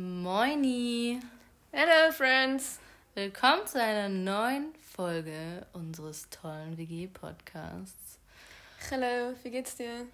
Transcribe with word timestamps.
Moini! 0.00 1.20
Hello, 1.72 2.10
Friends! 2.10 2.78
Willkommen 3.14 3.66
zu 3.66 3.82
einer 3.82 4.08
neuen 4.08 4.72
Folge 4.96 5.66
unseres 5.74 6.26
tollen 6.30 6.78
WG-Podcasts. 6.78 8.18
Hello, 8.88 9.34
wie 9.42 9.50
geht's 9.50 9.76
dir? 9.76 10.06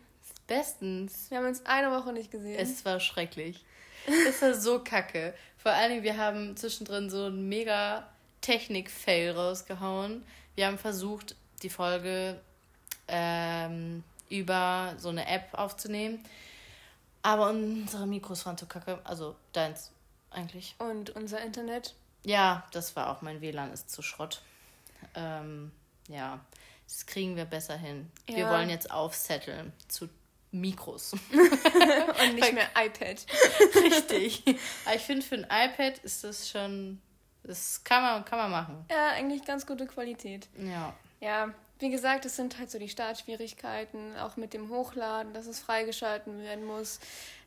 Bestens. 0.49 1.31
Wir 1.31 1.39
haben 1.39 1.47
uns 1.47 1.65
eine 1.65 1.93
Woche 1.93 2.13
nicht 2.13 2.33
gesehen. 2.33 2.59
Es 2.59 2.85
war 2.85 2.99
schrecklich. 2.99 3.65
es 4.29 4.43
war 4.43 4.55
so 4.55 4.81
kacke. 4.81 5.35
Vor 5.57 5.71
allen 5.71 5.91
Dingen, 5.91 6.03
wir 6.03 6.17
haben 6.17 6.57
zwischendrin 6.57 7.09
so 7.09 7.27
einen 7.27 7.49
mega 7.49 8.09
Technik-Fail 8.41 9.31
rausgehauen. 9.31 10.25
Wir 10.57 10.67
haben 10.67 10.79
versucht, 10.79 11.37
die 11.63 11.71
Folge 11.71 12.41
ähm, 13.07 14.03
über 14.31 14.95
so 14.99 15.11
eine 15.11 15.29
App 15.29 15.51
aufzunehmen. 15.53 16.25
Aber 17.27 17.51
unsere 17.51 18.07
Mikros 18.07 18.47
waren 18.47 18.57
zu 18.57 18.67
kacke. 18.67 19.01
Also 19.03 19.35
deins 19.53 19.91
eigentlich. 20.31 20.77
Und 20.79 21.11
unser 21.11 21.43
Internet? 21.43 21.97
Ja, 22.25 22.65
das 22.71 22.95
war 22.95 23.11
auch 23.11 23.21
mein 23.21 23.41
WLAN 23.41 23.73
ist 23.73 23.91
zu 23.91 24.01
Schrott. 24.01 24.43
Ähm, 25.17 25.73
ja, 26.07 26.39
das 26.87 27.05
kriegen 27.05 27.35
wir 27.35 27.45
besser 27.45 27.77
hin. 27.77 28.09
Ja. 28.29 28.37
Wir 28.37 28.49
wollen 28.51 28.71
jetzt 28.71 28.93
aufsetteln 28.93 29.73
zu 29.89 30.09
Mikros. 30.53 31.15
Und 31.33 32.35
nicht 32.37 32.53
mehr 32.53 32.69
iPad. 32.77 33.27
Richtig. 33.75 34.45
Aber 34.85 34.95
ich 34.95 35.03
finde, 35.03 35.27
für 35.27 35.35
ein 35.35 35.71
iPad 35.71 35.99
ist 36.05 36.23
das 36.23 36.49
schon. 36.49 37.03
Das 37.43 37.83
kann 37.83 38.03
man, 38.03 38.25
kann 38.25 38.39
man 38.39 38.53
machen. 38.53 38.85
Ja, 38.89 39.11
eigentlich 39.11 39.45
ganz 39.45 39.67
gute 39.67 39.87
Qualität. 39.87 40.47
Ja. 40.59 40.95
Ja, 41.21 41.53
wie 41.79 41.91
gesagt, 41.91 42.25
es 42.25 42.37
sind 42.37 42.59
halt 42.59 42.71
so 42.71 42.79
die 42.79 42.89
Startschwierigkeiten, 42.89 44.17
auch 44.17 44.37
mit 44.37 44.55
dem 44.55 44.71
Hochladen, 44.71 45.35
dass 45.35 45.47
es 45.47 45.61
freigeschalten 45.61 46.41
werden 46.41 46.65
muss. 46.65 47.01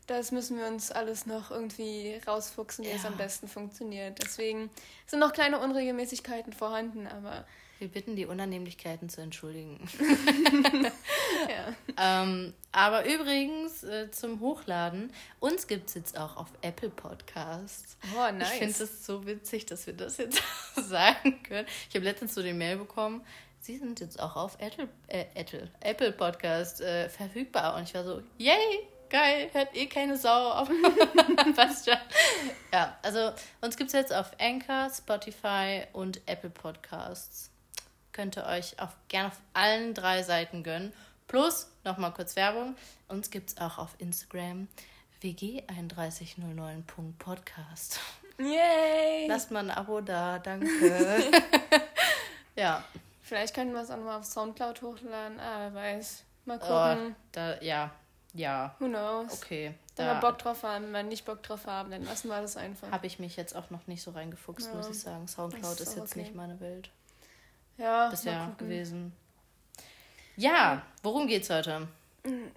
Das 0.09 0.31
müssen 0.31 0.57
wir 0.57 0.65
uns 0.65 0.91
alles 0.91 1.27
noch 1.27 1.51
irgendwie 1.51 2.19
rausfuchsen, 2.27 2.83
wie 2.83 2.89
ja. 2.89 2.95
es 2.95 3.05
am 3.05 3.15
besten 3.15 3.47
funktioniert. 3.47 4.19
Deswegen 4.21 4.69
sind 5.05 5.19
noch 5.19 5.33
kleine 5.33 5.59
Unregelmäßigkeiten 5.59 6.53
vorhanden, 6.53 7.07
aber. 7.07 7.45
Wir 7.77 7.87
bitten 7.87 8.15
die 8.15 8.25
Unannehmlichkeiten 8.25 9.07
zu 9.07 9.21
entschuldigen. 9.21 9.79
ja. 11.47 12.23
ähm, 12.23 12.53
aber 12.71 13.05
übrigens 13.05 13.83
äh, 13.83 14.11
zum 14.11 14.41
Hochladen, 14.41 15.13
uns 15.39 15.65
gibt 15.65 15.87
es 15.87 15.93
jetzt 15.93 16.17
auch 16.17 16.35
auf 16.35 16.47
Apple 16.61 16.89
Podcasts. 16.89 17.95
Oh, 18.17 18.31
nice. 18.33 18.51
Ich 18.51 18.59
finde 18.59 18.83
es 18.83 19.05
so 19.05 19.25
witzig, 19.25 19.65
dass 19.67 19.87
wir 19.87 19.93
das 19.93 20.17
jetzt 20.17 20.41
sagen 20.75 21.41
können. 21.43 21.67
Ich 21.87 21.95
habe 21.95 22.03
letztens 22.03 22.33
so 22.33 22.43
die 22.43 22.51
Mail 22.51 22.77
bekommen, 22.77 23.21
sie 23.59 23.77
sind 23.77 23.99
jetzt 23.99 24.19
auch 24.19 24.35
auf 24.35 24.57
Apple, 24.59 24.89
äh, 25.07 25.25
Apple, 25.35 25.69
Apple 25.81 26.11
Podcast 26.11 26.81
äh, 26.81 27.07
verfügbar. 27.09 27.75
Und 27.75 27.83
ich 27.83 27.93
war 27.93 28.03
so, 28.03 28.23
yay, 28.37 28.87
geil, 29.09 29.49
hört 29.53 29.75
eh 29.75 29.85
keine 29.87 30.17
Sau 30.17 30.51
auf. 30.51 30.69
Passt 31.55 31.85
schon. 31.85 31.97
Ja, 32.71 32.97
also 33.01 33.31
uns 33.61 33.77
gibt 33.77 33.89
es 33.89 33.93
jetzt 33.93 34.13
auf 34.13 34.31
Anchor, 34.39 34.89
Spotify 34.89 35.83
und 35.93 36.21
Apple 36.27 36.49
Podcasts. 36.49 37.51
Könnt 38.11 38.37
ihr 38.37 38.45
euch 38.45 38.79
auf, 38.79 38.95
gerne 39.07 39.29
auf 39.29 39.39
allen 39.53 39.93
drei 39.93 40.23
Seiten 40.23 40.63
gönnen. 40.63 40.91
Plus, 41.27 41.69
nochmal 41.83 42.11
kurz 42.13 42.35
Werbung, 42.35 42.75
uns 43.07 43.29
gibt 43.29 43.51
es 43.51 43.59
auch 43.59 43.77
auf 43.77 43.93
Instagram 43.99 44.67
wg3109.podcast. 45.21 47.99
Yay! 48.39 49.27
Lasst 49.27 49.51
mal 49.51 49.59
ein 49.59 49.69
Abo 49.71 50.01
da, 50.01 50.39
danke. 50.39 50.65
ja. 52.55 52.83
Vielleicht 53.29 53.53
könnten 53.53 53.75
wir 53.75 53.81
es 53.83 53.91
auch 53.91 53.97
nochmal 53.97 54.17
auf 54.17 54.25
Soundcloud 54.25 54.81
hochladen. 54.81 55.39
Ah, 55.39 55.69
wer 55.71 55.75
weiß. 55.75 56.23
Mal 56.45 56.57
oh, 56.57 56.65
gucken. 56.65 57.15
Oh, 57.15 57.15
da, 57.31 57.61
ja, 57.61 57.91
ja. 58.33 58.75
Who 58.79 58.87
knows? 58.87 59.33
Okay. 59.33 59.75
Wenn 59.95 60.07
wir 60.07 60.15
Bock 60.15 60.39
drauf 60.39 60.63
haben, 60.63 60.85
wenn 60.85 60.91
wir 60.91 61.03
nicht 61.03 61.25
Bock 61.25 61.43
drauf 61.43 61.67
haben, 61.67 61.91
dann 61.91 62.05
lassen 62.05 62.29
wir 62.29 62.41
das 62.41 62.57
einfach. 62.57 62.89
Habe 62.89 63.05
ich 63.05 63.19
mich 63.19 63.37
jetzt 63.37 63.55
auch 63.55 63.69
noch 63.69 63.85
nicht 63.85 64.01
so 64.01 64.09
reingefuchst, 64.09 64.65
ja. 64.65 64.73
muss 64.73 64.89
ich 64.89 64.99
sagen. 64.99 65.27
Soundcloud 65.27 65.79
ist, 65.79 65.89
ist 65.89 65.95
jetzt 65.95 66.13
okay. 66.13 66.21
nicht 66.21 66.33
meine 66.33 66.59
Welt. 66.59 66.89
Ja. 67.77 68.09
Bisher 68.09 68.51
gewesen. 68.57 69.15
Ja, 70.35 70.81
worum 71.03 71.27
geht's 71.27 71.51
heute? 71.51 71.87
Mm, 72.23 72.47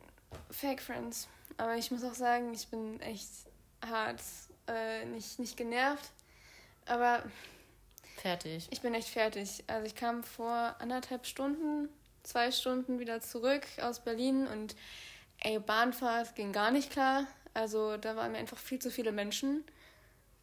Fake 0.51 0.81
Friends. 0.81 1.29
Aber 1.59 1.75
ich 1.75 1.91
muss 1.91 2.03
auch 2.03 2.15
sagen, 2.15 2.55
ich 2.55 2.69
bin 2.69 2.99
echt 3.03 3.29
hart, 3.87 4.23
äh, 4.69 5.05
nicht, 5.05 5.39
nicht 5.39 5.59
genervt. 5.59 6.13
Aber 6.87 7.23
Fertig. 8.17 8.69
Ich 8.71 8.81
bin 8.81 8.95
echt 8.95 9.09
fertig. 9.09 9.65
Also 9.67 9.87
ich 9.87 9.95
kam 9.95 10.23
vor 10.23 10.77
anderthalb 10.79 11.27
Stunden, 11.27 11.89
zwei 12.23 12.51
Stunden 12.53 12.99
wieder 12.99 13.21
zurück 13.21 13.67
aus 13.81 14.01
Berlin 14.01 14.47
und 14.47 14.77
ey, 15.41 15.59
Bahnfahrt 15.59 16.35
ging 16.35 16.53
gar 16.53 16.71
nicht 16.71 16.91
klar. 16.91 17.27
Also 17.55 17.97
da 17.97 18.17
waren 18.17 18.33
mir 18.33 18.39
einfach 18.39 18.59
viel 18.59 18.79
zu 18.79 18.91
viele 18.91 19.13
Menschen. 19.13 19.65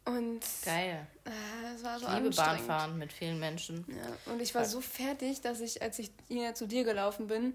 Und 0.04 0.40
geil. 0.64 1.06
Äh, 1.24 1.74
es 1.74 1.84
war 1.84 1.98
so 1.98 2.06
ich 2.06 2.14
liebe 2.14 2.30
Bahnfahren 2.30 2.98
mit 2.98 3.12
vielen 3.12 3.38
Menschen. 3.38 3.84
Ja, 3.88 4.32
und 4.32 4.40
ich 4.40 4.54
war 4.54 4.64
so 4.64 4.80
fertig, 4.80 5.40
dass 5.40 5.60
ich, 5.60 5.82
als 5.82 5.98
ich 5.98 6.10
hier 6.28 6.54
zu 6.54 6.66
dir 6.66 6.84
gelaufen 6.84 7.26
bin, 7.26 7.54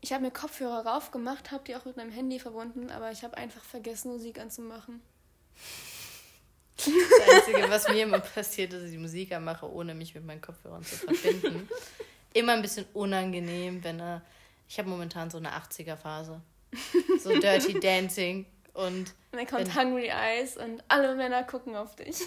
ich 0.00 0.12
habe 0.12 0.22
mir 0.22 0.30
Kopfhörer 0.30 0.86
raufgemacht, 0.86 1.50
habe 1.50 1.64
die 1.64 1.74
auch 1.74 1.84
mit 1.84 1.96
meinem 1.96 2.12
Handy 2.12 2.38
verbunden, 2.38 2.90
aber 2.90 3.10
ich 3.10 3.24
habe 3.24 3.36
einfach 3.36 3.64
vergessen, 3.64 4.12
Musik 4.12 4.38
anzumachen. 4.38 5.00
Das 7.36 7.46
Einzige, 7.48 7.70
was 7.70 7.88
mir 7.88 8.02
immer 8.04 8.20
passiert, 8.20 8.72
ist, 8.72 8.80
dass 8.80 8.86
ich 8.86 8.96
die 8.96 9.02
Musik 9.02 9.32
anmache, 9.32 9.70
ohne 9.70 9.94
mich 9.94 10.14
mit 10.14 10.24
meinen 10.24 10.40
Kopfhörern 10.40 10.84
zu 10.84 10.96
verbinden. 10.96 11.68
immer 12.32 12.52
ein 12.52 12.62
bisschen 12.62 12.86
unangenehm, 12.94 13.82
wenn 13.84 14.00
er. 14.00 14.22
Ich 14.68 14.78
habe 14.78 14.88
momentan 14.88 15.30
so 15.30 15.38
eine 15.38 15.50
80er-Phase. 15.50 16.40
So 17.22 17.38
Dirty 17.38 17.74
Dancing 17.80 18.46
und. 18.72 18.82
Und 18.82 19.14
dann 19.32 19.46
kommt 19.46 19.66
wenn, 19.66 19.74
Hungry 19.74 20.08
Eyes 20.08 20.56
und 20.56 20.82
alle 20.88 21.14
Männer 21.14 21.44
gucken 21.44 21.76
auf 21.76 21.96
dich. 21.96 22.16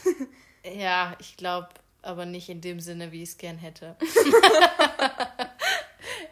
Ja, 0.66 1.16
ich 1.20 1.38
glaube, 1.38 1.70
aber 2.02 2.26
nicht 2.26 2.50
in 2.50 2.60
dem 2.60 2.82
Sinne, 2.82 3.14
wie 3.14 3.24
ich 3.24 3.30
es 3.30 3.38
gern 3.38 3.58
hätte. 3.58 3.96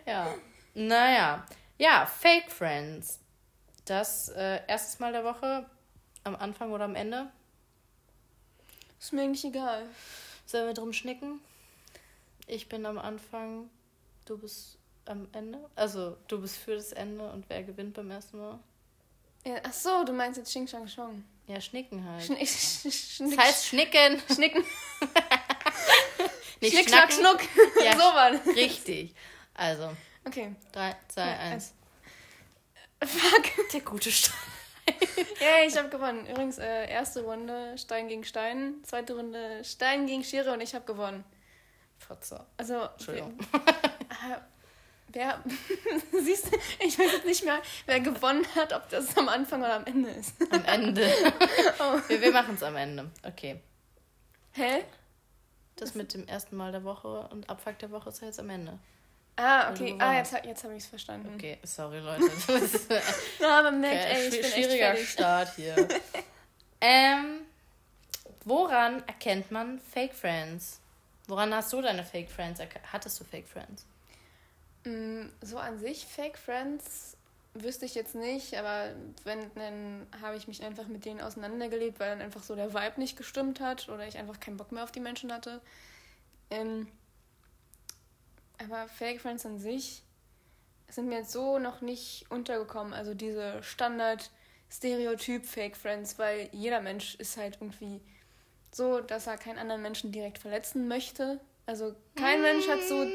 ja. 0.06 0.36
Naja. 0.74 1.46
Ja, 1.78 2.06
Fake 2.06 2.52
Friends. 2.52 3.22
Das 3.86 4.28
äh, 4.28 4.60
erstes 4.68 5.00
Mal 5.00 5.14
der 5.14 5.24
Woche, 5.24 5.66
am 6.26 6.36
Anfang 6.36 6.74
oder 6.74 6.84
am 6.84 6.96
Ende? 6.96 7.32
Ist 9.00 9.14
mir 9.14 9.22
eigentlich 9.24 9.46
egal. 9.46 9.88
Sollen 10.46 10.68
wir 10.68 10.74
drum 10.74 10.94
schnicken? 10.94 11.40
Ich 12.48 12.70
bin 12.70 12.86
am 12.86 12.98
Anfang, 12.98 13.70
du 14.26 14.38
bist 14.38 14.78
am 15.06 15.28
Ende. 15.34 15.60
Also 15.76 16.18
du 16.28 16.42
bist 16.42 16.58
für 16.58 16.76
das 16.76 16.92
Ende 16.94 17.30
und 17.30 17.50
wer 17.50 17.64
gewinnt 17.64 17.94
beim 17.94 18.10
ersten 18.12 18.38
Mal? 18.38 18.60
Ja, 19.46 19.56
ach 19.64 19.74
so, 19.74 20.04
du 20.04 20.14
meinst 20.14 20.38
jetzt 20.38 20.50
Xing 20.50 20.68
Shang 20.68 20.88
Chong. 20.88 21.24
Ja, 21.48 21.62
schnicken 21.62 22.04
halt. 22.04 22.24
Schn 22.24 22.36
schnick, 22.46 23.30
das 23.30 23.38
heißt 23.38 23.66
schnicken. 23.68 24.22
Schnicken. 24.34 24.64
Nicht 26.62 26.74
Schnick, 26.74 26.90
schnack, 26.90 27.14
schnuck. 27.14 27.40
Ja, 27.84 27.92
so 27.98 28.00
war 28.00 28.32
das. 28.32 28.48
Richtig. 28.48 29.14
Also. 29.54 29.96
Okay. 30.26 30.56
3, 30.72 30.96
2, 31.08 31.22
1. 31.22 31.74
Fuck. 33.04 33.72
Der 33.72 33.82
gute 33.82 34.12
Stein. 34.12 34.36
ja, 35.40 35.68
ich 35.68 35.78
habe 35.78 35.90
gewonnen. 35.90 36.26
Übrigens, 36.28 36.58
äh, 36.58 36.90
erste 36.90 37.24
Runde 37.24 37.78
Stein 37.78 38.08
gegen 38.08 38.24
Stein, 38.24 38.76
zweite 38.84 39.16
Runde 39.16 39.64
Stein 39.64 40.08
gegen 40.08 40.24
Schere 40.24 40.54
und 40.54 40.62
ich 40.62 40.74
habe 40.76 40.86
gewonnen. 40.86 41.24
Fotze. 41.98 42.46
Also, 42.58 42.76
Entschuldigung. 42.82 43.38
Wer, 45.14 45.40
wer 45.42 45.44
siehst 46.22 46.52
du, 46.52 46.58
ich 46.80 47.00
weiß 47.00 47.12
jetzt 47.14 47.26
nicht 47.26 47.46
mehr, 47.46 47.62
wer 47.86 48.00
gewonnen 48.00 48.46
hat, 48.56 48.74
ob 48.74 48.90
das 48.90 49.16
am 49.16 49.30
Anfang 49.30 49.62
oder 49.62 49.76
am 49.76 49.86
Ende 49.86 50.10
ist. 50.10 50.34
Am 50.52 50.66
Ende. 50.66 51.10
oh. 51.80 52.00
Wir, 52.08 52.22
wir 52.22 52.32
machen 52.32 52.56
es 52.56 52.64
am 52.64 52.76
Ende. 52.76 53.10
Okay. 53.24 53.62
Hä? 54.52 54.84
Das 55.76 55.94
mit 55.96 56.14
dem 56.14 56.28
ersten 56.28 56.58
Mal 56.58 56.72
der 56.72 56.84
Woche 56.84 57.30
und 57.30 57.50
Abfuck 57.50 57.78
der 57.80 57.92
Woche 57.92 58.10
ist 58.10 58.22
ja 58.22 58.28
jetzt 58.28 58.40
am 58.40 58.50
Ende. 58.50 58.80
Ah, 59.38 59.72
okay. 59.72 59.96
Ah, 60.00 60.16
jetzt, 60.16 60.34
jetzt 60.44 60.64
habe 60.64 60.74
ich 60.76 60.84
es 60.84 60.90
verstanden. 60.90 61.32
Okay, 61.36 61.60
sorry, 61.64 62.00
Leute. 62.00 62.24
Na, 63.40 63.60
aber 63.60 63.72
merkt, 63.72 64.06
okay, 64.06 64.16
ey, 64.16 64.28
ich 64.28 64.42
bin 64.42 64.52
schwieriger 64.52 64.94
echt 64.94 65.12
Start 65.12 65.56
hier. 65.56 65.76
ähm, 66.82 67.42
woran 68.46 69.04
erkennt 69.08 69.52
man 69.52 69.80
Fake 69.80 70.16
Friends? 70.16 70.80
Woran 71.28 71.54
hast 71.54 71.72
du 71.72 71.82
deine 71.82 72.04
Fake 72.04 72.32
Friends? 72.32 72.60
Hattest 72.92 73.20
du 73.20 73.24
Fake 73.26 73.48
Friends? 73.48 73.86
Mm, 74.86 75.28
so 75.42 75.60
an 75.60 75.78
sich 75.78 76.08
Fake 76.08 76.38
Friends 76.38 77.16
wüsste 77.54 77.86
ich 77.86 77.94
jetzt 77.94 78.16
nicht, 78.16 78.56
aber 78.56 78.92
wenn, 79.24 79.52
dann 79.56 80.08
habe 80.22 80.36
ich 80.36 80.48
mich 80.48 80.64
einfach 80.64 80.88
mit 80.88 81.06
denen 81.06 81.22
auseinandergelebt, 81.22 82.00
weil 82.00 82.10
dann 82.10 82.22
einfach 82.22 82.44
so 82.44 82.56
der 82.56 82.74
Vibe 82.74 83.00
nicht 83.00 83.18
gestimmt 83.18 83.60
hat 83.60 83.88
oder 83.90 84.08
ich 84.08 84.18
einfach 84.18 84.40
keinen 84.40 84.58
Bock 84.58 84.72
mehr 84.72 84.84
auf 84.84 84.92
die 84.92 85.00
Menschen 85.00 85.32
hatte. 85.32 85.62
Ähm, 86.50 86.88
aber 88.58 88.88
Fake 88.88 89.22
Friends 89.22 89.46
an 89.46 89.60
sich 89.60 90.02
sind 90.90 91.10
mir 91.10 91.20
jetzt 91.20 91.32
so 91.32 91.60
noch 91.60 91.82
nicht 91.82 92.26
untergekommen. 92.30 92.94
Also 92.94 93.14
diese 93.14 93.62
Standard-Stereotyp-Fake 93.62 95.76
Friends, 95.76 96.18
weil 96.18 96.50
jeder 96.52 96.82
Mensch 96.82 97.16
ist 97.16 97.38
halt 97.38 97.58
irgendwie 97.60 98.02
so, 98.72 99.02
dass 99.02 99.28
er 99.28 99.38
keinen 99.38 99.60
anderen 99.60 99.82
Menschen 99.82 100.12
direkt 100.12 100.40
verletzen 100.40 100.88
möchte. 100.88 101.40
Also 101.66 101.96
kein 102.16 102.42
Mensch 102.42 102.68
hat 102.68 102.82
so. 102.88 103.06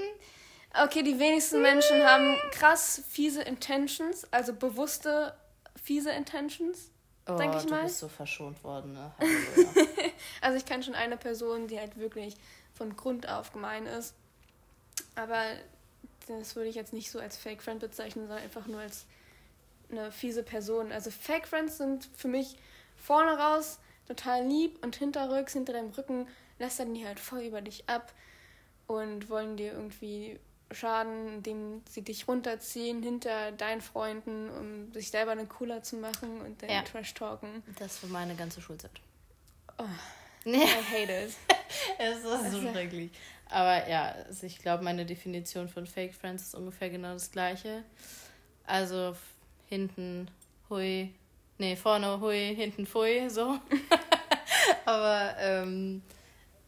Okay, 0.85 1.03
die 1.03 1.19
wenigsten 1.19 1.63
Menschen 1.63 2.03
haben 2.03 2.37
krass 2.51 3.03
fiese 3.09 3.43
Intentions, 3.43 4.31
also 4.33 4.55
bewusste 4.55 5.35
fiese 5.83 6.11
Intentions. 6.11 6.91
Oh, 7.29 7.37
denke 7.37 7.59
ich 7.59 7.65
du 7.65 7.71
mal. 7.71 7.85
bist 7.85 7.99
so 7.99 8.09
verschont 8.09 8.63
worden, 8.65 8.95
ne? 8.95 9.13
also 10.41 10.57
ich 10.57 10.65
kenne 10.65 10.83
schon 10.83 10.95
eine 10.95 11.17
Person, 11.17 11.69
die 11.69 11.79
halt 11.79 11.97
wirklich 11.97 12.35
von 12.75 12.97
Grund 12.97 13.29
auf 13.29 13.53
gemein 13.53 13.87
ist. 13.87 14.15
Aber 15.15 15.43
das 16.29 16.57
würde 16.57 16.69
ich 16.69 16.75
jetzt 16.77 16.93
nicht 16.93 17.11
so 17.11 17.19
als 17.21 17.37
Fake 17.37 17.63
Friend 17.63 17.81
bezeichnen, 17.81 18.27
sondern 18.27 18.43
einfach 18.45 18.67
nur 18.67 18.81
als 18.81 19.07
eine 19.91 20.11
fiese 20.13 20.43
Person. 20.43 20.93
Also 20.93 21.11
Fake 21.11 21.47
Friends 21.47 21.79
sind 21.79 22.09
für 22.17 22.29
mich 22.29 22.57
vorne 22.97 23.37
raus 23.39 23.79
total 24.07 24.45
lieb 24.47 24.83
und 24.83 24.97
hinterrücks, 24.97 25.53
hinter 25.53 25.73
deinem 25.75 25.91
Rücken 25.91 26.29
lästern 26.59 26.95
die 26.95 27.07
halt 27.07 27.19
voll 27.21 27.41
über 27.43 27.61
dich 27.61 27.89
ab 27.89 28.13
und 28.87 29.29
wollen 29.29 29.57
dir 29.57 29.73
irgendwie 29.73 30.39
schaden, 30.71 31.29
indem 31.29 31.83
sie 31.91 32.03
dich 32.03 32.27
runterziehen 32.29 33.03
hinter 33.03 33.53
deinen 33.53 33.81
Freunden, 33.83 34.49
um 34.51 34.93
sich 34.95 35.11
selber 35.11 35.33
eine 35.33 35.47
cooler 35.47 35.83
zu 35.83 35.97
machen 35.97 36.41
und 36.41 36.63
dann 36.63 36.71
Ja. 36.71 36.83
Trash 36.83 37.13
talken. 37.15 37.63
Das 37.79 38.03
war 38.03 38.11
meine 38.11 38.35
ganze 38.35 38.63
Schulzeit. 38.63 38.93
Oh, 39.79 39.85
Nee. 40.45 40.65
I 40.65 40.67
hate 41.03 41.27
it. 41.27 41.35
Es 41.99 42.17
ist 42.17 42.23
so 42.25 42.31
Also- 42.31 42.61
schrecklich. 42.61 43.11
Aber 43.53 43.89
ja, 43.89 44.15
also 44.27 44.47
ich 44.47 44.59
glaube, 44.59 44.83
meine 44.85 45.07
Definition 45.07 45.69
von 45.69 45.87
Fake 45.87 46.15
Friends 46.15 46.45
ist 46.45 46.55
ungefähr 46.55 46.91
genau 46.91 47.13
das 47.13 47.31
gleiche. 47.31 47.83
Also 48.65 49.17
hinten 49.69 50.31
hui, 50.71 51.15
nee, 51.59 51.77
vorne 51.77 52.21
hui, 52.21 52.55
hinten 52.55 52.87
pfui, 52.87 53.29
so. 53.29 53.59
Aber 54.85 55.35
ähm, 55.39 56.03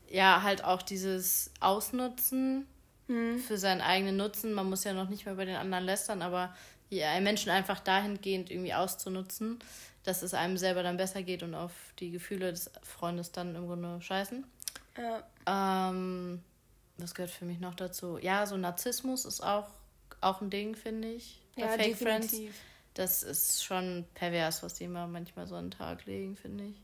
ja, 0.08 0.42
halt 0.42 0.64
auch 0.64 0.82
dieses 0.82 1.50
Ausnutzen 1.60 2.66
Hm. 3.08 3.38
für 3.38 3.58
seinen 3.58 3.80
eigenen 3.80 4.16
Nutzen. 4.16 4.54
Man 4.54 4.68
muss 4.68 4.84
ja 4.84 4.92
noch 4.92 5.08
nicht 5.08 5.26
mehr 5.26 5.34
bei 5.34 5.44
den 5.44 5.56
anderen 5.56 5.84
lästern, 5.84 6.22
aber 6.22 6.54
ja, 6.90 7.10
einen 7.10 7.24
Menschen 7.24 7.50
einfach 7.50 7.80
dahingehend 7.80 8.50
irgendwie 8.50 8.74
auszunutzen, 8.74 9.58
dass 10.04 10.22
es 10.22 10.32
einem 10.32 10.56
selber 10.56 10.82
dann 10.82 10.96
besser 10.96 11.22
geht 11.22 11.42
und 11.42 11.54
auf 11.54 11.72
die 11.98 12.10
Gefühle 12.10 12.50
des 12.50 12.70
Freundes 12.82 13.32
dann 13.32 13.54
im 13.54 13.66
Grunde 13.66 14.00
scheißen. 14.00 14.44
Ja. 14.96 15.90
Ähm, 15.90 16.42
was 16.98 17.14
gehört 17.14 17.30
für 17.30 17.44
mich 17.44 17.60
noch 17.60 17.74
dazu? 17.74 18.18
Ja, 18.18 18.46
so 18.46 18.56
Narzissmus 18.56 19.24
ist 19.24 19.40
auch, 19.42 19.68
auch 20.20 20.40
ein 20.40 20.50
Ding, 20.50 20.74
finde 20.76 21.08
ich. 21.08 21.40
Bei 21.58 21.62
Ja, 21.62 21.68
Fake 21.68 21.96
Friends. 21.96 22.28
definitiv. 22.28 22.60
Das 22.94 23.22
ist 23.24 23.64
schon 23.64 24.06
pervers, 24.14 24.62
was 24.62 24.74
die 24.74 24.84
immer 24.84 25.06
manchmal 25.08 25.46
so 25.48 25.56
an 25.56 25.66
den 25.66 25.70
Tag 25.72 26.04
legen, 26.06 26.36
finde 26.36 26.64
ich. 26.64 26.76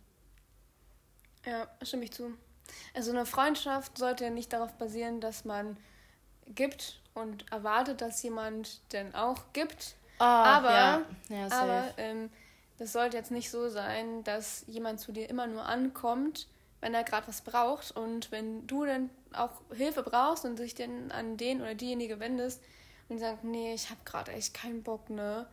Ja, 1.46 1.68
stimme 1.82 2.04
ich 2.04 2.12
zu. 2.12 2.34
Also 2.94 3.10
eine 3.10 3.26
Freundschaft 3.26 3.96
sollte 3.98 4.24
ja 4.24 4.30
nicht 4.30 4.52
darauf 4.52 4.72
basieren, 4.74 5.20
dass 5.20 5.44
man 5.44 5.76
gibt 6.46 7.00
und 7.14 7.50
erwartet, 7.52 8.00
dass 8.00 8.22
jemand 8.22 8.80
denn 8.92 9.14
auch 9.14 9.44
gibt. 9.52 9.94
aber 10.18 10.68
Ah, 10.68 11.02
ja, 11.28 11.36
ja 11.36 11.52
aber 11.52 11.94
ähm, 11.96 12.30
das 12.78 12.92
sollte 12.92 13.16
jetzt 13.16 13.30
nicht 13.30 13.50
so 13.50 13.68
sein, 13.68 14.24
dass 14.24 14.64
jemand 14.66 15.00
zu 15.00 15.12
dir 15.12 15.28
immer 15.28 15.46
nur 15.46 15.64
ankommt, 15.66 16.46
wenn 16.80 16.94
er 16.94 17.04
gerade 17.04 17.28
was 17.28 17.42
braucht. 17.42 17.90
Und 17.92 18.30
wenn 18.32 18.66
du 18.66 18.84
dann 18.84 19.10
auch 19.34 19.50
Hilfe 19.74 20.02
brauchst 20.02 20.44
und 20.44 20.58
dich 20.58 20.74
dann 20.74 21.10
an 21.10 21.36
den 21.36 21.60
oder 21.60 21.74
diejenige 21.74 22.20
wendest 22.20 22.62
und 23.08 23.18
sagt, 23.18 23.44
nee, 23.44 23.74
ich 23.74 23.90
habe 23.90 24.00
gerade 24.04 24.32
echt 24.32 24.54
keinen 24.54 24.82
Bock, 24.82 25.10
ne? 25.10 25.46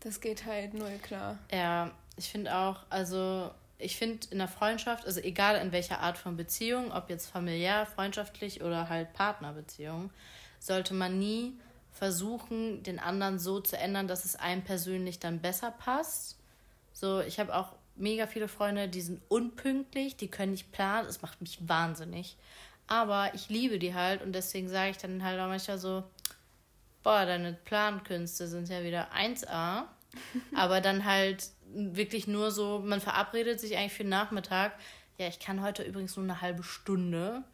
Das 0.00 0.20
geht 0.20 0.46
halt 0.46 0.74
null 0.74 0.98
klar. 1.02 1.38
Ja, 1.50 1.92
ich 2.16 2.30
finde 2.30 2.56
auch, 2.56 2.80
also 2.90 3.50
ich 3.78 3.96
finde 3.96 4.26
in 4.30 4.38
der 4.38 4.48
Freundschaft, 4.48 5.06
also 5.06 5.20
egal 5.20 5.60
in 5.60 5.72
welcher 5.72 6.00
Art 6.00 6.18
von 6.18 6.36
Beziehung, 6.36 6.92
ob 6.92 7.10
jetzt 7.10 7.26
familiär, 7.30 7.86
freundschaftlich 7.86 8.62
oder 8.62 8.88
halt 8.88 9.12
Partnerbeziehung, 9.12 10.10
sollte 10.58 10.94
man 10.94 11.18
nie 11.18 11.58
versuchen, 11.92 12.82
den 12.82 12.98
anderen 12.98 13.38
so 13.38 13.60
zu 13.60 13.76
ändern, 13.76 14.08
dass 14.08 14.24
es 14.24 14.36
einem 14.36 14.62
persönlich 14.62 15.18
dann 15.18 15.40
besser 15.40 15.70
passt. 15.70 16.38
So, 16.92 17.20
ich 17.20 17.38
habe 17.38 17.54
auch 17.54 17.72
mega 17.96 18.26
viele 18.26 18.48
Freunde, 18.48 18.88
die 18.88 19.00
sind 19.00 19.20
unpünktlich, 19.28 20.16
die 20.16 20.28
können 20.28 20.52
nicht 20.52 20.72
planen, 20.72 21.06
das 21.06 21.22
macht 21.22 21.40
mich 21.40 21.58
wahnsinnig. 21.68 22.36
Aber 22.86 23.34
ich 23.34 23.48
liebe 23.48 23.78
die 23.78 23.94
halt 23.94 24.22
und 24.22 24.32
deswegen 24.32 24.68
sage 24.68 24.90
ich 24.90 24.98
dann 24.98 25.24
halt 25.24 25.40
auch 25.40 25.48
manchmal 25.48 25.78
so, 25.78 26.04
boah, 27.02 27.24
deine 27.26 27.52
Plankünste 27.52 28.46
sind 28.46 28.68
ja 28.68 28.82
wieder 28.84 29.08
1A. 29.12 29.84
Aber 30.54 30.80
dann 30.80 31.04
halt 31.04 31.48
wirklich 31.74 32.26
nur 32.26 32.50
so, 32.50 32.80
man 32.84 33.00
verabredet 33.00 33.60
sich 33.60 33.76
eigentlich 33.76 33.94
für 33.94 34.04
den 34.04 34.10
Nachmittag. 34.10 34.72
Ja, 35.18 35.26
ich 35.28 35.38
kann 35.38 35.62
heute 35.62 35.82
übrigens 35.82 36.16
nur 36.16 36.24
eine 36.24 36.40
halbe 36.40 36.62
Stunde. 36.62 37.44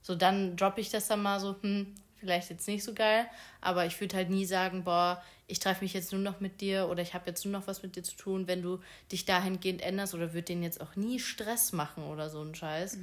So, 0.00 0.14
dann 0.14 0.56
droppe 0.56 0.80
ich 0.80 0.90
das 0.90 1.08
dann 1.08 1.22
mal 1.22 1.40
so, 1.40 1.56
hm, 1.60 1.94
vielleicht 2.16 2.50
jetzt 2.50 2.66
nicht 2.68 2.84
so 2.84 2.94
geil. 2.94 3.26
Aber 3.60 3.86
ich 3.86 4.00
würde 4.00 4.16
halt 4.16 4.30
nie 4.30 4.46
sagen, 4.46 4.84
boah, 4.84 5.22
ich 5.46 5.58
treffe 5.60 5.84
mich 5.84 5.92
jetzt 5.92 6.12
nur 6.12 6.20
noch 6.22 6.40
mit 6.40 6.60
dir 6.60 6.88
oder 6.88 7.02
ich 7.02 7.14
habe 7.14 7.26
jetzt 7.26 7.44
nur 7.44 7.52
noch 7.52 7.66
was 7.66 7.82
mit 7.82 7.96
dir 7.96 8.02
zu 8.02 8.16
tun, 8.16 8.48
wenn 8.48 8.62
du 8.62 8.80
dich 9.12 9.24
dahingehend 9.24 9.82
änderst 9.82 10.14
oder 10.14 10.32
würde 10.32 10.42
denen 10.42 10.62
jetzt 10.62 10.80
auch 10.80 10.96
nie 10.96 11.20
Stress 11.20 11.72
machen 11.72 12.04
oder 12.04 12.30
so 12.30 12.40
einen 12.40 12.54
Scheiß. 12.54 12.98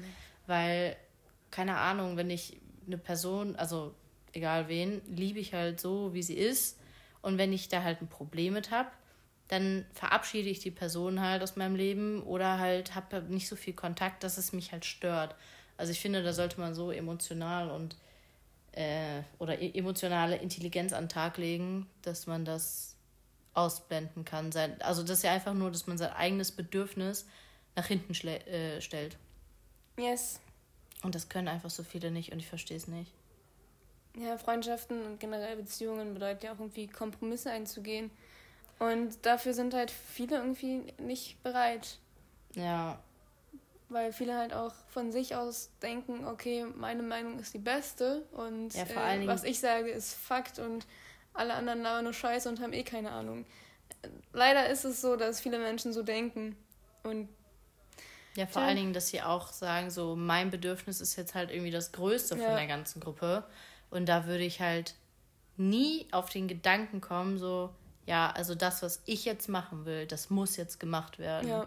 Weil, 0.47 0.97
keine 1.53 1.77
Ahnung, 1.77 2.17
wenn 2.17 2.31
ich 2.31 2.59
eine 2.88 2.97
Person, 2.97 3.55
also 3.55 3.94
egal 4.33 4.67
wen, 4.67 5.01
liebe 5.05 5.39
ich 5.39 5.53
halt 5.53 5.79
so, 5.79 6.13
wie 6.13 6.23
sie 6.23 6.33
ist. 6.35 6.79
Und 7.21 7.38
wenn 7.38 7.53
ich 7.53 7.69
da 7.69 7.83
halt 7.83 8.01
ein 8.01 8.07
Problem 8.07 8.53
mit 8.53 8.71
habe, 8.71 8.89
dann 9.47 9.85
verabschiede 9.94 10.50
ich 10.50 10.59
die 10.59 10.71
Person 10.71 11.21
halt 11.21 11.44
aus 11.44 11.55
meinem 11.55 11.75
Leben 11.75 12.23
oder 12.23 12.57
halt 12.57 12.95
habe 12.95 13.21
nicht 13.21 13.47
so 13.47 13.55
viel 13.55 13.73
Kontakt, 13.73 14.23
dass 14.23 14.38
es 14.39 14.51
mich 14.51 14.71
halt 14.71 14.83
stört. 14.83 15.35
Also 15.77 15.91
ich 15.91 16.00
finde, 16.00 16.23
da 16.23 16.33
sollte 16.33 16.59
man 16.59 16.73
so 16.73 16.91
emotional 16.91 17.69
und 17.69 17.95
äh, 18.71 19.21
oder 19.38 19.61
e- 19.61 19.77
emotionale 19.77 20.38
Intelligenz 20.38 20.91
an 20.91 21.03
den 21.03 21.09
Tag 21.09 21.38
legen, 21.38 21.88
dass 22.01 22.25
man 22.25 22.45
das 22.45 22.95
ausblenden 23.53 24.25
kann. 24.25 24.50
Also 24.79 25.03
das 25.03 25.19
ist 25.19 25.23
ja 25.23 25.33
einfach 25.33 25.53
nur, 25.53 25.69
dass 25.69 25.85
man 25.85 26.00
sein 26.00 26.13
eigenes 26.13 26.51
Bedürfnis 26.51 27.27
nach 27.75 27.85
hinten 27.85 28.13
äh, 28.27 28.81
stellt. 28.81 29.17
Yes. 30.00 30.39
Und 31.03 31.15
das 31.15 31.29
können 31.29 31.47
einfach 31.47 31.69
so 31.69 31.83
viele 31.83 32.11
nicht 32.11 32.31
und 32.31 32.39
ich 32.39 32.47
verstehe 32.47 32.77
es 32.77 32.88
nicht. 32.88 33.11
Ja, 34.15 34.38
Freundschaften 34.38 35.05
und 35.05 35.19
generell 35.19 35.55
Beziehungen 35.57 36.13
bedeutet 36.13 36.44
ja 36.44 36.53
auch 36.53 36.59
irgendwie 36.59 36.88
Kompromisse 36.88 37.51
einzugehen. 37.51 38.11
Und 38.79 39.25
dafür 39.25 39.53
sind 39.53 39.73
halt 39.73 39.91
viele 39.91 40.38
irgendwie 40.38 40.94
nicht 40.97 41.41
bereit. 41.44 42.00
Ja, 42.55 43.00
Weil 43.89 44.13
viele 44.13 44.38
halt 44.38 44.53
auch 44.53 44.73
von 44.89 45.11
sich 45.11 45.35
aus 45.35 45.69
denken, 45.81 46.25
okay, 46.25 46.65
meine 46.75 47.03
Meinung 47.03 47.39
ist 47.39 47.53
die 47.53 47.59
beste 47.59 48.23
und 48.31 48.73
Ja, 48.73 48.83
äh, 48.83 49.27
was 49.27 49.44
ich 49.44 49.59
sage 49.59 49.89
ist 49.89 50.13
Fakt 50.13 50.59
und 50.59 50.85
alle 51.33 51.53
anderen 51.53 51.81
labern 51.81 52.03
nur 52.03 52.13
Scheiße 52.13 52.47
und 52.50 52.59
haben 52.61 52.73
eh 52.73 52.83
keine 52.83 53.11
Ahnung. 53.11 53.45
Leider 54.31 54.69
ist 54.69 54.85
es 54.85 55.01
so, 55.01 55.15
dass 55.15 55.41
viele 55.41 55.59
Menschen 55.59 55.94
so 55.94 56.03
denken. 56.03 56.55
Und 57.03 57.29
Ja, 58.35 58.47
vor 58.47 58.62
Tja. 58.62 58.68
allen 58.68 58.77
Dingen, 58.77 58.94
dass 58.94 59.07
sie 59.09 59.21
auch 59.21 59.51
sagen, 59.51 59.91
so 59.91 60.15
mein 60.15 60.50
Bedürfnis 60.50 61.01
ist 61.01 61.15
jetzt 61.15 61.36
halt 61.36 61.51
irgendwie 61.51 61.72
das 61.72 61.91
Größte 61.91 62.36
von 62.36 62.43
Ja. 62.46 62.55
der 62.55 62.67
ganzen 62.67 63.00
Gruppe. 63.00 63.43
Und 63.91 64.08
da 64.08 64.25
würde 64.25 64.43
ich 64.43 64.60
halt 64.60 64.96
nie 65.58 66.08
auf 66.12 66.29
den 66.29 66.48
Gedanken 66.48 67.00
kommen, 67.00 67.38
so, 67.38 67.69
ja, 68.08 68.31
also 68.31 68.55
das, 68.55 68.81
was 68.81 69.03
ich 69.05 69.24
jetzt 69.25 69.50
machen 69.50 69.86
will, 69.86 70.08
das 70.08 70.29
muss 70.31 70.55
jetzt 70.58 70.79
gemacht 70.79 71.19
werden. 71.19 71.48
ja, 71.50 71.65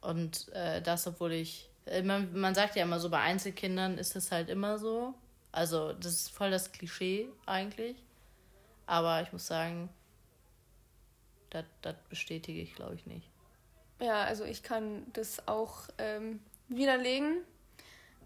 Und 0.00 0.48
äh, 0.54 0.80
das, 0.80 1.06
obwohl 1.06 1.32
ich, 1.32 1.68
äh, 1.86 2.02
man, 2.02 2.32
man 2.38 2.54
sagt 2.54 2.76
ja 2.76 2.84
immer 2.84 3.00
so, 3.00 3.10
bei 3.10 3.20
Einzelkindern 3.20 3.98
ist 3.98 4.16
es 4.16 4.32
halt 4.32 4.48
immer 4.48 4.78
so. 4.78 5.14
Also, 5.52 5.92
das 5.92 6.12
ist 6.12 6.30
voll 6.30 6.50
das 6.50 6.72
Klischee 6.72 7.28
eigentlich. 7.46 7.96
Aber 8.86 9.20
ich 9.22 9.32
muss 9.32 9.46
sagen, 9.46 9.90
das 11.50 11.64
das 11.82 11.96
bestätige 12.08 12.60
ich, 12.60 12.74
glaube 12.74 12.94
ich, 12.94 13.06
nicht. 13.06 13.28
Ja, 14.00 14.22
also 14.22 14.44
ich 14.44 14.62
kann 14.62 15.06
das 15.12 15.46
auch 15.46 15.82
ähm, 15.98 16.40
widerlegen. 16.68 17.38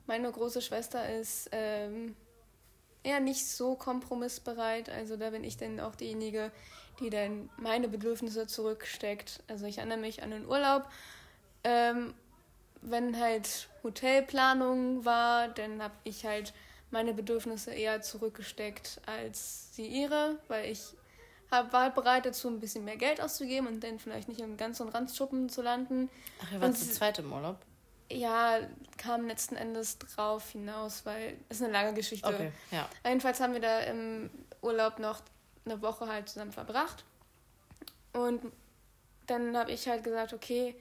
Meine 0.07 0.31
große 0.31 0.61
Schwester 0.61 1.09
ist 1.09 1.49
ähm, 1.53 2.15
eher 3.03 3.21
nicht 3.21 3.47
so 3.47 3.75
kompromissbereit. 3.75 4.89
Also 4.91 5.17
da 5.17 5.31
bin 5.31 5.45
ich 5.45 5.57
dann 5.57 5.81
auch 5.81 5.95
diejenige, 5.95 6.51
die 7.01 7.11
dann 7.11 7.49
meine 7.57 7.89
Bedürfnisse 7.89 8.47
zurücksteckt. 8.47 9.43
Also 9.49 9.67
ich 9.67 9.79
erinnere 9.79 9.99
mich 9.99 10.23
an 10.23 10.31
den 10.31 10.47
Urlaub. 10.47 10.89
Ähm, 11.65 12.15
wenn 12.83 13.19
halt 13.19 13.69
Hotelplanung 13.83 15.05
war, 15.05 15.49
dann 15.49 15.83
habe 15.83 15.95
ich 16.05 16.27
halt 16.27 16.53
meine 16.91 17.15
Bedürfnisse 17.15 17.73
eher 17.73 18.03
zurückgesteckt 18.03 19.01
als 19.07 19.75
sie 19.75 19.87
ihre, 19.87 20.39
weil 20.49 20.71
ich 20.71 20.81
war 21.53 21.83
halt 21.83 21.95
bereit 21.95 22.27
dazu, 22.27 22.49
ein 22.49 22.61
bisschen 22.61 22.85
mehr 22.85 22.97
Geld 22.97 23.21
auszugeben 23.21 23.67
und 23.67 23.85
dann 23.85 23.99
vielleicht 23.99 24.29
nicht 24.29 24.41
im 24.41 24.57
ganzen 24.57 24.89
Randschuppen 24.89 25.49
zu 25.49 25.63
landen. 25.63 26.11
Ach, 26.43 26.53
ihr 26.53 26.61
wart 26.61 26.77
zu 26.77 26.91
zweit 26.91 27.19
im 27.19 27.33
Urlaub? 27.33 27.59
Ja, 28.11 28.59
kam 28.99 29.27
letzten 29.27 29.57
Endes 29.57 29.99
drauf 29.99 30.51
hinaus, 30.51 31.07
weil 31.07 31.37
es 31.49 31.59
ist 31.59 31.65
eine 31.65 31.73
lange 31.73 31.95
Geschichte. 31.95 32.29
Okay, 32.29 32.53
ja. 32.71 32.89
Jedenfalls 33.05 33.41
haben 33.41 33.55
wir 33.55 33.61
da 33.61 33.81
im 33.81 34.31
Urlaub 34.61 34.99
noch 34.99 35.21
eine 35.65 35.81
Woche 35.81 36.07
halt 36.09 36.29
zusammen 36.29 36.53
verbracht. 36.53 37.05
Und 38.13 38.43
dann 39.27 39.57
habe 39.57 39.73
ich 39.73 39.89
halt 39.89 40.05
gesagt, 40.05 40.33
okay, 40.33 40.75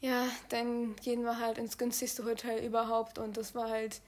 ja, 0.00 0.26
dann 0.50 0.94
gehen 0.96 1.22
wir 1.22 1.38
halt 1.38 1.58
ins 1.58 1.78
günstigste 1.78 2.24
Hotel 2.24 2.64
überhaupt. 2.64 3.18
Und 3.18 3.36
das 3.36 3.54
war 3.54 3.70
halt 3.70 4.00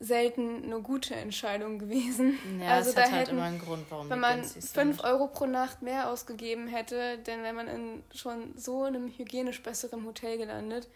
selten 0.00 0.64
eine 0.64 0.80
gute 0.80 1.14
Entscheidung 1.14 1.78
gewesen. 1.78 2.38
Ja, 2.60 2.74
also 2.74 2.90
es 2.90 2.96
da 2.96 3.02
hat 3.02 3.12
halt 3.12 3.28
immer 3.28 3.44
einen 3.44 3.60
Grund, 3.60 3.86
warum 3.90 4.10
Wenn 4.10 4.20
man 4.20 4.44
5 4.44 5.02
Euro 5.04 5.28
pro 5.28 5.46
Nacht 5.46 5.82
mehr 5.82 6.10
ausgegeben 6.10 6.66
hätte, 6.66 7.18
dann 7.24 7.42
wäre 7.42 7.54
man 7.54 7.68
in 7.68 8.02
schon 8.14 8.56
so 8.56 8.84
einem 8.84 9.08
hygienisch 9.08 9.62
besseren 9.62 10.04
Hotel 10.04 10.38
gelandet. 10.38 10.88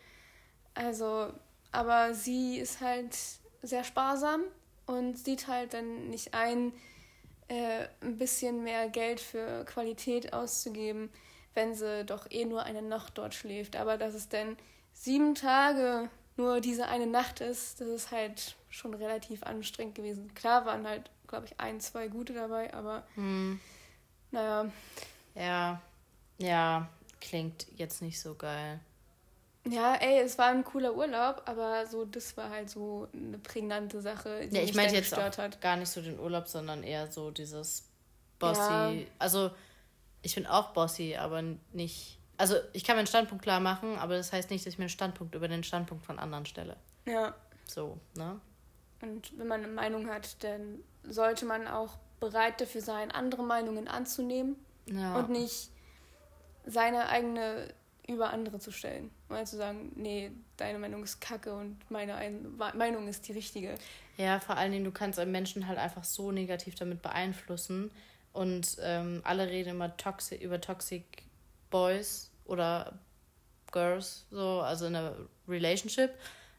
Also, 0.75 1.33
aber 1.73 2.15
sie 2.15 2.59
ist 2.59 2.81
halt 2.81 3.17
sehr 3.63 3.85
sparsam 3.85 4.43
und 4.87 5.19
sieht 5.19 5.49
halt 5.49 5.75
dann 5.75 6.09
nicht 6.09 6.35
ein, 6.35 6.73
äh, 7.49 7.87
ein 8.01 8.19
bisschen 8.19 8.63
mehr 8.63 8.89
Geld 8.89 9.21
für 9.21 9.65
Qualität 9.65 10.33
auszugeben, 10.33 11.11
wenn 11.55 11.75
sie 11.75 12.05
doch 12.05 12.31
eh 12.31 12.45
nur 12.45 12.63
eine 12.63 12.83
Nacht 12.83 13.19
dort 13.19 13.35
schläft. 13.35 13.77
Aber 13.77 13.97
dass 13.97 14.15
es 14.15 14.29
dann 14.29 14.57
sieben 14.93 15.35
Tage 15.35 16.09
nur 16.37 16.61
diese 16.61 16.87
eine 16.87 17.07
Nacht 17.07 17.41
ist, 17.41 17.81
das 17.81 17.89
ist 17.89 18.11
halt 18.13 18.57
schon 18.71 18.95
relativ 18.95 19.43
anstrengend 19.43 19.95
gewesen. 19.95 20.35
Klar 20.35 20.67
waren 20.67 20.87
halt, 20.87 21.11
glaube 21.27 21.47
ich, 21.47 21.59
ein, 21.59 21.81
zwei 21.81 22.09
gute 22.09 22.33
dabei, 22.33 22.73
aber 22.75 23.03
hm. 23.15 23.61
naja. 24.31 24.71
Ja, 25.35 25.81
ja, 26.39 26.89
klingt 27.21 27.67
jetzt 27.77 28.03
nicht 28.03 28.21
so 28.21 28.35
geil. 28.35 28.81
Ja, 29.67 29.95
ey, 29.97 30.21
es 30.21 30.39
war 30.39 30.47
ein 30.47 30.65
cooler 30.65 30.95
Urlaub, 30.95 31.43
aber 31.45 31.87
so, 31.87 32.05
das 32.05 32.37
war 32.37 32.49
halt 32.51 32.71
so 32.71 33.09
eine 33.13 33.39
prägnante 33.39 34.01
Sache, 34.01 34.47
die 34.49 34.57
ja, 34.57 34.63
ich 34.63 34.75
meine 34.75 34.93
jetzt 34.93 35.15
auch 35.15 35.37
hat. 35.37 35.61
gar 35.61 35.77
nicht 35.77 35.91
so 35.91 36.01
den 36.01 36.19
Urlaub, 36.19 36.49
sondern 36.49 36.83
eher 36.83 37.11
so 37.11 37.31
dieses 37.31 37.85
Bossy. 38.39 38.61
Ja. 38.61 38.93
Also, 39.19 39.51
ich 40.23 40.35
bin 40.35 40.47
auch 40.47 40.71
Bossy, 40.71 41.17
aber 41.17 41.43
nicht. 41.73 42.19
Also, 42.39 42.57
ich 42.73 42.85
kann 42.85 42.97
meinen 42.97 43.09
Standpunkt 43.09 43.43
klar 43.43 43.61
machen, 43.61 43.99
aber 43.99 44.17
das 44.17 44.33
heißt 44.33 44.51
nicht, 44.51 44.65
dass 44.65 44.73
ich 44.73 44.79
meinen 44.79 44.89
Standpunkt 44.89 45.35
über 45.35 45.49
den 45.49 45.65
Standpunkt 45.65 46.07
von 46.07 46.19
anderen 46.19 46.47
stelle. 46.47 46.77
Ja. 47.05 47.35
So, 47.67 47.99
ne? 48.15 48.41
Und 49.01 49.39
wenn 49.39 49.47
man 49.47 49.65
eine 49.65 49.73
Meinung 49.73 50.09
hat, 50.09 50.43
dann 50.43 50.81
sollte 51.05 51.47
man 51.47 51.67
auch 51.67 51.99
bereit 52.21 52.61
dafür 52.61 52.81
sein, 52.81 53.11
andere 53.11 53.43
Meinungen 53.43 53.89
anzunehmen 53.89 54.57
ja. 54.87 55.17
und 55.17 55.31
nicht 55.31 55.71
seine 56.67 57.09
eigene 57.09 57.73
über 58.09 58.31
andere 58.31 58.59
zu 58.59 58.73
stellen. 58.73 59.11
Mal 59.29 59.47
zu 59.47 59.57
sagen, 59.57 59.93
nee, 59.95 60.33
deine 60.57 60.79
Meinung 60.79 61.05
ist 61.05 61.21
kacke 61.21 61.55
und 61.55 61.79
meine 61.91 62.15
Ein 62.15 62.57
Meinung 62.75 63.07
ist 63.07 63.29
die 63.29 63.33
richtige. 63.33 63.75
Ja, 64.17 64.41
vor 64.41 64.57
allen 64.57 64.73
Dingen, 64.73 64.85
du 64.85 64.91
kannst 64.91 65.19
einen 65.19 65.31
Menschen 65.31 65.69
halt 65.69 65.79
einfach 65.79 66.05
so 66.05 66.33
negativ 66.33 66.75
damit 66.75 67.03
beeinflussen. 67.03 67.91
Und 68.33 68.77
ähm, 68.81 69.21
alle 69.25 69.49
reden 69.49 69.71
immer 69.71 69.97
toxi 69.97 70.37
über 70.37 70.61
Toxic 70.61 71.05
Boys 71.71 72.31
oder 72.47 72.99
Girls, 73.73 74.27
so, 74.31 74.61
also 74.61 74.87
in 74.87 74.97
einer 74.97 75.17
Relationship. 75.47 76.11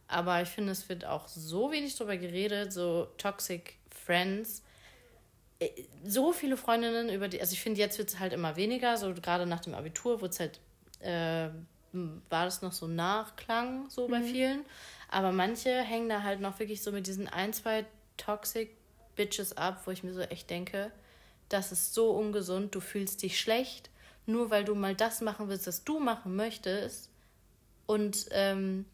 Aber 0.09 0.41
ich 0.41 0.49
finde, 0.49 0.71
es 0.71 0.89
wird 0.89 1.05
auch 1.05 1.27
so 1.27 1.71
wenig 1.71 1.95
darüber 1.95 2.17
geredet, 2.17 2.73
so 2.73 3.07
Toxic 3.17 3.77
Friends. 3.89 4.63
Äh, 5.59 5.69
so 6.03 6.33
viele 6.33 6.57
Freundinnen 6.57 7.09
über 7.09 7.27
die, 7.27 7.39
also 7.39 7.53
ich 7.53 7.61
finde, 7.61 7.79
jetzt 7.79 7.97
wird 7.97 8.09
es 8.09 8.19
halt 8.19 8.33
immer 8.33 8.55
weniger, 8.55 8.97
so 8.97 9.13
gerade 9.13 9.45
nach 9.45 9.61
dem 9.61 9.75
Abitur 9.75 10.19
wurde 10.19 10.33
es 10.33 10.39
halt 10.39 10.59
äh, 10.99 11.49
war 11.91 12.45
das 12.45 12.61
noch 12.61 12.73
so 12.73 12.87
Nachklang 12.87 13.89
so 13.89 14.07
bei 14.07 14.19
mhm. 14.19 14.25
vielen. 14.25 14.65
Aber 15.09 15.31
manche 15.31 15.81
hängen 15.81 16.09
da 16.09 16.23
halt 16.23 16.39
noch 16.39 16.59
wirklich 16.59 16.81
so 16.81 16.91
mit 16.91 17.07
diesen 17.07 17.27
ein, 17.27 17.53
zwei 17.53 17.85
Toxic 18.17 18.75
Bitches 19.15 19.57
ab, 19.57 19.81
wo 19.85 19.91
ich 19.91 20.03
mir 20.03 20.13
so 20.13 20.21
echt 20.21 20.49
denke, 20.49 20.91
das 21.49 21.71
ist 21.71 21.93
so 21.93 22.11
ungesund, 22.11 22.75
du 22.75 22.79
fühlst 22.79 23.23
dich 23.23 23.39
schlecht, 23.39 23.89
nur 24.25 24.51
weil 24.51 24.63
du 24.63 24.75
mal 24.75 24.95
das 24.95 25.21
machen 25.21 25.49
willst, 25.49 25.67
was 25.67 25.83
du 25.83 25.99
machen 25.99 26.35
möchtest. 26.35 27.09
Und 27.87 28.27
ähm, 28.31 28.85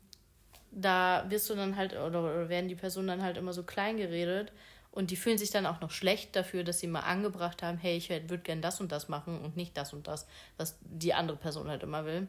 da 0.75 1.25
wirst 1.29 1.49
du 1.49 1.55
dann 1.55 1.75
halt, 1.75 1.93
oder, 1.93 2.19
oder 2.19 2.49
werden 2.49 2.67
die 2.67 2.75
Personen 2.75 3.07
dann 3.07 3.23
halt 3.23 3.37
immer 3.37 3.53
so 3.53 3.63
klein 3.63 3.97
geredet. 3.97 4.51
Und 4.91 5.11
die 5.11 5.17
fühlen 5.17 5.37
sich 5.37 5.51
dann 5.51 5.65
auch 5.65 5.81
noch 5.81 5.91
schlecht 5.91 6.35
dafür, 6.35 6.63
dass 6.63 6.79
sie 6.79 6.87
mal 6.87 7.01
angebracht 7.01 7.63
haben, 7.63 7.77
hey, 7.77 7.97
ich 7.97 8.09
würde 8.09 8.39
gern 8.39 8.61
das 8.61 8.79
und 8.79 8.91
das 8.91 9.09
machen 9.09 9.39
und 9.41 9.57
nicht 9.57 9.75
das 9.75 9.91
und 9.91 10.07
das, 10.07 10.25
was 10.57 10.77
die 10.81 11.13
andere 11.13 11.37
Person 11.37 11.67
halt 11.67 11.83
immer 11.83 12.05
will. 12.05 12.27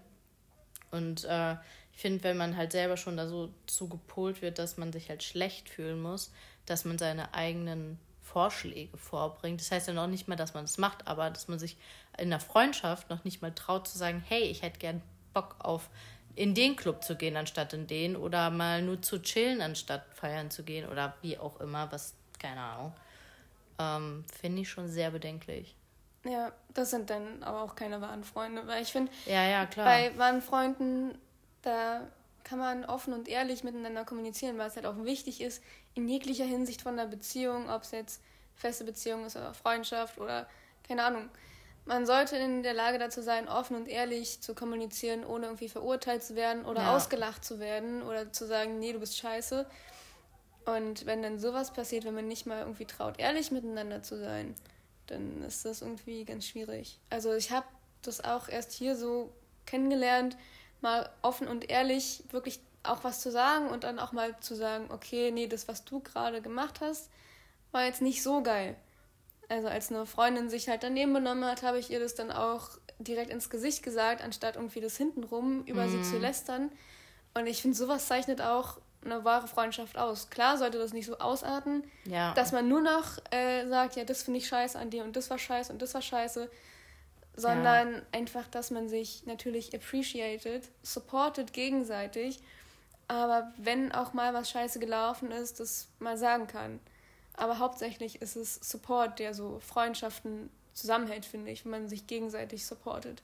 Und 0.90 1.24
äh, 1.24 1.52
ich 1.92 2.00
finde, 2.00 2.24
wenn 2.24 2.36
man 2.36 2.56
halt 2.56 2.72
selber 2.72 2.96
schon 2.96 3.16
da 3.16 3.28
so 3.28 3.52
zu 3.66 3.88
gepolt 3.88 4.42
wird, 4.42 4.58
dass 4.58 4.78
man 4.78 4.92
sich 4.92 5.08
halt 5.08 5.22
schlecht 5.22 5.68
fühlen 5.68 6.00
muss, 6.00 6.32
dass 6.66 6.84
man 6.84 6.98
seine 6.98 7.34
eigenen 7.34 7.98
Vorschläge 8.20 8.96
vorbringt. 8.98 9.60
Das 9.60 9.70
heißt 9.70 9.88
ja 9.88 9.94
noch 9.94 10.08
nicht 10.08 10.26
mal, 10.26 10.36
dass 10.36 10.54
man 10.54 10.64
es 10.64 10.78
macht, 10.78 11.06
aber 11.06 11.30
dass 11.30 11.48
man 11.48 11.58
sich 11.58 11.76
in 12.18 12.30
der 12.30 12.40
Freundschaft 12.40 13.10
noch 13.10 13.24
nicht 13.24 13.42
mal 13.42 13.52
traut 13.52 13.86
zu 13.86 13.96
sagen, 13.96 14.22
hey, 14.26 14.42
ich 14.42 14.62
hätte 14.62 14.78
gern 14.78 15.02
Bock 15.32 15.56
auf 15.60 15.88
in 16.36 16.54
den 16.54 16.76
Club 16.76 17.02
zu 17.02 17.16
gehen 17.16 17.36
anstatt 17.36 17.72
in 17.72 17.86
den 17.86 18.14
oder 18.14 18.50
mal 18.50 18.82
nur 18.82 19.02
zu 19.02 19.20
chillen 19.20 19.60
anstatt 19.62 20.04
feiern 20.14 20.50
zu 20.50 20.62
gehen 20.62 20.88
oder 20.88 21.16
wie 21.22 21.38
auch 21.38 21.60
immer, 21.60 21.90
was 21.90 22.14
keine 22.38 22.60
Ahnung. 22.60 22.92
Ähm, 23.78 24.24
finde 24.40 24.62
ich 24.62 24.70
schon 24.70 24.88
sehr 24.88 25.10
bedenklich. 25.10 25.74
Ja, 26.24 26.52
das 26.74 26.90
sind 26.90 27.10
dann 27.10 27.42
aber 27.42 27.62
auch 27.62 27.74
keine 27.74 28.00
wahren 28.00 28.24
Freunde, 28.24 28.66
weil 28.66 28.82
ich 28.82 28.92
finde, 28.92 29.10
ja, 29.26 29.44
ja, 29.44 29.66
klar. 29.66 29.86
bei 29.86 30.18
wahren 30.18 30.42
Freunden, 30.42 31.18
da 31.62 32.02
kann 32.44 32.58
man 32.58 32.84
offen 32.84 33.12
und 33.12 33.28
ehrlich 33.28 33.64
miteinander 33.64 34.04
kommunizieren, 34.04 34.58
weil 34.58 34.68
es 34.68 34.76
halt 34.76 34.86
auch 34.86 35.04
wichtig 35.04 35.40
ist, 35.40 35.62
in 35.94 36.08
jeglicher 36.08 36.44
Hinsicht 36.44 36.82
von 36.82 36.96
der 36.96 37.06
Beziehung, 37.06 37.70
ob 37.70 37.82
es 37.82 37.92
jetzt 37.92 38.22
feste 38.54 38.84
Beziehung 38.84 39.24
ist 39.24 39.36
oder 39.36 39.54
Freundschaft 39.54 40.18
oder 40.18 40.48
keine 40.86 41.04
Ahnung. 41.04 41.28
Man 41.86 42.04
sollte 42.04 42.36
in 42.36 42.64
der 42.64 42.74
Lage 42.74 42.98
dazu 42.98 43.22
sein, 43.22 43.48
offen 43.48 43.76
und 43.76 43.88
ehrlich 43.88 44.40
zu 44.40 44.54
kommunizieren, 44.54 45.24
ohne 45.24 45.46
irgendwie 45.46 45.68
verurteilt 45.68 46.24
zu 46.24 46.34
werden 46.34 46.64
oder 46.64 46.82
ja. 46.82 46.96
ausgelacht 46.96 47.44
zu 47.44 47.60
werden 47.60 48.02
oder 48.02 48.32
zu 48.32 48.46
sagen, 48.46 48.80
nee, 48.80 48.92
du 48.92 48.98
bist 48.98 49.16
scheiße. 49.16 49.66
Und 50.64 51.06
wenn 51.06 51.22
dann 51.22 51.38
sowas 51.38 51.72
passiert, 51.72 52.04
wenn 52.04 52.14
man 52.14 52.26
nicht 52.26 52.44
mal 52.44 52.60
irgendwie 52.60 52.86
traut, 52.86 53.20
ehrlich 53.20 53.52
miteinander 53.52 54.02
zu 54.02 54.18
sein, 54.18 54.56
dann 55.06 55.42
ist 55.44 55.64
das 55.64 55.80
irgendwie 55.80 56.24
ganz 56.24 56.44
schwierig. 56.44 56.98
Also 57.08 57.32
ich 57.34 57.52
habe 57.52 57.66
das 58.02 58.22
auch 58.24 58.48
erst 58.48 58.72
hier 58.72 58.96
so 58.96 59.32
kennengelernt, 59.64 60.36
mal 60.80 61.08
offen 61.22 61.46
und 61.46 61.70
ehrlich 61.70 62.24
wirklich 62.30 62.58
auch 62.82 63.04
was 63.04 63.20
zu 63.20 63.30
sagen 63.30 63.68
und 63.68 63.84
dann 63.84 64.00
auch 64.00 64.10
mal 64.10 64.38
zu 64.40 64.56
sagen, 64.56 64.88
okay, 64.90 65.30
nee, 65.30 65.46
das, 65.46 65.68
was 65.68 65.84
du 65.84 66.00
gerade 66.00 66.42
gemacht 66.42 66.80
hast, 66.80 67.10
war 67.70 67.84
jetzt 67.84 68.02
nicht 68.02 68.22
so 68.22 68.42
geil. 68.42 68.76
Also 69.48 69.68
als 69.68 69.90
eine 69.90 70.06
Freundin 70.06 70.50
sich 70.50 70.68
halt 70.68 70.82
daneben 70.82 71.12
benommen 71.12 71.44
hat, 71.44 71.62
habe 71.62 71.78
ich 71.78 71.90
ihr 71.90 72.00
das 72.00 72.14
dann 72.14 72.32
auch 72.32 72.70
direkt 72.98 73.30
ins 73.30 73.50
Gesicht 73.50 73.82
gesagt, 73.82 74.22
anstatt 74.22 74.56
irgendwie 74.56 74.80
das 74.80 74.96
hintenrum 74.96 75.64
über 75.66 75.86
mm. 75.86 75.90
sie 75.90 76.02
zu 76.02 76.16
mhm. 76.16 76.22
lästern. 76.22 76.72
Und 77.34 77.46
ich 77.46 77.62
finde, 77.62 77.76
sowas 77.76 78.06
zeichnet 78.06 78.40
auch 78.40 78.78
eine 79.04 79.24
wahre 79.24 79.46
Freundschaft 79.46 79.96
aus. 79.96 80.30
Klar 80.30 80.58
sollte 80.58 80.78
das 80.78 80.92
nicht 80.92 81.06
so 81.06 81.18
ausarten, 81.18 81.84
ja. 82.04 82.34
dass 82.34 82.52
man 82.52 82.68
nur 82.68 82.80
noch 82.80 83.18
äh, 83.30 83.66
sagt, 83.68 83.96
ja, 83.96 84.04
das 84.04 84.24
finde 84.24 84.38
ich 84.38 84.48
scheiße 84.48 84.78
an 84.78 84.90
dir 84.90 85.04
und 85.04 85.16
das 85.16 85.30
war 85.30 85.38
scheiße 85.38 85.72
und 85.72 85.80
das 85.80 85.94
war 85.94 86.02
scheiße, 86.02 86.50
sondern 87.36 87.94
ja. 87.94 88.02
einfach, 88.12 88.48
dass 88.48 88.70
man 88.70 88.88
sich 88.88 89.24
natürlich 89.26 89.74
appreciated, 89.74 90.68
supportet 90.82 91.52
gegenseitig, 91.52 92.40
aber 93.08 93.52
wenn 93.56 93.92
auch 93.92 94.12
mal 94.12 94.34
was 94.34 94.50
scheiße 94.50 94.80
gelaufen 94.80 95.30
ist, 95.30 95.60
das 95.60 95.88
mal 96.00 96.18
sagen 96.18 96.46
kann. 96.46 96.80
Aber 97.36 97.58
hauptsächlich 97.58 98.22
ist 98.22 98.36
es 98.36 98.56
Support, 98.56 99.18
der 99.18 99.34
so 99.34 99.60
Freundschaften 99.60 100.50
zusammenhält, 100.72 101.24
finde 101.24 101.50
ich, 101.50 101.64
wenn 101.64 101.70
man 101.70 101.88
sich 101.88 102.06
gegenseitig 102.06 102.66
supportet. 102.66 103.22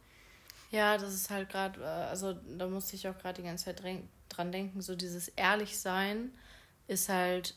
Ja, 0.70 0.96
das 0.96 1.12
ist 1.14 1.30
halt 1.30 1.50
gerade, 1.50 1.80
äh, 1.80 1.84
also 1.84 2.32
da 2.32 2.66
musste 2.66 2.96
ich 2.96 3.06
auch 3.08 3.18
gerade 3.18 3.42
die 3.42 3.46
ganze 3.46 3.66
Zeit 3.66 3.82
dran 4.28 4.52
denken, 4.52 4.80
so 4.80 4.94
dieses 4.96 5.28
Ehrlichsein 5.28 6.32
ist 6.88 7.08
halt 7.08 7.54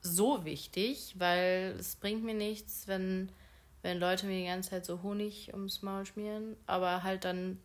so 0.00 0.44
wichtig, 0.44 1.14
weil 1.18 1.76
es 1.78 1.96
bringt 1.96 2.24
mir 2.24 2.34
nichts, 2.34 2.86
wenn, 2.86 3.30
wenn 3.82 3.98
Leute 3.98 4.26
mir 4.26 4.38
die 4.38 4.46
ganze 4.46 4.70
Zeit 4.70 4.86
so 4.86 5.02
Honig 5.02 5.52
ums 5.52 5.82
Maul 5.82 6.06
schmieren, 6.06 6.56
aber 6.66 7.02
halt 7.02 7.24
dann, 7.24 7.60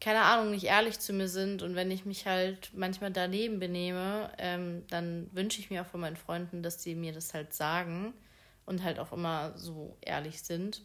keine 0.00 0.22
Ahnung, 0.22 0.50
nicht 0.50 0.64
ehrlich 0.64 1.00
zu 1.00 1.12
mir 1.12 1.28
sind 1.28 1.62
und 1.62 1.74
wenn 1.74 1.90
ich 1.90 2.04
mich 2.04 2.26
halt 2.26 2.70
manchmal 2.74 3.10
daneben 3.10 3.58
benehme, 3.58 4.30
ähm, 4.38 4.86
dann 4.88 5.28
wünsche 5.32 5.60
ich 5.60 5.70
mir 5.70 5.82
auch 5.82 5.86
von 5.86 6.00
meinen 6.00 6.16
Freunden, 6.16 6.62
dass 6.62 6.76
die 6.78 6.94
mir 6.94 7.12
das 7.12 7.32
halt 7.32 7.54
sagen 7.54 8.12
und 8.66 8.82
halt 8.82 8.98
auch 8.98 9.12
immer 9.12 9.56
so 9.56 9.96
ehrlich 10.02 10.42
sind. 10.42 10.82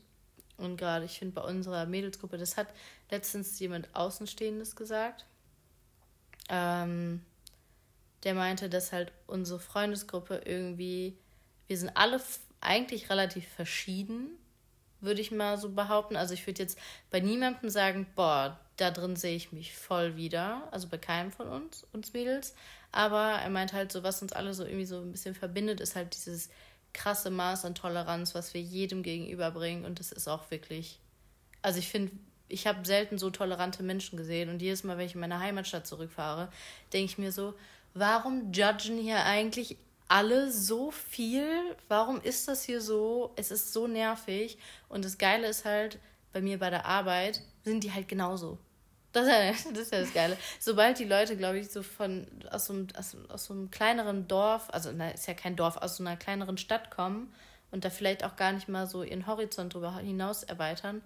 Und 0.57 0.77
gerade, 0.77 1.05
ich 1.05 1.19
finde, 1.19 1.33
bei 1.33 1.41
unserer 1.41 1.85
Mädelsgruppe, 1.87 2.37
das 2.37 2.55
hat 2.55 2.67
letztens 3.09 3.59
jemand 3.59 3.93
Außenstehendes 3.95 4.75
gesagt. 4.75 5.25
Ähm, 6.49 7.21
der 8.23 8.35
meinte, 8.35 8.69
dass 8.69 8.91
halt 8.91 9.11
unsere 9.27 9.59
Freundesgruppe 9.59 10.43
irgendwie, 10.45 11.17
wir 11.67 11.77
sind 11.77 11.89
alle 11.95 12.21
eigentlich 12.61 13.09
relativ 13.09 13.47
verschieden, 13.47 14.29
würde 14.99 15.21
ich 15.21 15.31
mal 15.31 15.57
so 15.57 15.71
behaupten. 15.71 16.15
Also 16.15 16.35
ich 16.35 16.45
würde 16.45 16.61
jetzt 16.61 16.77
bei 17.09 17.19
niemandem 17.19 17.69
sagen, 17.71 18.05
boah, 18.15 18.59
da 18.81 18.91
drin 18.91 19.15
sehe 19.15 19.35
ich 19.35 19.51
mich 19.51 19.75
voll 19.75 20.15
wieder. 20.15 20.67
Also 20.71 20.87
bei 20.87 20.97
keinem 20.97 21.31
von 21.31 21.47
uns, 21.47 21.85
uns 21.93 22.13
Mädels. 22.13 22.55
Aber 22.91 23.33
er 23.33 23.49
meint 23.49 23.73
halt 23.73 23.91
so, 23.91 24.03
was 24.03 24.21
uns 24.21 24.33
alle 24.33 24.53
so 24.53 24.65
irgendwie 24.65 24.85
so 24.85 24.99
ein 24.99 25.11
bisschen 25.11 25.35
verbindet, 25.35 25.79
ist 25.79 25.95
halt 25.95 26.15
dieses 26.15 26.49
krasse 26.93 27.29
Maß 27.29 27.63
an 27.65 27.75
Toleranz, 27.75 28.35
was 28.35 28.53
wir 28.53 28.61
jedem 28.61 29.03
gegenüberbringen. 29.03 29.85
Und 29.85 29.99
das 29.99 30.11
ist 30.11 30.27
auch 30.27 30.49
wirklich. 30.51 30.99
Also 31.61 31.79
ich 31.79 31.89
finde, 31.89 32.11
ich 32.49 32.67
habe 32.67 32.85
selten 32.85 33.17
so 33.17 33.29
tolerante 33.29 33.83
Menschen 33.83 34.17
gesehen. 34.17 34.49
Und 34.49 34.61
jedes 34.61 34.83
Mal, 34.83 34.97
wenn 34.97 35.05
ich 35.05 35.13
in 35.13 35.21
meine 35.21 35.39
Heimatstadt 35.39 35.87
zurückfahre, 35.87 36.49
denke 36.91 37.05
ich 37.05 37.17
mir 37.17 37.31
so, 37.31 37.53
warum 37.93 38.51
judgen 38.51 38.97
hier 38.97 39.23
eigentlich 39.23 39.77
alle 40.07 40.51
so 40.51 40.91
viel? 40.91 41.47
Warum 41.87 42.19
ist 42.19 42.47
das 42.47 42.63
hier 42.63 42.81
so? 42.81 43.31
Es 43.35 43.51
ist 43.51 43.71
so 43.71 43.87
nervig. 43.87 44.57
Und 44.89 45.05
das 45.05 45.17
Geile 45.17 45.47
ist 45.47 45.65
halt, 45.65 45.99
bei 46.33 46.41
mir 46.41 46.59
bei 46.59 46.69
der 46.69 46.85
Arbeit 46.85 47.41
sind 47.63 47.83
die 47.83 47.93
halt 47.93 48.07
genauso. 48.07 48.57
Das 49.11 49.27
ist, 49.27 49.65
ja, 49.65 49.71
das 49.71 49.81
ist 49.81 49.91
ja 49.91 50.01
das 50.01 50.13
Geile. 50.13 50.37
Sobald 50.59 50.99
die 50.99 51.05
Leute, 51.05 51.35
glaube 51.37 51.59
ich, 51.59 51.69
so 51.69 51.83
von 51.83 52.27
aus 52.49 52.65
so, 52.65 52.73
einem, 52.73 52.87
aus, 52.97 53.15
aus 53.29 53.45
so 53.45 53.53
einem 53.53 53.71
kleineren 53.71 54.27
Dorf, 54.27 54.69
also 54.71 54.91
na, 54.93 55.09
ist 55.09 55.27
ja 55.27 55.33
kein 55.33 55.55
Dorf, 55.55 55.77
aus 55.77 55.97
so 55.97 56.03
einer 56.03 56.17
kleineren 56.17 56.57
Stadt 56.57 56.91
kommen 56.91 57.33
und 57.71 57.85
da 57.85 57.89
vielleicht 57.89 58.23
auch 58.23 58.35
gar 58.35 58.51
nicht 58.51 58.67
mal 58.67 58.87
so 58.87 59.03
ihren 59.03 59.27
Horizont 59.27 59.73
drüber 59.73 59.97
hinaus 59.97 60.43
erweitern, 60.43 61.01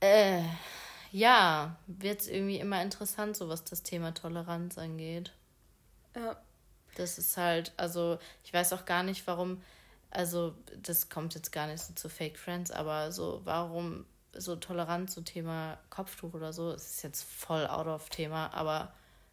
äh, 0.00 0.42
ja, 1.12 1.76
wird 1.86 2.22
es 2.22 2.28
irgendwie 2.28 2.58
immer 2.58 2.82
interessant, 2.82 3.36
so 3.36 3.48
was 3.48 3.64
das 3.64 3.82
Thema 3.82 4.14
Toleranz 4.14 4.78
angeht. 4.78 5.32
Ja. 6.14 6.36
Das 6.96 7.18
ist 7.18 7.36
halt, 7.36 7.72
also 7.76 8.18
ich 8.44 8.52
weiß 8.52 8.72
auch 8.72 8.84
gar 8.84 9.02
nicht, 9.02 9.26
warum, 9.26 9.62
also 10.10 10.54
das 10.82 11.08
kommt 11.08 11.34
jetzt 11.34 11.52
gar 11.52 11.66
nicht 11.66 11.80
so 11.80 11.94
zu 11.94 12.08
Fake 12.08 12.38
Friends, 12.38 12.70
aber 12.70 13.12
so, 13.12 13.40
warum 13.44 14.04
so 14.34 14.56
Toleranz, 14.56 15.14
so 15.14 15.20
Thema 15.20 15.78
Kopftuch 15.90 16.34
oder 16.34 16.52
so, 16.52 16.72
es 16.72 16.96
ist 16.96 17.02
jetzt 17.02 17.22
voll 17.22 17.66
out 17.66 17.86
of 17.86 18.08
Thema, 18.08 18.52
aber 18.54 18.92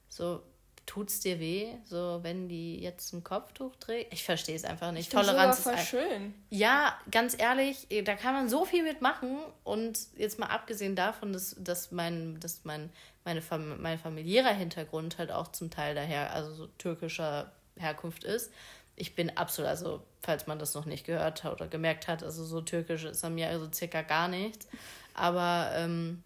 so 0.10 0.42
tut's 0.88 1.20
dir 1.20 1.40
weh, 1.40 1.68
so 1.84 2.20
wenn 2.24 2.48
die 2.48 2.80
jetzt 2.80 3.14
ein 3.14 3.24
Kopftuch 3.24 3.76
trägt? 3.76 4.12
Ich 4.14 4.24
verstehe 4.24 4.56
es 4.56 4.64
einfach 4.64 4.92
nicht. 4.92 5.08
Ich 5.08 5.10
Toleranz 5.10 5.60
voll 5.60 5.74
ist 5.74 5.90
voll 5.90 6.02
schön. 6.02 6.34
Ja, 6.50 6.98
ganz 7.12 7.36
ehrlich, 7.38 7.88
da 8.06 8.16
kann 8.16 8.34
man 8.34 8.50
so 8.50 8.66
viel 8.66 8.84
mitmachen 8.84 9.38
und 9.64 10.00
jetzt 10.16 10.40
mal 10.40 10.48
abgesehen 10.48 10.96
davon, 10.96 11.34
dass, 11.34 11.56
dass 11.60 11.92
mein, 11.92 12.40
dass 12.40 12.62
mein, 12.64 12.90
meine, 13.26 13.42
Fam 13.42 13.80
mein 13.82 14.00
familiärer 14.00 14.54
Hintergrund 14.54 15.18
halt 15.18 15.32
auch 15.32 15.50
zum 15.50 15.70
Teil 15.70 15.94
daher, 15.94 16.34
also 16.34 16.54
so 16.54 16.68
türkischer 16.78 17.52
Herkunft 17.76 18.24
ist. 18.24 18.52
Ich 18.98 19.16
bin 19.16 19.38
absolut, 19.38 19.70
also 19.70 20.04
falls 20.20 20.48
man 20.48 20.60
das 20.60 20.74
noch 20.74 20.86
nicht 20.86 21.06
gehört 21.06 21.44
hat 21.44 21.54
oder 21.54 21.68
gemerkt 21.68 22.08
hat, 22.08 22.24
also 22.24 22.44
so 22.44 22.62
türkisch 22.62 23.06
ist 23.06 23.24
an 23.24 23.36
mir 23.36 23.48
also 23.48 23.70
circa 23.72 24.02
gar 24.02 24.28
nichts. 24.28 24.68
Aber 25.14 25.72
ähm, 25.76 26.24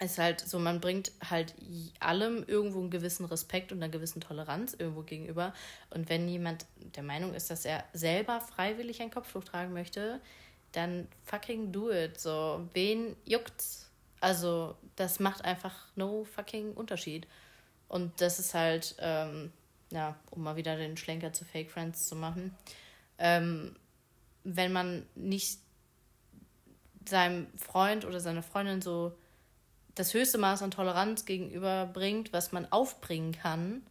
ist 0.00 0.18
halt 0.18 0.40
so, 0.40 0.58
man 0.58 0.80
bringt 0.80 1.12
halt 1.28 1.54
allem 2.00 2.42
irgendwo 2.46 2.80
einen 2.80 2.90
gewissen 2.90 3.26
Respekt 3.26 3.70
und 3.70 3.82
eine 3.82 3.90
gewissen 3.90 4.20
Toleranz 4.20 4.74
irgendwo 4.78 5.02
gegenüber. 5.02 5.52
Und 5.90 6.08
wenn 6.08 6.26
jemand 6.26 6.64
der 6.96 7.02
Meinung 7.02 7.34
ist, 7.34 7.50
dass 7.50 7.66
er 7.66 7.84
selber 7.92 8.40
freiwillig 8.40 9.02
ein 9.02 9.10
Kopftuch 9.10 9.44
tragen 9.44 9.74
möchte, 9.74 10.20
dann 10.72 11.06
fucking 11.24 11.72
do 11.72 11.90
it. 11.90 12.18
So, 12.18 12.66
wen 12.72 13.14
juckt's? 13.26 13.90
Also, 14.20 14.76
das 14.96 15.20
macht 15.20 15.44
einfach 15.44 15.74
no 15.96 16.24
fucking 16.24 16.72
Unterschied. 16.72 17.26
Und 17.88 18.20
das 18.20 18.38
ist 18.38 18.54
halt, 18.54 18.94
ähm, 19.00 19.52
ja, 19.90 20.16
um 20.30 20.42
mal 20.42 20.56
wieder 20.56 20.76
den 20.76 20.96
Schlenker 20.96 21.32
zu 21.32 21.44
Fake 21.44 21.70
Friends 21.70 22.06
zu 22.06 22.16
machen. 22.16 22.54
Ähm, 23.18 23.76
wenn 24.44 24.72
man 24.72 25.06
nicht 25.14 25.58
seinem 27.08 27.46
Freund 27.56 28.04
oder 28.04 28.20
seiner 28.20 28.42
Freundin 28.42 28.80
so 28.82 29.16
das 29.94 30.14
höchste 30.14 30.38
Maß 30.38 30.62
an 30.62 30.70
Toleranz 30.70 31.24
gegenüberbringt, 31.24 32.32
was 32.32 32.52
man 32.52 32.70
aufbringen 32.70 33.32
kann. 33.32 33.82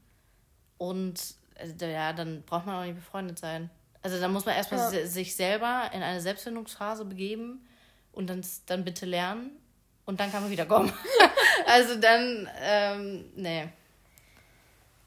Und 0.77 1.35
äh, 1.55 1.91
ja, 1.91 2.13
dann 2.13 2.43
braucht 2.43 2.65
man 2.65 2.75
auch 2.75 2.85
nicht 2.85 2.95
befreundet 2.95 3.37
sein. 3.37 3.69
Also 4.01 4.19
da 4.19 4.27
muss 4.27 4.45
man 4.45 4.55
erstmal 4.55 4.93
ja. 4.93 5.05
sich 5.05 5.35
selber 5.35 5.91
in 5.93 6.01
eine 6.01 6.21
Selbstfindungsphase 6.21 7.03
begeben 7.05 7.67
und 8.13 8.29
dann, 8.29 8.45
dann 8.65 8.85
bitte 8.85 9.05
lernen 9.05 9.51
und 10.05 10.19
dann 10.19 10.31
kann 10.31 10.41
man 10.41 10.51
wieder 10.51 10.65
kommen. 10.65 10.91
also 11.67 11.99
dann, 11.99 12.49
ähm, 12.61 13.25
nee. 13.35 13.67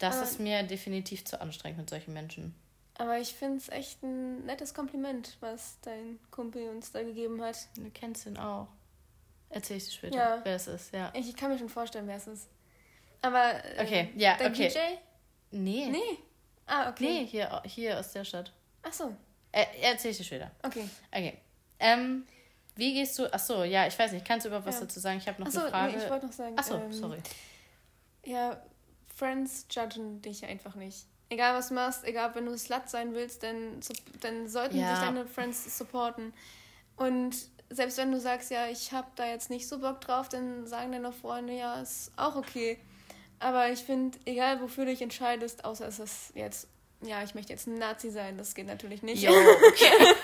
Das 0.03 0.17
aber, 0.17 0.25
ist 0.25 0.41
mir 0.41 0.65
definitiv 0.65 1.25
zu 1.25 1.41
anstrengend 1.41 1.79
mit 1.79 1.89
solchen 1.89 2.13
Menschen. 2.13 2.57
Aber 2.99 3.19
ich 3.19 3.35
finde 3.35 3.59
es 3.59 3.69
echt 3.69 4.03
ein 4.03 4.45
nettes 4.47 4.75
Kompliment, 4.75 5.37
was 5.39 5.79
dein 5.83 6.19
Kumpel 6.33 6.69
uns 6.71 6.91
da 6.91 7.05
gegeben 7.05 7.41
hat. 7.41 7.69
Du 7.77 7.89
kennst 7.95 8.27
ihn 8.27 8.37
auch. 8.37 8.67
Erzähl 9.49 9.77
ich 9.77 9.85
dir 9.85 9.93
später, 9.93 10.17
ja. 10.17 10.41
wer 10.43 10.57
es 10.57 10.67
ist, 10.67 10.93
ja. 10.93 11.13
Ich, 11.15 11.37
kann 11.37 11.53
mir 11.53 11.59
schon 11.59 11.69
vorstellen, 11.69 12.09
wer 12.09 12.17
es 12.17 12.27
ist. 12.27 12.49
Aber. 13.21 13.65
Äh, 13.65 13.81
okay, 13.81 14.13
ja, 14.17 14.37
der 14.39 14.51
okay. 14.51 14.69
DJ? 14.69 14.79
Nee. 15.53 15.87
Nee. 15.87 16.19
Ah, 16.67 16.91
okay. 16.91 17.05
Nee, 17.05 17.27
hier, 17.27 17.63
hier 17.65 18.01
aus 18.01 18.11
der 18.11 18.25
Stadt. 18.25 18.53
Ach 18.83 18.93
so. 18.93 19.15
Äh, 19.53 19.67
erzähl 19.83 20.11
ich 20.11 20.17
dir 20.17 20.25
später. 20.25 20.51
Okay. 20.65 20.89
Okay. 21.13 21.39
Ähm, 21.79 22.27
wie 22.75 22.93
gehst 22.93 23.17
du. 23.21 23.33
Ach 23.33 23.39
so, 23.39 23.63
ja, 23.63 23.87
ich 23.87 23.97
weiß 23.97 24.11
nicht. 24.11 24.27
Kannst 24.27 24.47
du 24.47 24.49
überhaupt 24.49 24.67
was 24.67 24.81
ja. 24.81 24.81
dazu 24.81 24.99
sagen? 24.99 25.19
Ich 25.19 25.29
habe 25.29 25.41
noch 25.41 25.47
Ach 25.47 25.53
so, 25.53 25.61
eine 25.61 25.71
Frage. 25.71 25.97
Nee, 25.97 26.03
ich 26.03 26.11
wollte 26.11 26.27
noch 26.27 26.33
sagen. 26.33 26.57
Ach 26.59 26.65
so, 26.65 26.75
ähm, 26.75 26.93
sorry. 26.93 27.19
Ja, 28.25 28.61
Friends 29.23 29.67
judgen 29.71 30.21
dich 30.21 30.45
einfach 30.45 30.75
nicht. 30.75 31.07
Egal 31.29 31.55
was 31.55 31.69
du 31.69 31.75
machst, 31.75 32.05
egal 32.05 32.35
wenn 32.35 32.45
du 32.45 32.59
Slut 32.59 32.89
sein 32.89 33.15
willst, 33.15 33.45
dann, 33.45 33.79
dann 34.21 34.49
sollten 34.49 34.77
ja. 34.77 34.97
sich 34.97 35.05
deine 35.05 35.27
Friends 35.27 35.79
supporten. 35.79 36.33
Und 36.97 37.37
selbst 37.71 37.99
wenn 37.99 38.11
du 38.11 38.19
sagst, 38.19 38.51
ja, 38.51 38.67
ich 38.67 38.91
habe 38.91 39.07
da 39.15 39.27
jetzt 39.27 39.49
nicht 39.49 39.69
so 39.69 39.79
Bock 39.79 40.01
drauf, 40.01 40.29
dann 40.29 40.67
sagen 40.67 40.91
deine 40.91 41.13
Freunde, 41.13 41.53
ja, 41.53 41.81
ist 41.81 42.11
auch 42.17 42.35
okay. 42.35 42.81
Aber 43.39 43.71
ich 43.71 43.79
finde, 43.79 44.19
egal 44.25 44.61
wofür 44.61 44.87
du 44.87 44.91
dich 44.91 45.03
entscheidest, 45.03 45.65
außer 45.65 45.87
es 45.87 46.01
ist 46.01 46.33
jetzt, 46.35 46.67
ja, 47.01 47.23
ich 47.23 47.37
möchte 47.37 47.53
jetzt 47.53 47.69
ein 47.69 47.79
Nazi 47.79 48.11
sein, 48.11 48.37
das 48.37 48.57
geht 48.57 48.67
natürlich 48.67 49.05
nicht. 49.05 49.23
Jo, 49.23 49.31
okay. 49.69 50.15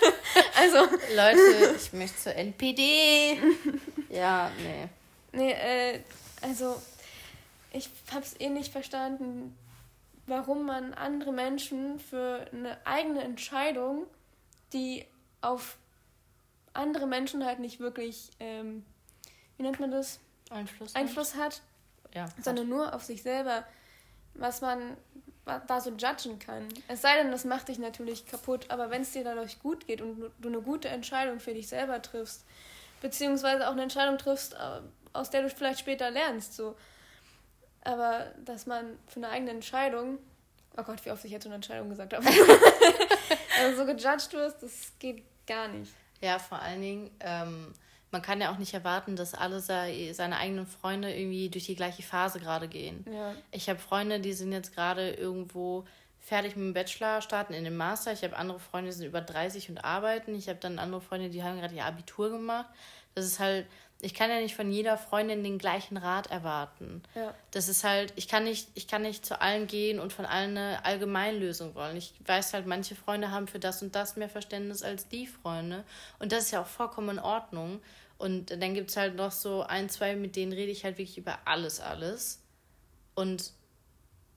also. 0.58 0.78
Leute, 1.14 1.76
ich 1.76 1.92
möchte 1.92 2.18
zur 2.18 2.34
NPD. 2.34 3.38
ja, 4.10 4.50
nee. 4.60 4.88
Nee, 5.30 5.52
äh, 5.52 6.00
also, 6.42 6.76
ich 7.72 7.90
habe 8.12 8.22
es 8.22 8.38
eh 8.40 8.48
nicht 8.48 8.72
verstanden, 8.72 9.56
warum 10.26 10.66
man 10.66 10.94
andere 10.94 11.32
Menschen 11.32 11.98
für 11.98 12.46
eine 12.52 12.78
eigene 12.86 13.22
Entscheidung, 13.22 14.06
die 14.72 15.06
auf 15.40 15.78
andere 16.72 17.06
Menschen 17.06 17.44
halt 17.44 17.58
nicht 17.58 17.80
wirklich, 17.80 18.30
ähm, 18.40 18.84
wie 19.56 19.62
nennt 19.62 19.80
man 19.80 19.90
das? 19.90 20.20
Einfluss, 20.50 20.94
Einfluss 20.94 21.34
hat. 21.34 21.62
Ja, 22.14 22.28
sondern 22.42 22.64
hat. 22.64 22.70
nur 22.70 22.94
auf 22.94 23.04
sich 23.04 23.22
selber, 23.22 23.64
was 24.34 24.60
man 24.60 24.96
da 25.66 25.80
so 25.80 25.90
judgen 25.90 26.38
kann. 26.38 26.68
Es 26.88 27.02
sei 27.02 27.16
denn, 27.16 27.30
das 27.30 27.44
macht 27.44 27.68
dich 27.68 27.78
natürlich 27.78 28.26
kaputt, 28.26 28.70
aber 28.70 28.90
wenn 28.90 29.02
es 29.02 29.12
dir 29.12 29.24
dadurch 29.24 29.58
gut 29.60 29.86
geht 29.86 30.00
und 30.00 30.30
du 30.38 30.48
eine 30.48 30.60
gute 30.60 30.88
Entscheidung 30.88 31.40
für 31.40 31.54
dich 31.54 31.68
selber 31.68 32.02
triffst, 32.02 32.44
beziehungsweise 33.00 33.66
auch 33.66 33.72
eine 33.72 33.82
Entscheidung 33.82 34.18
triffst, 34.18 34.54
äh, 34.54 34.80
aus 35.12 35.30
der 35.30 35.42
du 35.42 35.50
vielleicht 35.50 35.80
später 35.80 36.10
lernst, 36.10 36.54
so. 36.54 36.76
Aber 37.82 38.32
dass 38.44 38.66
man 38.66 38.98
für 39.06 39.20
eine 39.20 39.30
eigene 39.30 39.50
Entscheidung, 39.52 40.18
oh 40.76 40.82
Gott, 40.82 41.04
wie 41.04 41.10
oft 41.10 41.24
ich 41.24 41.30
jetzt 41.30 41.44
so 41.44 41.48
eine 41.48 41.56
Entscheidung 41.56 41.88
gesagt 41.88 42.14
habe, 42.14 42.24
also 43.60 43.76
so 43.76 43.86
gejudged 43.86 44.32
wirst, 44.32 44.62
das 44.62 44.92
geht 44.98 45.24
gar 45.46 45.68
nicht. 45.68 45.92
Ja, 46.20 46.38
vor 46.38 46.60
allen 46.60 46.80
Dingen, 46.80 47.10
ähm, 47.20 47.72
man 48.10 48.22
kann 48.22 48.40
ja 48.40 48.52
auch 48.52 48.58
nicht 48.58 48.74
erwarten, 48.74 49.16
dass 49.16 49.34
alle 49.34 49.60
seine 49.60 50.36
eigenen 50.38 50.66
Freunde 50.66 51.14
irgendwie 51.14 51.48
durch 51.50 51.66
die 51.66 51.76
gleiche 51.76 52.02
Phase 52.02 52.40
gerade 52.40 52.68
gehen. 52.68 53.04
Ja. 53.10 53.34
Ich 53.50 53.68
habe 53.68 53.78
Freunde, 53.78 54.20
die 54.20 54.32
sind 54.32 54.52
jetzt 54.52 54.74
gerade 54.74 55.10
irgendwo 55.10 55.84
fertig 56.18 56.56
mit 56.56 56.64
dem 56.64 56.74
Bachelor, 56.74 57.20
starten 57.20 57.52
in 57.52 57.64
den 57.64 57.76
Master. 57.76 58.12
Ich 58.12 58.22
habe 58.22 58.36
andere 58.36 58.60
Freunde, 58.60 58.90
die 58.90 58.96
sind 58.96 59.06
über 59.06 59.20
30 59.20 59.70
und 59.70 59.84
arbeiten. 59.84 60.34
Ich 60.34 60.48
habe 60.48 60.58
dann 60.58 60.78
andere 60.78 61.00
Freunde, 61.00 61.30
die 61.30 61.42
haben 61.42 61.58
gerade 61.58 61.74
ihr 61.74 61.84
Abitur 61.84 62.30
gemacht. 62.30 62.68
Das 63.14 63.26
ist 63.26 63.40
halt, 63.40 63.66
ich 64.00 64.14
kann 64.14 64.30
ja 64.30 64.40
nicht 64.40 64.54
von 64.54 64.70
jeder 64.70 64.96
Freundin 64.96 65.42
den 65.42 65.58
gleichen 65.58 65.96
Rat 65.96 66.28
erwarten. 66.28 67.02
Ja. 67.16 67.34
Das 67.50 67.68
ist 67.68 67.82
halt, 67.82 68.12
ich 68.14 68.28
kann 68.28 68.44
nicht, 68.44 68.68
ich 68.74 68.86
kann 68.86 69.02
nicht 69.02 69.26
zu 69.26 69.40
allen 69.40 69.66
gehen 69.66 69.98
und 69.98 70.12
von 70.12 70.24
allen 70.24 70.56
eine 70.56 70.84
Allgemeinlösung 70.84 71.74
wollen. 71.74 71.96
Ich 71.96 72.14
weiß 72.24 72.54
halt, 72.54 72.66
manche 72.66 72.94
Freunde 72.94 73.32
haben 73.32 73.48
für 73.48 73.58
das 73.58 73.82
und 73.82 73.96
das 73.96 74.16
mehr 74.16 74.28
Verständnis 74.28 74.84
als 74.84 75.08
die 75.08 75.26
Freunde. 75.26 75.84
Und 76.20 76.30
das 76.30 76.44
ist 76.44 76.50
ja 76.52 76.62
auch 76.62 76.66
vollkommen 76.66 77.10
in 77.10 77.18
Ordnung. 77.18 77.80
Und 78.18 78.50
dann 78.50 78.74
gibt 78.74 78.90
es 78.90 78.96
halt 78.96 79.16
noch 79.16 79.32
so 79.32 79.62
ein, 79.62 79.88
zwei, 79.88 80.14
mit 80.14 80.36
denen 80.36 80.52
rede 80.52 80.70
ich 80.70 80.84
halt 80.84 80.98
wirklich 80.98 81.18
über 81.18 81.38
alles, 81.44 81.80
alles. 81.80 82.40
Und 83.16 83.52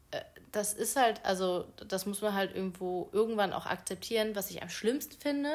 äh, 0.10 0.21
das 0.52 0.74
ist 0.74 0.95
halt, 0.95 1.24
also 1.24 1.65
das 1.88 2.08
muss 2.08 2.21
man 2.21 2.34
halt 2.34 2.56
irgendwo 2.56 3.10
irgendwann 3.12 3.54
auch 3.54 3.67
akzeptieren. 3.67 4.36
Was 4.36 4.50
ich 4.50 4.63
am 4.63 4.69
schlimmsten 4.69 5.19
finde, 5.19 5.52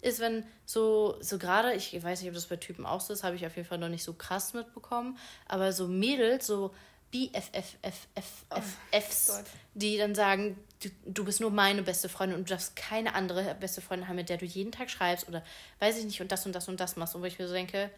ist, 0.00 0.20
wenn 0.20 0.44
so, 0.64 1.16
so 1.20 1.38
gerade, 1.38 1.74
ich 1.74 2.02
weiß 2.02 2.20
nicht, 2.20 2.28
ob 2.28 2.34
das 2.34 2.46
bei 2.46 2.56
Typen 2.56 2.86
auch 2.86 3.00
so 3.00 3.12
ist, 3.12 3.22
habe 3.22 3.36
ich 3.36 3.46
auf 3.46 3.56
jeden 3.56 3.68
Fall 3.68 3.78
noch 3.78 3.88
nicht 3.88 4.04
so 4.04 4.14
krass 4.14 4.54
mitbekommen, 4.54 5.18
aber 5.46 5.72
so 5.72 5.88
Mädels, 5.88 6.46
so 6.46 6.72
BFFFFFs, 7.10 8.44
oh, 9.30 9.42
die 9.74 9.98
dann 9.98 10.14
sagen, 10.14 10.56
du, 10.80 10.88
du 11.06 11.24
bist 11.24 11.40
nur 11.40 11.50
meine 11.50 11.82
beste 11.82 12.08
Freundin 12.08 12.38
und 12.38 12.48
du 12.48 12.54
darfst 12.54 12.76
keine 12.76 13.14
andere 13.14 13.56
beste 13.58 13.80
Freundin 13.80 14.08
haben, 14.08 14.16
mit 14.16 14.28
der 14.28 14.36
du 14.36 14.46
jeden 14.46 14.70
Tag 14.70 14.90
schreibst 14.90 15.26
oder 15.28 15.44
weiß 15.80 15.98
ich 15.98 16.04
nicht 16.04 16.20
und 16.20 16.30
das 16.30 16.46
und 16.46 16.52
das 16.52 16.68
und 16.68 16.78
das 16.78 16.96
machst. 16.96 17.14
Und 17.16 17.22
wo 17.22 17.26
ich 17.26 17.38
mir 17.38 17.48
so 17.48 17.54
denke, 17.54 17.90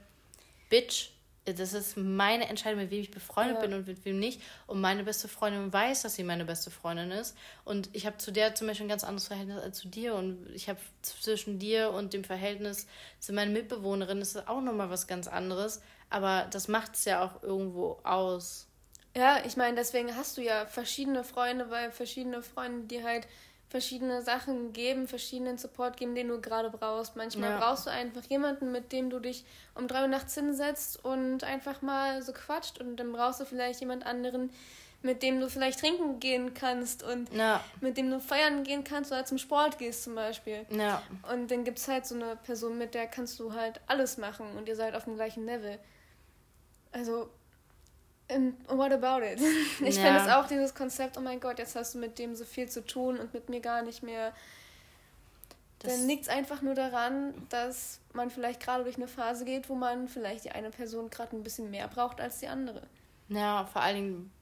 Bitch, 0.71 1.11
das 1.45 1.73
ist 1.73 1.97
meine 1.97 2.49
Entscheidung, 2.49 2.81
mit 2.81 2.91
wem 2.91 3.01
ich 3.01 3.11
befreundet 3.11 3.57
ja. 3.57 3.63
bin 3.63 3.75
und 3.75 3.87
mit 3.87 4.05
wem 4.05 4.19
nicht. 4.19 4.41
Und 4.67 4.81
meine 4.81 5.03
beste 5.03 5.27
Freundin 5.27 5.73
weiß, 5.73 6.03
dass 6.03 6.15
sie 6.15 6.23
meine 6.23 6.45
beste 6.45 6.71
Freundin 6.71 7.11
ist. 7.11 7.37
Und 7.65 7.91
ich 7.93 8.07
habe 8.07 8.19
zu 8.19 8.31
der 8.31 8.55
zum 8.55 8.69
Beispiel 8.69 8.87
ein 8.87 8.91
ganz 8.91 9.03
anderes 9.03 9.27
Verhältnis 9.27 9.61
als 9.61 9.79
zu 9.79 9.89
dir. 9.89 10.15
Und 10.15 10.49
ich 10.55 10.69
habe 10.69 10.79
zwischen 11.03 11.59
dir 11.59 11.91
und 11.91 12.13
dem 12.13 12.23
Verhältnis 12.23 12.87
zu 13.19 13.33
meiner 13.33 13.51
Mitbewohnerin 13.51 14.21
ist 14.21 14.49
auch 14.49 14.61
nochmal 14.61 14.91
was 14.91 15.07
ganz 15.07 15.27
anderes. 15.27 15.83
Aber 16.11 16.47
das 16.51 16.69
macht 16.69 16.95
es 16.95 17.05
ja 17.07 17.25
auch 17.25 17.43
irgendwo 17.43 17.99
aus. 18.05 18.69
Ja, 19.17 19.45
ich 19.45 19.57
meine, 19.57 19.77
deswegen 19.77 20.17
hast 20.17 20.39
du 20.39 20.43
ja 20.43 20.65
verschiedene 20.67 21.25
Freunde, 21.25 21.71
weil 21.71 21.91
verschiedene 21.91 22.43
Freunde 22.43 22.87
dir 22.87 23.05
halt 23.05 23.27
verschiedene 23.73 24.21
Sachen 24.21 24.75
geben, 24.75 25.09
verschiedenen 25.09 25.57
Support 25.57 25.97
geben, 25.97 26.15
den 26.15 26.29
du 26.29 26.43
gerade 26.43 26.69
brauchst. 26.69 27.17
Manchmal 27.17 27.53
ja. 27.53 27.59
brauchst 27.59 27.87
du 27.87 27.91
einfach 27.91 28.23
jemanden, 28.25 28.71
mit 28.71 28.93
dem 28.93 29.09
du 29.09 29.19
dich 29.19 29.47
um 29.75 29.89
drei 29.89 30.03
Uhr 30.03 30.09
nachts 30.09 30.35
hinsetzt 30.35 31.03
und 31.03 31.43
einfach 31.43 31.81
mal 31.81 32.21
so 32.21 32.35
quatscht 32.35 32.79
und 32.79 32.97
dann 32.97 33.13
brauchst 33.13 33.41
du 33.41 33.47
vielleicht 33.47 33.81
jemand 33.81 34.05
anderen, 34.05 34.51
mit 35.01 35.23
dem 35.23 35.41
du 35.41 35.49
vielleicht 35.49 35.81
trinken 35.81 36.21
gehen 36.21 36.53
kannst 36.53 37.03
und 37.03 37.33
ja. 37.33 37.65
mit 37.81 37.97
dem 37.97 38.11
du 38.11 38.21
feiern 38.21 38.63
gehen 38.63 38.85
kannst 38.85 39.11
oder 39.11 39.25
zum 39.25 39.39
Sport 39.39 39.79
gehst 39.79 40.05
zum 40.05 40.17
Beispiel. 40.17 40.67
Ja. 40.69 41.03
Und 41.33 41.51
dann 41.51 41.65
gibt 41.65 41.79
es 41.79 41.89
halt 41.89 42.05
so 42.05 42.15
eine 42.15 42.37
Person, 42.37 42.77
mit 42.77 42.93
der 42.93 43.07
kannst 43.07 43.41
du 43.41 43.55
halt 43.55 43.81
alles 43.87 44.19
machen 44.19 44.55
und 44.59 44.69
ihr 44.69 44.77
seid 44.77 44.95
auf 44.95 45.05
dem 45.05 45.15
gleichen 45.15 45.47
Level. 45.47 45.79
Also 46.93 47.31
And 48.33 48.55
what 48.69 48.93
about 48.93 49.25
it? 49.25 49.41
Ich 49.85 49.97
ja. 49.97 50.03
finde 50.03 50.21
es 50.21 50.29
auch 50.29 50.47
dieses 50.47 50.75
Konzept, 50.75 51.17
oh 51.19 51.21
mein 51.21 51.41
Gott, 51.41 51.59
jetzt 51.59 51.77
hast 51.77 51.95
du 51.95 51.99
mit 51.99 52.19
dem 52.19 52.35
so 52.35 52.45
viel 52.45 52.69
zu 52.69 52.85
tun 52.85 53.19
und 53.19 53.35
mit 53.35 53.49
mir 53.49 53.61
gar 53.61 53.83
nicht 53.83 54.03
mehr. 54.03 54.33
Das 55.81 55.97
dann 55.97 56.07
liegt 56.07 56.23
es 56.23 56.29
einfach 56.29 56.63
nur 56.63 56.75
daran, 56.75 57.35
dass 57.49 57.99
man 58.13 58.31
vielleicht 58.31 58.61
gerade 58.61 58.85
durch 58.85 58.97
eine 58.97 59.09
Phase 59.09 59.45
geht, 59.45 59.69
wo 59.69 59.75
man 59.75 60.09
vielleicht 60.09 60.45
die 60.45 60.53
eine 60.53 60.71
Person 60.71 61.11
gerade 61.11 61.37
ein 61.37 61.43
bisschen 61.43 61.71
mehr 61.71 61.89
braucht 61.89 62.21
als 62.21 62.39
die 62.39 62.47
andere. 62.47 62.83
Ja, 63.29 63.65
vor 63.67 63.83
allen 63.83 63.97
Dingen, 63.97 64.33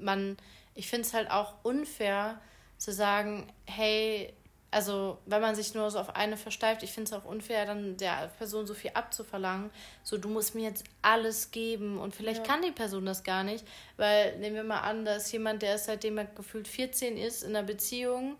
man, 0.00 0.36
ich 0.74 0.88
finde 0.88 1.06
es 1.06 1.14
halt 1.14 1.30
auch 1.30 1.54
unfair 1.62 2.40
zu 2.78 2.92
sagen, 2.92 3.52
hey, 3.66 4.32
also 4.70 5.18
wenn 5.26 5.40
man 5.40 5.56
sich 5.56 5.74
nur 5.74 5.90
so 5.90 5.98
auf 5.98 6.14
eine 6.14 6.36
versteift, 6.36 6.82
ich 6.82 6.92
finde 6.92 7.10
es 7.10 7.16
auch 7.16 7.24
unfair, 7.24 7.66
dann 7.66 7.96
der 7.96 8.30
Person 8.38 8.66
so 8.66 8.74
viel 8.74 8.92
abzuverlangen. 8.94 9.70
So, 10.04 10.16
du 10.16 10.28
musst 10.28 10.54
mir 10.54 10.62
jetzt 10.62 10.84
alles 11.02 11.50
geben 11.50 11.98
und 11.98 12.14
vielleicht 12.14 12.46
ja. 12.46 12.52
kann 12.52 12.62
die 12.62 12.70
Person 12.70 13.04
das 13.04 13.24
gar 13.24 13.42
nicht, 13.42 13.64
weil 13.96 14.38
nehmen 14.38 14.56
wir 14.56 14.64
mal 14.64 14.80
an, 14.80 15.04
da 15.04 15.16
ist 15.16 15.32
jemand, 15.32 15.62
der 15.62 15.74
ist 15.74 15.86
seitdem 15.86 16.18
er 16.18 16.24
gefühlt 16.24 16.68
14 16.68 17.16
ist 17.16 17.42
in 17.42 17.56
einer 17.56 17.66
Beziehung 17.66 18.36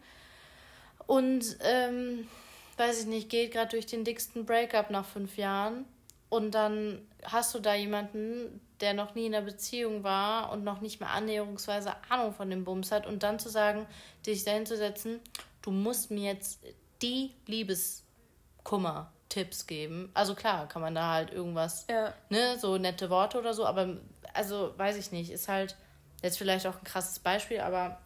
und 1.07 1.57
ähm, 1.63 2.29
weiß 2.77 3.01
ich 3.01 3.07
nicht, 3.07 3.29
geht 3.29 3.53
gerade 3.53 3.71
durch 3.71 3.87
den 3.87 4.05
dicksten 4.05 4.47
Breakup 4.47 4.91
nach 4.91 5.07
fünf 5.07 5.37
Jahren 5.37 5.85
und 6.29 6.53
dann 6.53 7.03
hast 7.25 7.55
du 7.57 7.59
da 7.59 7.75
jemanden, 7.75 8.61
der 8.81 8.95
noch 8.95 9.17
nie 9.17 9.27
in 9.27 9.35
einer 9.35 9.45
Beziehung 9.45 10.05
war 10.05 10.53
und 10.53 10.63
noch 10.63 10.81
nicht 10.81 11.01
mal 11.01 11.09
annäherungsweise 11.09 11.93
Ahnung 12.09 12.33
von 12.33 12.49
dem 12.49 12.65
Bums 12.65 12.93
hat 12.93 13.07
und 13.07 13.25
dann 13.25 13.41
zu 13.41 13.49
sagen, 13.49 13.87
dich 14.25 14.45
dahin 14.45 14.65
zu 14.65 14.77
setzen 14.77 15.21
du 15.63 15.71
musst 15.71 16.11
mir 16.11 16.33
jetzt 16.33 16.61
die 17.03 17.35
Liebeskummer-Tipps 17.47 19.67
geben. 19.67 20.11
Also 20.15 20.35
klar, 20.35 20.69
kann 20.69 20.83
man 20.83 20.95
da 20.95 21.13
halt 21.13 21.33
irgendwas, 21.33 21.87
ja. 21.89 22.15
ne, 22.29 22.59
so 22.59 22.79
nette 22.79 23.11
Worte 23.11 23.39
oder 23.39 23.55
so, 23.55 23.67
aber 23.67 23.97
also 24.35 24.75
weiß 24.77 24.97
ich 24.97 25.13
nicht, 25.13 25.31
ist 25.31 25.49
halt 25.49 25.77
jetzt 26.23 26.39
vielleicht 26.39 26.67
auch 26.67 26.77
ein 26.77 26.85
krasses 26.85 27.19
Beispiel, 27.19 27.61
aber 27.61 27.99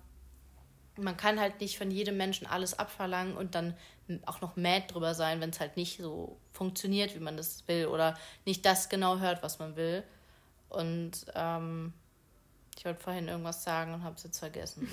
man 0.97 1.17
kann 1.17 1.40
halt 1.40 1.61
nicht 1.61 1.77
von 1.77 1.90
jedem 1.90 2.17
Menschen 2.17 2.47
alles 2.47 2.79
abverlangen 2.79 3.37
und 3.37 3.55
dann 3.55 3.77
auch 4.27 4.40
noch 4.40 4.57
mad 4.57 4.87
drüber 4.88 5.14
sein, 5.14 5.40
wenn 5.40 5.51
es 5.51 5.61
halt 5.61 5.77
nicht 5.77 6.01
so 6.01 6.38
funktioniert, 6.53 7.14
wie 7.14 7.21
man 7.21 7.37
das 7.37 7.67
will 7.67 7.87
oder 7.87 8.17
nicht 8.45 8.64
das 8.64 8.88
genau 8.88 9.19
hört, 9.19 9.43
was 9.43 9.59
man 9.59 9.77
will. 9.77 10.05
Und 10.69 11.27
ähm, 11.35 11.93
ich 12.77 12.85
wollte 12.85 13.03
vorhin 13.03 13.29
irgendwas 13.29 13.64
sagen 13.64 13.95
und 13.95 14.05
habe 14.05 14.17
es 14.17 14.25
jetzt 14.25 14.38
vergessen. 14.38 14.88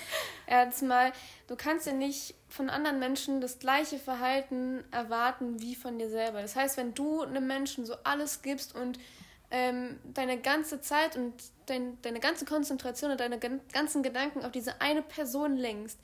Erstmal, 0.46 1.12
du 1.48 1.56
kannst 1.56 1.86
ja 1.86 1.92
nicht 1.92 2.34
von 2.48 2.70
anderen 2.70 2.98
Menschen 3.00 3.40
das 3.40 3.58
gleiche 3.58 3.98
Verhalten 3.98 4.84
erwarten 4.92 5.60
wie 5.60 5.74
von 5.74 5.98
dir 5.98 6.08
selber. 6.08 6.40
Das 6.40 6.54
heißt, 6.54 6.76
wenn 6.76 6.94
du 6.94 7.22
einem 7.22 7.46
Menschen 7.46 7.84
so 7.84 7.94
alles 8.04 8.42
gibst 8.42 8.74
und 8.74 8.98
ähm, 9.50 9.98
deine 10.04 10.38
ganze 10.40 10.80
Zeit 10.80 11.16
und 11.16 11.34
dein, 11.66 12.00
deine 12.02 12.20
ganze 12.20 12.44
Konzentration 12.44 13.10
und 13.10 13.20
deine 13.20 13.38
ganzen 13.72 14.02
Gedanken 14.02 14.44
auf 14.44 14.52
diese 14.52 14.80
eine 14.80 15.02
Person 15.02 15.56
lenkst, 15.56 15.98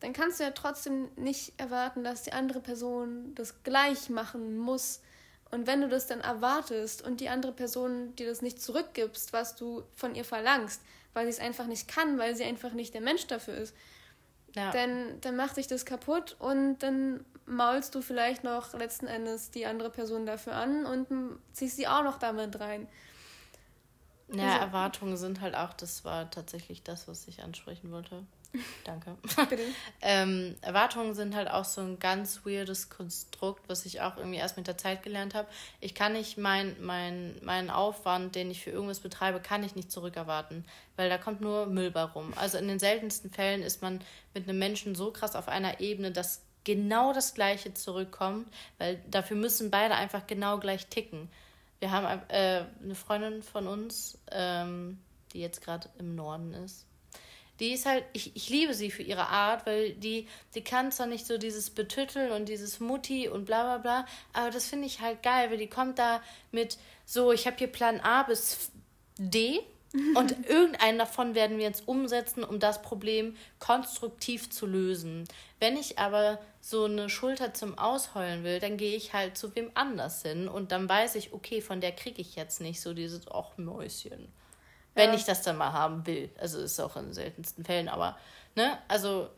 dann 0.00 0.12
kannst 0.12 0.40
du 0.40 0.44
ja 0.44 0.50
trotzdem 0.50 1.08
nicht 1.16 1.52
erwarten, 1.58 2.02
dass 2.02 2.22
die 2.22 2.32
andere 2.32 2.60
Person 2.60 3.34
das 3.34 3.62
gleich 3.62 4.08
machen 4.10 4.58
muss. 4.58 5.00
Und 5.50 5.66
wenn 5.66 5.80
du 5.80 5.88
das 5.88 6.06
dann 6.06 6.20
erwartest 6.20 7.02
und 7.02 7.20
die 7.20 7.28
andere 7.28 7.52
Person 7.52 8.16
dir 8.16 8.26
das 8.26 8.42
nicht 8.42 8.60
zurückgibst, 8.60 9.32
was 9.32 9.54
du 9.54 9.84
von 9.94 10.14
ihr 10.14 10.24
verlangst, 10.24 10.80
weil 11.14 11.26
sie 11.26 11.32
es 11.32 11.38
einfach 11.38 11.66
nicht 11.66 11.88
kann, 11.88 12.18
weil 12.18 12.34
sie 12.34 12.44
einfach 12.44 12.72
nicht 12.72 12.94
der 12.94 13.00
Mensch 13.00 13.26
dafür 13.26 13.54
ist. 13.54 13.74
Ja. 14.54 14.70
Dann, 14.70 15.20
dann 15.20 15.36
macht 15.36 15.54
sich 15.54 15.66
das 15.66 15.84
kaputt 15.84 16.36
und 16.38 16.78
dann 16.80 17.24
maulst 17.46 17.94
du 17.94 18.02
vielleicht 18.02 18.44
noch 18.44 18.72
letzten 18.74 19.06
Endes 19.06 19.50
die 19.50 19.66
andere 19.66 19.90
Person 19.90 20.26
dafür 20.26 20.54
an 20.54 20.84
und 20.86 21.06
ziehst 21.52 21.76
sie 21.76 21.88
auch 21.88 22.04
noch 22.04 22.18
damit 22.18 22.60
rein. 22.60 22.86
Ja, 24.28 24.54
also, 24.54 24.58
Erwartungen 24.58 25.16
sind 25.16 25.40
halt 25.40 25.54
auch, 25.54 25.72
das 25.72 26.04
war 26.04 26.30
tatsächlich 26.30 26.82
das, 26.82 27.08
was 27.08 27.26
ich 27.28 27.42
ansprechen 27.42 27.90
wollte. 27.92 28.24
Danke. 28.84 29.16
Bitte. 29.48 29.62
ähm, 30.02 30.56
Erwartungen 30.60 31.14
sind 31.14 31.34
halt 31.34 31.50
auch 31.50 31.64
so 31.64 31.80
ein 31.80 31.98
ganz 31.98 32.44
weirdes 32.44 32.90
Konstrukt, 32.90 33.68
was 33.68 33.86
ich 33.86 34.00
auch 34.02 34.16
irgendwie 34.18 34.38
erst 34.38 34.56
mit 34.56 34.66
der 34.66 34.76
Zeit 34.76 35.02
gelernt 35.02 35.34
habe. 35.34 35.48
Ich 35.80 35.94
kann 35.94 36.12
nicht 36.12 36.36
mein, 36.36 36.76
mein, 36.80 37.36
meinen 37.42 37.70
Aufwand, 37.70 38.34
den 38.34 38.50
ich 38.50 38.62
für 38.62 38.70
irgendwas 38.70 39.00
betreibe, 39.00 39.40
kann 39.40 39.64
ich 39.64 39.74
nicht 39.74 39.90
zurückerwarten, 39.90 40.64
weil 40.96 41.08
da 41.08 41.16
kommt 41.16 41.40
nur 41.40 41.66
Müll 41.66 41.90
bei 41.90 42.02
rum. 42.02 42.34
Also 42.36 42.58
in 42.58 42.68
den 42.68 42.78
seltensten 42.78 43.30
Fällen 43.30 43.62
ist 43.62 43.80
man 43.80 44.00
mit 44.34 44.48
einem 44.48 44.58
Menschen 44.58 44.94
so 44.94 45.10
krass 45.12 45.34
auf 45.34 45.48
einer 45.48 45.80
Ebene, 45.80 46.10
dass 46.10 46.42
genau 46.64 47.12
das 47.12 47.34
Gleiche 47.34 47.72
zurückkommt, 47.74 48.48
weil 48.78 49.02
dafür 49.10 49.36
müssen 49.36 49.70
beide 49.70 49.94
einfach 49.94 50.26
genau 50.26 50.58
gleich 50.58 50.86
ticken. 50.86 51.30
Wir 51.80 51.90
haben 51.90 52.20
äh, 52.28 52.64
eine 52.82 52.94
Freundin 52.94 53.42
von 53.42 53.66
uns, 53.66 54.18
ähm, 54.30 55.00
die 55.32 55.40
jetzt 55.40 55.62
gerade 55.62 55.88
im 55.98 56.14
Norden 56.14 56.52
ist 56.54 56.86
die 57.62 57.74
ist 57.74 57.86
halt, 57.86 58.04
ich, 58.12 58.34
ich 58.34 58.50
liebe 58.50 58.74
sie 58.74 58.90
für 58.90 59.04
ihre 59.04 59.28
Art, 59.28 59.66
weil 59.66 59.92
die, 59.92 60.26
die 60.56 60.64
kann 60.64 60.90
zwar 60.90 61.06
nicht 61.06 61.28
so 61.28 61.38
dieses 61.38 61.70
Betütteln 61.70 62.32
und 62.32 62.48
dieses 62.48 62.80
Mutti 62.80 63.28
und 63.28 63.44
bla 63.44 63.62
bla 63.62 63.78
bla, 63.78 64.06
aber 64.32 64.50
das 64.50 64.66
finde 64.66 64.86
ich 64.86 65.00
halt 65.00 65.22
geil, 65.22 65.48
weil 65.48 65.58
die 65.58 65.68
kommt 65.68 66.00
da 66.00 66.20
mit 66.50 66.76
so, 67.06 67.30
ich 67.30 67.46
habe 67.46 67.56
hier 67.56 67.68
Plan 67.68 68.00
A 68.00 68.24
bis 68.24 68.72
D 69.16 69.60
und 70.16 70.48
irgendeinen 70.48 70.98
davon 70.98 71.36
werden 71.36 71.58
wir 71.58 71.64
jetzt 71.64 71.86
umsetzen, 71.86 72.42
um 72.42 72.58
das 72.58 72.82
Problem 72.82 73.36
konstruktiv 73.60 74.50
zu 74.50 74.66
lösen. 74.66 75.28
Wenn 75.60 75.76
ich 75.76 76.00
aber 76.00 76.40
so 76.60 76.86
eine 76.86 77.08
Schulter 77.08 77.54
zum 77.54 77.78
Ausheulen 77.78 78.42
will, 78.42 78.58
dann 78.58 78.76
gehe 78.76 78.96
ich 78.96 79.12
halt 79.12 79.38
zu 79.38 79.54
wem 79.54 79.70
anders 79.74 80.22
hin 80.22 80.48
und 80.48 80.72
dann 80.72 80.88
weiß 80.88 81.14
ich, 81.14 81.32
okay, 81.32 81.60
von 81.60 81.80
der 81.80 81.92
kriege 81.92 82.20
ich 82.20 82.34
jetzt 82.34 82.60
nicht 82.60 82.80
so 82.80 82.92
dieses, 82.92 83.30
ach 83.30 83.56
Mäuschen. 83.56 84.32
Wenn 84.94 85.10
ja. 85.10 85.16
ich 85.16 85.24
das 85.24 85.42
dann 85.42 85.56
mal 85.56 85.72
haben 85.72 86.06
will. 86.06 86.30
Also 86.38 86.58
ist 86.60 86.80
auch 86.80 86.96
in 86.96 87.06
den 87.06 87.14
seltensten 87.14 87.64
Fällen, 87.64 87.88
aber, 87.88 88.16
ne, 88.54 88.78
also 88.88 89.28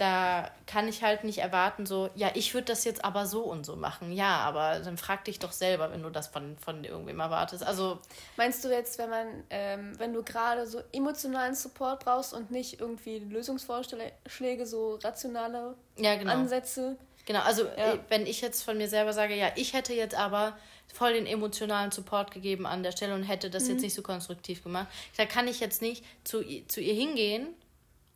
da 0.00 0.50
kann 0.66 0.88
ich 0.88 1.02
halt 1.02 1.24
nicht 1.24 1.38
erwarten, 1.38 1.84
so, 1.84 2.08
ja, 2.14 2.30
ich 2.32 2.54
würde 2.54 2.66
das 2.66 2.84
jetzt 2.84 3.04
aber 3.04 3.26
so 3.26 3.42
und 3.42 3.66
so 3.66 3.76
machen. 3.76 4.12
Ja, 4.12 4.38
aber 4.38 4.80
dann 4.80 4.96
frag 4.96 5.26
dich 5.26 5.38
doch 5.38 5.52
selber, 5.52 5.92
wenn 5.92 6.02
du 6.02 6.08
das 6.08 6.28
von, 6.28 6.56
von 6.56 6.84
irgendwem 6.84 7.20
erwartest. 7.20 7.62
Also. 7.62 7.98
Meinst 8.38 8.64
du 8.64 8.68
jetzt, 8.68 8.98
wenn 8.98 9.10
man, 9.10 9.26
ähm, 9.50 9.98
wenn 9.98 10.14
du 10.14 10.22
gerade 10.22 10.66
so 10.66 10.80
emotionalen 10.92 11.54
Support 11.54 12.04
brauchst 12.04 12.32
und 12.32 12.50
nicht 12.50 12.80
irgendwie 12.80 13.18
Lösungsvorschläge, 13.18 14.64
so 14.64 14.98
rationale 15.02 15.74
ja, 15.98 16.16
genau. 16.16 16.32
Ansätze? 16.32 16.96
Genau, 17.26 17.40
also 17.40 17.64
ja. 17.64 17.98
wenn 18.08 18.26
ich 18.26 18.40
jetzt 18.40 18.62
von 18.62 18.78
mir 18.78 18.88
selber 18.88 19.12
sage, 19.12 19.36
ja, 19.36 19.48
ich 19.54 19.74
hätte 19.74 19.92
jetzt 19.92 20.14
aber 20.14 20.56
voll 20.92 21.14
den 21.14 21.26
emotionalen 21.26 21.90
Support 21.90 22.30
gegeben 22.30 22.66
an 22.66 22.82
der 22.82 22.92
Stelle 22.92 23.14
und 23.14 23.22
hätte 23.22 23.50
das 23.50 23.64
mhm. 23.64 23.70
jetzt 23.70 23.82
nicht 23.82 23.94
so 23.94 24.02
konstruktiv 24.02 24.62
gemacht. 24.62 24.88
Da 25.16 25.26
kann 25.26 25.48
ich 25.48 25.60
jetzt 25.60 25.82
nicht 25.82 26.04
zu, 26.24 26.42
zu 26.66 26.80
ihr 26.80 26.94
hingehen 26.94 27.48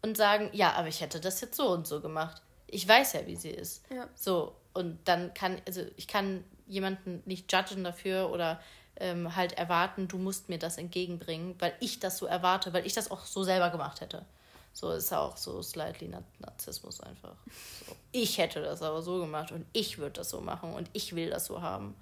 und 0.02 0.16
sagen, 0.16 0.50
ja, 0.52 0.72
aber 0.72 0.88
ich 0.88 1.00
hätte 1.00 1.20
das 1.20 1.40
jetzt 1.40 1.56
so 1.56 1.68
und 1.68 1.86
so 1.86 2.00
gemacht. 2.00 2.42
Ich 2.66 2.86
weiß 2.86 3.14
ja, 3.14 3.26
wie 3.26 3.36
sie 3.36 3.50
ist. 3.50 3.84
Ja. 3.90 4.08
So, 4.14 4.54
und 4.72 4.98
dann 5.04 5.32
kann, 5.34 5.60
also 5.66 5.82
ich 5.96 6.08
kann 6.08 6.44
jemanden 6.66 7.22
nicht 7.24 7.52
judgen 7.52 7.84
dafür 7.84 8.30
oder 8.30 8.60
ähm, 8.96 9.34
halt 9.34 9.52
erwarten, 9.54 10.08
du 10.08 10.18
musst 10.18 10.48
mir 10.48 10.58
das 10.58 10.78
entgegenbringen, 10.78 11.54
weil 11.58 11.74
ich 11.80 12.00
das 12.00 12.18
so 12.18 12.26
erwarte, 12.26 12.72
weil 12.72 12.86
ich 12.86 12.92
das 12.92 13.10
auch 13.10 13.24
so 13.24 13.42
selber 13.42 13.70
gemacht 13.70 14.00
hätte. 14.00 14.24
So 14.72 14.90
ist 14.90 15.12
auch 15.12 15.36
so 15.36 15.62
slightly 15.62 16.12
Narzissmus 16.40 17.00
einfach. 17.00 17.36
So. 17.86 17.94
Ich 18.10 18.38
hätte 18.38 18.60
das 18.60 18.82
aber 18.82 19.02
so 19.02 19.20
gemacht 19.20 19.52
und 19.52 19.64
ich 19.72 19.98
würde 19.98 20.14
das 20.14 20.30
so 20.30 20.40
machen 20.40 20.74
und 20.74 20.90
ich 20.92 21.14
will 21.14 21.30
das 21.30 21.46
so 21.46 21.62
haben. 21.62 21.94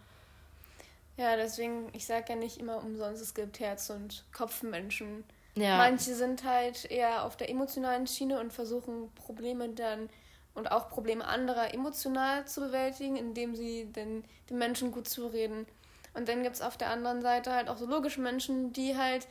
Ja, 1.17 1.37
deswegen, 1.37 1.89
ich 1.93 2.07
sage 2.07 2.25
ja 2.31 2.37
nicht 2.37 2.59
immer 2.59 2.79
umsonst, 2.79 3.21
es 3.21 3.35
gibt 3.35 3.61
Herz- 3.61 3.91
und 3.91 4.25
Kopfmenschen. 4.33 5.25
Ja. 5.55 5.77
Manche 5.77 6.15
sind 6.15 6.45
halt 6.45 6.91
eher 6.91 7.25
auf 7.25 7.37
der 7.37 7.51
emotionalen 7.51 8.07
Schiene 8.07 8.41
und 8.41 8.53
versuchen 8.53 9.13
Probleme 9.15 9.69
dann 9.69 10.09
und 10.55 10.71
auch 10.71 10.89
Probleme 10.89 11.27
anderer 11.27 11.73
emotional 11.75 12.47
zu 12.47 12.61
bewältigen, 12.61 13.17
indem 13.17 13.55
sie 13.55 13.85
den, 13.85 14.25
den 14.49 14.59
Menschen 14.59 14.93
gut 14.93 15.09
zureden. 15.09 15.67
Und 16.15 16.29
dann 16.29 16.43
gibt 16.43 16.57
es 16.57 16.63
auf 16.63 16.77
der 16.77 16.91
anderen 16.91 17.23
Seite 17.23 17.53
halt 17.53 17.69
auch 17.69 17.79
so 17.79 17.87
logische 17.87 18.21
Menschen, 18.21 18.73
die 18.73 18.97
halt 18.97 19.27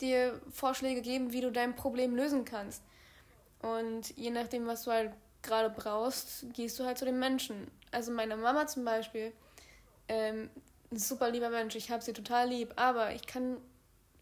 dir 0.00 0.40
Vorschläge 0.50 1.00
geben, 1.00 1.32
wie 1.32 1.40
du 1.40 1.50
dein 1.50 1.74
Problem 1.74 2.14
lösen 2.14 2.44
kannst. 2.44 2.82
Und 3.62 4.16
je 4.16 4.30
nachdem, 4.30 4.66
was 4.66 4.84
du 4.84 4.92
halt 4.92 5.12
gerade 5.42 5.70
brauchst, 5.70 6.52
gehst 6.52 6.78
du 6.78 6.84
halt 6.84 6.98
zu 6.98 7.04
den 7.04 7.18
Menschen. 7.18 7.70
Also 7.90 8.12
meine 8.12 8.36
Mama 8.36 8.66
zum 8.66 8.84
Beispiel, 8.84 9.32
ähm, 10.08 10.50
ein 10.90 10.98
super 10.98 11.30
lieber 11.30 11.50
Mensch, 11.50 11.74
ich 11.74 11.90
habe 11.90 12.02
sie 12.02 12.12
total 12.12 12.48
lieb, 12.48 12.72
aber 12.76 13.12
ich 13.12 13.26
kann, 13.26 13.58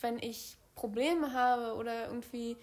wenn 0.00 0.18
ich 0.18 0.56
Probleme 0.74 1.32
habe 1.32 1.74
oder 1.76 2.06
irgendwie 2.06 2.56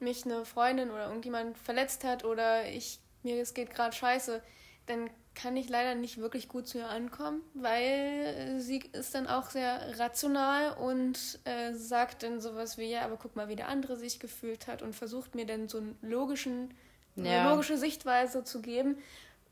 mich 0.00 0.24
eine 0.24 0.44
Freundin 0.44 0.90
oder 0.90 1.06
irgendjemand 1.06 1.58
verletzt 1.58 2.04
hat 2.04 2.24
oder 2.24 2.68
ich 2.68 3.00
mir 3.22 3.40
es 3.40 3.54
geht 3.54 3.70
gerade 3.74 3.94
scheiße, 3.94 4.42
dann 4.86 5.10
kann 5.34 5.56
ich 5.56 5.68
leider 5.68 5.94
nicht 5.94 6.18
wirklich 6.18 6.48
gut 6.48 6.66
zu 6.66 6.78
ihr 6.78 6.88
ankommen, 6.88 7.42
weil 7.54 8.56
sie 8.58 8.80
ist 8.92 9.14
dann 9.14 9.28
auch 9.28 9.50
sehr 9.50 9.98
rational 9.98 10.72
und 10.72 11.38
äh, 11.44 11.72
sagt 11.74 12.24
dann 12.24 12.40
sowas 12.40 12.76
wie, 12.76 12.90
ja, 12.90 13.02
aber 13.02 13.16
guck 13.16 13.36
mal, 13.36 13.48
wie 13.48 13.54
der 13.54 13.68
andere 13.68 13.96
sich 13.96 14.18
gefühlt 14.18 14.66
hat 14.66 14.82
und 14.82 14.94
versucht 14.94 15.36
mir 15.36 15.46
dann 15.46 15.68
so 15.68 15.78
einen 15.78 15.96
logischen, 16.02 16.74
ja. 17.14 17.42
eine 17.42 17.50
logische 17.50 17.78
Sichtweise 17.78 18.42
zu 18.42 18.60
geben, 18.60 18.98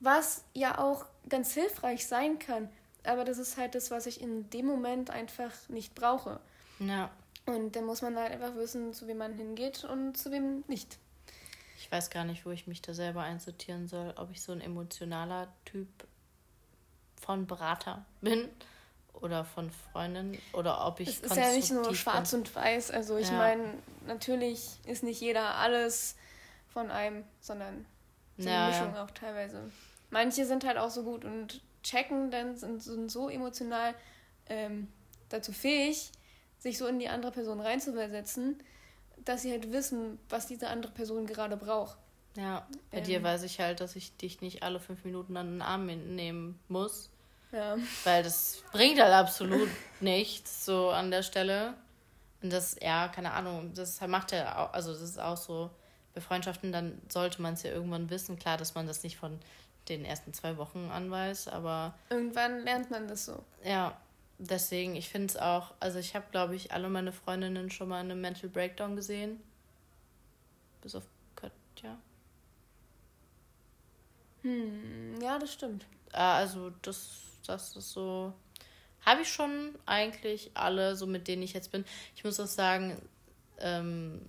was 0.00 0.44
ja 0.54 0.78
auch 0.78 1.06
ganz 1.28 1.54
hilfreich 1.54 2.06
sein 2.06 2.40
kann. 2.40 2.68
Aber 3.06 3.24
das 3.24 3.38
ist 3.38 3.56
halt 3.56 3.74
das, 3.74 3.90
was 3.90 4.06
ich 4.06 4.20
in 4.20 4.48
dem 4.50 4.66
Moment 4.66 5.10
einfach 5.10 5.52
nicht 5.68 5.94
brauche. 5.94 6.40
Ja. 6.78 7.10
Und 7.46 7.76
dann 7.76 7.84
muss 7.84 8.02
man 8.02 8.16
halt 8.16 8.32
einfach 8.32 8.54
wissen, 8.56 8.92
zu 8.92 9.06
wem 9.06 9.18
man 9.18 9.34
hingeht 9.34 9.84
und 9.84 10.16
zu 10.16 10.32
wem 10.32 10.64
nicht. 10.66 10.98
Ich 11.78 11.90
weiß 11.92 12.10
gar 12.10 12.24
nicht, 12.24 12.44
wo 12.44 12.50
ich 12.50 12.66
mich 12.66 12.82
da 12.82 12.94
selber 12.94 13.22
einsortieren 13.22 13.86
soll, 13.86 14.12
ob 14.16 14.30
ich 14.32 14.42
so 14.42 14.52
ein 14.52 14.60
emotionaler 14.60 15.48
Typ 15.64 15.88
von 17.20 17.46
Berater 17.46 18.04
bin 18.20 18.48
oder 19.12 19.44
von 19.44 19.70
Freundin 19.70 20.38
oder 20.52 20.86
ob 20.86 21.00
ich. 21.00 21.08
Es 21.08 21.20
ist 21.20 21.36
ja 21.36 21.52
nicht 21.52 21.70
nur 21.70 21.94
schwarz 21.94 22.32
bin. 22.32 22.40
und 22.40 22.54
weiß. 22.54 22.90
Also 22.90 23.16
ich 23.16 23.28
ja. 23.28 23.36
meine, 23.36 23.74
natürlich 24.06 24.78
ist 24.84 25.02
nicht 25.02 25.20
jeder 25.20 25.54
alles 25.56 26.16
von 26.68 26.90
einem, 26.90 27.24
sondern 27.40 27.86
so 28.36 28.48
eine 28.48 28.58
ja, 28.58 28.68
Mischung 28.68 28.94
ja. 28.94 29.04
auch 29.04 29.10
teilweise. 29.12 29.70
Manche 30.10 30.44
sind 30.44 30.64
halt 30.64 30.78
auch 30.78 30.90
so 30.90 31.02
gut 31.02 31.24
und 31.24 31.60
checken 31.86 32.30
dann, 32.30 32.56
sind, 32.56 32.82
sind 32.82 33.10
so 33.10 33.28
emotional 33.28 33.94
ähm, 34.48 34.88
dazu 35.28 35.52
fähig, 35.52 36.10
sich 36.58 36.78
so 36.78 36.86
in 36.86 36.98
die 36.98 37.08
andere 37.08 37.32
Person 37.32 37.60
reinzuversetzen, 37.60 38.62
dass 39.24 39.42
sie 39.42 39.52
halt 39.52 39.72
wissen, 39.72 40.18
was 40.28 40.46
diese 40.46 40.68
andere 40.68 40.92
Person 40.92 41.26
gerade 41.26 41.56
braucht. 41.56 41.98
Ja, 42.36 42.66
bei 42.90 42.98
ähm, 42.98 43.04
dir 43.04 43.22
weiß 43.22 43.44
ich 43.44 43.60
halt, 43.60 43.80
dass 43.80 43.96
ich 43.96 44.16
dich 44.16 44.40
nicht 44.40 44.62
alle 44.62 44.80
fünf 44.80 45.04
Minuten 45.04 45.36
an 45.36 45.52
den 45.52 45.62
Arm 45.62 45.86
nehmen 45.86 46.58
muss. 46.68 47.10
Ja. 47.52 47.76
Weil 48.04 48.22
das 48.22 48.62
bringt 48.72 49.00
halt 49.00 49.12
absolut 49.12 49.68
nichts 50.00 50.64
so 50.64 50.90
an 50.90 51.10
der 51.10 51.22
Stelle. 51.22 51.74
Und 52.42 52.52
das, 52.52 52.76
ja, 52.82 53.08
keine 53.08 53.32
Ahnung, 53.32 53.72
das 53.74 54.00
macht 54.02 54.32
ja 54.32 54.66
auch, 54.66 54.72
also 54.74 54.92
das 54.92 55.00
ist 55.00 55.18
auch 55.18 55.36
so, 55.36 55.70
bei 56.16 56.22
Freundschaften, 56.22 56.72
dann 56.72 57.00
sollte 57.10 57.42
man 57.42 57.54
es 57.54 57.62
ja 57.62 57.70
irgendwann 57.70 58.08
wissen. 58.08 58.38
Klar, 58.38 58.56
dass 58.56 58.74
man 58.74 58.86
das 58.86 59.02
nicht 59.02 59.18
von 59.18 59.38
den 59.88 60.04
ersten 60.04 60.32
zwei 60.32 60.56
Wochen 60.56 60.90
anweist, 60.90 61.48
aber. 61.48 61.94
Irgendwann 62.10 62.64
lernt 62.64 62.90
man 62.90 63.08
das 63.08 63.26
so. 63.26 63.42
Ja, 63.64 63.96
deswegen, 64.38 64.96
ich 64.96 65.08
finde 65.08 65.28
es 65.28 65.36
auch, 65.36 65.74
also 65.80 65.98
ich 65.98 66.14
habe, 66.14 66.26
glaube 66.30 66.56
ich, 66.56 66.72
alle 66.72 66.88
meine 66.88 67.12
Freundinnen 67.12 67.70
schon 67.70 67.88
mal 67.88 68.00
in 68.00 68.10
einem 68.10 68.20
Mental 68.20 68.48
Breakdown 68.48 68.96
gesehen. 68.96 69.40
Bis 70.82 70.94
auf 70.94 71.04
Katja. 71.34 71.98
Hm, 74.42 75.20
ja, 75.20 75.38
das 75.38 75.52
stimmt. 75.52 75.86
Ah, 76.12 76.36
also 76.36 76.70
das, 76.82 77.22
das 77.46 77.76
ist 77.76 77.90
so. 77.90 78.32
Habe 79.04 79.22
ich 79.22 79.32
schon 79.32 79.74
eigentlich 79.86 80.50
alle, 80.54 80.96
so 80.96 81.06
mit 81.06 81.28
denen 81.28 81.42
ich 81.42 81.52
jetzt 81.52 81.70
bin. 81.70 81.84
Ich 82.16 82.24
muss 82.24 82.40
auch 82.40 82.46
sagen, 82.46 83.00
ähm, 83.58 84.28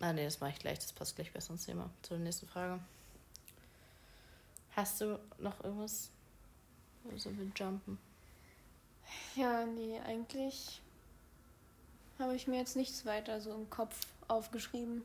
ah 0.00 0.12
nee, 0.12 0.24
das 0.24 0.40
mache 0.40 0.52
ich 0.52 0.58
gleich, 0.58 0.78
das 0.78 0.92
passt 0.92 1.16
gleich 1.16 1.32
besser 1.32 1.52
ins 1.52 1.66
Thema. 1.66 1.90
Zur 2.02 2.18
nächsten 2.18 2.48
Frage. 2.48 2.80
Hast 4.76 5.00
du 5.00 5.18
noch 5.38 5.62
irgendwas? 5.64 6.10
Also 7.10 7.30
wir 7.36 7.46
jumpen. 7.56 7.98
Ja, 9.34 9.64
nee, 9.66 9.98
eigentlich 10.06 10.80
habe 12.18 12.34
ich 12.34 12.46
mir 12.46 12.58
jetzt 12.58 12.76
nichts 12.76 13.04
weiter 13.06 13.40
so 13.40 13.50
im 13.52 13.68
Kopf 13.70 13.94
aufgeschrieben. 14.28 15.02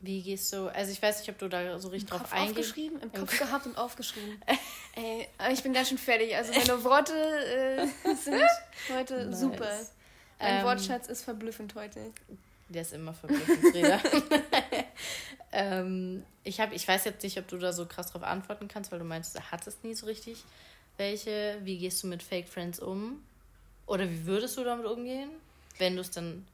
Wie 0.00 0.20
gehst 0.22 0.52
du, 0.52 0.68
also 0.68 0.92
ich 0.92 1.00
weiß 1.00 1.20
nicht, 1.20 1.30
ob 1.30 1.38
du 1.38 1.48
da 1.48 1.78
so 1.78 1.88
richtig 1.88 2.12
Im 2.12 2.18
drauf 2.18 2.32
eingehst. 2.32 2.58
Aufgeschrieben, 2.58 3.00
im 3.00 3.12
Kopf 3.12 3.38
gehabt 3.38 3.66
und 3.66 3.78
aufgeschrieben. 3.78 4.40
Ey, 4.96 5.28
aber 5.38 5.52
ich 5.52 5.62
bin 5.62 5.72
ganz 5.72 5.88
schön 5.88 5.98
fertig. 5.98 6.36
Also 6.36 6.52
meine 6.52 6.84
Worte 6.84 7.14
äh, 7.14 8.14
sind 8.14 8.42
heute 8.92 9.26
nice. 9.26 9.40
super. 9.40 9.78
Mein 10.38 10.58
ähm, 10.58 10.64
Wortschatz 10.64 11.08
ist 11.08 11.22
verblüffend 11.22 11.74
heute. 11.74 12.12
Der 12.68 12.82
ist 12.82 12.92
immer 12.92 13.14
verblüffend, 13.14 13.74
Reda. 13.74 14.00
Ähm, 15.54 16.24
ich, 16.42 16.60
hab, 16.60 16.72
ich 16.72 16.86
weiß 16.86 17.04
jetzt 17.04 17.22
nicht, 17.22 17.38
ob 17.38 17.46
du 17.48 17.56
da 17.58 17.72
so 17.72 17.86
krass 17.86 18.10
drauf 18.10 18.24
antworten 18.24 18.68
kannst, 18.68 18.90
weil 18.92 18.98
du 18.98 19.04
meinst, 19.04 19.36
du 19.36 19.40
hattest 19.40 19.84
nie 19.84 19.94
so 19.94 20.06
richtig 20.06 20.44
welche. 20.96 21.58
Wie 21.62 21.78
gehst 21.78 22.02
du 22.02 22.08
mit 22.08 22.22
Fake 22.22 22.48
Friends 22.48 22.80
um? 22.80 23.24
Oder 23.86 24.10
wie 24.10 24.26
würdest 24.26 24.56
du 24.56 24.64
damit 24.64 24.86
umgehen, 24.86 25.30
wenn 25.78 25.94
du 25.94 26.00
es 26.00 26.10
dann 26.10 26.46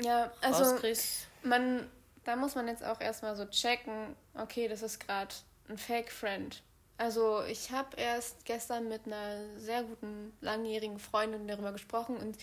ja, 0.00 0.32
also 0.40 0.64
rauskriegst? 0.64 1.28
man, 1.42 1.86
da 2.24 2.34
muss 2.34 2.54
man 2.54 2.66
jetzt 2.66 2.84
auch 2.84 3.00
erstmal 3.00 3.36
so 3.36 3.44
checken, 3.46 4.16
okay, 4.34 4.68
das 4.68 4.82
ist 4.82 4.98
gerade 5.00 5.34
ein 5.68 5.78
Fake 5.78 6.10
Friend. 6.10 6.62
Also 6.96 7.42
ich 7.44 7.70
habe 7.70 7.96
erst 7.96 8.44
gestern 8.44 8.88
mit 8.88 9.06
einer 9.06 9.58
sehr 9.58 9.82
guten 9.82 10.32
langjährigen 10.40 10.98
Freundin 10.98 11.46
darüber 11.46 11.72
gesprochen 11.72 12.16
und 12.16 12.36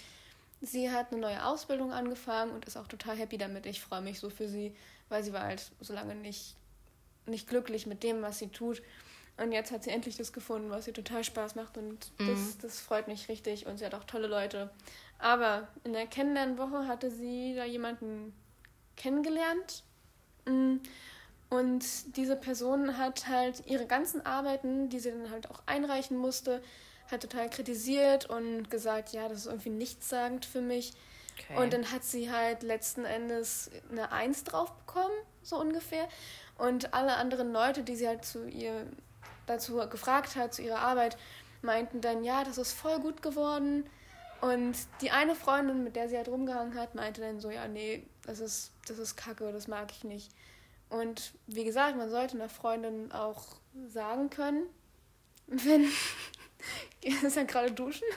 sie 0.62 0.92
hat 0.92 1.12
eine 1.12 1.22
neue 1.22 1.46
Ausbildung 1.46 1.92
angefangen 1.92 2.52
und 2.52 2.66
ist 2.66 2.78
auch 2.78 2.88
total 2.88 3.16
happy 3.16 3.38
damit. 3.38 3.66
Ich 3.66 3.82
freue 3.82 4.02
mich 4.02 4.20
so 4.20 4.30
für 4.30 4.48
sie, 4.48 4.76
weil 5.10 5.24
sie 5.24 5.34
war 5.34 5.44
halt 5.44 5.72
so 5.80 5.94
lange 5.94 6.16
nicht, 6.16 6.56
nicht 7.26 7.48
glücklich 7.48 7.86
mit 7.86 8.04
dem, 8.04 8.22
was 8.22 8.40
sie 8.40 8.50
tut. 8.50 8.82
Und 9.38 9.54
jetzt 9.54 9.72
hat 9.72 9.84
sie 9.84 9.92
endlich 9.92 10.18
das 10.18 10.34
gefunden, 10.34 10.70
was 10.70 10.88
ihr 10.88 10.94
total 10.94 11.24
Spaß 11.24 11.56
macht 11.56 11.78
und 11.78 12.12
mhm. 12.20 12.28
das, 12.28 12.58
das 12.58 12.80
freut 12.82 13.08
mich 13.08 13.30
richtig 13.30 13.68
und 13.68 13.78
sie 13.78 13.86
hat 13.86 13.96
auch 13.96 14.04
tolle 14.04 14.28
Leute. 14.28 14.70
Aber 15.18 15.70
in 15.86 15.94
der 15.94 16.08
Kennenlernwoche 16.08 16.88
hatte 16.88 17.10
sie 17.10 17.54
da 17.56 17.64
jemanden 17.64 18.34
kennengelernt 18.98 19.84
mm, 20.46 20.78
und 21.50 22.18
diese 22.18 22.36
Person 22.36 22.98
hat 22.98 23.28
halt 23.28 23.66
ihre 23.66 23.86
ganzen 23.86 24.26
Arbeiten, 24.26 24.90
die 24.90 25.00
sie 25.00 25.12
dann 25.12 25.32
halt 25.32 25.50
auch 25.50 25.62
einreichen 25.66 26.18
musste, 26.18 26.62
halt 27.10 27.22
total 27.22 27.50
kritisiert 27.50 28.30
und 28.30 28.70
gesagt, 28.70 29.14
ja, 29.14 29.28
das 29.28 29.40
ist 29.40 29.46
irgendwie 29.48 29.70
nichtssagend 29.70 30.46
für 30.46 30.62
mich. 30.62 30.94
Okay. 31.40 31.62
Und 31.62 31.74
dann 31.74 31.92
hat 31.92 32.04
sie 32.04 32.32
halt 32.32 32.64
letzten 32.64 33.06
Endes 33.06 33.72
eine 33.92 34.12
Eins 34.12 34.44
drauf 34.44 34.72
bekommen, 34.74 35.16
so 35.42 35.58
ungefähr. 35.58 36.08
Und 36.58 36.94
alle 36.94 37.16
anderen 37.16 37.52
Leute, 37.52 37.84
die 37.84 37.96
sie 37.96 38.08
halt 38.08 38.26
zu 38.26 38.48
ihr 38.48 38.86
dazu 39.48 39.78
gefragt 39.90 40.36
hat, 40.36 40.54
zu 40.54 40.62
ihrer 40.62 40.80
Arbeit, 40.80 41.18
meinten 41.62 42.02
dann, 42.02 42.24
ja, 42.24 42.44
das 42.44 42.58
ist 42.58 42.74
voll 42.74 43.00
gut 43.00 43.22
geworden. 43.22 43.90
Und 44.42 44.76
die 45.02 45.12
eine 45.12 45.36
Freundin, 45.36 45.84
mit 45.84 45.96
der 45.96 46.08
sie 46.08 46.18
halt 46.18 46.30
rumgehangen 46.30 46.76
hat, 46.76 46.96
meinte 46.96 47.22
dann 47.22 47.40
so, 47.40 47.50
ja, 47.50 47.68
nee, 47.68 48.06
das 48.26 48.40
ist, 48.40 48.72
das 48.88 49.00
ist 49.00 49.16
kacke, 49.16 49.52
das 49.52 49.68
mag 49.68 49.92
ich 49.92 50.04
nicht. 50.04 50.32
Und 50.90 51.34
wie 51.48 51.66
gesagt, 51.66 51.98
man 51.98 52.10
sollte 52.10 52.36
einer 52.36 52.50
Freundin 52.50 53.12
auch 53.12 53.58
sagen 53.88 54.30
können, 54.30 54.64
wenn. 55.48 55.88
ist 57.02 57.36
ja 57.36 57.44
gerade 57.44 57.72
duschen? 57.72 58.08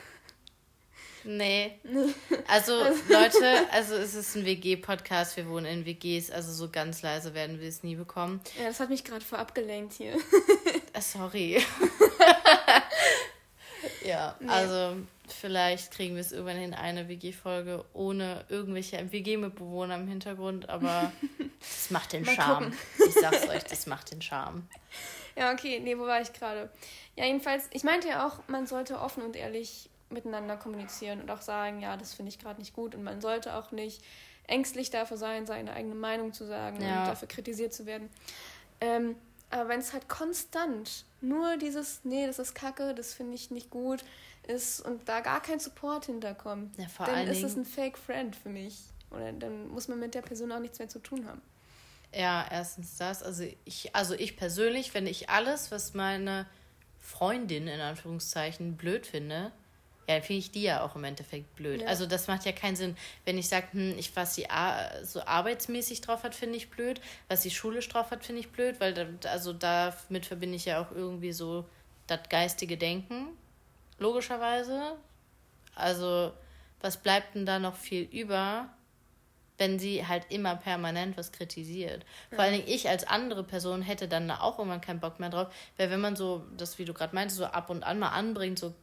Nee. 1.23 1.79
Also, 2.47 2.73
Leute, 3.07 3.67
also 3.71 3.95
es 3.95 4.13
ist 4.13 4.35
ein 4.35 4.45
WG-Podcast, 4.45 5.37
wir 5.37 5.47
wohnen 5.47 5.65
in 5.65 5.85
WGs, 5.85 6.29
also 6.29 6.51
so 6.51 6.69
ganz 6.69 7.01
leise 7.01 7.33
werden 7.33 7.59
wir 7.59 7.67
es 7.67 7.81
nie 7.83 7.95
bekommen. 7.95 8.41
Ja, 8.59 8.67
das 8.67 8.79
hat 8.79 8.89
mich 8.89 9.03
gerade 9.03 9.23
vor 9.23 9.39
abgelenkt 9.39 9.93
hier. 9.93 10.17
Ah, 10.93 11.01
sorry. 11.01 11.63
ja, 14.05 14.35
nee. 14.39 14.49
also 14.49 14.97
vielleicht 15.27 15.91
kriegen 15.91 16.15
wir 16.15 16.21
es 16.21 16.31
irgendwann 16.31 16.61
in 16.61 16.73
eine 16.73 17.07
WG-Folge 17.07 17.85
ohne 17.93 18.45
irgendwelche 18.49 19.11
WG-Mitbewohner 19.11 19.95
im 19.95 20.07
Hintergrund, 20.07 20.69
aber 20.69 21.11
das 21.59 21.89
macht 21.89 22.13
den 22.13 22.25
Charme. 22.25 22.73
Ich 23.07 23.13
sag's 23.13 23.47
euch, 23.47 23.63
das 23.63 23.87
macht 23.87 24.11
den 24.11 24.21
Charme. 24.21 24.67
Ja, 25.35 25.51
okay, 25.51 25.79
nee, 25.79 25.97
wo 25.97 26.05
war 26.05 26.21
ich 26.21 26.33
gerade? 26.33 26.69
Ja, 27.15 27.25
jedenfalls, 27.25 27.67
ich 27.71 27.83
meinte 27.83 28.07
ja 28.07 28.27
auch, 28.27 28.39
man 28.47 28.67
sollte 28.67 28.99
offen 28.99 29.23
und 29.23 29.35
ehrlich 29.35 29.89
miteinander 30.09 30.57
kommunizieren 30.57 31.21
und 31.21 31.31
auch 31.31 31.41
sagen, 31.41 31.81
ja, 31.81 31.97
das 31.97 32.13
finde 32.13 32.29
ich 32.29 32.39
gerade 32.39 32.59
nicht 32.59 32.73
gut 32.73 32.95
und 32.95 33.03
man 33.03 33.19
sollte 33.19 33.55
auch 33.55 33.71
nicht 33.71 34.03
ängstlich 34.47 34.89
dafür 34.89 35.17
sein, 35.17 35.45
seine 35.45 35.73
eigene 35.73 35.95
Meinung 35.95 36.33
zu 36.33 36.45
sagen 36.45 36.81
ja. 36.81 37.01
und 37.01 37.07
dafür 37.07 37.27
kritisiert 37.27 37.73
zu 37.73 37.85
werden. 37.85 38.09
Ähm, 38.81 39.15
aber 39.49 39.69
wenn 39.69 39.79
es 39.79 39.93
halt 39.93 40.09
konstant 40.09 41.05
nur 41.21 41.57
dieses, 41.57 42.01
nee, 42.03 42.27
das 42.27 42.39
ist 42.39 42.53
kacke, 42.53 42.93
das 42.93 43.13
finde 43.13 43.35
ich 43.35 43.51
nicht 43.51 43.69
gut, 43.69 44.03
ist 44.47 44.81
und 44.81 45.07
da 45.07 45.21
gar 45.21 45.41
kein 45.41 45.59
Support 45.59 46.05
hinterkommt, 46.05 46.75
ja, 46.77 46.87
dann 47.05 47.27
ist 47.27 47.43
es 47.43 47.55
ein 47.55 47.65
Fake 47.65 47.97
Friend 47.97 48.35
für 48.35 48.49
mich. 48.49 48.79
Oder 49.11 49.31
dann 49.31 49.67
muss 49.69 49.87
man 49.87 49.99
mit 49.99 50.15
der 50.15 50.21
Person 50.21 50.51
auch 50.51 50.59
nichts 50.59 50.79
mehr 50.79 50.89
zu 50.89 50.99
tun 50.99 51.27
haben. 51.27 51.41
Ja, 52.15 52.45
erstens 52.49 52.97
das. 52.97 53.23
Also 53.23 53.45
ich, 53.65 53.95
also 53.95 54.13
ich 54.13 54.37
persönlich, 54.37 54.93
wenn 54.93 55.07
ich 55.07 55.29
alles, 55.29 55.71
was 55.71 55.93
meine 55.93 56.45
Freundin 56.99 57.67
in 57.67 57.79
Anführungszeichen 57.79 58.77
blöd 58.77 59.07
finde, 59.07 59.51
ja, 60.07 60.19
finde 60.19 60.39
ich 60.39 60.51
die 60.51 60.63
ja 60.63 60.83
auch 60.83 60.95
im 60.95 61.05
Endeffekt 61.05 61.55
blöd. 61.55 61.81
Ja. 61.81 61.87
Also 61.87 62.05
das 62.05 62.27
macht 62.27 62.45
ja 62.45 62.51
keinen 62.51 62.75
Sinn. 62.75 62.97
Wenn 63.25 63.37
ich 63.37 63.47
sage, 63.47 63.67
hm, 63.71 63.97
ich, 63.97 64.15
was 64.15 64.35
sie 64.35 64.47
so 65.03 65.21
arbeitsmäßig 65.21 66.01
drauf 66.01 66.23
hat, 66.23 66.35
finde 66.35 66.57
ich 66.57 66.69
blöd. 66.69 66.99
Was 67.29 67.41
sie 67.41 67.51
schulisch 67.51 67.87
drauf 67.87 68.11
hat, 68.11 68.25
finde 68.25 68.41
ich 68.41 68.49
blöd, 68.49 68.79
weil 68.79 68.93
da, 68.93 69.05
also 69.29 69.53
damit 69.53 70.25
verbinde 70.25 70.57
ich 70.57 70.65
ja 70.65 70.81
auch 70.81 70.91
irgendwie 70.91 71.31
so 71.31 71.65
das 72.07 72.19
geistige 72.29 72.77
Denken, 72.77 73.29
logischerweise. 73.97 74.97
Also 75.73 76.33
was 76.81 76.97
bleibt 76.97 77.35
denn 77.35 77.45
da 77.45 77.59
noch 77.59 77.75
viel 77.75 78.03
über, 78.03 78.69
wenn 79.57 79.79
sie 79.79 80.05
halt 80.07 80.25
immer 80.29 80.55
permanent 80.55 81.17
was 81.17 81.31
kritisiert? 81.31 82.05
Vor 82.31 82.39
allen 82.39 82.53
Dingen 82.53 82.67
ich 82.67 82.89
als 82.89 83.05
andere 83.05 83.43
Person 83.43 83.81
hätte 83.81 84.07
dann 84.07 84.27
da 84.27 84.39
auch 84.39 84.57
irgendwann 84.57 84.81
keinen 84.81 84.99
Bock 84.99 85.19
mehr 85.19 85.29
drauf, 85.29 85.53
weil 85.77 85.91
wenn 85.91 86.01
man 86.01 86.15
so, 86.15 86.43
das 86.57 86.79
wie 86.79 86.85
du 86.85 86.93
gerade 86.93 87.13
meintest, 87.15 87.37
so 87.37 87.45
ab 87.45 87.69
und 87.69 87.83
an 87.83 87.99
mal 87.99 88.09
anbringt, 88.09 88.59
so 88.59 88.73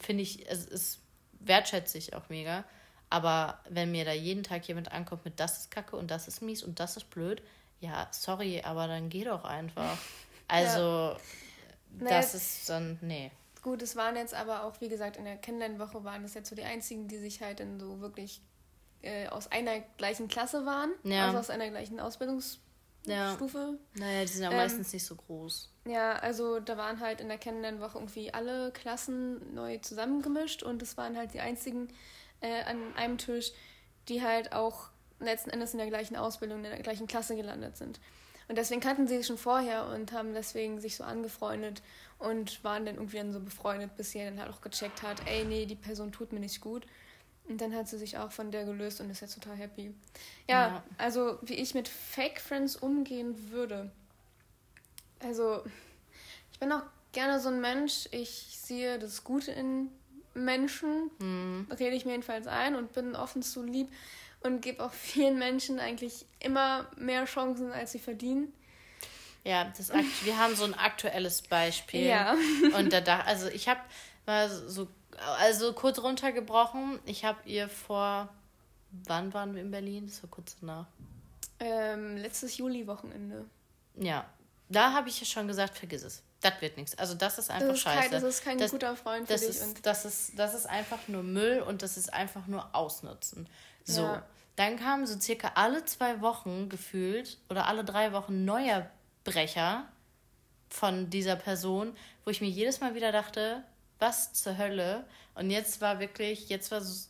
finde 0.00 0.22
ich, 0.22 0.48
es 0.48 0.64
ist 0.64 1.00
wertschätze 1.40 1.98
ich 1.98 2.14
auch 2.14 2.28
mega. 2.28 2.64
Aber 3.10 3.60
wenn 3.68 3.90
mir 3.90 4.04
da 4.04 4.12
jeden 4.12 4.42
Tag 4.42 4.66
jemand 4.66 4.92
ankommt 4.92 5.24
mit 5.24 5.38
das 5.38 5.58
ist 5.58 5.70
kacke 5.70 5.96
und 5.96 6.10
das 6.10 6.26
ist 6.26 6.42
mies 6.42 6.62
und 6.62 6.80
das 6.80 6.96
ist 6.96 7.10
blöd, 7.10 7.42
ja, 7.80 8.08
sorry, 8.10 8.62
aber 8.64 8.88
dann 8.88 9.08
geh 9.08 9.24
doch 9.24 9.44
einfach. 9.44 9.98
Also, 10.46 11.16
ja. 12.00 12.06
das 12.06 12.34
ist 12.34 12.68
dann, 12.68 12.98
nee. 13.00 13.30
Gut, 13.62 13.80
es 13.80 13.96
waren 13.96 14.14
jetzt 14.14 14.34
aber 14.34 14.64
auch, 14.64 14.78
wie 14.82 14.90
gesagt, 14.90 15.16
in 15.16 15.24
der 15.24 15.38
Kennenlernwoche 15.38 16.04
waren 16.04 16.22
es 16.22 16.34
jetzt 16.34 16.50
so 16.50 16.54
die 16.54 16.64
einzigen, 16.64 17.08
die 17.08 17.16
sich 17.16 17.40
halt 17.40 17.60
in 17.60 17.80
so 17.80 17.98
wirklich 18.00 18.42
äh, 19.04 19.28
aus 19.28 19.50
einer 19.50 19.80
gleichen 19.96 20.28
Klasse 20.28 20.66
waren. 20.66 20.92
Ja. 21.02 21.26
Also 21.26 21.38
aus 21.38 21.50
einer 21.50 21.68
gleichen 21.70 22.00
Ausbildungsstufe. 22.00 22.58
Ja. 23.06 23.36
Naja, 23.94 24.22
die 24.22 24.28
sind 24.28 24.42
ja 24.42 24.50
ähm, 24.50 24.56
meistens 24.56 24.92
nicht 24.92 25.04
so 25.04 25.14
groß. 25.14 25.70
Ja, 25.86 26.14
also 26.14 26.60
da 26.60 26.76
waren 26.76 27.00
halt 27.00 27.20
in 27.20 27.28
der 27.28 27.38
Kennenlernwoche 27.38 27.98
irgendwie 27.98 28.32
alle 28.32 28.72
Klassen 28.72 29.54
neu 29.54 29.78
zusammengemischt 29.78 30.62
und 30.62 30.82
es 30.82 30.96
waren 30.96 31.16
halt 31.16 31.34
die 31.34 31.40
einzigen 31.40 31.88
äh, 32.40 32.62
an 32.64 32.94
einem 32.96 33.18
Tisch, 33.18 33.52
die 34.08 34.22
halt 34.22 34.52
auch 34.52 34.88
letzten 35.20 35.50
Endes 35.50 35.72
in 35.72 35.78
der 35.78 35.88
gleichen 35.88 36.16
Ausbildung, 36.16 36.58
in 36.58 36.70
der 36.70 36.82
gleichen 36.82 37.06
Klasse 37.06 37.36
gelandet 37.36 37.76
sind. 37.76 38.00
Und 38.48 38.58
deswegen 38.58 38.80
kannten 38.80 39.06
sie 39.06 39.16
sich 39.16 39.26
schon 39.26 39.38
vorher 39.38 39.86
und 39.86 40.12
haben 40.12 40.34
deswegen 40.34 40.80
sich 40.80 40.96
so 40.96 41.04
angefreundet 41.04 41.82
und 42.18 42.62
waren 42.62 42.84
dann 42.84 42.96
irgendwie 42.96 43.16
dann 43.16 43.32
so 43.32 43.40
befreundet, 43.40 43.96
bis 43.96 44.10
sie 44.10 44.18
dann 44.18 44.38
halt 44.38 44.52
auch 44.52 44.60
gecheckt 44.60 45.02
hat, 45.02 45.26
ey, 45.26 45.44
nee, 45.44 45.64
die 45.66 45.76
Person 45.76 46.12
tut 46.12 46.32
mir 46.32 46.40
nicht 46.40 46.60
gut. 46.60 46.86
Und 47.48 47.60
dann 47.60 47.74
hat 47.74 47.88
sie 47.88 47.98
sich 47.98 48.16
auch 48.16 48.32
von 48.32 48.50
der 48.50 48.64
gelöst 48.64 49.00
und 49.00 49.10
ist 49.10 49.20
jetzt 49.20 49.34
total 49.34 49.56
happy. 49.56 49.94
Ja, 50.48 50.68
ja. 50.68 50.82
also 50.96 51.38
wie 51.42 51.54
ich 51.54 51.74
mit 51.74 51.88
Fake 51.88 52.40
Friends 52.40 52.76
umgehen 52.76 53.50
würde. 53.50 53.90
Also, 55.20 55.62
ich 56.52 56.58
bin 56.58 56.72
auch 56.72 56.82
gerne 57.12 57.40
so 57.40 57.50
ein 57.50 57.60
Mensch. 57.60 58.08
Ich 58.12 58.58
sehe 58.60 58.98
das 58.98 59.24
Gute 59.24 59.52
in 59.52 59.90
Menschen, 60.34 61.10
mhm. 61.18 61.68
rede 61.70 61.96
ich 61.96 62.04
mir 62.04 62.12
jedenfalls 62.12 62.46
ein 62.46 62.76
und 62.76 62.92
bin 62.92 63.14
offen 63.14 63.42
zu 63.42 63.62
lieb 63.62 63.88
und 64.40 64.60
gebe 64.60 64.84
auch 64.84 64.92
vielen 64.92 65.38
Menschen 65.38 65.78
eigentlich 65.80 66.26
immer 66.40 66.90
mehr 66.96 67.24
Chancen, 67.24 67.72
als 67.72 67.92
sie 67.92 67.98
verdienen. 67.98 68.52
Ja, 69.44 69.70
das 69.76 69.92
wir 70.22 70.38
haben 70.38 70.56
so 70.56 70.64
ein 70.64 70.74
aktuelles 70.74 71.42
Beispiel. 71.42 72.06
Ja. 72.06 72.34
Und 72.76 72.92
da, 72.92 73.00
da 73.02 73.20
also 73.20 73.48
ich 73.48 73.68
habe 73.68 73.80
mal 74.26 74.48
so, 74.48 74.88
also 75.38 75.72
kurz 75.72 75.98
runtergebrochen. 75.98 76.98
Ich 77.06 77.24
habe 77.24 77.38
ihr 77.48 77.68
vor, 77.68 78.28
wann 79.06 79.32
waren 79.34 79.54
wir 79.54 79.62
in 79.62 79.70
Berlin? 79.70 80.06
Das 80.06 80.22
war 80.22 80.30
kurz 80.30 80.56
danach. 80.60 80.86
Ähm, 81.60 82.16
letztes 82.16 82.56
Juli-Wochenende. 82.56 83.44
Ja, 83.96 84.26
da 84.68 84.92
habe 84.92 85.08
ich 85.08 85.20
ja 85.20 85.26
schon 85.26 85.46
gesagt, 85.46 85.78
vergiss 85.78 86.02
es. 86.02 86.22
Das 86.40 86.60
wird 86.60 86.76
nichts. 86.76 86.98
Also 86.98 87.14
das 87.14 87.38
ist 87.38 87.50
einfach 87.50 87.68
das 87.68 87.76
ist 87.76 87.82
scheiße. 87.82 88.00
Kein, 88.00 88.10
das 88.10 88.22
ist 88.22 88.44
kein 88.44 88.58
das, 88.58 88.70
guter 88.70 88.96
Freund 88.96 89.26
für 89.26 89.32
das 89.32 89.40
dich. 89.42 89.50
Ist, 89.50 89.86
das, 89.86 90.04
ist, 90.04 90.38
das 90.38 90.54
ist 90.54 90.66
einfach 90.66 91.08
nur 91.08 91.22
Müll 91.22 91.60
und 91.60 91.82
das 91.82 91.96
ist 91.96 92.12
einfach 92.12 92.46
nur 92.46 92.74
Ausnutzen. 92.74 93.48
So. 93.84 94.02
Ja. 94.02 94.22
Dann 94.56 94.76
kamen 94.78 95.06
so 95.06 95.18
circa 95.18 95.52
alle 95.54 95.84
zwei 95.84 96.20
Wochen 96.20 96.68
gefühlt 96.68 97.38
oder 97.48 97.66
alle 97.66 97.84
drei 97.84 98.12
Wochen 98.12 98.44
neuer 98.44 98.88
Brecher 99.24 99.88
von 100.68 101.10
dieser 101.10 101.36
Person, 101.36 101.96
wo 102.24 102.30
ich 102.30 102.40
mir 102.40 102.48
jedes 102.48 102.80
Mal 102.80 102.94
wieder 102.94 103.10
dachte, 103.10 103.64
was 103.98 104.32
zur 104.32 104.58
Hölle? 104.58 105.04
Und 105.34 105.50
jetzt 105.50 105.80
war 105.80 105.98
wirklich, 106.00 106.48
jetzt 106.48 106.70
war 106.70 106.80
so 106.80 107.08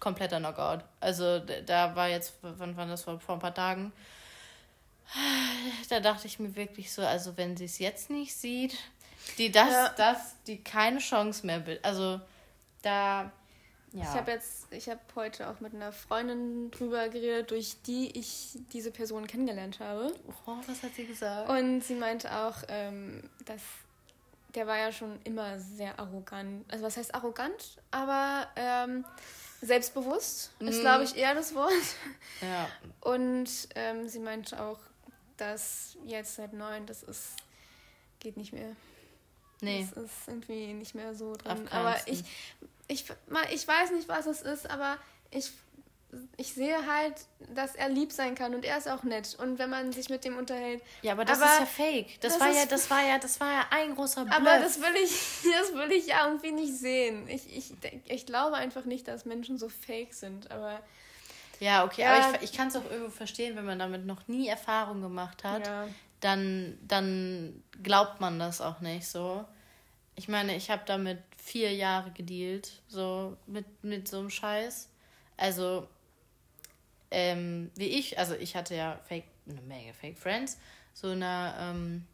kompletter 0.00 0.38
Knockout. 0.38 0.84
Also 1.00 1.38
da 1.38 1.94
war 1.94 2.08
jetzt, 2.08 2.34
wann 2.42 2.76
war 2.76 2.86
das 2.86 3.04
vor, 3.04 3.20
vor 3.20 3.36
ein 3.36 3.40
paar 3.40 3.54
Tagen? 3.54 3.92
Da 5.88 6.00
dachte 6.00 6.26
ich 6.26 6.38
mir 6.38 6.56
wirklich 6.56 6.90
so, 6.92 7.02
also 7.02 7.36
wenn 7.36 7.56
sie 7.56 7.66
es 7.66 7.78
jetzt 7.78 8.08
nicht 8.08 8.34
sieht, 8.34 8.76
die 9.36 9.52
das, 9.52 9.70
ja. 9.70 9.88
das, 9.96 10.36
die 10.46 10.62
keine 10.62 10.98
Chance 10.98 11.46
mehr 11.46 11.66
will. 11.66 11.78
Also 11.82 12.20
da 12.80 13.30
ja. 13.92 14.04
Ich 14.04 14.08
habe 14.08 14.30
jetzt, 14.30 14.72
ich 14.72 14.88
habe 14.88 15.00
heute 15.16 15.50
auch 15.50 15.60
mit 15.60 15.74
einer 15.74 15.92
Freundin 15.92 16.70
drüber 16.70 17.10
geredet, 17.10 17.50
durch 17.50 17.76
die 17.82 18.18
ich 18.18 18.58
diese 18.72 18.90
Person 18.90 19.26
kennengelernt 19.26 19.80
habe. 19.80 20.14
Oh, 20.46 20.56
was 20.66 20.82
hat 20.82 20.94
sie 20.94 21.04
gesagt? 21.04 21.50
Und 21.50 21.82
sie 21.82 21.94
meinte 21.94 22.34
auch, 22.34 22.56
ähm, 22.68 23.28
dass 23.44 23.60
der 24.54 24.66
war 24.66 24.78
ja 24.78 24.92
schon 24.92 25.20
immer 25.24 25.58
sehr 25.58 25.98
arrogant. 25.98 26.70
Also 26.70 26.84
was 26.84 26.96
heißt 26.96 27.14
arrogant? 27.14 27.76
Aber 27.90 28.48
ähm, 28.56 29.04
selbstbewusst 29.60 30.52
ist, 30.58 30.76
mhm. 30.78 30.80
glaube 30.80 31.04
ich, 31.04 31.16
eher 31.16 31.34
das 31.34 31.54
Wort. 31.54 31.72
Ja. 32.40 32.68
Und 33.00 33.48
ähm, 33.74 34.08
sie 34.08 34.18
meinte 34.18 34.60
auch, 34.60 34.78
dass 35.36 35.96
jetzt 36.04 36.36
seit 36.36 36.52
neun, 36.52 36.86
das 36.86 37.02
ist, 37.02 37.36
geht 38.18 38.36
nicht 38.36 38.52
mehr. 38.52 38.76
Nee. 39.60 39.88
Das 39.94 40.04
ist 40.04 40.28
irgendwie 40.28 40.72
nicht 40.74 40.94
mehr 40.94 41.14
so 41.14 41.36
drin. 41.36 41.68
Aber 41.68 41.96
ich, 42.06 42.24
ich, 42.88 43.04
ich 43.50 43.68
weiß 43.68 43.92
nicht, 43.92 44.08
was 44.08 44.26
es 44.26 44.42
ist, 44.42 44.68
aber 44.68 44.98
ich, 45.30 45.52
ich 46.36 46.52
sehe 46.52 46.86
halt, 46.86 47.14
dass 47.54 47.74
er 47.74 47.88
lieb 47.88 48.12
sein 48.12 48.34
kann 48.34 48.54
und 48.54 48.64
er 48.64 48.76
ist 48.76 48.88
auch 48.88 49.02
nett. 49.02 49.34
Und 49.40 49.58
wenn 49.58 49.70
man 49.70 49.92
sich 49.92 50.10
mit 50.10 50.24
dem 50.24 50.36
unterhält. 50.36 50.82
Ja, 51.00 51.12
aber 51.12 51.24
das 51.24 51.40
aber 51.40 51.52
ist 51.52 51.60
ja 51.60 51.66
fake. 51.66 52.20
Das, 52.20 52.34
das 52.34 52.40
war 52.40 52.52
ja, 52.52 52.66
das 52.66 52.90
war 52.90 53.02
ja, 53.02 53.18
das 53.18 53.40
war 53.40 53.50
ja 53.50 53.66
ein 53.70 53.94
großer 53.94 54.24
Bluff. 54.24 54.36
Aber 54.36 54.58
das 54.58 54.80
will 54.80 54.94
ich, 55.02 55.10
das 55.58 55.74
will 55.74 55.90
ich 55.92 56.08
ja 56.08 56.26
irgendwie 56.26 56.52
nicht 56.52 56.74
sehen. 56.74 57.28
Ich, 57.28 57.56
ich, 57.56 57.72
ich 58.08 58.26
glaube 58.26 58.56
einfach 58.56 58.84
nicht, 58.84 59.08
dass 59.08 59.24
Menschen 59.24 59.56
so 59.56 59.68
fake 59.68 60.12
sind, 60.12 60.50
aber. 60.50 60.80
Ja, 61.60 61.84
okay, 61.84 62.02
ja. 62.02 62.16
aber 62.16 62.36
ich, 62.36 62.50
ich 62.50 62.52
kann 62.52 62.68
es 62.68 62.76
auch 62.76 62.84
irgendwo 62.90 63.10
verstehen, 63.10 63.56
wenn 63.56 63.64
man 63.64 63.78
damit 63.78 64.04
noch 64.04 64.26
nie 64.28 64.48
Erfahrung 64.48 65.00
gemacht 65.00 65.44
hat, 65.44 65.66
ja. 65.66 65.88
dann, 66.20 66.76
dann 66.82 67.62
glaubt 67.82 68.20
man 68.20 68.38
das 68.38 68.60
auch 68.60 68.80
nicht 68.80 69.06
so. 69.06 69.44
Ich 70.14 70.28
meine, 70.28 70.56
ich 70.56 70.70
habe 70.70 70.82
damit 70.84 71.18
vier 71.38 71.72
Jahre 71.72 72.10
gedealt, 72.10 72.82
so 72.88 73.36
mit, 73.46 73.64
mit 73.82 74.08
so 74.08 74.18
einem 74.18 74.28
Scheiß. 74.28 74.90
Also, 75.36 75.88
ähm, 77.12 77.70
wie 77.76 77.86
ich, 77.86 78.18
also 78.18 78.34
ich 78.34 78.56
hatte 78.56 78.74
ja 78.74 78.98
Fake, 79.04 79.24
eine 79.48 79.62
Menge 79.62 79.94
Fake 79.94 80.18
Friends, 80.18 80.58
so 80.94 81.12
in 81.12 81.20
der 81.20 81.54
ähm, 81.58 82.04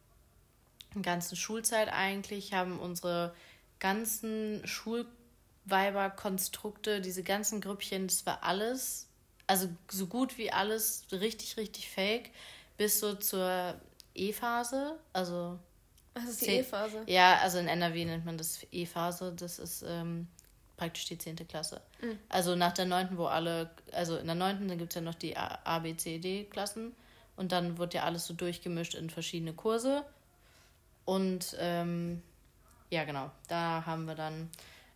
ganzen 1.02 1.36
Schulzeit 1.36 1.88
eigentlich 1.88 2.52
haben 2.52 2.78
unsere 2.78 3.34
ganzen 3.78 4.60
Schulweiberkonstrukte, 4.66 7.00
diese 7.00 7.22
ganzen 7.22 7.60
Grüppchen, 7.60 8.08
das 8.08 8.26
war 8.26 8.42
alles, 8.42 9.06
also 9.46 9.68
so 9.90 10.06
gut 10.06 10.36
wie 10.38 10.52
alles 10.52 11.06
richtig, 11.12 11.56
richtig 11.56 11.88
fake, 11.88 12.30
bis 12.76 12.98
so 13.00 13.14
zur 13.14 13.80
E-Phase, 14.14 14.98
also 15.12 15.58
was 16.14 16.30
ist 16.30 16.42
die 16.42 16.50
E-Phase? 16.50 17.02
Ja, 17.06 17.38
also 17.38 17.58
in 17.58 17.68
NRW 17.68 18.04
nennt 18.04 18.24
man 18.24 18.38
das 18.38 18.66
E-Phase. 18.72 19.32
Das 19.36 19.58
ist 19.58 19.84
ähm, 19.86 20.28
praktisch 20.78 21.04
die 21.04 21.18
10. 21.18 21.36
Klasse. 21.46 21.82
Mhm. 22.00 22.18
Also 22.30 22.56
nach 22.56 22.72
der 22.72 22.86
9., 22.86 23.18
wo 23.18 23.26
alle, 23.26 23.68
also 23.92 24.16
in 24.16 24.26
der 24.26 24.34
9. 24.34 24.78
gibt 24.78 24.92
es 24.92 24.94
ja 24.94 25.02
noch 25.02 25.14
die 25.14 25.36
A, 25.36 25.78
B, 25.80 25.94
C, 25.94 26.18
D-Klassen. 26.18 26.94
Und 27.36 27.52
dann 27.52 27.76
wird 27.76 27.94
ja 27.94 28.04
alles 28.04 28.26
so 28.26 28.34
durchgemischt 28.34 28.94
in 28.94 29.10
verschiedene 29.10 29.52
Kurse. 29.52 30.04
Und 31.04 31.54
ähm, 31.58 32.22
ja, 32.90 33.04
genau, 33.04 33.30
da 33.48 33.84
haben 33.84 34.06
wir 34.06 34.14
dann, 34.14 34.50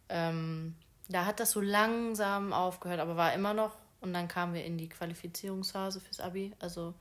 ähm, 0.09 0.75
da 1.09 1.27
hat 1.27 1.41
das 1.41 1.51
so 1.53 1.61
langsam 1.61 2.53
aufgehört, 2.53 3.01
aber 3.01 3.17
war 3.17 3.35
immer 3.35 3.53
noch. 3.53 3.77
Und 4.01 4.13
dann 4.13 4.27
kamen 4.27 4.55
wir 4.55 4.65
in 4.65 4.79
die 4.79 4.89
Qualifizierungsphase 4.89 6.01
fürs 6.01 6.21
Abi. 6.21 6.53
Also 6.59 6.95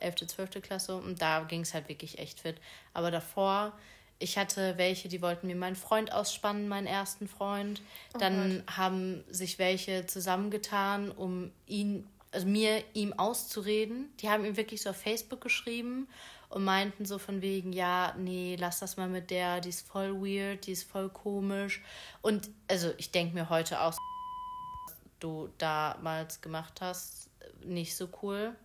11., 0.00 0.26
12. 0.28 0.62
Klasse 0.62 0.96
und 0.96 1.20
da 1.20 1.40
ging 1.40 1.62
es 1.62 1.74
halt 1.74 1.88
wirklich 1.88 2.18
echt 2.18 2.40
fit. 2.40 2.60
Aber 2.94 3.10
davor, 3.10 3.72
ich 4.18 4.36
hatte 4.36 4.76
welche, 4.76 5.08
die 5.08 5.22
wollten 5.22 5.46
mir 5.46 5.56
meinen 5.56 5.76
Freund 5.76 6.12
ausspannen, 6.12 6.68
meinen 6.68 6.86
ersten 6.86 7.28
Freund. 7.28 7.80
Oh 8.14 8.18
Dann 8.18 8.64
Gott. 8.66 8.76
haben 8.76 9.24
sich 9.30 9.58
welche 9.58 10.06
zusammengetan, 10.06 11.10
um 11.10 11.52
ihn, 11.66 12.06
also 12.32 12.46
mir, 12.46 12.82
ihm 12.94 13.12
auszureden. 13.12 14.10
Die 14.20 14.28
haben 14.28 14.44
ihm 14.44 14.56
wirklich 14.56 14.82
so 14.82 14.90
auf 14.90 14.96
Facebook 14.96 15.40
geschrieben 15.40 16.08
und 16.48 16.64
meinten 16.64 17.04
so 17.04 17.18
von 17.18 17.42
wegen, 17.42 17.72
ja, 17.72 18.14
nee, 18.18 18.56
lass 18.58 18.80
das 18.80 18.96
mal 18.96 19.08
mit 19.08 19.30
der, 19.30 19.60
die 19.60 19.68
ist 19.68 19.86
voll 19.86 20.14
weird, 20.20 20.66
die 20.66 20.72
ist 20.72 20.90
voll 20.90 21.10
komisch. 21.10 21.82
Und 22.22 22.50
also 22.68 22.92
ich 22.96 23.10
denke 23.10 23.34
mir 23.34 23.50
heute 23.50 23.80
auch, 23.80 23.92
was 23.92 24.96
du 25.20 25.48
damals 25.58 26.40
gemacht 26.40 26.80
hast, 26.80 27.30
nicht 27.64 27.96
so 27.96 28.08
cool. 28.22 28.56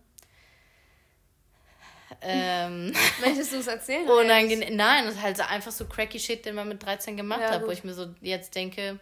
Ähm, 2.20 2.92
Möchtest 3.20 3.52
du 3.52 3.56
es 3.58 3.66
erzählen? 3.66 4.08
Unangenehm. 4.08 4.76
Nein, 4.76 5.04
das 5.04 5.14
ist 5.14 5.22
halt 5.22 5.50
einfach 5.50 5.72
so 5.72 5.86
cracky 5.86 6.18
Shit, 6.18 6.44
den 6.44 6.54
man 6.54 6.68
mit 6.68 6.82
13 6.82 7.16
gemacht 7.16 7.40
ja, 7.40 7.50
hat, 7.50 7.66
wo 7.66 7.70
ich 7.70 7.84
mir 7.84 7.94
so 7.94 8.14
jetzt 8.20 8.54
denke, 8.54 8.98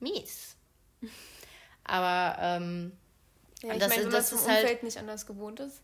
mies. 0.00 0.56
Aber 1.84 2.36
ähm, 2.40 2.92
ja, 3.62 3.72
ich 3.72 3.78
das, 3.78 3.88
meine, 3.88 4.04
wenn 4.04 4.10
das 4.10 4.30
man 4.32 4.40
vom 4.40 4.50
halt, 4.50 4.62
Umfeld 4.62 4.82
nicht 4.82 4.98
anders 4.98 5.26
gewohnt 5.26 5.60
ist. 5.60 5.82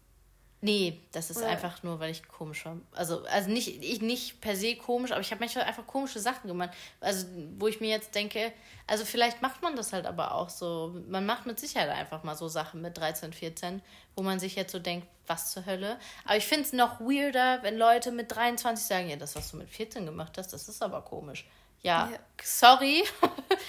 Nee, 0.64 0.98
das 1.12 1.28
ist 1.28 1.36
Oder? 1.36 1.48
einfach 1.48 1.82
nur, 1.82 2.00
weil 2.00 2.10
ich 2.10 2.26
komisch 2.26 2.64
war. 2.64 2.78
Also, 2.92 3.22
also 3.26 3.50
nicht, 3.50 3.84
ich 3.84 4.00
nicht 4.00 4.40
per 4.40 4.56
se 4.56 4.76
komisch, 4.76 5.12
aber 5.12 5.20
ich 5.20 5.30
habe 5.30 5.40
manchmal 5.40 5.66
einfach 5.66 5.86
komische 5.86 6.20
Sachen 6.20 6.48
gemacht. 6.48 6.70
Also, 7.00 7.26
wo 7.58 7.68
ich 7.68 7.82
mir 7.82 7.90
jetzt 7.90 8.14
denke, 8.14 8.50
also 8.86 9.04
vielleicht 9.04 9.42
macht 9.42 9.60
man 9.60 9.76
das 9.76 9.92
halt 9.92 10.06
aber 10.06 10.34
auch 10.34 10.48
so. 10.48 10.98
Man 11.06 11.26
macht 11.26 11.44
mit 11.44 11.60
Sicherheit 11.60 11.90
einfach 11.90 12.22
mal 12.22 12.34
so 12.34 12.48
Sachen 12.48 12.80
mit 12.80 12.96
13, 12.96 13.34
14, 13.34 13.82
wo 14.16 14.22
man 14.22 14.40
sich 14.40 14.54
jetzt 14.56 14.72
so 14.72 14.78
denkt, 14.78 15.06
was 15.26 15.52
zur 15.52 15.66
Hölle. 15.66 15.98
Aber 16.24 16.38
ich 16.38 16.46
finde 16.46 16.64
es 16.64 16.72
noch 16.72 16.98
weirder, 16.98 17.62
wenn 17.62 17.76
Leute 17.76 18.10
mit 18.10 18.34
23 18.34 18.86
sagen, 18.86 19.10
ja, 19.10 19.16
das, 19.16 19.36
was 19.36 19.50
du 19.50 19.58
mit 19.58 19.68
14 19.68 20.06
gemacht 20.06 20.38
hast, 20.38 20.54
das 20.54 20.66
ist 20.66 20.82
aber 20.82 21.02
komisch. 21.02 21.44
Ja, 21.82 22.08
ja. 22.10 22.18
sorry, 22.42 23.04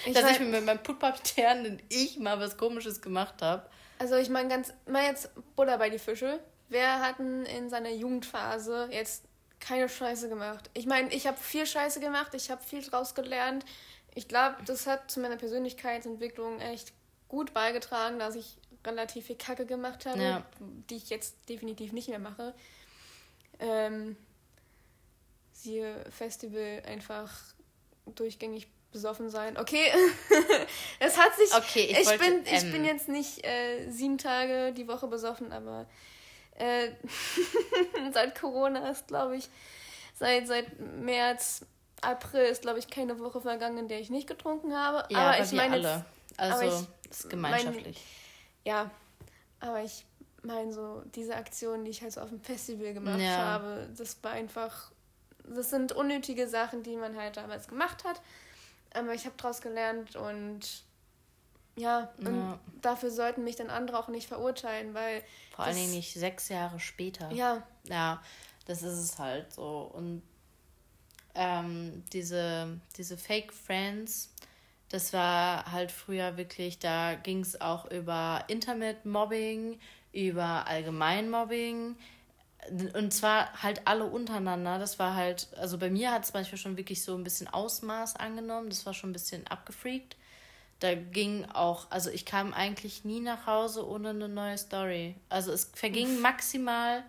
ich 0.06 0.12
dass 0.14 0.30
ich 0.30 0.40
mit 0.40 0.64
meinem 0.64 0.82
Puttpapieren 0.82 1.78
ich 1.90 2.18
mal 2.18 2.40
was 2.40 2.56
Komisches 2.56 3.02
gemacht 3.02 3.42
habe. 3.42 3.68
Also 3.98 4.16
ich 4.16 4.30
meine 4.30 4.48
ganz, 4.48 4.72
mal 4.86 5.04
jetzt 5.04 5.28
Butter 5.56 5.76
bei 5.76 5.90
die 5.90 5.98
Fische 5.98 6.40
wer 6.68 7.00
hat 7.00 7.18
denn 7.18 7.44
in 7.46 7.70
seiner 7.70 7.90
Jugendphase 7.90 8.88
jetzt 8.90 9.24
keine 9.60 9.88
Scheiße 9.88 10.28
gemacht? 10.28 10.70
Ich 10.74 10.86
meine, 10.86 11.12
ich 11.12 11.26
habe 11.26 11.38
viel 11.38 11.66
Scheiße 11.66 12.00
gemacht, 12.00 12.34
ich 12.34 12.50
habe 12.50 12.62
viel 12.62 12.82
draus 12.82 13.14
gelernt. 13.14 13.64
Ich 14.14 14.28
glaube, 14.28 14.56
das 14.64 14.86
hat 14.86 15.10
zu 15.10 15.20
meiner 15.20 15.36
Persönlichkeitsentwicklung 15.36 16.60
echt 16.60 16.92
gut 17.28 17.52
beigetragen, 17.52 18.18
dass 18.18 18.34
ich 18.34 18.56
relativ 18.84 19.26
viel 19.26 19.36
Kacke 19.36 19.66
gemacht 19.66 20.06
habe, 20.06 20.22
ja. 20.22 20.46
die 20.90 20.96
ich 20.96 21.10
jetzt 21.10 21.36
definitiv 21.48 21.92
nicht 21.92 22.08
mehr 22.08 22.18
mache. 22.18 22.54
Ähm, 23.58 24.16
siehe 25.52 26.04
Festival 26.10 26.82
einfach 26.86 27.32
durchgängig 28.06 28.68
besoffen 28.92 29.28
sein. 29.28 29.56
Okay, 29.58 29.90
es 31.00 31.18
hat 31.18 31.34
sich. 31.36 31.52
Okay, 31.54 31.88
ich, 31.90 31.98
ich 31.98 32.06
wollte, 32.06 32.24
bin, 32.24 32.42
ich 32.44 32.62
ähm, 32.62 32.72
bin 32.72 32.84
jetzt 32.84 33.08
nicht 33.08 33.44
äh, 33.44 33.90
sieben 33.90 34.18
Tage 34.18 34.72
die 34.72 34.86
Woche 34.88 35.08
besoffen, 35.08 35.52
aber 35.52 35.86
äh, 36.58 36.90
seit 38.12 38.38
Corona 38.38 38.90
ist, 38.90 39.08
glaube 39.08 39.36
ich, 39.36 39.48
seit, 40.14 40.46
seit 40.46 40.78
März, 40.78 41.64
April 42.02 42.42
ist, 42.42 42.62
glaube 42.62 42.78
ich, 42.78 42.88
keine 42.88 43.18
Woche 43.18 43.40
vergangen, 43.40 43.78
in 43.78 43.88
der 43.88 44.00
ich 44.00 44.10
nicht 44.10 44.26
getrunken 44.26 44.74
habe. 44.74 45.06
Ja, 45.12 45.18
aber 45.18 45.42
ich 45.42 45.52
meine. 45.52 45.74
Alle. 45.74 46.04
Also, 46.36 46.88
es 47.10 47.18
ist 47.22 47.30
gemeinschaftlich. 47.30 47.96
Mein, 48.64 48.74
ja, 48.74 48.90
aber 49.60 49.82
ich 49.82 50.04
meine, 50.42 50.72
so 50.72 51.02
diese 51.14 51.34
Aktionen, 51.34 51.84
die 51.84 51.90
ich 51.90 52.02
halt 52.02 52.12
so 52.12 52.20
auf 52.20 52.28
dem 52.28 52.40
Festival 52.40 52.92
gemacht 52.92 53.20
ja. 53.20 53.36
habe, 53.36 53.88
das 53.96 54.22
war 54.22 54.32
einfach. 54.32 54.90
Das 55.48 55.70
sind 55.70 55.92
unnötige 55.92 56.48
Sachen, 56.48 56.82
die 56.82 56.96
man 56.96 57.16
halt 57.16 57.36
damals 57.36 57.68
gemacht 57.68 58.04
hat. 58.04 58.20
Aber 58.94 59.14
ich 59.14 59.26
habe 59.26 59.36
daraus 59.36 59.60
gelernt 59.60 60.16
und 60.16 60.84
ja, 61.76 62.10
und 62.18 62.34
ja. 62.34 62.58
dafür 62.80 63.10
sollten 63.10 63.44
mich 63.44 63.56
dann 63.56 63.68
andere 63.68 63.98
auch 63.98 64.08
nicht 64.08 64.26
verurteilen, 64.26 64.94
weil. 64.94 65.22
Vor 65.54 65.66
allen 65.66 65.76
Dingen 65.76 65.92
nicht 65.92 66.14
sechs 66.14 66.48
Jahre 66.48 66.80
später. 66.80 67.30
Ja. 67.32 67.62
Ja, 67.84 68.22
das 68.64 68.82
ist 68.82 68.98
es 68.98 69.18
halt 69.18 69.52
so. 69.52 69.90
Und 69.92 70.22
ähm, 71.34 72.02
diese, 72.12 72.80
diese 72.96 73.18
Fake 73.18 73.52
Friends, 73.52 74.32
das 74.88 75.12
war 75.12 75.70
halt 75.70 75.92
früher 75.92 76.38
wirklich, 76.38 76.78
da 76.78 77.14
ging 77.14 77.40
es 77.40 77.60
auch 77.60 77.90
über 77.90 78.44
Internet-Mobbing, 78.48 79.78
über 80.12 80.66
Allgemeinmobbing. 80.66 81.96
Und 82.94 83.12
zwar 83.12 83.62
halt 83.62 83.86
alle 83.86 84.06
untereinander. 84.06 84.78
Das 84.78 84.98
war 84.98 85.14
halt, 85.14 85.48
also 85.58 85.76
bei 85.76 85.90
mir 85.90 86.10
hat 86.10 86.24
es 86.24 86.32
manchmal 86.32 86.58
schon 86.58 86.78
wirklich 86.78 87.02
so 87.02 87.14
ein 87.14 87.22
bisschen 87.22 87.48
Ausmaß 87.48 88.16
angenommen. 88.16 88.70
Das 88.70 88.86
war 88.86 88.94
schon 88.94 89.10
ein 89.10 89.12
bisschen 89.12 89.46
abgefreakt 89.46 90.16
da 90.80 90.94
ging 90.94 91.46
auch, 91.46 91.90
also 91.90 92.10
ich 92.10 92.26
kam 92.26 92.52
eigentlich 92.52 93.04
nie 93.04 93.20
nach 93.20 93.46
Hause 93.46 93.86
ohne 93.86 94.10
eine 94.10 94.28
neue 94.28 94.58
Story. 94.58 95.16
Also 95.28 95.52
es 95.52 95.70
verging 95.74 96.16
Uff. 96.16 96.20
maximal 96.20 97.02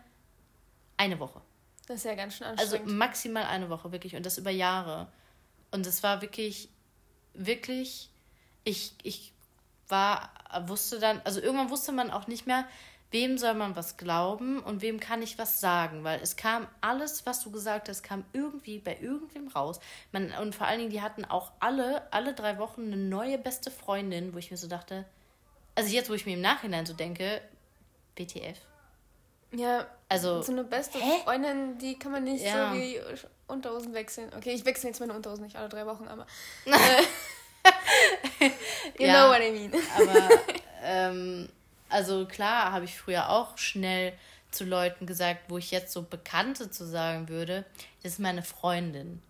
eine 0.96 1.20
Woche. 1.20 1.42
Das 1.88 1.98
ist 1.98 2.06
ja 2.06 2.16
ganz 2.16 2.36
schön 2.36 2.48
also 2.48 2.62
anstrengend. 2.62 2.88
Also 2.88 2.98
maximal 2.98 3.44
eine 3.44 3.70
Woche, 3.70 3.92
wirklich. 3.92 4.16
Und 4.16 4.26
das 4.26 4.38
über 4.38 4.52
Jahre. 4.52 5.08
Und 5.72 5.86
es 5.86 6.02
war 6.04 6.22
wirklich, 6.22 6.70
wirklich, 7.34 8.10
ich, 8.64 8.94
ich 9.04 9.34
war, 9.88 10.32
wusste 10.68 11.00
dann, 11.00 11.22
also 11.24 11.42
irgendwann 11.42 11.70
wusste 11.70 11.92
man 11.92 12.12
auch 12.12 12.28
nicht 12.28 12.48
mehr, 12.48 12.66
wem 13.12 13.38
soll 13.38 13.54
man 13.54 13.76
was 13.76 13.98
glauben 13.98 14.60
und 14.60 14.82
wem 14.82 15.00
kann 15.00 15.22
ich 15.22 15.38
was 15.38 15.62
sagen, 15.62 16.04
weil 16.04 16.20
es 16.22 16.36
kam 16.36 16.68
alles, 16.82 17.26
was 17.26 17.42
du 17.42 17.52
gesagt 17.52 17.88
hast, 17.90 18.04
kam 18.04 18.26
irgendwie 18.34 18.80
bei 18.80 18.98
irgendwem 19.00 19.48
raus. 19.48 19.80
Man, 20.12 20.32
und 20.34 20.56
vor 20.56 20.68
allen 20.68 20.80
Dingen, 20.80 20.92
die 20.92 21.02
hatten 21.02 21.24
auch 21.26 21.52
alle, 21.60 22.12
alle 22.12 22.34
drei 22.34 22.58
Wochen 22.58 22.82
eine 22.82 22.98
neue 22.98 23.38
beste 23.38 23.72
Freundin, 23.72 24.34
wo 24.34 24.38
ich 24.38 24.52
mir 24.52 24.58
so 24.58 24.68
dachte, 24.68 25.06
also 25.76 25.90
jetzt, 25.94 26.10
wo 26.10 26.14
ich 26.14 26.26
mir 26.26 26.34
im 26.34 26.42
Nachhinein 26.42 26.86
so 26.86 26.94
denke, 26.94 27.42
BTF. 28.16 28.58
Ja, 29.52 29.88
also 30.10 30.42
so 30.42 30.52
eine 30.52 30.64
beste 30.64 31.00
hä? 31.00 31.22
Freundin, 31.24 31.78
die 31.78 31.98
kann 31.98 32.12
man 32.12 32.24
nicht 32.24 32.44
ja. 32.44 32.72
so 32.72 32.78
wie 32.78 33.00
Unterhosen 33.48 33.94
wechseln. 33.94 34.30
Okay, 34.36 34.52
ich 34.52 34.66
wechsle 34.66 34.90
jetzt 34.90 35.00
meine 35.00 35.14
Unterhosen 35.14 35.46
nicht 35.46 35.56
alle 35.56 35.70
drei 35.70 35.86
Wochen, 35.86 36.08
aber 36.08 36.26
äh, 36.66 37.04
you 39.00 39.06
ja, 39.06 39.24
know 39.24 39.30
what 39.32 39.42
I 39.42 39.52
mean. 39.52 39.72
aber 39.96 40.30
ähm, 40.84 41.50
also 41.90 42.26
klar 42.26 42.72
habe 42.72 42.86
ich 42.86 42.98
früher 42.98 43.30
auch 43.30 43.58
schnell 43.58 44.14
zu 44.52 44.66
Leuten 44.66 45.06
gesagt, 45.06 45.42
wo 45.50 45.58
ich 45.58 45.72
jetzt 45.72 45.94
so 45.94 46.04
Bekannte 46.04 46.72
zu 46.72 46.86
sagen 46.86 47.30
würde, 47.30 47.66
das 48.02 48.14
ist 48.14 48.20
meine 48.20 48.44
Freundin. 48.44 49.22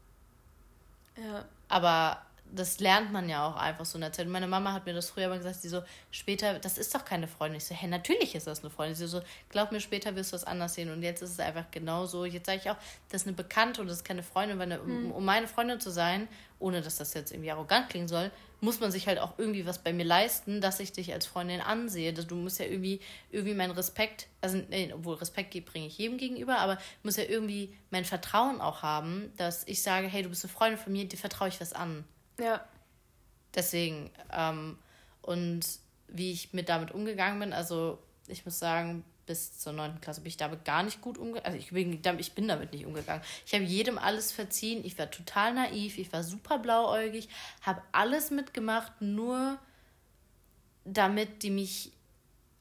Ja. 1.18 1.46
Aber 1.68 2.22
das 2.52 2.80
lernt 2.80 3.12
man 3.12 3.28
ja 3.28 3.46
auch 3.46 3.56
einfach 3.58 3.86
so 3.86 3.98
in 3.98 4.02
der 4.02 4.14
Zeit. 4.14 4.28
Meine 4.28 4.48
Mama 4.48 4.72
hat 4.72 4.86
mir 4.86 4.94
das 4.94 5.10
früher 5.10 5.28
mal 5.28 5.38
gesagt, 5.38 5.58
sie 5.58 5.70
so, 5.70 5.82
später, 6.12 6.60
das 6.60 6.78
ist 6.78 6.94
doch 6.96 7.04
keine 7.04 7.28
Freundin. 7.28 7.58
Ich 7.58 7.66
so, 7.66 7.76
hä, 7.76 7.88
natürlich 7.88 8.36
ist 8.36 8.48
das 8.48 8.62
eine 8.62 8.70
Freundin. 8.70 8.96
Sie 8.96 9.08
so, 9.08 9.22
glaub 9.50 9.72
mir, 9.72 9.82
später 9.82 10.16
wirst 10.16 10.32
du 10.32 10.36
das 10.36 10.46
anders 10.46 10.76
sehen. 10.76 10.92
Und 10.92 11.04
jetzt 11.04 11.22
ist 11.22 11.32
es 11.32 11.40
einfach 11.40 11.66
genauso. 11.72 12.26
Jetzt 12.26 12.46
sage 12.46 12.60
ich 12.64 12.70
auch, 12.70 12.78
das 13.10 13.22
ist 13.22 13.28
eine 13.28 13.36
Bekannte 13.36 13.82
und 13.82 13.88
das 13.88 13.98
ist 13.98 14.06
keine 14.06 14.24
Freundin, 14.24 14.60
weil 14.60 14.72
eine, 14.72 14.82
hm. 14.82 15.12
um 15.12 15.26
meine 15.26 15.48
Freundin 15.48 15.80
zu 15.80 15.92
sein, 15.92 16.28
ohne 16.60 16.82
dass 16.82 16.98
das 16.98 17.14
jetzt 17.14 17.32
irgendwie 17.32 17.52
arrogant 17.52 17.90
klingen 17.90 18.08
soll, 18.08 18.32
muss 18.60 18.80
man 18.80 18.92
sich 18.92 19.08
halt 19.08 19.20
auch 19.20 19.38
irgendwie 19.38 19.66
was 19.66 19.84
bei 19.84 19.94
mir 19.94 20.06
leisten, 20.06 20.62
dass 20.62 20.80
ich 20.80 20.92
dich 20.92 21.14
als 21.14 21.26
Freundin 21.26 21.62
ansehe. 21.62 22.14
Du 22.14 22.36
musst 22.36 22.60
ja 22.60 22.66
irgendwie, 22.66 23.00
irgendwie 23.30 23.54
meinen 23.54 23.72
Respekt, 23.72 24.28
also 24.42 24.58
nee, 24.70 24.92
obwohl 24.94 25.16
Respekt 25.16 25.54
bringe 25.66 25.88
ich 25.88 25.98
jedem 25.98 26.18
gegenüber, 26.18 26.58
aber 26.58 26.78
muss 27.04 27.18
ja 27.18 27.24
irgendwie 27.24 27.76
mein 27.92 28.06
Vertrauen 28.06 28.60
auch 28.60 28.82
haben, 28.82 29.32
dass 29.38 29.68
ich 29.68 29.82
sage, 29.82 30.08
hey, 30.08 30.24
du 30.24 30.30
bist 30.30 30.44
eine 30.44 30.54
Freundin 30.54 30.80
von 30.80 30.92
mir, 30.92 31.06
dir 31.06 31.18
vertraue 31.18 31.50
ich 31.50 31.62
was 31.62 31.74
an. 31.74 32.04
Ja. 32.40 32.66
Deswegen, 33.54 34.10
ähm, 34.32 34.78
und 35.22 35.62
wie 36.08 36.32
ich 36.32 36.54
mit 36.54 36.70
damit 36.70 36.92
umgegangen 36.92 37.40
bin, 37.40 37.54
also 37.54 38.00
ich 38.28 38.46
muss 38.46 38.60
sagen, 38.60 39.04
bis 39.28 39.60
zur 39.60 39.74
9. 39.74 40.02
Klasse 40.02 40.22
bin 40.22 40.30
ich 40.30 40.38
damit 40.38 40.66
gar 40.66 40.82
nicht 40.82 41.02
gut 41.02 41.18
umgegangen. 41.18 41.46
Also 41.46 41.58
ich 41.58 41.70
bin, 41.70 42.02
ich 42.18 42.32
bin 42.34 42.48
damit 42.48 42.74
nicht 42.74 42.86
umgegangen. 42.86 43.22
Ich 43.46 43.54
habe 43.54 43.64
jedem 43.64 44.00
alles 44.00 44.32
verziehen. 44.32 44.84
Ich 44.84 44.98
war 44.98 45.12
total 45.12 45.54
naiv. 45.54 46.00
Ich 46.00 46.12
war 46.12 46.24
super 46.24 46.58
blauäugig. 46.58 47.30
Habe 47.62 47.82
alles 47.92 48.32
mitgemacht, 48.32 48.94
nur 49.02 49.60
damit 50.86 51.44
die 51.44 51.52
mich, 51.52 51.92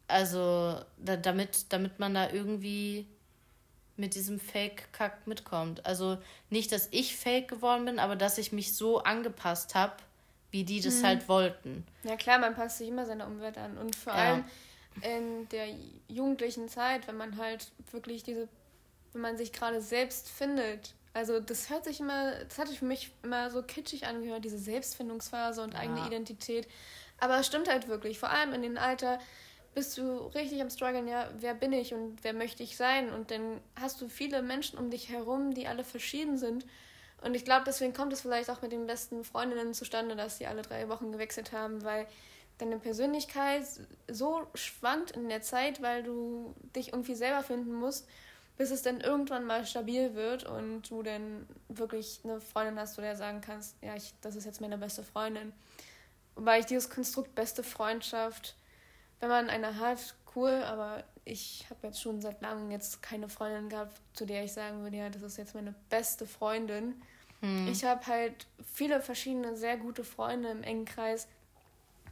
also 0.08 0.80
da, 0.98 1.16
damit, 1.16 1.72
damit 1.72 1.98
man 1.98 2.12
da 2.12 2.30
irgendwie 2.30 3.06
mit 3.96 4.14
diesem 4.14 4.38
Fake-Kack 4.38 5.26
mitkommt. 5.26 5.86
Also 5.86 6.18
nicht, 6.50 6.70
dass 6.72 6.88
ich 6.90 7.16
fake 7.16 7.48
geworden 7.48 7.86
bin, 7.86 7.98
aber 7.98 8.16
dass 8.16 8.36
ich 8.36 8.52
mich 8.52 8.76
so 8.76 9.02
angepasst 9.02 9.74
habe, 9.74 9.94
wie 10.50 10.64
die 10.64 10.80
das 10.80 10.98
hm. 10.98 11.04
halt 11.04 11.28
wollten. 11.28 11.86
Ja 12.02 12.16
klar, 12.16 12.38
man 12.38 12.54
passt 12.54 12.78
sich 12.78 12.88
immer 12.88 13.06
seiner 13.06 13.26
Umwelt 13.26 13.56
an. 13.56 13.78
Und 13.78 13.96
vor 13.96 14.12
ja. 14.12 14.18
allem 14.18 14.44
in 15.03 15.49
der 15.51 15.66
jugendlichen 16.09 16.68
Zeit, 16.68 17.07
wenn 17.07 17.16
man 17.16 17.36
halt 17.36 17.70
wirklich 17.92 18.22
diese, 18.22 18.49
wenn 19.12 19.22
man 19.22 19.36
sich 19.36 19.53
gerade 19.53 19.80
selbst 19.80 20.28
findet. 20.28 20.94
Also 21.12 21.40
das 21.40 21.70
hört 21.70 21.84
sich 21.84 22.01
immer, 22.01 22.32
das 22.44 22.59
hat 22.59 22.68
sich 22.68 22.78
für 22.78 22.84
mich 22.84 23.11
immer 23.22 23.51
so 23.51 23.62
kitschig 23.62 24.07
angehört, 24.07 24.44
diese 24.44 24.59
Selbstfindungsphase 24.59 25.62
und 25.62 25.74
ja. 25.74 25.80
eigene 25.80 26.07
Identität. 26.07 26.68
Aber 27.18 27.38
es 27.38 27.47
stimmt 27.47 27.70
halt 27.70 27.88
wirklich, 27.88 28.18
vor 28.18 28.30
allem 28.30 28.53
in 28.53 28.62
dem 28.62 28.76
Alter 28.76 29.18
bist 29.74 29.99
du 29.99 30.26
richtig 30.34 30.61
am 30.62 30.70
struggeln, 30.70 31.07
ja, 31.07 31.28
wer 31.38 31.55
bin 31.55 31.72
ich 31.72 31.92
und 31.92 32.18
wer 32.22 32.32
möchte 32.32 32.62
ich 32.62 32.76
sein? 32.76 33.12
Und 33.12 33.30
dann 33.30 33.61
hast 33.78 34.01
du 34.01 34.09
viele 34.09 34.40
Menschen 34.40 34.78
um 34.78 34.90
dich 34.90 35.11
herum, 35.11 35.53
die 35.53 35.66
alle 35.66 35.84
verschieden 35.84 36.38
sind. 36.38 36.66
Und 37.22 37.34
ich 37.34 37.44
glaube, 37.44 37.64
deswegen 37.66 37.92
kommt 37.92 38.12
es 38.12 38.22
vielleicht 38.22 38.49
auch 38.49 38.62
mit 38.62 38.72
den 38.72 38.86
besten 38.86 39.22
Freundinnen 39.22 39.74
zustande, 39.74 40.16
dass 40.16 40.38
sie 40.38 40.47
alle 40.47 40.62
drei 40.62 40.88
Wochen 40.88 41.12
gewechselt 41.12 41.53
haben, 41.53 41.84
weil 41.84 42.07
deine 42.59 42.78
Persönlichkeit 42.78 43.64
so 44.09 44.46
schwankt 44.54 45.12
in 45.12 45.28
der 45.28 45.42
Zeit, 45.42 45.82
weil 45.82 46.02
du 46.02 46.54
dich 46.74 46.88
irgendwie 46.92 47.14
selber 47.14 47.42
finden 47.42 47.74
musst, 47.74 48.09
bis 48.57 48.70
es 48.70 48.82
dann 48.82 49.00
irgendwann 49.00 49.44
mal 49.44 49.66
stabil 49.66 50.14
wird 50.14 50.44
und 50.44 50.90
du 50.90 51.02
dann 51.02 51.46
wirklich 51.68 52.20
eine 52.24 52.40
Freundin 52.40 52.78
hast, 52.78 52.96
wo 52.96 53.02
du 53.02 53.16
sagen 53.16 53.40
kannst, 53.40 53.76
ja, 53.82 53.94
ich, 53.94 54.14
das 54.22 54.36
ist 54.36 54.46
jetzt 54.46 54.61
meine 54.61 54.78
beste 54.78 55.02
Freundin. 55.02 55.52
Wobei 56.34 56.61
ich 56.61 56.66
dieses 56.66 56.88
Konstrukt 56.88 57.34
beste 57.34 57.62
Freundschaft, 57.62 58.57
wenn 59.20 59.28
man 59.28 59.50
eine 59.50 59.78
hat, 59.78 60.14
cool, 60.34 60.62
aber 60.64 61.04
ich 61.24 61.66
habe 61.68 61.88
jetzt 61.88 62.00
schon 62.00 62.20
seit 62.20 62.40
langem 62.42 62.70
jetzt 62.70 63.02
keine 63.02 63.28
Freundin 63.28 63.68
gehabt, 63.68 64.00
zu 64.12 64.26
der 64.26 64.44
ich 64.44 64.52
sagen 64.52 64.82
würde, 64.82 64.96
ja, 64.96 65.11
das 65.11 65.22
ist 65.22 65.38
jetzt 65.38 65.54
meine 65.54 65.74
beste 65.90 66.26
Freundin. 66.26 67.02
Hm. 67.40 67.68
Ich 67.68 67.84
habe 67.84 68.07
halt 68.07 68.46
viele 68.74 69.00
verschiedene 69.00 69.57
sehr 69.57 69.76
gute 69.76 70.04
Freunde 70.04 70.50
im 70.50 70.62
engen 70.62 70.84
Kreis, 70.84 71.26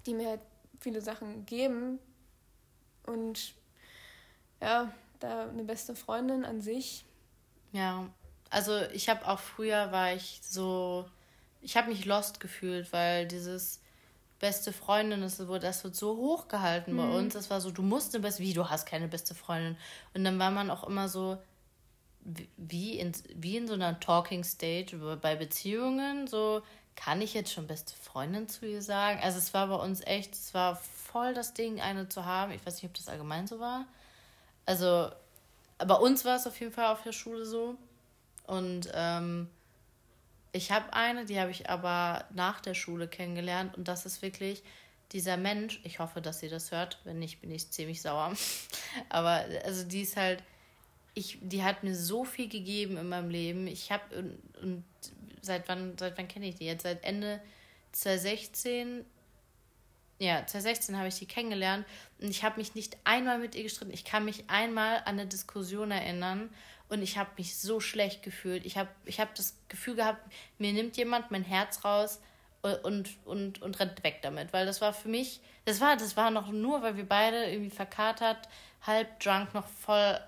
die 0.07 0.15
mir 0.15 0.29
halt 0.31 0.41
viele 0.81 1.01
Sachen 1.01 1.47
geben. 1.47 1.99
Und 3.07 3.55
ja, 4.61 4.93
da 5.21 5.49
eine 5.49 5.65
beste 5.65 5.95
Freundin 5.95 6.45
an 6.45 6.61
sich. 6.61 7.05
Ja, 7.73 8.09
also 8.51 8.81
ich 8.93 9.09
habe 9.09 9.27
auch 9.27 9.41
früher 9.41 9.91
war 9.93 10.13
ich 10.13 10.41
so, 10.43 11.07
ich 11.61 11.77
habe 11.77 11.89
mich 11.89 12.05
lost 12.05 12.41
gefühlt, 12.41 12.93
weil 12.93 13.27
dieses 13.27 13.81
beste 14.39 14.73
Freundin, 14.73 15.23
das, 15.23 15.39
das 15.39 15.85
wird 15.85 15.97
so 15.97 16.17
hochgehalten 16.17 16.95
mhm. 16.95 16.99
bei 16.99 17.09
uns. 17.17 17.35
Das 17.35 17.51
war 17.51 17.61
so, 17.61 17.71
du 17.71 17.83
musst 17.83 18.15
eine 18.15 18.23
beste, 18.23 18.43
wie, 18.43 18.53
du 18.53 18.69
hast 18.69 18.87
keine 18.87 19.09
beste 19.09 19.35
Freundin. 19.35 19.77
Und 20.13 20.25
dann 20.25 20.39
war 20.39 20.51
man 20.51 20.71
auch 20.71 20.85
immer 20.85 21.09
so, 21.09 21.39
wie 22.57 22.99
in, 22.99 23.13
wie 23.35 23.57
in 23.57 23.67
so 23.67 23.75
einer 23.75 23.99
Talking 24.01 24.45
Stage 24.45 25.19
bei 25.21 25.35
Beziehungen, 25.35 26.27
so, 26.27 26.63
kann 26.97 27.21
ich 27.21 27.35
jetzt 27.35 27.53
schon 27.53 27.67
beste 27.67 27.95
Freundin 27.95 28.49
zu 28.49 28.67
ihr 28.67 28.83
sagen? 28.83 29.21
Also 29.23 29.39
es 29.39 29.53
war 29.55 29.67
bei 29.67 29.77
uns 29.77 30.01
echt, 30.03 30.35
es 30.35 30.55
war 30.55 30.77
voll 30.77 31.35
das 31.35 31.55
Ding, 31.55 31.81
eine 31.81 32.09
zu 32.09 32.25
haben. 32.25 32.53
Ich 32.53 32.65
weiß 32.65 32.75
nicht, 32.75 32.87
ob 32.87 32.95
das 32.95 33.09
allgemein 33.09 33.47
so 33.47 33.61
war. 33.61 33.87
Also 34.67 35.11
bei 35.79 35.95
uns 35.95 36.25
war 36.25 36.37
es 36.37 36.47
auf 36.47 36.59
jeden 36.61 36.73
Fall 36.73 36.93
auf 36.93 37.03
der 37.03 37.13
Schule 37.13 37.45
so. 37.45 37.77
Und 38.47 38.91
ähm, 38.95 39.49
ich 40.53 40.71
habe 40.71 40.93
eine, 40.93 41.25
die 41.25 41.41
habe 41.41 41.51
ich 41.51 41.69
aber 41.69 42.25
nach 42.33 42.61
der 42.61 42.75
Schule 42.75 43.09
kennengelernt. 43.09 43.77
Und 43.77 43.89
das 43.89 44.07
ist 44.07 44.23
wirklich 44.23 44.63
dieser 45.13 45.37
Mensch. 45.37 45.81
Ich 45.85 45.99
hoffe, 45.99 46.21
dass 46.21 46.41
sie 46.41 46.49
das 46.49 46.71
hört. 46.71 47.01
Wenn 47.05 47.19
nicht, 47.19 47.41
bin 47.41 47.51
ich 47.51 47.71
ziemlich 47.71 48.03
sauer. 48.03 48.35
aber 49.09 49.45
also 49.65 49.85
die 49.85 50.03
ist 50.03 50.17
halt, 50.17 50.43
ich, 51.15 51.39
die 51.41 51.63
hat 51.63 51.83
mir 51.85 51.95
so 51.95 52.25
viel 52.25 52.49
gegeben 52.49 52.97
in 52.97 53.09
meinem 53.09 53.31
Leben. 53.31 53.67
Ich 53.67 53.91
habe 53.91 54.17
und, 54.17 54.39
und 54.63 54.85
seit 55.45 55.69
wann, 55.69 55.97
seit 55.99 56.17
wann 56.19 56.29
kenne 56.29 56.47
ich 56.47 56.57
die 56.57 56.67
jetzt? 56.67 56.83
Seit 56.83 57.05
Ende 57.05 57.41
2016 57.93 59.05
ja, 60.19 60.47
2016 60.47 60.97
habe 60.97 61.09
ich 61.09 61.19
die 61.19 61.27
kennengelernt 61.27 61.85
und 62.21 62.29
ich 62.29 62.45
habe 62.45 62.59
mich 62.59 62.75
nicht 62.75 62.97
einmal 63.05 63.39
mit 63.39 63.55
ihr 63.55 63.65
gestritten. 63.65 63.93
Ich 63.93 64.05
kann 64.05 64.25
mich 64.25 64.45
einmal 64.49 64.99
an 64.99 65.19
eine 65.19 65.27
Diskussion 65.27 65.91
erinnern 65.91 66.51
und 66.89 67.03
ich 67.03 67.19
habe 67.19 67.31
mich 67.37 67.57
so 67.59 67.81
schlecht 67.81 68.23
gefühlt. 68.23 68.65
Ich 68.65 68.79
habe 68.79 68.89
ich 69.05 69.19
hab 69.19 69.35
das 69.35 69.57
Gefühl 69.69 69.97
gehabt, 69.97 70.21
mir 70.59 70.73
nimmt 70.73 70.97
jemand 70.97 71.31
mein 71.31 71.43
Herz 71.43 71.85
raus 71.85 72.21
und, 72.83 73.11
und, 73.25 73.61
und 73.61 73.81
rennt 73.81 74.05
weg 74.05 74.21
damit. 74.23 74.53
Weil 74.53 74.67
das 74.67 74.81
war 74.81 74.93
für 74.93 75.09
mich, 75.09 75.41
das 75.65 75.81
war, 75.81 75.97
das 75.97 76.17
war 76.17 76.31
noch 76.31 76.51
nur, 76.51 76.83
weil 76.83 76.97
wir 76.97 77.09
beide 77.09 77.51
irgendwie 77.51 77.75
verkatert, 77.75 78.49
halb 78.83 79.19
drunk, 79.21 79.53
noch 79.53 79.67
voll 79.67 80.19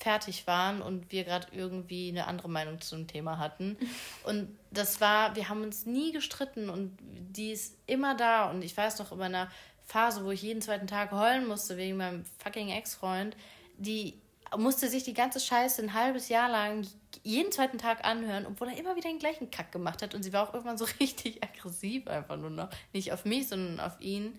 fertig 0.00 0.46
waren 0.46 0.82
und 0.82 1.12
wir 1.12 1.24
gerade 1.24 1.48
irgendwie 1.52 2.08
eine 2.08 2.26
andere 2.26 2.48
Meinung 2.48 2.80
zum 2.80 3.06
Thema 3.06 3.38
hatten. 3.38 3.76
Und 4.24 4.56
das 4.70 5.00
war, 5.00 5.36
wir 5.36 5.48
haben 5.48 5.62
uns 5.62 5.84
nie 5.84 6.12
gestritten 6.12 6.70
und 6.70 6.96
die 7.00 7.50
ist 7.50 7.76
immer 7.86 8.14
da. 8.14 8.50
Und 8.50 8.62
ich 8.62 8.76
weiß 8.76 8.98
noch, 9.00 9.12
in 9.12 9.20
einer 9.20 9.50
Phase, 9.84 10.24
wo 10.24 10.30
ich 10.30 10.42
jeden 10.42 10.62
zweiten 10.62 10.86
Tag 10.86 11.10
heulen 11.10 11.46
musste 11.46 11.76
wegen 11.76 11.96
meinem 11.96 12.24
fucking 12.38 12.68
Ex-Freund, 12.68 13.36
die 13.78 14.20
musste 14.56 14.88
sich 14.88 15.02
die 15.04 15.14
ganze 15.14 15.40
Scheiße 15.40 15.82
ein 15.82 15.94
halbes 15.94 16.28
Jahr 16.28 16.48
lang 16.48 16.86
jeden 17.22 17.52
zweiten 17.52 17.78
Tag 17.78 18.04
anhören, 18.04 18.46
obwohl 18.46 18.68
er 18.68 18.78
immer 18.78 18.96
wieder 18.96 19.08
den 19.08 19.18
gleichen 19.18 19.50
Kack 19.50 19.72
gemacht 19.72 20.02
hat. 20.02 20.14
Und 20.14 20.22
sie 20.22 20.32
war 20.32 20.48
auch 20.48 20.54
irgendwann 20.54 20.78
so 20.78 20.86
richtig 21.00 21.42
aggressiv 21.42 22.06
einfach 22.06 22.36
nur 22.36 22.50
noch. 22.50 22.70
Nicht 22.92 23.12
auf 23.12 23.24
mich, 23.24 23.48
sondern 23.48 23.80
auf 23.80 24.00
ihn. 24.00 24.38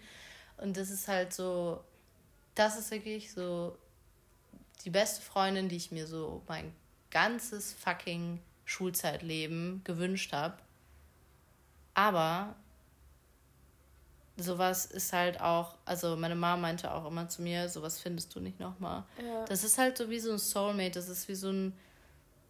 Und 0.58 0.78
das 0.78 0.90
ist 0.90 1.08
halt 1.08 1.34
so, 1.34 1.84
das 2.56 2.78
ist 2.78 2.92
wirklich 2.92 3.32
so 3.32 3.78
die 4.86 4.90
beste 4.90 5.22
Freundin, 5.22 5.70
die 5.70 5.78
ich 5.78 5.92
mir 5.92 6.08
so 6.08 6.42
mein 6.48 6.74
ganzes 7.10 7.74
fucking 7.74 8.40
Schulzeitleben 8.66 9.82
gewünscht 9.84 10.34
habe. 10.34 10.58
Aber 11.94 12.56
sowas 14.38 14.86
ist 14.86 15.14
halt 15.14 15.42
auch, 15.42 15.76
also 15.86 16.16
meine 16.16 16.36
Mama 16.36 16.58
meinte 16.58 16.92
auch 16.92 17.06
immer 17.06 17.28
zu 17.28 17.42
mir, 17.42 17.70
sowas 17.70 18.00
findest 18.00 18.34
du 18.36 18.40
nicht 18.40 18.60
nochmal. 18.60 19.04
Ja. 19.22 19.46
Das 19.46 19.64
ist 19.64 19.78
halt 19.78 19.98
so 19.98 20.10
wie 20.10 20.20
so 20.20 20.32
ein 20.32 20.38
Soulmate, 20.38 20.92
das 20.92 21.10
ist 21.10 21.28
wie 21.28 21.36
so 21.36 21.50
ein 21.50 21.74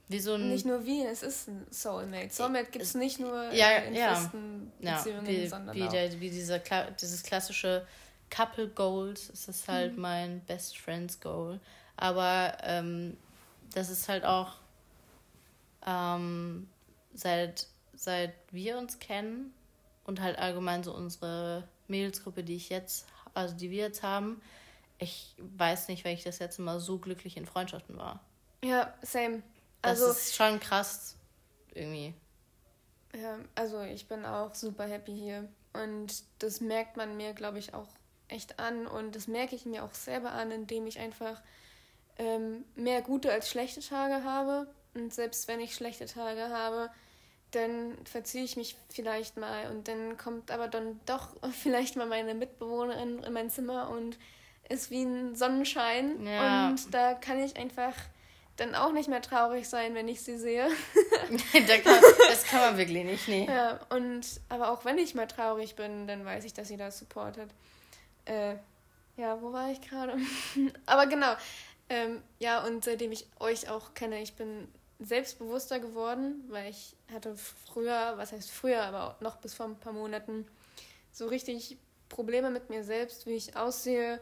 wie 0.08 0.20
so 0.20 0.34
ein 0.34 0.50
nicht 0.50 0.66
nur 0.66 0.86
wie, 0.86 1.06
es 1.06 1.24
ist 1.24 1.48
ein 1.48 1.66
Soulmate. 1.72 2.30
Soulmate 2.32 2.70
gibt 2.70 2.84
es 2.84 2.96
nicht 2.96 3.20
nur 3.20 3.52
ja, 3.54 3.78
in 3.78 3.96
ja. 3.96 4.14
festen 4.14 4.72
Beziehungen, 4.80 5.26
ja, 5.26 5.32
wie, 5.32 5.48
sondern 5.48 5.76
wie, 5.76 5.88
der, 5.88 6.20
wie 6.20 6.30
dieser, 6.30 6.60
dieses 6.60 7.24
klassische 7.24 7.88
Couple 8.30 8.68
Goals, 8.68 9.30
ist 9.30 9.48
das 9.48 9.68
halt 9.68 9.96
mhm. 9.96 10.02
mein 10.02 10.40
Best 10.42 10.78
Friends 10.78 11.20
Goal. 11.20 11.60
Aber 11.98 12.58
ähm, 12.64 13.18
das 13.74 13.90
ist 13.90 14.10
halt 14.10 14.26
auch 14.26 14.56
ähm, 15.86 16.68
seit, 17.14 17.68
seit 17.94 18.34
wir 18.52 18.78
uns 18.78 19.00
kennen 19.00 19.54
und 20.06 20.22
halt 20.22 20.38
allgemein 20.38 20.84
so 20.84 20.94
unsere 20.94 21.68
Mädelsgruppe, 21.88 22.44
die 22.44 22.56
ich 22.56 22.70
jetzt, 22.70 23.08
also 23.34 23.56
die 23.56 23.72
wir 23.72 23.84
jetzt 23.84 24.04
haben, 24.04 24.42
ich 24.98 25.36
weiß 25.38 25.88
nicht, 25.88 26.04
wenn 26.04 26.14
ich 26.14 26.24
das 26.24 26.40
letzte 26.40 26.62
Mal 26.62 26.80
so 26.80 27.00
glücklich 27.00 27.36
in 27.36 27.46
Freundschaften 27.46 27.98
war. 27.98 28.20
Ja, 28.64 28.94
same. 29.02 29.42
Also, 29.82 30.08
das 30.08 30.28
ist 30.28 30.36
schon 30.36 30.60
krass 30.60 31.16
irgendwie. 31.74 32.14
Ja, 33.14 33.40
also 33.56 33.82
ich 33.82 34.08
bin 34.08 34.26
auch 34.26 34.54
super 34.54 34.86
happy 34.86 35.14
hier. 35.14 35.50
Und 35.74 36.24
das 36.40 36.62
merkt 36.62 36.98
man 36.98 37.18
mir, 37.18 37.34
glaube 37.34 37.58
ich, 37.58 37.74
auch 37.74 37.88
echt 38.28 38.60
an. 38.60 38.86
Und 38.86 39.16
das 39.16 39.28
merke 39.28 39.56
ich 39.56 39.66
mir 39.66 39.84
auch 39.84 39.94
selber 39.94 40.32
an, 40.32 40.52
indem 40.52 40.86
ich 40.86 41.00
einfach 41.00 41.42
ähm, 42.22 42.66
mehr 42.76 43.02
gute 43.02 43.32
als 43.32 43.50
schlechte 43.50 43.82
Tage 43.82 44.24
habe. 44.24 44.68
Und 44.94 45.14
selbst 45.14 45.48
wenn 45.48 45.60
ich 45.60 45.74
schlechte 45.74 46.06
Tage 46.06 46.50
habe, 46.50 46.92
dann 47.50 47.98
verziehe 48.06 48.44
ich 48.44 48.56
mich 48.56 48.78
vielleicht 48.90 49.38
mal 49.38 49.70
und 49.72 49.88
dann 49.88 50.18
kommt 50.18 50.52
aber 50.52 50.68
dann 50.68 51.00
doch 51.06 51.30
vielleicht 51.52 51.96
mal 51.96 52.06
meine 52.06 52.36
Mitbewohnerin 52.36 53.24
in 53.24 53.34
mein 53.34 53.50
Zimmer 53.50 53.90
und 53.90 54.18
ist 54.70 54.92
wie 54.92 55.04
ein 55.04 55.36
Sonnenschein. 55.36 56.26
Ja. 56.26 56.70
Und 56.70 56.94
da 56.94 57.16
kann 57.16 57.44
ich 57.44 57.58
einfach 57.58 57.94
dann 58.58 58.76
auch 58.76 58.92
nicht 58.92 59.10
mehr 59.10 59.22
traurig 59.22 59.68
sein, 59.68 59.96
wenn 59.96 60.08
ich 60.08 60.22
sie 60.22 60.38
sehe. 60.38 60.70
das 62.30 62.44
kann 62.44 62.60
man 62.60 62.78
wirklich 62.78 63.04
nicht, 63.04 63.28
nee. 63.28 63.48
Ja, 63.50 63.80
und 63.90 64.22
aber 64.50 64.72
auch 64.72 64.86
wenn 64.86 64.98
ich 65.00 65.16
mal 65.16 65.28
traurig 65.28 65.76
bin, 65.76 66.06
dann 66.06 66.24
weiß 66.24 66.46
ich, 66.46 66.54
dass 66.54 66.68
sie 66.68 66.78
das 66.78 67.00
supportet. 67.00 67.50
Äh, 68.26 68.56
ja, 69.18 69.42
wo 69.42 69.52
war 69.52 69.72
ich 69.72 69.82
gerade? 69.82 70.16
aber 70.86 71.08
genau, 71.08 71.34
ähm, 71.92 72.22
ja, 72.40 72.66
und 72.66 72.86
seitdem 72.86 73.12
ich 73.12 73.28
euch 73.42 73.70
auch 73.70 73.94
kenne, 73.94 74.22
ich 74.22 74.36
bin 74.36 74.70
selbstbewusster 75.00 75.82
geworden, 75.82 76.42
weil 76.48 76.70
ich 76.70 76.96
hatte 77.14 77.36
früher, 77.36 78.14
was 78.16 78.32
heißt 78.32 78.50
früher, 78.50 78.84
aber 78.84 79.18
noch 79.20 79.36
bis 79.36 79.54
vor 79.54 79.66
ein 79.66 79.76
paar 79.76 79.92
Monaten, 79.92 80.48
so 81.12 81.28
richtig 81.28 81.78
Probleme 82.08 82.50
mit 82.50 82.70
mir 82.70 82.86
selbst, 82.86 83.28
wie 83.28 83.34
ich 83.34 83.58
aussehe, 83.58 84.22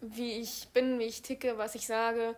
wie 0.00 0.34
ich 0.34 0.68
bin, 0.72 1.00
wie 1.00 1.04
ich 1.04 1.22
ticke, 1.22 1.58
was 1.58 1.74
ich 1.74 1.88
sage. 1.88 2.36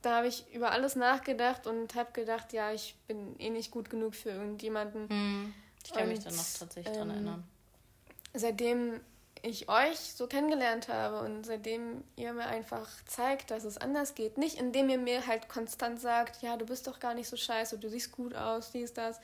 Da 0.00 0.16
habe 0.16 0.28
ich 0.28 0.44
über 0.54 0.70
alles 0.70 0.96
nachgedacht 0.96 1.66
und 1.66 1.94
habe 1.94 2.12
gedacht, 2.12 2.54
ja, 2.54 2.72
ich 2.72 2.94
bin 3.06 3.38
eh 3.38 3.50
nicht 3.50 3.70
gut 3.70 3.90
genug 3.90 4.14
für 4.14 4.30
irgendjemanden. 4.30 5.10
Hm. 5.10 5.54
Ich 5.84 5.92
kann 5.92 6.04
und, 6.04 6.08
mich 6.08 6.20
da 6.20 6.30
noch 6.30 6.58
tatsächlich 6.58 6.86
ähm, 6.86 6.94
dran 6.94 7.10
erinnern. 7.10 7.44
Seitdem 8.32 9.00
ich 9.46 9.68
euch 9.68 9.98
so 9.98 10.26
kennengelernt 10.26 10.88
habe 10.88 11.20
und 11.20 11.44
seitdem 11.44 12.02
ihr 12.16 12.32
mir 12.32 12.46
einfach 12.46 12.88
zeigt, 13.06 13.50
dass 13.50 13.64
es 13.64 13.78
anders 13.78 14.14
geht. 14.14 14.38
Nicht 14.38 14.58
indem 14.58 14.88
ihr 14.88 14.98
mir 14.98 15.26
halt 15.26 15.48
konstant 15.48 16.00
sagt, 16.00 16.42
ja, 16.42 16.56
du 16.56 16.66
bist 16.66 16.86
doch 16.86 17.00
gar 17.00 17.14
nicht 17.14 17.28
so 17.28 17.36
scheiße, 17.36 17.78
du 17.78 17.88
siehst 17.88 18.12
gut 18.12 18.34
aus, 18.34 18.72
dies, 18.72 18.92
das. 18.92 19.20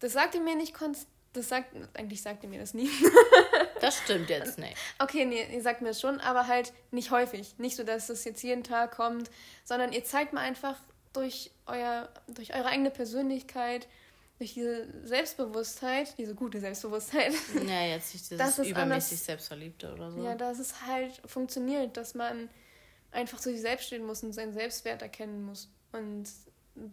Das 0.00 0.12
sagt 0.12 0.34
ihr 0.34 0.40
mir 0.40 0.56
nicht 0.56 0.74
konstant. 0.74 1.08
Das 1.32 1.48
sagt, 1.48 1.74
eigentlich 1.94 2.22
sagt 2.22 2.44
ihr 2.44 2.48
mir 2.48 2.60
das 2.60 2.74
nie. 2.74 2.88
das 3.80 3.98
stimmt 3.98 4.30
jetzt 4.30 4.56
nicht. 4.56 4.76
Okay, 5.00 5.24
nee, 5.24 5.44
ihr 5.52 5.62
sagt 5.62 5.82
mir 5.82 5.88
das 5.88 6.00
schon, 6.00 6.20
aber 6.20 6.46
halt 6.46 6.72
nicht 6.92 7.10
häufig. 7.10 7.58
Nicht 7.58 7.74
so, 7.74 7.82
dass 7.82 8.08
es 8.08 8.24
jetzt 8.24 8.40
jeden 8.44 8.62
Tag 8.62 8.92
kommt, 8.92 9.32
sondern 9.64 9.92
ihr 9.92 10.04
zeigt 10.04 10.32
mir 10.32 10.38
einfach 10.38 10.76
durch, 11.12 11.50
euer, 11.66 12.08
durch 12.28 12.54
eure 12.54 12.66
eigene 12.66 12.92
Persönlichkeit, 12.92 13.88
durch 14.38 14.54
diese 14.54 14.88
Selbstbewusstheit, 15.04 16.16
diese 16.18 16.34
gute 16.34 16.60
Selbstbewusstheit. 16.60 17.32
Ja, 17.66 17.86
jetzt 17.86 18.12
nicht 18.12 18.30
dieses 18.30 18.58
übermäßig 18.58 18.76
anders, 18.76 19.24
Selbstverliebte 19.24 19.92
oder 19.92 20.10
so. 20.10 20.24
Ja, 20.24 20.34
dass 20.34 20.58
es 20.58 20.86
halt 20.86 21.20
funktioniert, 21.24 21.96
dass 21.96 22.14
man 22.14 22.48
einfach 23.12 23.38
zu 23.38 23.50
sich 23.50 23.60
selbst 23.60 23.86
stehen 23.86 24.04
muss 24.04 24.22
und 24.22 24.32
seinen 24.32 24.52
Selbstwert 24.52 25.02
erkennen 25.02 25.44
muss. 25.44 25.70
Und 25.92 26.28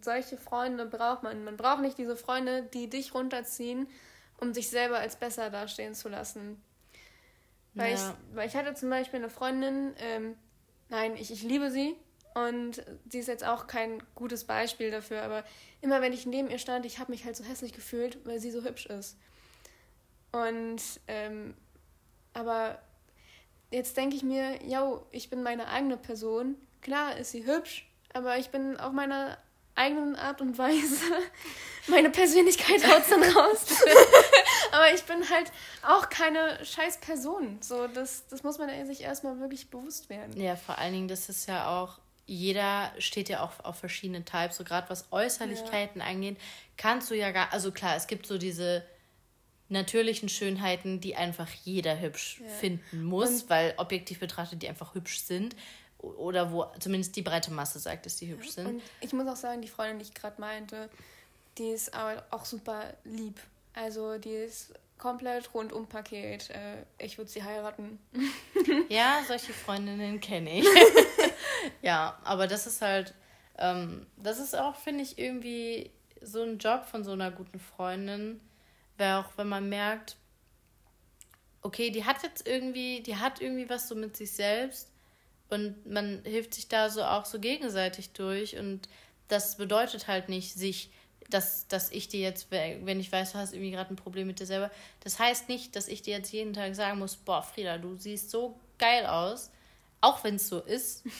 solche 0.01 0.37
Freunde 0.37 0.85
braucht 0.85 1.23
man. 1.23 1.43
Man 1.43 1.57
braucht 1.57 1.81
nicht 1.81 1.97
diese 1.97 2.15
Freunde, 2.15 2.63
die 2.63 2.89
dich 2.89 3.13
runterziehen, 3.15 3.87
um 4.37 4.53
sich 4.53 4.69
selber 4.69 4.99
als 4.99 5.15
besser 5.15 5.49
dastehen 5.49 5.95
zu 5.95 6.09
lassen. 6.09 6.61
Weil, 7.73 7.93
ja. 7.93 7.95
ich, 7.95 8.35
weil 8.35 8.47
ich 8.47 8.55
hatte 8.55 8.75
zum 8.75 8.89
Beispiel 8.89 9.19
eine 9.19 9.29
Freundin, 9.29 9.93
ähm, 9.97 10.35
nein, 10.89 11.15
ich, 11.15 11.31
ich 11.31 11.41
liebe 11.41 11.71
sie, 11.71 11.95
und 12.33 12.83
sie 13.09 13.19
ist 13.19 13.27
jetzt 13.27 13.43
auch 13.43 13.67
kein 13.67 14.01
gutes 14.15 14.45
Beispiel 14.45 14.91
dafür, 14.91 15.21
aber 15.23 15.43
immer 15.81 16.01
wenn 16.01 16.13
ich 16.13 16.25
neben 16.25 16.49
ihr 16.49 16.59
stand, 16.59 16.85
ich 16.85 16.99
habe 16.99 17.11
mich 17.11 17.25
halt 17.25 17.35
so 17.35 17.43
hässlich 17.43 17.73
gefühlt, 17.73 18.25
weil 18.25 18.39
sie 18.39 18.51
so 18.51 18.63
hübsch 18.63 18.85
ist. 18.85 19.17
Und, 20.31 20.81
ähm, 21.07 21.55
aber 22.33 22.79
jetzt 23.69 23.97
denke 23.97 24.15
ich 24.15 24.23
mir, 24.23 24.63
ja, 24.65 25.01
ich 25.11 25.29
bin 25.29 25.43
meine 25.43 25.67
eigene 25.67 25.97
Person. 25.97 26.55
Klar 26.81 27.17
ist 27.17 27.31
sie 27.31 27.45
hübsch, 27.45 27.89
aber 28.13 28.37
ich 28.37 28.49
bin 28.49 28.77
auf 28.77 28.93
meiner 28.93 29.37
eigenen 29.75 30.15
Art 30.15 30.41
und 30.41 30.57
Weise. 30.57 30.97
Meine 31.87 32.09
Persönlichkeit 32.09 32.85
haut 32.85 33.03
dann 33.09 33.23
raus. 33.23 33.65
aber 34.71 34.93
ich 34.93 35.03
bin 35.03 35.27
halt 35.29 35.51
auch 35.81 36.09
keine 36.09 36.63
scheiß 36.63 36.99
Person. 36.99 37.57
So, 37.61 37.87
das, 37.87 38.27
das 38.27 38.43
muss 38.43 38.59
man 38.59 38.85
sich 38.85 39.01
erstmal 39.01 39.39
wirklich 39.39 39.69
bewusst 39.69 40.09
werden. 40.09 40.39
Ja, 40.39 40.55
vor 40.55 40.77
allen 40.77 40.93
Dingen, 40.93 41.07
das 41.07 41.29
ist 41.29 41.47
ja 41.47 41.67
auch 41.67 41.99
jeder 42.25 42.91
steht 42.99 43.29
ja 43.29 43.43
auch 43.43 43.63
auf 43.63 43.77
verschiedene 43.77 44.23
Types, 44.23 44.57
so 44.57 44.63
gerade 44.63 44.89
was 44.89 45.11
Äußerlichkeiten 45.11 46.01
ja. 46.01 46.07
angeht, 46.07 46.37
kannst 46.77 47.11
du 47.11 47.15
ja 47.15 47.31
gar, 47.31 47.51
also 47.51 47.71
klar, 47.71 47.95
es 47.95 48.07
gibt 48.07 48.25
so 48.25 48.37
diese 48.37 48.83
natürlichen 49.69 50.29
Schönheiten, 50.29 50.99
die 50.99 51.15
einfach 51.15 51.49
jeder 51.63 51.99
hübsch 51.99 52.41
ja. 52.41 52.47
finden 52.49 53.03
muss, 53.03 53.43
und 53.43 53.49
weil 53.49 53.73
objektiv 53.77 54.19
betrachtet 54.19 54.61
die 54.61 54.69
einfach 54.69 54.93
hübsch 54.93 55.21
sind. 55.21 55.55
Oder 55.97 56.51
wo 56.51 56.65
zumindest 56.79 57.15
die 57.15 57.21
breite 57.21 57.51
Masse 57.51 57.77
sagt, 57.77 58.07
dass 58.07 58.15
die 58.15 58.27
hübsch 58.27 58.49
sind. 58.49 58.65
Und 58.65 58.81
ich 59.01 59.13
muss 59.13 59.27
auch 59.27 59.35
sagen, 59.35 59.61
die 59.61 59.67
Freundin, 59.67 59.99
die 59.99 60.05
ich 60.05 60.13
gerade 60.15 60.41
meinte, 60.41 60.89
die 61.59 61.69
ist 61.69 61.93
aber 61.93 62.25
auch 62.31 62.43
super 62.43 62.95
lieb. 63.03 63.39
Also 63.73 64.17
die 64.17 64.31
ist 64.31 64.73
komplett 65.01 65.53
rundum 65.53 65.87
Paket. 65.87 66.51
Äh, 66.51 66.85
ich 66.99 67.17
würde 67.17 67.29
sie 67.29 67.43
heiraten. 67.43 67.99
ja, 68.89 69.21
solche 69.27 69.51
Freundinnen 69.51 70.21
kenne 70.21 70.59
ich. 70.59 70.65
ja, 71.81 72.17
aber 72.23 72.47
das 72.47 72.67
ist 72.67 72.81
halt, 72.81 73.13
ähm, 73.57 74.05
das 74.15 74.39
ist 74.39 74.55
auch, 74.55 74.75
finde 74.75 75.03
ich, 75.03 75.17
irgendwie 75.17 75.89
so 76.21 76.43
ein 76.43 76.59
Job 76.59 76.85
von 76.85 77.03
so 77.03 77.11
einer 77.11 77.31
guten 77.31 77.59
Freundin, 77.59 78.39
weil 78.97 79.15
auch 79.15 79.29
wenn 79.37 79.49
man 79.49 79.67
merkt, 79.67 80.17
okay, 81.63 81.89
die 81.89 82.05
hat 82.05 82.21
jetzt 82.21 82.47
irgendwie, 82.47 83.01
die 83.01 83.17
hat 83.17 83.41
irgendwie 83.41 83.69
was 83.69 83.87
so 83.87 83.95
mit 83.95 84.15
sich 84.15 84.31
selbst 84.31 84.91
und 85.49 85.83
man 85.85 86.21
hilft 86.25 86.53
sich 86.53 86.67
da 86.67 86.89
so 86.89 87.03
auch 87.03 87.25
so 87.25 87.39
gegenseitig 87.39 88.13
durch 88.13 88.55
und 88.57 88.87
das 89.29 89.57
bedeutet 89.57 90.07
halt 90.07 90.29
nicht 90.29 90.53
sich, 90.53 90.91
dass, 91.33 91.67
dass 91.67 91.91
ich 91.91 92.07
dir 92.07 92.21
jetzt, 92.21 92.51
wenn 92.51 92.99
ich 92.99 93.11
weiß, 93.11 93.33
du 93.33 93.37
hast 93.37 93.53
irgendwie 93.53 93.71
gerade 93.71 93.93
ein 93.93 93.95
Problem 93.95 94.27
mit 94.27 94.39
dir 94.39 94.45
selber, 94.45 94.71
das 95.03 95.19
heißt 95.19 95.49
nicht, 95.49 95.75
dass 95.75 95.87
ich 95.87 96.01
dir 96.01 96.17
jetzt 96.17 96.31
jeden 96.31 96.53
Tag 96.53 96.75
sagen 96.75 96.99
muss, 96.99 97.15
boah, 97.15 97.41
Frieda, 97.41 97.77
du 97.77 97.95
siehst 97.95 98.29
so 98.29 98.59
geil 98.77 99.05
aus, 99.05 99.51
auch 100.01 100.23
wenn 100.23 100.35
es 100.35 100.47
so 100.47 100.59
ist. 100.59 101.03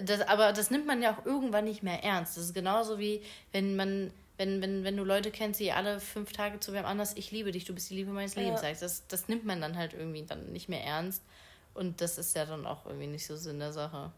Das, 0.00 0.20
aber 0.20 0.52
das 0.52 0.70
nimmt 0.70 0.86
man 0.86 1.02
ja 1.02 1.12
auch 1.12 1.26
irgendwann 1.26 1.64
nicht 1.64 1.82
mehr 1.82 2.04
ernst. 2.04 2.36
Das 2.36 2.44
ist 2.44 2.54
genauso 2.54 3.00
wie, 3.00 3.20
wenn 3.50 3.74
man 3.74 4.12
wenn, 4.38 4.62
wenn, 4.62 4.84
wenn 4.84 4.96
du 4.96 5.04
Leute 5.04 5.32
kennst, 5.32 5.58
die 5.60 5.72
alle 5.72 5.98
fünf 5.98 6.32
Tage 6.32 6.60
zu 6.60 6.72
wem 6.72 6.84
anders, 6.84 7.16
ich 7.16 7.32
liebe 7.32 7.50
dich, 7.50 7.64
du 7.64 7.74
bist 7.74 7.90
die 7.90 7.94
Liebe 7.94 8.12
meines 8.12 8.36
Lebens 8.36 8.62
ja. 8.62 8.68
sagst, 8.68 8.82
das, 8.82 9.06
das 9.08 9.28
nimmt 9.28 9.44
man 9.44 9.60
dann 9.60 9.76
halt 9.76 9.92
irgendwie 9.92 10.22
dann 10.22 10.52
nicht 10.52 10.68
mehr 10.68 10.84
ernst. 10.84 11.22
Und 11.74 12.00
das 12.00 12.18
ist 12.18 12.36
ja 12.36 12.46
dann 12.46 12.64
auch 12.64 12.86
irgendwie 12.86 13.08
nicht 13.08 13.26
so 13.26 13.36
Sinn 13.36 13.58
der 13.58 13.72
Sache. 13.72 14.12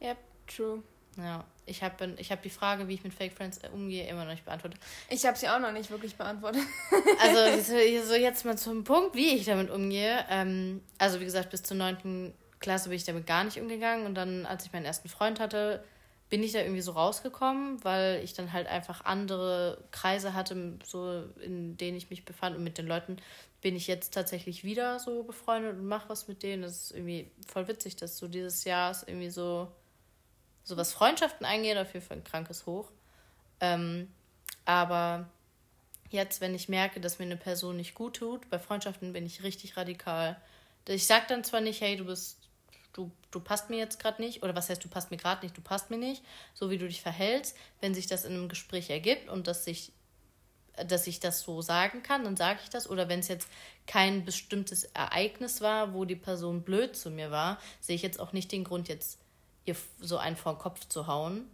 Ja, 0.00 0.16
true. 0.48 0.82
Ja, 1.16 1.44
ich 1.68 1.82
habe 1.82 2.14
ich 2.18 2.32
hab 2.32 2.42
die 2.42 2.50
Frage, 2.50 2.88
wie 2.88 2.94
ich 2.94 3.04
mit 3.04 3.14
Fake 3.14 3.32
Friends 3.32 3.60
umgehe, 3.72 4.06
immer 4.08 4.24
noch 4.24 4.32
nicht 4.32 4.44
beantwortet. 4.44 4.80
Ich 5.08 5.24
habe 5.26 5.36
sie 5.36 5.48
auch 5.48 5.58
noch 5.58 5.72
nicht 5.72 5.90
wirklich 5.90 6.16
beantwortet. 6.16 6.62
also 7.20 7.62
so 8.06 8.14
jetzt 8.14 8.44
mal 8.44 8.58
zum 8.58 8.84
Punkt, 8.84 9.14
wie 9.14 9.36
ich 9.36 9.44
damit 9.44 9.70
umgehe. 9.70 10.24
Ähm, 10.30 10.82
also 10.98 11.20
wie 11.20 11.24
gesagt, 11.24 11.50
bis 11.50 11.62
zur 11.62 11.76
9. 11.76 12.32
Klasse 12.60 12.88
bin 12.88 12.96
ich 12.96 13.04
damit 13.04 13.26
gar 13.26 13.44
nicht 13.44 13.60
umgegangen. 13.60 14.06
Und 14.06 14.14
dann, 14.14 14.46
als 14.46 14.64
ich 14.64 14.72
meinen 14.72 14.84
ersten 14.84 15.08
Freund 15.08 15.40
hatte, 15.40 15.84
bin 16.30 16.42
ich 16.42 16.52
da 16.52 16.60
irgendwie 16.60 16.82
so 16.82 16.92
rausgekommen, 16.92 17.82
weil 17.84 18.22
ich 18.22 18.34
dann 18.34 18.52
halt 18.52 18.66
einfach 18.66 19.04
andere 19.04 19.82
Kreise 19.90 20.34
hatte, 20.34 20.78
so 20.84 21.24
in 21.40 21.76
denen 21.76 21.96
ich 21.96 22.10
mich 22.10 22.24
befand 22.24 22.56
und 22.56 22.64
mit 22.64 22.76
den 22.76 22.86
Leuten 22.86 23.16
bin 23.60 23.74
ich 23.74 23.86
jetzt 23.86 24.14
tatsächlich 24.14 24.62
wieder 24.62 24.98
so 24.98 25.24
befreundet 25.24 25.78
und 25.78 25.86
mache 25.86 26.08
was 26.08 26.28
mit 26.28 26.42
denen. 26.42 26.62
Das 26.62 26.84
ist 26.84 26.92
irgendwie 26.92 27.30
voll 27.46 27.66
witzig, 27.66 27.96
dass 27.96 28.18
so 28.18 28.28
dieses 28.28 28.64
Jahr 28.64 28.90
ist 28.90 29.08
irgendwie 29.08 29.30
so, 29.30 29.68
so 30.68 30.76
was 30.76 30.92
Freundschaften 30.92 31.46
eingeht, 31.46 31.78
auf 31.78 31.94
jeden 31.94 32.04
Fall 32.04 32.18
ein 32.18 32.24
krankes 32.24 32.66
Hoch. 32.66 32.90
Ähm, 33.60 34.12
aber 34.66 35.26
jetzt, 36.10 36.42
wenn 36.42 36.54
ich 36.54 36.68
merke, 36.68 37.00
dass 37.00 37.18
mir 37.18 37.24
eine 37.24 37.38
Person 37.38 37.76
nicht 37.76 37.94
gut 37.94 38.16
tut, 38.16 38.48
bei 38.50 38.58
Freundschaften 38.58 39.14
bin 39.14 39.24
ich 39.24 39.42
richtig 39.42 39.78
radikal. 39.78 40.36
Ich 40.86 41.06
sag 41.06 41.26
dann 41.28 41.42
zwar 41.42 41.62
nicht, 41.62 41.80
hey, 41.80 41.96
du 41.96 42.04
bist 42.04 42.36
du, 42.92 43.10
du 43.30 43.40
passt 43.40 43.70
mir 43.70 43.78
jetzt 43.78 43.98
gerade 43.98 44.20
nicht, 44.20 44.42
oder 44.42 44.54
was 44.54 44.68
heißt, 44.68 44.84
du 44.84 44.88
passt 44.88 45.10
mir 45.10 45.16
gerade 45.16 45.44
nicht, 45.44 45.56
du 45.56 45.62
passt 45.62 45.88
mir 45.90 45.98
nicht, 45.98 46.22
so 46.52 46.68
wie 46.68 46.78
du 46.78 46.86
dich 46.86 47.00
verhältst. 47.00 47.56
Wenn 47.80 47.94
sich 47.94 48.06
das 48.06 48.24
in 48.24 48.34
einem 48.34 48.48
Gespräch 48.48 48.90
ergibt 48.90 49.28
und 49.30 49.46
dass 49.46 49.64
sich 49.64 49.92
dass 50.86 51.08
ich 51.08 51.18
das 51.18 51.40
so 51.40 51.60
sagen 51.60 52.04
kann, 52.04 52.22
dann 52.22 52.36
sage 52.36 52.60
ich 52.62 52.70
das. 52.70 52.88
Oder 52.88 53.08
wenn 53.08 53.18
es 53.18 53.26
jetzt 53.26 53.48
kein 53.88 54.24
bestimmtes 54.24 54.84
Ereignis 54.84 55.60
war, 55.60 55.92
wo 55.92 56.04
die 56.04 56.14
Person 56.14 56.62
blöd 56.62 56.94
zu 56.94 57.10
mir 57.10 57.32
war, 57.32 57.58
sehe 57.80 57.96
ich 57.96 58.02
jetzt 58.02 58.20
auch 58.20 58.32
nicht 58.32 58.52
den 58.52 58.62
Grund, 58.62 58.88
jetzt 58.88 59.18
ihr 59.68 59.76
so 60.00 60.18
einen 60.18 60.36
vor 60.36 60.54
den 60.54 60.58
Kopf 60.58 60.86
zu 60.88 61.06
hauen. 61.06 61.44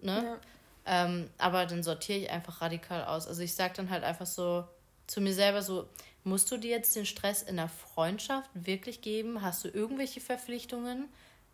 Ne? 0.00 0.38
Ja. 0.86 1.04
Ähm, 1.04 1.30
aber 1.38 1.66
dann 1.66 1.82
sortiere 1.82 2.18
ich 2.18 2.30
einfach 2.30 2.60
radikal 2.60 3.04
aus. 3.04 3.26
Also 3.26 3.42
ich 3.42 3.54
sage 3.54 3.74
dann 3.76 3.90
halt 3.90 4.04
einfach 4.04 4.26
so 4.26 4.64
zu 5.06 5.20
mir 5.20 5.34
selber 5.34 5.62
so, 5.62 5.88
Musst 6.24 6.50
du 6.50 6.56
dir 6.56 6.70
jetzt 6.70 6.96
den 6.96 7.04
Stress 7.04 7.42
in 7.42 7.56
der 7.56 7.68
Freundschaft 7.68 8.48
wirklich 8.54 9.02
geben? 9.02 9.42
Hast 9.42 9.62
du 9.62 9.68
irgendwelche 9.68 10.22
Verpflichtungen? 10.22 11.10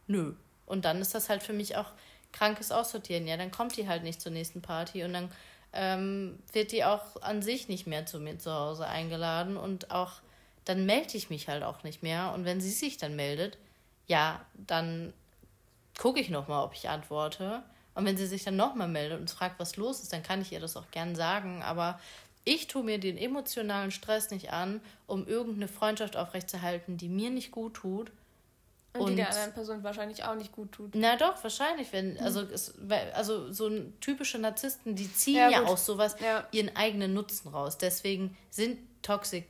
Nö. 0.07 0.35
Und 0.65 0.85
dann 0.85 1.01
ist 1.01 1.13
das 1.13 1.29
halt 1.29 1.43
für 1.43 1.53
mich 1.53 1.77
auch 1.77 1.91
krankes 2.33 2.71
Aussortieren. 2.71 3.27
Ja, 3.27 3.37
dann 3.37 3.51
kommt 3.51 3.77
die 3.77 3.89
halt 3.89 4.05
nicht 4.05 4.21
zur 4.21 4.31
nächsten 4.31 4.63
Party 4.63 5.03
und 5.03 5.13
dann 5.13 5.33
ähm, 5.73 6.39
wird 6.53 6.71
die 6.71 6.85
auch 6.85 7.21
an 7.21 7.43
sich 7.43 7.67
nicht 7.69 7.89
mehr 7.89 8.07
zu 8.07 8.21
mir 8.21 8.39
zu 8.39 8.53
Hause 8.53 8.87
eingeladen 8.87 9.57
und 9.57 9.91
auch 9.91 10.21
dann 10.65 10.87
melde 10.87 11.17
ich 11.17 11.31
mich 11.31 11.49
halt 11.49 11.65
auch 11.65 11.83
nicht 11.83 12.05
mehr. 12.05 12.33
Und 12.33 12.45
wenn 12.45 12.61
sie 12.61 12.71
sich 12.71 12.97
dann 12.97 13.17
meldet, 13.17 13.59
ja, 14.07 14.45
dann 14.55 15.13
gucke 16.01 16.19
ich 16.19 16.31
nochmal, 16.31 16.65
ob 16.65 16.73
ich 16.75 16.89
antworte. 16.89 17.63
Und 17.95 18.07
wenn 18.07 18.17
sie 18.17 18.27
sich 18.27 18.43
dann 18.43 18.57
nochmal 18.57 18.89
meldet 18.89 19.21
und 19.21 19.31
fragt, 19.31 19.61
was 19.61 19.77
los 19.77 20.01
ist, 20.01 20.13
dann 20.13 20.23
kann 20.23 20.41
ich 20.41 20.51
ihr 20.51 20.61
das 20.61 20.77
auch 20.77 20.91
gern 20.91 21.15
sagen. 21.15 21.63
Aber 21.63 22.01
ich 22.45 22.69
tue 22.69 22.83
mir 22.83 22.99
den 22.99 23.19
emotionalen 23.19 23.91
Stress 23.91 24.31
nicht 24.31 24.51
an, 24.51 24.81
um 25.07 25.27
irgendeine 25.27 25.69
Freundschaft 25.69 26.17
aufrechtzuerhalten, 26.17 26.97
die 26.97 27.11
mir 27.11 27.29
nicht 27.29 27.51
gut 27.51 27.75
tut. 27.75 28.13
Und, 28.95 29.03
und 29.03 29.11
die 29.11 29.17
der 29.17 29.29
anderen 29.29 29.53
Person 29.53 29.85
wahrscheinlich 29.85 30.25
auch 30.25 30.35
nicht 30.35 30.53
gut 30.53 30.73
tut. 30.73 30.95
Na 30.95 31.17
doch, 31.17 31.43
wahrscheinlich. 31.45 31.93
Wenn, 31.93 32.19
also, 32.19 32.41
es, 32.41 32.75
also 33.13 33.53
so 33.53 33.71
typische 34.01 34.39
Narzissten, 34.39 34.97
die 34.97 35.13
ziehen 35.13 35.37
ja, 35.37 35.51
ja 35.51 35.65
aus 35.65 35.85
sowas 35.85 36.17
ja. 36.19 36.49
ihren 36.51 36.75
eigenen 36.77 37.13
Nutzen 37.13 37.49
raus. 37.49 37.77
Deswegen 37.77 38.37
sind 38.49 38.79
toxic 39.03 39.47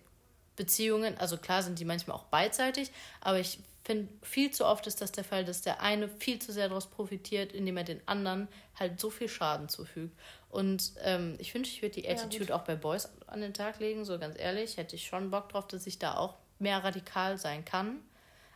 Beziehungen, 0.56 1.16
also 1.16 1.38
klar 1.38 1.62
sind 1.62 1.78
die 1.78 1.84
manchmal 1.84 2.16
auch 2.16 2.24
beidseitig, 2.24 2.90
aber 3.22 3.38
ich 3.38 3.60
finde, 3.82 4.12
viel 4.22 4.50
zu 4.50 4.66
oft 4.66 4.86
ist 4.86 5.00
das 5.00 5.12
der 5.12 5.24
Fall, 5.24 5.44
dass 5.44 5.62
der 5.62 5.80
eine 5.80 6.08
viel 6.08 6.38
zu 6.38 6.52
sehr 6.52 6.68
daraus 6.68 6.88
profitiert, 6.88 7.52
indem 7.52 7.76
er 7.76 7.84
den 7.84 8.00
anderen 8.06 8.48
halt 8.78 9.00
so 9.00 9.10
viel 9.10 9.28
Schaden 9.28 9.68
zufügt. 9.68 10.18
Und 10.48 10.92
ähm, 11.02 11.36
ich 11.38 11.54
wünsche, 11.54 11.72
ich 11.72 11.82
würde 11.82 12.00
die 12.00 12.08
Attitude 12.08 12.50
ja, 12.50 12.56
auch 12.56 12.62
bei 12.62 12.74
Boys 12.74 13.08
an 13.26 13.40
den 13.40 13.54
Tag 13.54 13.78
legen, 13.78 14.04
so 14.04 14.18
ganz 14.18 14.38
ehrlich. 14.38 14.76
Hätte 14.76 14.96
ich 14.96 15.06
schon 15.06 15.30
Bock 15.30 15.48
drauf, 15.48 15.66
dass 15.68 15.86
ich 15.86 15.98
da 15.98 16.16
auch 16.16 16.34
mehr 16.58 16.82
radikal 16.82 17.38
sein 17.38 17.64
kann. 17.64 18.00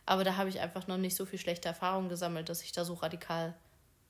Aber 0.05 0.23
da 0.23 0.35
habe 0.35 0.49
ich 0.49 0.59
einfach 0.59 0.87
noch 0.87 0.97
nicht 0.97 1.15
so 1.15 1.25
viel 1.25 1.39
schlechte 1.39 1.67
Erfahrungen 1.67 2.09
gesammelt, 2.09 2.49
dass 2.49 2.61
ich 2.61 2.71
da 2.71 2.85
so 2.85 2.93
radikal 2.93 3.55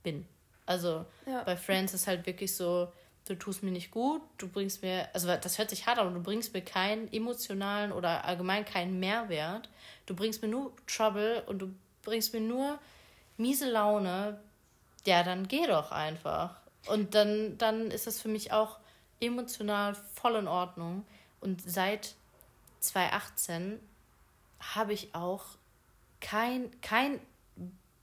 bin. 0.03 0.27
Also 0.65 1.05
ja. 1.25 1.43
bei 1.43 1.55
Friends 1.55 1.93
ist 1.93 2.07
halt 2.07 2.25
wirklich 2.25 2.55
so, 2.55 2.91
du 3.25 3.35
tust 3.35 3.63
mir 3.63 3.71
nicht 3.71 3.91
gut, 3.91 4.21
du 4.37 4.47
bringst 4.47 4.81
mir, 4.81 5.09
also 5.13 5.27
das 5.27 5.57
hört 5.57 5.69
sich 5.69 5.87
hart, 5.87 5.97
aber 5.97 6.11
du 6.11 6.21
bringst 6.21 6.53
mir 6.53 6.61
keinen 6.61 7.11
emotionalen 7.11 7.91
oder 7.91 8.25
allgemein 8.25 8.65
keinen 8.65 8.99
Mehrwert. 8.99 9.69
Du 10.05 10.15
bringst 10.15 10.41
mir 10.41 10.47
nur 10.47 10.71
Trouble 10.87 11.43
und 11.47 11.59
du 11.59 11.73
bringst 12.03 12.33
mir 12.33 12.41
nur 12.41 12.79
miese 13.37 13.69
Laune. 13.69 14.39
Ja, 15.05 15.23
dann 15.23 15.47
geh 15.47 15.65
doch 15.65 15.91
einfach. 15.91 16.61
Und 16.87 17.15
dann, 17.15 17.57
dann 17.57 17.89
ist 17.89 18.05
das 18.05 18.21
für 18.21 18.27
mich 18.27 18.51
auch 18.51 18.77
emotional 19.19 19.95
voll 20.13 20.35
in 20.35 20.47
Ordnung. 20.47 21.05
Und 21.39 21.61
seit 21.65 22.13
2018 22.79 23.79
habe 24.59 24.93
ich 24.93 25.15
auch 25.15 25.45
kein, 26.21 26.69
kein 26.81 27.19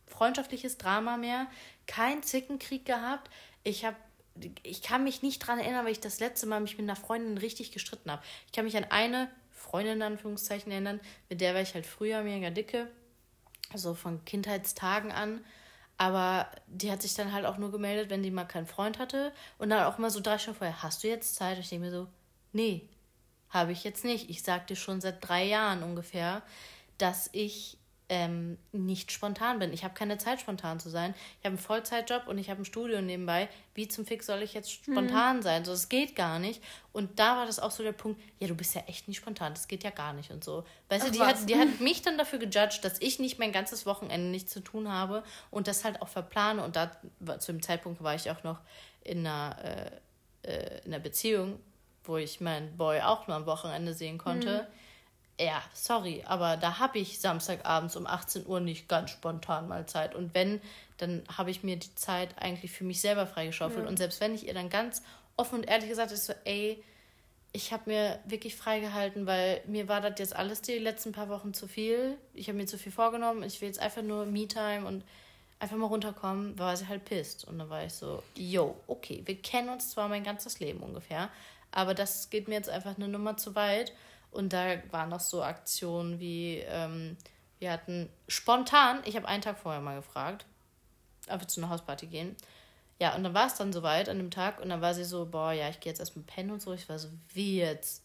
freundschaftliches 0.06 0.78
Drama 0.78 1.16
mehr, 1.16 1.46
kein 1.86 2.22
Zickenkrieg 2.22 2.84
gehabt. 2.84 3.30
Ich 3.64 3.84
habe 3.84 3.96
ich 4.62 4.82
kann 4.82 5.04
mich 5.04 5.22
nicht 5.22 5.42
daran 5.42 5.58
erinnern, 5.58 5.84
weil 5.84 5.92
ich 5.92 6.00
das 6.00 6.20
letzte 6.20 6.46
Mal 6.46 6.60
mich 6.60 6.78
mit 6.78 6.88
einer 6.88 6.96
Freundin 6.96 7.38
richtig 7.38 7.72
gestritten 7.72 8.10
habe. 8.10 8.22
Ich 8.46 8.52
kann 8.52 8.64
mich 8.64 8.76
an 8.76 8.84
eine 8.84 9.30
Freundin 9.50 9.96
in 9.96 10.02
Anführungszeichen 10.02 10.72
erinnern, 10.72 11.00
mit 11.28 11.40
der 11.40 11.54
war 11.54 11.60
ich 11.60 11.74
halt 11.74 11.86
früher 11.86 12.22
mega 12.22 12.50
dicke, 12.50 12.90
also 13.72 13.94
von 13.94 14.24
Kindheitstagen 14.24 15.12
an. 15.12 15.44
Aber 15.98 16.50
die 16.66 16.90
hat 16.90 17.02
sich 17.02 17.14
dann 17.14 17.32
halt 17.32 17.44
auch 17.46 17.58
nur 17.58 17.70
gemeldet, 17.70 18.10
wenn 18.10 18.22
die 18.22 18.30
mal 18.30 18.44
keinen 18.44 18.66
Freund 18.66 18.98
hatte. 18.98 19.32
Und 19.58 19.70
dann 19.70 19.84
auch 19.84 19.98
immer 19.98 20.10
so 20.10 20.20
drei 20.20 20.38
Stunden 20.38 20.58
vorher, 20.58 20.82
hast 20.82 21.04
du 21.04 21.08
jetzt 21.08 21.36
Zeit? 21.36 21.58
Ich 21.58 21.68
denke 21.68 21.86
mir 21.86 21.92
so, 21.92 22.08
nee, 22.52 22.88
habe 23.50 23.72
ich 23.72 23.84
jetzt 23.84 24.04
nicht. 24.04 24.30
Ich 24.30 24.42
sagte 24.42 24.74
schon 24.74 25.00
seit 25.00 25.26
drei 25.26 25.44
Jahren 25.44 25.82
ungefähr, 25.82 26.42
dass 26.98 27.28
ich 27.32 27.78
ähm, 28.12 28.58
nicht 28.72 29.10
spontan 29.10 29.58
bin. 29.58 29.72
Ich 29.72 29.84
habe 29.84 29.94
keine 29.94 30.18
Zeit, 30.18 30.38
spontan 30.38 30.78
zu 30.78 30.90
sein. 30.90 31.14
Ich 31.38 31.46
habe 31.46 31.54
einen 31.54 31.58
Vollzeitjob 31.58 32.26
und 32.26 32.36
ich 32.36 32.50
habe 32.50 32.60
ein 32.60 32.66
Studio 32.66 33.00
nebenbei. 33.00 33.48
Wie 33.74 33.88
zum 33.88 34.04
Fix 34.04 34.26
soll 34.26 34.42
ich 34.42 34.52
jetzt 34.52 34.70
spontan 34.70 35.38
mhm. 35.38 35.42
sein? 35.42 35.64
So, 35.64 35.72
es 35.72 35.88
geht 35.88 36.14
gar 36.14 36.38
nicht. 36.38 36.62
Und 36.92 37.18
da 37.18 37.38
war 37.38 37.46
das 37.46 37.58
auch 37.58 37.70
so 37.70 37.82
der 37.82 37.92
Punkt, 37.92 38.20
ja, 38.38 38.48
du 38.48 38.54
bist 38.54 38.74
ja 38.74 38.82
echt 38.86 39.08
nicht 39.08 39.16
spontan, 39.16 39.54
das 39.54 39.66
geht 39.66 39.82
ja 39.82 39.88
gar 39.88 40.12
nicht 40.12 40.30
und 40.30 40.44
so. 40.44 40.62
Weißt 40.90 41.06
Ach, 41.06 41.10
du, 41.10 41.12
die 41.12 41.20
hat, 41.20 41.48
die 41.48 41.56
hat 41.56 41.68
mich 41.80 42.02
dann 42.02 42.18
dafür 42.18 42.38
gejudged, 42.38 42.84
dass 42.84 43.00
ich 43.00 43.18
nicht 43.18 43.38
mein 43.38 43.50
ganzes 43.50 43.86
Wochenende 43.86 44.28
nichts 44.28 44.52
zu 44.52 44.60
tun 44.60 44.92
habe 44.92 45.24
und 45.50 45.66
das 45.66 45.82
halt 45.82 46.02
auch 46.02 46.08
verplane. 46.08 46.62
Und 46.62 46.76
da 46.76 46.92
zu 47.38 47.50
dem 47.50 47.62
Zeitpunkt 47.62 48.02
war 48.02 48.14
ich 48.14 48.30
auch 48.30 48.42
noch 48.44 48.58
in 49.04 49.26
einer, 49.26 49.56
äh, 50.44 50.50
äh, 50.50 50.84
in 50.84 50.92
einer 50.92 51.02
Beziehung, 51.02 51.58
wo 52.04 52.18
ich 52.18 52.42
meinen 52.42 52.76
Boy 52.76 53.00
auch 53.00 53.26
nur 53.26 53.38
am 53.38 53.46
Wochenende 53.46 53.94
sehen 53.94 54.18
konnte. 54.18 54.68
Mhm 54.68 54.81
ja, 55.44 55.62
sorry, 55.74 56.22
aber 56.26 56.56
da 56.56 56.78
habe 56.78 56.98
ich 56.98 57.20
Samstagabends 57.20 57.96
um 57.96 58.06
18 58.06 58.46
Uhr 58.46 58.60
nicht 58.60 58.88
ganz 58.88 59.10
spontan 59.10 59.68
mal 59.68 59.86
Zeit. 59.86 60.14
Und 60.14 60.34
wenn, 60.34 60.60
dann 60.98 61.22
habe 61.36 61.50
ich 61.50 61.62
mir 61.62 61.76
die 61.76 61.94
Zeit 61.94 62.30
eigentlich 62.40 62.70
für 62.72 62.84
mich 62.84 63.00
selber 63.00 63.26
freigeschaufelt. 63.26 63.84
Ja. 63.84 63.88
Und 63.88 63.96
selbst 63.96 64.20
wenn 64.20 64.34
ich 64.34 64.46
ihr 64.46 64.54
dann 64.54 64.70
ganz 64.70 65.02
offen 65.36 65.60
und 65.60 65.64
ehrlich 65.64 65.88
gesagt 65.88 66.12
ist, 66.12 66.26
so, 66.26 66.34
ey, 66.44 66.82
ich 67.52 67.72
habe 67.72 67.90
mir 67.90 68.18
wirklich 68.24 68.56
freigehalten, 68.56 69.26
weil 69.26 69.60
mir 69.66 69.88
war 69.88 70.00
das 70.00 70.18
jetzt 70.18 70.34
alles 70.34 70.62
die 70.62 70.78
letzten 70.78 71.12
paar 71.12 71.28
Wochen 71.28 71.52
zu 71.52 71.68
viel. 71.68 72.16
Ich 72.32 72.48
habe 72.48 72.56
mir 72.56 72.66
zu 72.66 72.78
viel 72.78 72.92
vorgenommen. 72.92 73.42
Ich 73.42 73.60
will 73.60 73.68
jetzt 73.68 73.80
einfach 73.80 74.02
nur 74.02 74.24
Me-Time 74.24 74.86
und 74.86 75.04
einfach 75.58 75.76
mal 75.76 75.86
runterkommen, 75.86 76.58
war 76.58 76.76
sie 76.76 76.88
halt 76.88 77.04
pisst. 77.04 77.46
Und 77.46 77.58
dann 77.58 77.70
war 77.70 77.84
ich 77.84 77.92
so, 77.92 78.22
yo, 78.34 78.74
okay, 78.86 79.22
wir 79.26 79.36
kennen 79.36 79.68
uns 79.68 79.90
zwar 79.90 80.08
mein 80.08 80.24
ganzes 80.24 80.60
Leben 80.60 80.80
ungefähr, 80.80 81.28
aber 81.70 81.94
das 81.94 82.30
geht 82.30 82.48
mir 82.48 82.54
jetzt 82.54 82.68
einfach 82.68 82.96
eine 82.96 83.06
Nummer 83.06 83.36
zu 83.36 83.54
weit. 83.54 83.92
Und 84.32 84.52
da 84.52 84.82
waren 84.90 85.10
noch 85.10 85.20
so 85.20 85.42
Aktionen 85.42 86.18
wie, 86.18 86.58
ähm, 86.66 87.16
wir 87.58 87.70
hatten 87.70 88.08
spontan, 88.26 89.00
ich 89.04 89.14
habe 89.14 89.28
einen 89.28 89.42
Tag 89.42 89.58
vorher 89.58 89.80
mal 89.80 89.96
gefragt, 89.96 90.46
ob 91.28 91.40
wir 91.40 91.48
zu 91.48 91.60
einer 91.60 91.70
Hausparty 91.70 92.06
gehen. 92.06 92.34
Ja, 92.98 93.14
und 93.14 93.24
dann 93.24 93.34
war 93.34 93.46
es 93.46 93.54
dann 93.54 93.72
soweit 93.72 94.08
an 94.08 94.18
dem 94.18 94.30
Tag 94.30 94.60
und 94.60 94.70
dann 94.70 94.80
war 94.80 94.94
sie 94.94 95.04
so, 95.04 95.26
boah, 95.26 95.52
ja, 95.52 95.68
ich 95.68 95.80
gehe 95.80 95.90
jetzt 95.92 96.00
erstmal 96.00 96.24
pennen 96.24 96.50
und 96.50 96.62
so. 96.62 96.72
Ich 96.72 96.88
war 96.88 96.98
so, 96.98 97.08
wie 97.34 97.58
jetzt? 97.58 98.02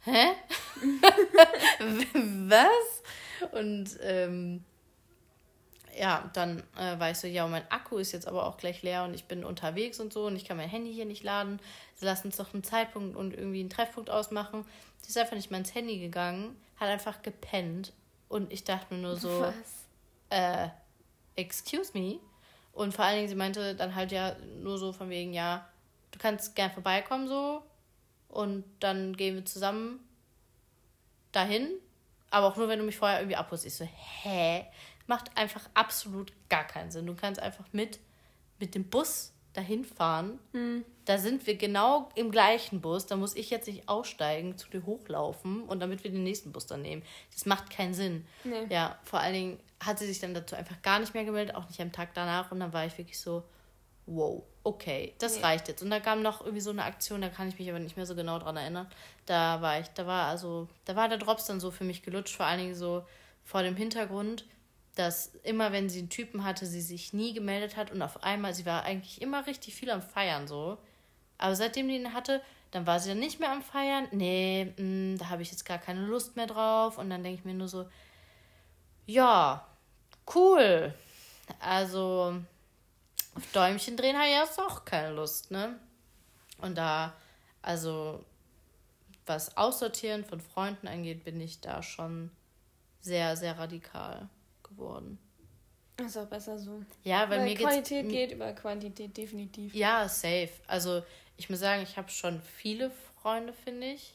Hä? 0.00 0.32
Was? 2.48 3.50
Und 3.52 3.98
ähm, 4.02 4.64
ja, 5.98 6.30
dann 6.32 6.62
äh, 6.76 6.98
war 6.98 7.10
ich 7.10 7.18
so, 7.18 7.26
ja, 7.26 7.46
mein 7.46 7.68
Akku 7.70 7.98
ist 7.98 8.12
jetzt 8.12 8.28
aber 8.28 8.46
auch 8.46 8.56
gleich 8.56 8.82
leer 8.82 9.04
und 9.04 9.14
ich 9.14 9.24
bin 9.24 9.44
unterwegs 9.44 10.00
und 10.00 10.12
so 10.12 10.26
und 10.26 10.36
ich 10.36 10.44
kann 10.44 10.56
mein 10.56 10.68
Handy 10.68 10.92
hier 10.92 11.06
nicht 11.06 11.24
laden. 11.24 11.60
Sie 11.96 12.04
lassen 12.04 12.28
uns 12.28 12.36
doch 12.36 12.54
einen 12.54 12.64
Zeitpunkt 12.64 13.16
und 13.16 13.34
irgendwie 13.34 13.60
einen 13.60 13.70
Treffpunkt 13.70 14.10
ausmachen. 14.10 14.64
Sie 15.02 15.08
ist 15.08 15.18
einfach 15.18 15.36
nicht 15.36 15.50
mal 15.50 15.58
ins 15.58 15.74
Handy 15.74 15.98
gegangen, 15.98 16.56
hat 16.76 16.88
einfach 16.88 17.22
gepennt 17.22 17.92
und 18.28 18.52
ich 18.52 18.64
dachte 18.64 18.94
mir 18.94 19.00
nur 19.00 19.16
so, 19.16 19.40
Was? 19.40 19.86
äh, 20.30 20.68
excuse 21.36 21.92
me. 21.94 22.18
Und 22.72 22.94
vor 22.94 23.04
allen 23.04 23.16
Dingen, 23.16 23.28
sie 23.28 23.34
meinte 23.34 23.74
dann 23.74 23.94
halt 23.94 24.12
ja 24.12 24.36
nur 24.62 24.78
so 24.78 24.92
von 24.92 25.10
wegen, 25.10 25.32
ja, 25.32 25.68
du 26.10 26.18
kannst 26.18 26.54
gern 26.54 26.70
vorbeikommen 26.70 27.26
so 27.26 27.62
und 28.28 28.64
dann 28.80 29.16
gehen 29.16 29.34
wir 29.34 29.44
zusammen 29.44 30.00
dahin, 31.32 31.70
aber 32.30 32.46
auch 32.46 32.56
nur, 32.56 32.68
wenn 32.68 32.78
du 32.78 32.84
mich 32.84 32.96
vorher 32.96 33.20
irgendwie 33.20 33.36
abholst. 33.36 33.64
Ich 33.64 33.74
so, 33.74 33.84
hä? 34.22 34.66
macht 35.08 35.36
einfach 35.36 35.68
absolut 35.74 36.32
gar 36.48 36.64
keinen 36.64 36.90
Sinn. 36.90 37.06
Du 37.06 37.14
kannst 37.14 37.40
einfach 37.40 37.64
mit, 37.72 37.98
mit 38.60 38.74
dem 38.74 38.84
Bus 38.84 39.32
dahin 39.52 39.84
fahren. 39.84 40.38
Mhm. 40.52 40.84
Da 41.04 41.18
sind 41.18 41.46
wir 41.46 41.56
genau 41.56 42.10
im 42.14 42.30
gleichen 42.30 42.80
Bus. 42.80 43.06
Da 43.06 43.16
muss 43.16 43.34
ich 43.34 43.50
jetzt 43.50 43.66
nicht 43.66 43.88
aussteigen, 43.88 44.58
zu 44.58 44.68
dir 44.68 44.84
hochlaufen 44.84 45.62
und 45.64 45.80
damit 45.80 46.04
wir 46.04 46.10
den 46.10 46.22
nächsten 46.22 46.52
Bus 46.52 46.66
dann 46.66 46.82
nehmen. 46.82 47.02
Das 47.32 47.46
macht 47.46 47.70
keinen 47.70 47.94
Sinn. 47.94 48.26
Nee. 48.44 48.66
Ja, 48.68 48.98
vor 49.04 49.20
allen 49.20 49.34
Dingen 49.34 49.60
hat 49.80 49.98
sie 49.98 50.06
sich 50.06 50.20
dann 50.20 50.34
dazu 50.34 50.54
einfach 50.54 50.80
gar 50.82 50.98
nicht 50.98 51.14
mehr 51.14 51.24
gemeldet, 51.24 51.56
auch 51.56 51.68
nicht 51.68 51.80
am 51.80 51.92
Tag 51.92 52.14
danach. 52.14 52.52
Und 52.52 52.60
dann 52.60 52.72
war 52.72 52.84
ich 52.84 52.98
wirklich 52.98 53.18
so, 53.18 53.42
wow, 54.06 54.42
okay, 54.64 55.14
das 55.18 55.36
nee. 55.36 55.42
reicht 55.42 55.68
jetzt. 55.68 55.82
Und 55.82 55.90
da 55.90 56.00
kam 56.00 56.22
noch 56.22 56.40
irgendwie 56.40 56.60
so 56.60 56.70
eine 56.70 56.84
Aktion, 56.84 57.20
da 57.20 57.28
kann 57.28 57.48
ich 57.48 57.58
mich 57.58 57.68
aber 57.70 57.78
nicht 57.78 57.96
mehr 57.96 58.06
so 58.06 58.14
genau 58.14 58.38
dran 58.38 58.56
erinnern. 58.56 58.86
Da 59.26 59.62
war 59.62 59.80
ich, 59.80 59.88
da 59.88 60.06
war 60.06 60.26
also, 60.26 60.68
da 60.84 60.96
war 60.96 61.08
der 61.08 61.18
Drops 61.18 61.46
dann 61.46 61.60
so 61.60 61.70
für 61.70 61.84
mich 61.84 62.02
gelutscht, 62.02 62.36
vor 62.36 62.46
allen 62.46 62.60
Dingen 62.60 62.74
so 62.74 63.04
vor 63.44 63.62
dem 63.62 63.76
Hintergrund, 63.76 64.44
dass 64.98 65.32
immer, 65.44 65.70
wenn 65.70 65.88
sie 65.88 66.00
einen 66.00 66.08
Typen 66.08 66.42
hatte, 66.42 66.66
sie 66.66 66.80
sich 66.80 67.12
nie 67.12 67.32
gemeldet 67.32 67.76
hat 67.76 67.92
und 67.92 68.02
auf 68.02 68.24
einmal, 68.24 68.52
sie 68.52 68.66
war 68.66 68.82
eigentlich 68.82 69.22
immer 69.22 69.46
richtig 69.46 69.76
viel 69.76 69.90
am 69.90 70.02
Feiern 70.02 70.48
so. 70.48 70.76
Aber 71.38 71.54
seitdem 71.54 71.86
die 71.86 71.94
ihn 71.94 72.12
hatte, 72.14 72.42
dann 72.72 72.84
war 72.84 72.98
sie 72.98 73.10
dann 73.10 73.20
nicht 73.20 73.38
mehr 73.38 73.52
am 73.52 73.62
Feiern. 73.62 74.08
Nee, 74.10 74.72
mh, 74.76 74.82
mm, 74.82 75.18
da 75.18 75.28
habe 75.28 75.42
ich 75.42 75.52
jetzt 75.52 75.64
gar 75.64 75.78
keine 75.78 76.04
Lust 76.04 76.34
mehr 76.34 76.48
drauf. 76.48 76.98
Und 76.98 77.10
dann 77.10 77.22
denke 77.22 77.38
ich 77.38 77.44
mir 77.44 77.54
nur 77.54 77.68
so, 77.68 77.88
ja, 79.06 79.64
cool. 80.34 80.92
Also 81.60 82.42
auf 83.36 83.52
Däumchen 83.52 83.96
drehen 83.96 84.16
habe 84.16 84.26
ich 84.26 84.34
jetzt 84.34 84.58
auch 84.58 84.84
keine 84.84 85.14
Lust, 85.14 85.52
ne? 85.52 85.78
Und 86.60 86.76
da, 86.76 87.14
also 87.62 88.24
was 89.26 89.56
Aussortieren 89.56 90.24
von 90.24 90.40
Freunden 90.40 90.88
angeht, 90.88 91.22
bin 91.22 91.40
ich 91.40 91.60
da 91.60 91.84
schon 91.84 92.32
sehr, 93.00 93.36
sehr 93.36 93.56
radikal 93.58 94.28
geworden. 94.78 95.18
Ist 95.98 96.16
auch 96.16 96.26
besser 96.26 96.58
so. 96.58 96.82
Ja, 97.02 97.28
weil, 97.28 97.40
weil 97.40 97.44
mir 97.44 97.54
Qualität 97.56 98.08
geht 98.08 98.32
über 98.32 98.52
Quantität, 98.52 99.16
definitiv. 99.16 99.74
Ja, 99.74 100.08
safe. 100.08 100.50
Also 100.68 101.02
ich 101.36 101.50
muss 101.50 101.58
sagen, 101.58 101.82
ich 101.82 101.96
habe 101.96 102.08
schon 102.08 102.40
viele 102.40 102.90
Freunde, 103.20 103.52
finde 103.52 103.88
ich. 103.88 104.14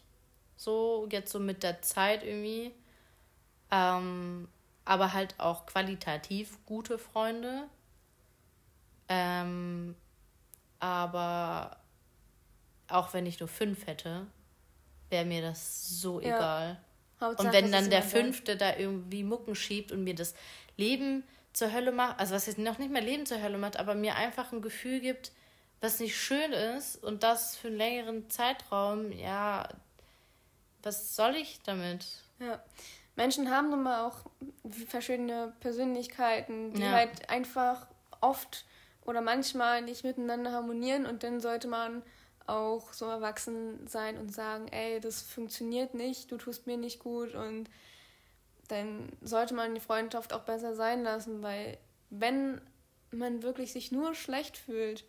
So, 0.55 1.07
jetzt 1.11 1.32
so 1.32 1.39
mit 1.39 1.61
der 1.61 1.82
Zeit 1.82 2.24
irgendwie. 2.24 2.72
Ähm, 3.70 4.47
aber 4.86 5.14
halt 5.14 5.36
auch 5.39 5.66
qualitativ 5.66 6.57
gute 6.66 6.97
Freunde. 6.97 7.68
Ähm, 9.09 9.95
aber 10.80 11.78
auch 12.88 13.14
wenn 13.14 13.26
ich 13.26 13.39
nur 13.39 13.49
fünf 13.49 13.88
hätte, 13.88 14.28
wäre 15.09 15.26
mir 15.26 15.41
das 15.41 15.99
so 15.99 16.22
ja. 16.22 16.36
egal. 16.38 16.84
Hauptsache, 17.24 17.47
und 17.47 17.53
wenn 17.53 17.71
dann 17.71 17.89
der 17.89 18.03
Fünfte 18.03 18.57
da 18.57 18.76
irgendwie 18.78 19.24
Mucken 19.24 19.55
schiebt 19.55 19.91
und 19.91 20.03
mir 20.03 20.15
das 20.15 20.36
Leben 20.78 21.24
zur 21.53 21.71
Hölle 21.71 21.91
macht, 21.91 22.19
also 22.19 22.36
was 22.36 22.47
jetzt 22.47 22.57
noch 22.57 22.78
nicht 22.78 22.91
mehr 22.91 23.01
Leben 23.01 23.26
zur 23.26 23.41
Hölle 23.41 23.57
macht, 23.57 23.78
aber 23.78 23.95
mir 23.95 24.15
einfach 24.15 24.51
ein 24.51 24.61
Gefühl 24.61 24.99
gibt, 24.99 25.32
was 25.82 25.99
nicht 25.99 26.17
schön 26.17 26.53
ist 26.53 27.03
und 27.03 27.24
das 27.24 27.57
für 27.57 27.67
einen 27.67 27.78
längeren 27.78 28.30
Zeitraum, 28.30 29.11
ja, 29.11 29.67
was 30.82 31.15
soll 31.15 31.36
ich 31.36 31.59
damit? 31.65 32.05
Ja. 32.39 32.61
Menschen 33.15 33.51
haben 33.51 33.69
nun 33.69 33.84
mal 33.84 34.05
auch 34.05 34.26
verschiedene 34.88 35.53
Persönlichkeiten, 35.59 36.74
die 36.74 36.82
ja. 36.82 36.91
halt 36.91 37.30
einfach 37.30 37.88
oft 38.21 38.65
oder 39.05 39.21
manchmal 39.21 39.82
nicht 39.82 40.03
miteinander 40.03 40.51
harmonieren 40.51 41.05
und 41.05 41.24
dann 41.24 41.39
sollte 41.39 41.67
man 41.67 42.01
auch 42.48 42.94
so 42.94 43.06
erwachsen 43.06 43.88
sein 43.88 44.18
und 44.18 44.34
sagen, 44.34 44.68
ey, 44.70 45.00
das 45.00 45.22
funktioniert 45.22 45.94
nicht, 45.94 46.32
du 46.32 46.38
tust 46.38 46.68
mir 46.68 46.78
nicht 46.78 47.00
gut 47.00 47.36
und 47.36 47.70
dann 48.68 49.10
sollte 49.22 49.54
man 49.54 49.76
die 49.76 49.82
Freundschaft 49.82 50.34
auch 50.34 50.41
besser 50.41 50.76
sein 50.76 51.04
lassen, 51.04 51.41
weil 51.41 51.78
wenn 52.10 52.62
man 53.12 53.44
wirklich 53.44 53.74
sich 53.74 53.91
nur 53.91 54.16
schlecht 54.16 54.58
fühlt, 54.58 55.04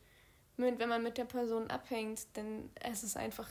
wenn 0.57 0.89
man 0.89 1.03
mit 1.03 1.18
der 1.18 1.24
Person 1.24 1.70
abhängt, 1.70 2.20
dann 2.35 2.70
ist 2.91 3.03
es 3.03 3.16
einfach 3.16 3.49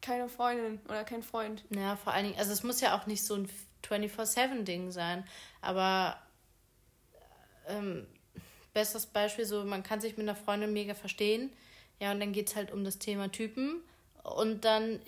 keine 0.00 0.28
Freundin 0.28 0.80
oder 0.84 1.04
kein 1.04 1.22
Freund. 1.22 1.64
Ja, 1.70 1.96
vor 1.96 2.12
allen 2.12 2.26
Dingen, 2.26 2.38
also 2.38 2.52
es 2.52 2.62
muss 2.62 2.80
ja 2.80 2.98
auch 2.98 3.06
nicht 3.06 3.24
so 3.24 3.34
ein 3.34 3.48
24-7-Ding 3.82 4.90
sein, 4.90 5.24
aber 5.60 6.18
ähm, 7.66 8.06
bestes 8.72 9.06
Beispiel, 9.06 9.46
so 9.46 9.64
man 9.64 9.82
kann 9.82 10.00
sich 10.00 10.16
mit 10.16 10.28
einer 10.28 10.36
Freundin 10.36 10.72
mega 10.72 10.94
verstehen, 10.94 11.50
ja, 12.00 12.12
und 12.12 12.20
dann 12.20 12.32
geht 12.32 12.48
es 12.48 12.56
halt 12.56 12.72
um 12.72 12.84
das 12.84 12.98
Thema 12.98 13.30
Typen. 13.30 13.82
Und 14.22 14.64
dann 14.64 15.00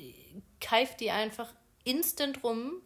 keift 0.61 1.01
die 1.01 1.11
einfach 1.11 1.53
instant 1.85 2.43
rum, 2.43 2.83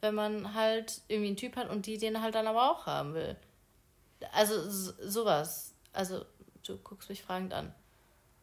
wenn 0.00 0.14
man 0.14 0.54
halt 0.54 1.00
irgendwie 1.08 1.28
einen 1.28 1.36
Typ 1.36 1.56
hat 1.56 1.70
und 1.70 1.86
die 1.86 1.98
den 1.98 2.20
halt 2.20 2.34
dann 2.34 2.46
aber 2.46 2.70
auch 2.70 2.86
haben 2.86 3.14
will. 3.14 3.36
Also 4.32 4.54
sowas. 4.68 5.74
Also 5.92 6.24
du 6.66 6.76
guckst 6.78 7.08
mich 7.08 7.22
fragend 7.22 7.52
an. 7.52 7.74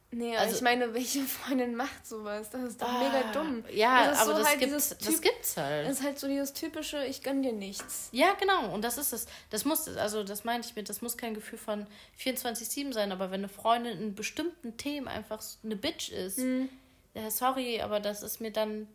Nee, 0.10 0.38
also, 0.38 0.56
ich 0.56 0.62
meine, 0.62 0.94
welche 0.94 1.22
Freundin 1.24 1.76
macht 1.76 2.08
sowas? 2.08 2.50
Das 2.50 2.64
ist 2.64 2.82
doch 2.82 2.88
ah, 2.88 3.00
mega 3.00 3.32
dumm. 3.34 3.66
Ja, 3.74 4.08
das 4.08 4.20
aber 4.20 4.32
so 4.32 4.38
das, 4.40 4.48
halt 4.48 4.60
gibt's, 4.60 4.96
das 4.98 5.22
gibt's 5.22 5.58
halt. 5.58 5.86
Das 5.86 6.00
ist 6.00 6.04
halt 6.04 6.18
so 6.18 6.28
dieses 6.28 6.54
typische, 6.54 7.04
ich 7.06 7.24
gönn 7.24 7.44
dir 7.44 7.52
nichts. 7.52 8.08
Ja, 8.14 8.34
genau. 8.40 8.74
Und 8.74 8.84
das 8.84 8.98
ist 8.98 9.12
es. 9.12 9.26
Das 9.50 9.66
muss, 9.66 9.88
also 9.98 10.24
das 10.24 10.46
meinte 10.46 10.70
ich 10.70 10.76
mit, 10.78 10.88
das 10.88 11.02
muss 11.02 11.18
kein 11.18 11.34
Gefühl 11.34 11.60
von 11.60 11.88
24-7 12.22 12.94
sein, 12.94 13.12
aber 13.12 13.32
wenn 13.32 13.42
eine 13.42 13.50
Freundin 13.50 14.00
in 14.00 14.16
bestimmten 14.16 14.78
Themen 14.78 15.10
einfach 15.10 15.44
eine 15.64 15.76
Bitch 15.76 16.10
ist, 16.10 16.38
mhm. 16.38 16.70
ja, 17.14 17.30
sorry, 17.30 17.82
aber 17.82 18.00
das 18.00 18.24
ist 18.24 18.40
mir 18.40 18.52
dann 18.52 18.88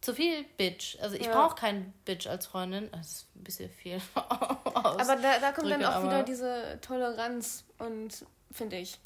zu 0.00 0.14
viel 0.14 0.44
Bitch. 0.56 0.98
Also 1.00 1.16
ich 1.16 1.26
ja. 1.26 1.32
brauche 1.32 1.56
keinen 1.56 1.92
Bitch 2.04 2.28
als 2.28 2.46
Freundin. 2.46 2.88
Das 2.92 3.06
ist 3.06 3.36
ein 3.36 3.42
bisschen 3.42 3.70
viel. 3.70 4.00
aber 4.14 5.16
da, 5.16 5.40
da 5.40 5.50
kommt 5.50 5.70
dann 5.70 5.84
auch 5.84 6.04
wieder 6.04 6.22
diese 6.22 6.78
Toleranz 6.80 7.64
und 7.78 8.24
finde 8.52 8.76
ich. 8.76 8.98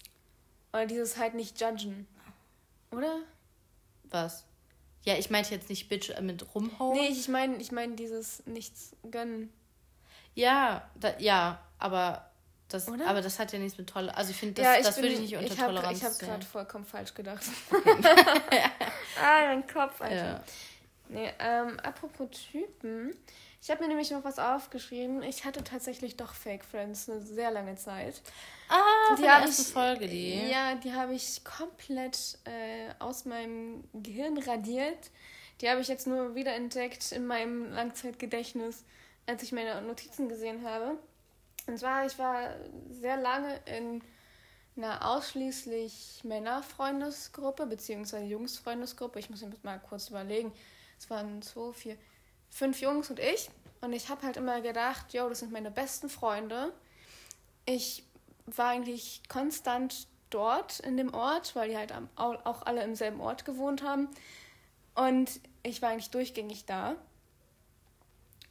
Oder 0.74 0.86
dieses 0.86 1.16
halt 1.16 1.34
nicht 1.34 1.60
judgen. 1.60 2.08
Oder? 2.90 3.20
Was? 4.10 4.44
Ja, 5.04 5.16
ich 5.16 5.30
meinte 5.30 5.54
jetzt 5.54 5.68
nicht 5.68 5.88
Bitch 5.88 6.10
mit 6.20 6.52
rumhauen. 6.52 6.98
Nee, 6.98 7.08
ich 7.08 7.28
meine 7.28 7.56
ich 7.58 7.70
mein 7.70 7.94
dieses 7.94 8.44
nichts 8.44 8.96
gönnen. 9.08 9.52
Ja, 10.34 10.90
da, 10.98 11.16
ja, 11.18 11.60
aber 11.78 12.28
das, 12.68 12.88
aber 12.88 13.20
das 13.22 13.38
hat 13.38 13.52
ja 13.52 13.60
nichts 13.60 13.78
mit 13.78 13.88
Toleranz. 13.88 14.18
Also 14.18 14.30
ich 14.32 14.36
finde, 14.36 14.62
das, 14.62 14.64
ja, 14.64 14.82
das 14.82 14.96
würde 14.96 15.08
ich 15.10 15.20
nicht 15.20 15.36
unter 15.36 15.46
ich 15.46 15.60
hab, 15.60 15.68
Toleranz 15.68 15.98
Ich 15.98 16.04
habe 16.04 16.14
gerade 16.16 16.44
vollkommen 16.44 16.84
falsch 16.84 17.14
gedacht. 17.14 17.44
Okay. 17.70 17.90
ah, 19.22 19.46
mein 19.46 19.64
Kopf, 19.68 20.00
Alter. 20.00 20.16
Ja. 20.16 20.44
Nee, 21.08 21.30
ähm, 21.38 21.78
apropos 21.80 22.30
Typen. 22.30 23.14
Ich 23.64 23.70
habe 23.70 23.80
mir 23.80 23.88
nämlich 23.88 24.10
noch 24.10 24.24
was 24.24 24.38
aufgeschrieben. 24.38 25.22
Ich 25.22 25.46
hatte 25.46 25.64
tatsächlich 25.64 26.18
doch 26.18 26.34
Fake 26.34 26.66
Friends 26.66 27.08
eine 27.08 27.22
sehr 27.22 27.50
lange 27.50 27.76
Zeit. 27.76 28.20
Ah, 28.68 29.14
die 29.16 29.22
die 29.22 29.26
erste 29.26 29.62
ich, 29.62 29.68
Folge, 29.68 30.06
die. 30.06 30.50
Ja, 30.50 30.74
die 30.74 30.92
habe 30.92 31.14
ich 31.14 31.42
komplett 31.44 32.36
äh, 32.44 32.92
aus 32.98 33.24
meinem 33.24 33.82
Gehirn 33.94 34.36
radiert. 34.36 35.10
Die 35.62 35.70
habe 35.70 35.80
ich 35.80 35.88
jetzt 35.88 36.06
nur 36.06 36.34
wieder 36.34 36.52
entdeckt 36.52 37.10
in 37.10 37.26
meinem 37.26 37.72
Langzeitgedächtnis, 37.72 38.84
als 39.24 39.42
ich 39.42 39.52
meine 39.52 39.80
Notizen 39.80 40.28
gesehen 40.28 40.62
habe. 40.68 40.98
Und 41.66 41.78
zwar, 41.78 42.04
ich 42.04 42.18
war 42.18 42.50
sehr 42.90 43.16
lange 43.16 43.58
in 43.64 44.02
einer 44.76 45.10
ausschließlich 45.10 46.20
Männerfreundesgruppe, 46.22 47.64
beziehungsweise 47.64 48.26
Jungsfreundesgruppe. 48.26 49.20
Ich 49.20 49.30
muss 49.30 49.40
mir 49.40 49.52
mal 49.62 49.80
kurz 49.80 50.10
überlegen. 50.10 50.52
Es 50.98 51.08
waren 51.08 51.40
zwei, 51.40 51.72
vier, 51.72 51.96
fünf 52.54 52.80
Jungs 52.80 53.10
und 53.10 53.18
ich. 53.18 53.50
Und 53.80 53.92
ich 53.92 54.08
habe 54.08 54.22
halt 54.22 54.36
immer 54.36 54.60
gedacht, 54.60 55.12
yo, 55.12 55.28
das 55.28 55.40
sind 55.40 55.52
meine 55.52 55.70
besten 55.70 56.08
Freunde. 56.08 56.72
Ich 57.66 58.04
war 58.46 58.68
eigentlich 58.68 59.22
konstant 59.28 60.06
dort 60.30 60.80
in 60.80 60.96
dem 60.96 61.12
Ort, 61.12 61.54
weil 61.54 61.68
die 61.68 61.76
halt 61.76 61.92
auch 62.16 62.62
alle 62.62 62.82
im 62.82 62.94
selben 62.94 63.20
Ort 63.20 63.44
gewohnt 63.44 63.82
haben. 63.82 64.08
Und 64.94 65.40
ich 65.62 65.82
war 65.82 65.90
eigentlich 65.90 66.10
durchgängig 66.10 66.64
da. 66.64 66.94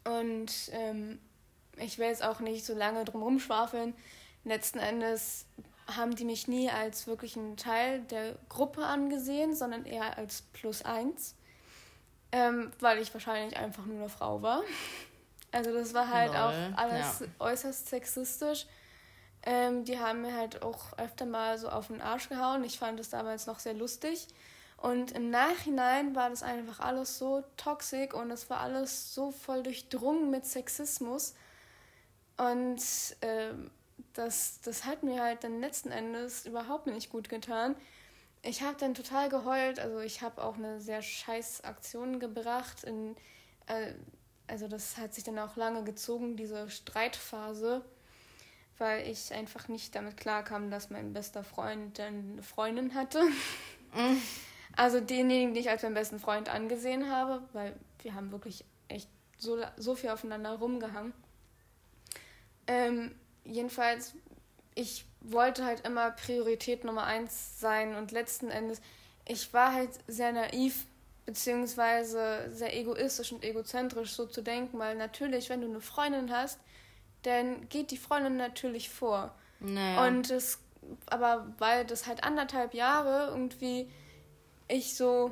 Und 0.03 0.51
ähm, 0.71 1.19
ich 1.77 1.97
will 1.97 2.07
jetzt 2.07 2.23
auch 2.23 2.41
nicht 2.41 2.65
so 2.65 2.73
lange 2.73 3.05
drum 3.05 3.39
schwafeln. 3.39 3.95
Letzten 4.43 4.79
Endes 4.79 5.45
haben 5.87 6.15
die 6.15 6.25
mich 6.25 6.47
nie 6.47 6.69
als 6.69 7.07
wirklichen 7.07 7.55
Teil 7.55 8.01
der 8.01 8.35
Gruppe 8.49 8.85
angesehen, 8.85 9.55
sondern 9.55 9.85
eher 9.85 10.17
als 10.17 10.43
Plus 10.53 10.83
eins, 10.83 11.35
ähm, 12.33 12.71
weil 12.79 12.97
ich 12.97 13.13
wahrscheinlich 13.13 13.55
einfach 13.55 13.85
nur 13.85 13.97
eine 13.97 14.09
Frau 14.09 14.41
war. 14.41 14.63
Also 15.51 15.71
das 15.71 15.93
war 15.93 16.09
halt 16.09 16.33
Lol. 16.33 16.37
auch 16.37 16.77
alles 16.77 17.19
ja. 17.19 17.27
äußerst 17.37 17.87
sexistisch. 17.87 18.65
Ähm, 19.43 19.85
die 19.85 19.99
haben 19.99 20.23
mir 20.23 20.35
halt 20.35 20.63
auch 20.63 20.97
öfter 20.97 21.27
mal 21.27 21.59
so 21.59 21.69
auf 21.69 21.87
den 21.87 22.01
Arsch 22.01 22.29
gehauen. 22.29 22.63
Ich 22.63 22.79
fand 22.79 22.99
das 22.99 23.09
damals 23.09 23.45
noch 23.45 23.59
sehr 23.59 23.75
lustig. 23.75 24.27
Und 24.77 25.11
im 25.11 25.29
Nachhinein 25.29 26.15
war 26.15 26.31
das 26.31 26.41
einfach 26.41 26.79
alles 26.79 27.19
so 27.19 27.43
toxisch 27.55 28.13
und 28.13 28.31
es 28.31 28.49
war 28.49 28.61
alles 28.61 29.13
so 29.13 29.31
voll 29.31 29.61
durchdrungen 29.61 30.31
mit 30.31 30.45
Sexismus. 30.47 31.35
Und 32.37 32.81
ähm, 33.21 33.69
das, 34.13 34.59
das 34.61 34.85
hat 34.85 35.03
mir 35.03 35.21
halt 35.21 35.43
dann 35.43 35.59
letzten 35.59 35.91
Endes 35.91 36.47
überhaupt 36.47 36.87
nicht 36.87 37.11
gut 37.11 37.29
getan. 37.29 37.75
Ich 38.43 38.61
habe 38.61 38.77
dann 38.77 38.93
total 38.93 39.29
geheult. 39.29 39.79
Also 39.79 39.99
ich 39.99 40.21
habe 40.21 40.43
auch 40.43 40.57
eine 40.57 40.79
sehr 40.79 41.01
scheiß 41.01 41.63
Aktion 41.63 42.19
gebracht. 42.19 42.83
In, 42.83 43.15
äh, 43.67 43.93
also 44.47 44.67
das 44.67 44.97
hat 44.97 45.13
sich 45.13 45.23
dann 45.23 45.39
auch 45.39 45.55
lange 45.55 45.83
gezogen, 45.83 46.37
diese 46.37 46.69
Streitphase 46.69 47.83
weil 48.77 49.07
ich 49.07 49.33
einfach 49.33 49.67
nicht 49.67 49.95
damit 49.95 50.17
klarkam, 50.17 50.69
dass 50.69 50.89
mein 50.89 51.13
bester 51.13 51.43
Freund 51.43 51.99
eine 51.99 52.41
Freundin 52.43 52.93
hatte. 52.93 53.23
Mhm. 53.93 54.21
Also 54.75 54.99
denjenigen, 54.99 55.53
den 55.53 55.61
ich 55.61 55.69
als 55.69 55.83
meinen 55.83 55.93
besten 55.93 56.19
Freund 56.19 56.49
angesehen 56.49 57.09
habe, 57.09 57.43
weil 57.53 57.75
wir 58.01 58.15
haben 58.15 58.31
wirklich 58.31 58.65
echt 58.87 59.07
so, 59.37 59.57
so 59.77 59.95
viel 59.95 60.09
aufeinander 60.09 60.53
rumgehangen. 60.53 61.13
Ähm, 62.65 63.13
jedenfalls, 63.45 64.15
ich 64.75 65.05
wollte 65.21 65.65
halt 65.65 65.85
immer 65.85 66.11
Priorität 66.11 66.83
Nummer 66.83 67.05
eins 67.05 67.59
sein 67.59 67.95
und 67.95 68.11
letzten 68.11 68.49
Endes, 68.49 68.81
ich 69.25 69.53
war 69.53 69.73
halt 69.73 69.91
sehr 70.07 70.33
naiv, 70.33 70.85
beziehungsweise 71.25 72.49
sehr 72.51 72.75
egoistisch 72.75 73.31
und 73.31 73.43
egozentrisch 73.43 74.13
so 74.13 74.25
zu 74.25 74.41
denken, 74.41 74.77
weil 74.79 74.95
natürlich, 74.95 75.49
wenn 75.49 75.61
du 75.61 75.67
eine 75.67 75.81
Freundin 75.81 76.31
hast, 76.31 76.59
dann 77.21 77.69
geht 77.69 77.91
die 77.91 77.97
Freundin 77.97 78.35
natürlich 78.35 78.89
vor. 78.89 79.33
Naja. 79.59 80.05
Und 80.05 80.29
es, 80.29 80.59
aber 81.05 81.53
weil 81.57 81.85
das 81.85 82.05
halt 82.05 82.23
anderthalb 82.23 82.73
Jahre 82.73 83.29
irgendwie 83.29 83.89
ich 84.67 84.95
so 84.95 85.31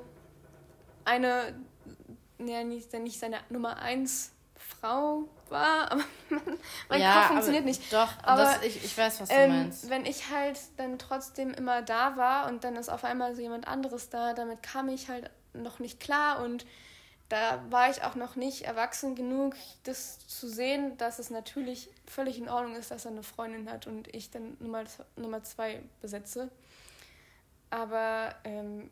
eine, 1.03 1.53
ja, 2.39 2.63
nicht, 2.63 2.93
nicht 2.93 3.19
seine 3.19 3.39
Nummer 3.49 3.77
eins 3.77 4.31
Frau 4.81 5.29
war, 5.49 5.91
aber 5.91 6.03
mein 6.89 7.01
ja, 7.01 7.13
Kopf 7.13 7.27
funktioniert 7.27 7.65
nicht. 7.65 7.93
Doch, 7.93 8.11
aber 8.23 8.43
das, 8.43 8.63
ich, 8.63 8.83
ich 8.83 8.97
weiß, 8.97 9.21
was 9.21 9.29
du 9.29 9.35
ähm, 9.35 9.49
meinst. 9.49 9.89
Wenn 9.89 10.05
ich 10.05 10.29
halt 10.31 10.59
dann 10.77 10.97
trotzdem 10.97 11.53
immer 11.53 11.81
da 11.81 12.17
war 12.17 12.47
und 12.47 12.63
dann 12.63 12.75
ist 12.75 12.89
auf 12.89 13.03
einmal 13.03 13.35
so 13.35 13.41
jemand 13.41 13.67
anderes 13.67 14.09
da, 14.09 14.33
damit 14.33 14.63
kam 14.63 14.89
ich 14.89 15.07
halt 15.07 15.29
noch 15.53 15.79
nicht 15.79 15.99
klar 15.99 16.43
und 16.43 16.65
da 17.29 17.63
war 17.69 17.89
ich 17.89 18.03
auch 18.03 18.15
noch 18.15 18.35
nicht 18.35 18.63
erwachsen 18.63 19.15
genug, 19.15 19.55
das 19.83 20.19
zu 20.27 20.49
sehen, 20.49 20.97
dass 20.97 21.17
es 21.17 21.29
natürlich 21.29 21.89
völlig 22.05 22.37
in 22.37 22.49
Ordnung 22.49 22.75
ist, 22.75 22.91
dass 22.91 23.05
er 23.05 23.11
eine 23.11 23.23
Freundin 23.23 23.71
hat 23.71 23.87
und 23.87 24.13
ich 24.13 24.31
dann 24.31 24.57
Nummer, 24.59 24.83
Nummer 25.15 25.41
zwei 25.43 25.81
besetze. 26.01 26.49
Aber 27.69 28.35
ähm, 28.43 28.89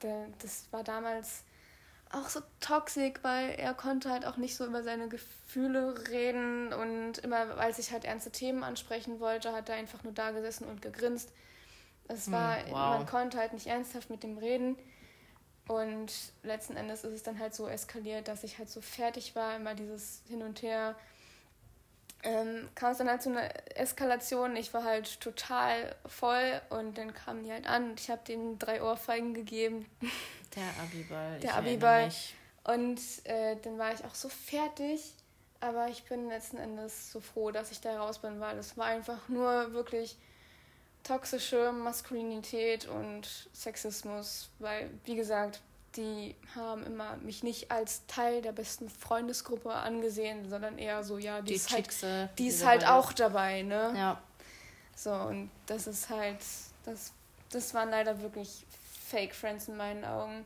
das 0.00 0.66
war 0.72 0.82
damals 0.82 1.44
auch 2.12 2.28
so 2.28 2.40
toxisch, 2.60 3.14
weil 3.22 3.50
er 3.50 3.74
konnte 3.74 4.10
halt 4.10 4.26
auch 4.26 4.36
nicht 4.36 4.56
so 4.56 4.64
über 4.64 4.82
seine 4.82 5.08
Gefühle 5.08 6.08
reden 6.08 6.72
und 6.72 7.18
immer, 7.18 7.58
als 7.58 7.78
ich 7.78 7.92
halt 7.92 8.04
ernste 8.04 8.30
Themen 8.30 8.62
ansprechen 8.62 9.20
wollte, 9.20 9.52
hat 9.52 9.68
er 9.68 9.76
einfach 9.76 10.02
nur 10.04 10.12
da 10.12 10.30
gesessen 10.30 10.66
und 10.66 10.82
gegrinst. 10.82 11.32
Es 12.08 12.26
hm, 12.26 12.32
war, 12.32 12.56
wow. 12.66 12.98
man 12.98 13.06
konnte 13.06 13.38
halt 13.38 13.52
nicht 13.52 13.66
ernsthaft 13.66 14.10
mit 14.10 14.22
ihm 14.24 14.38
reden. 14.38 14.76
Und 15.68 16.12
letzten 16.44 16.76
Endes 16.76 17.02
ist 17.02 17.12
es 17.12 17.22
dann 17.24 17.40
halt 17.40 17.54
so 17.54 17.66
eskaliert, 17.66 18.28
dass 18.28 18.44
ich 18.44 18.58
halt 18.58 18.70
so 18.70 18.80
fertig 18.80 19.34
war, 19.34 19.56
immer 19.56 19.74
dieses 19.74 20.22
Hin 20.28 20.42
und 20.42 20.62
Her. 20.62 20.94
Ähm, 22.26 22.68
kam 22.74 22.90
es 22.90 22.98
dann 22.98 23.08
halt 23.08 23.22
zu 23.22 23.30
einer 23.30 23.48
Eskalation. 23.76 24.56
Ich 24.56 24.74
war 24.74 24.82
halt 24.82 25.20
total 25.20 25.94
voll 26.06 26.60
und 26.70 26.98
dann 26.98 27.14
kamen 27.14 27.44
die 27.44 27.52
halt 27.52 27.68
an 27.68 27.90
und 27.90 28.00
ich 28.00 28.10
habe 28.10 28.22
denen 28.26 28.58
drei 28.58 28.82
Ohrfeigen 28.82 29.32
gegeben. 29.32 29.86
Der 30.56 30.64
Abiball. 30.82 31.38
Der 31.40 31.54
Abiball. 31.54 32.10
Und 32.64 33.00
äh, 33.24 33.56
dann 33.62 33.78
war 33.78 33.92
ich 33.92 34.04
auch 34.04 34.14
so 34.14 34.28
fertig. 34.28 35.14
Aber 35.60 35.88
ich 35.88 36.04
bin 36.04 36.28
letzten 36.28 36.58
Endes 36.58 37.12
so 37.12 37.20
froh, 37.20 37.50
dass 37.50 37.70
ich 37.70 37.80
da 37.80 37.96
raus 37.98 38.18
bin, 38.18 38.40
weil 38.40 38.58
es 38.58 38.76
war 38.76 38.86
einfach 38.86 39.28
nur 39.28 39.72
wirklich 39.72 40.16
toxische 41.02 41.72
Maskulinität 41.72 42.86
und 42.86 43.48
Sexismus, 43.52 44.50
weil, 44.58 44.90
wie 45.04 45.14
gesagt, 45.14 45.60
die 45.96 46.34
haben 46.54 46.84
immer 46.84 47.16
mich 47.18 47.42
nicht 47.42 47.70
als 47.70 48.06
Teil 48.06 48.42
der 48.42 48.52
besten 48.52 48.88
Freundesgruppe 48.88 49.72
angesehen, 49.72 50.48
sondern 50.48 50.78
eher 50.78 51.02
so, 51.04 51.18
ja, 51.18 51.40
die, 51.40 51.52
die 51.52 51.54
ist 51.54 51.72
halt, 51.72 52.38
die 52.38 52.48
ist 52.48 52.64
halt 52.64 52.86
auch 52.86 53.12
dabei, 53.12 53.62
ne? 53.62 53.92
Ja. 53.96 54.22
So, 54.94 55.12
und 55.12 55.50
das 55.66 55.86
ist 55.86 56.08
halt, 56.08 56.38
das, 56.84 57.12
das 57.50 57.74
waren 57.74 57.90
leider 57.90 58.20
wirklich 58.22 58.64
Fake 59.08 59.34
Friends 59.34 59.68
in 59.68 59.76
meinen 59.76 60.04
Augen. 60.04 60.44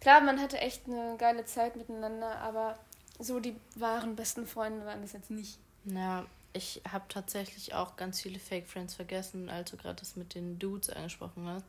Klar, 0.00 0.20
man 0.22 0.40
hatte 0.40 0.58
echt 0.58 0.86
eine 0.86 1.16
geile 1.18 1.44
Zeit 1.44 1.76
miteinander, 1.76 2.38
aber 2.38 2.78
so 3.18 3.40
die 3.40 3.56
wahren 3.74 4.16
besten 4.16 4.46
Freunde 4.46 4.86
waren 4.86 5.02
das 5.02 5.12
jetzt 5.12 5.30
nicht. 5.30 5.58
Ja, 5.84 6.24
ich 6.52 6.80
habe 6.90 7.04
tatsächlich 7.08 7.74
auch 7.74 7.96
ganz 7.96 8.20
viele 8.20 8.38
Fake 8.38 8.66
Friends 8.66 8.94
vergessen, 8.94 9.50
als 9.50 9.70
du 9.70 9.76
gerade 9.76 10.00
das 10.00 10.16
mit 10.16 10.34
den 10.34 10.58
Dudes 10.58 10.90
angesprochen 10.90 11.46
hast. 11.46 11.66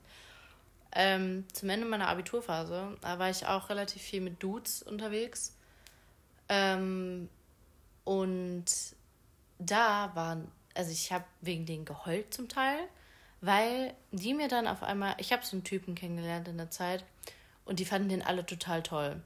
Ähm, 0.93 1.45
zum 1.53 1.69
Ende 1.69 1.85
meiner 1.85 2.09
Abiturphase, 2.09 2.97
da 3.01 3.19
war 3.19 3.29
ich 3.29 3.45
auch 3.45 3.69
relativ 3.69 4.01
viel 4.01 4.21
mit 4.21 4.41
Dudes 4.43 4.83
unterwegs. 4.83 5.55
Ähm, 6.49 7.29
und 8.03 8.65
da 9.59 10.11
waren, 10.15 10.51
also 10.73 10.91
ich 10.91 11.11
habe 11.11 11.25
wegen 11.41 11.65
denen 11.65 11.85
geheult 11.85 12.33
zum 12.33 12.49
Teil, 12.49 12.79
weil 13.39 13.93
die 14.11 14.33
mir 14.33 14.47
dann 14.47 14.67
auf 14.67 14.83
einmal, 14.83 15.15
ich 15.17 15.31
habe 15.31 15.45
so 15.45 15.55
einen 15.55 15.63
Typen 15.63 15.95
kennengelernt 15.95 16.47
in 16.47 16.57
der 16.57 16.71
Zeit 16.71 17.05
und 17.63 17.79
die 17.79 17.85
fanden 17.85 18.09
den 18.09 18.21
alle 18.21 18.45
total 18.45 18.83
toll. 18.83 19.21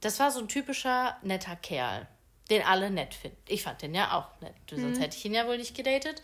Das 0.00 0.20
war 0.20 0.30
so 0.30 0.40
ein 0.40 0.48
typischer 0.48 1.16
netter 1.22 1.56
Kerl 1.56 2.06
den 2.52 2.62
alle 2.62 2.90
nett 2.90 3.14
finden. 3.14 3.38
Ich 3.48 3.62
fand 3.62 3.82
den 3.82 3.94
ja 3.94 4.12
auch 4.12 4.40
nett. 4.40 4.54
Sonst 4.68 4.98
mhm. 4.98 5.00
hätte 5.00 5.16
ich 5.16 5.24
ihn 5.24 5.34
ja 5.34 5.46
wohl 5.46 5.58
nicht 5.58 5.74
gedatet. 5.76 6.22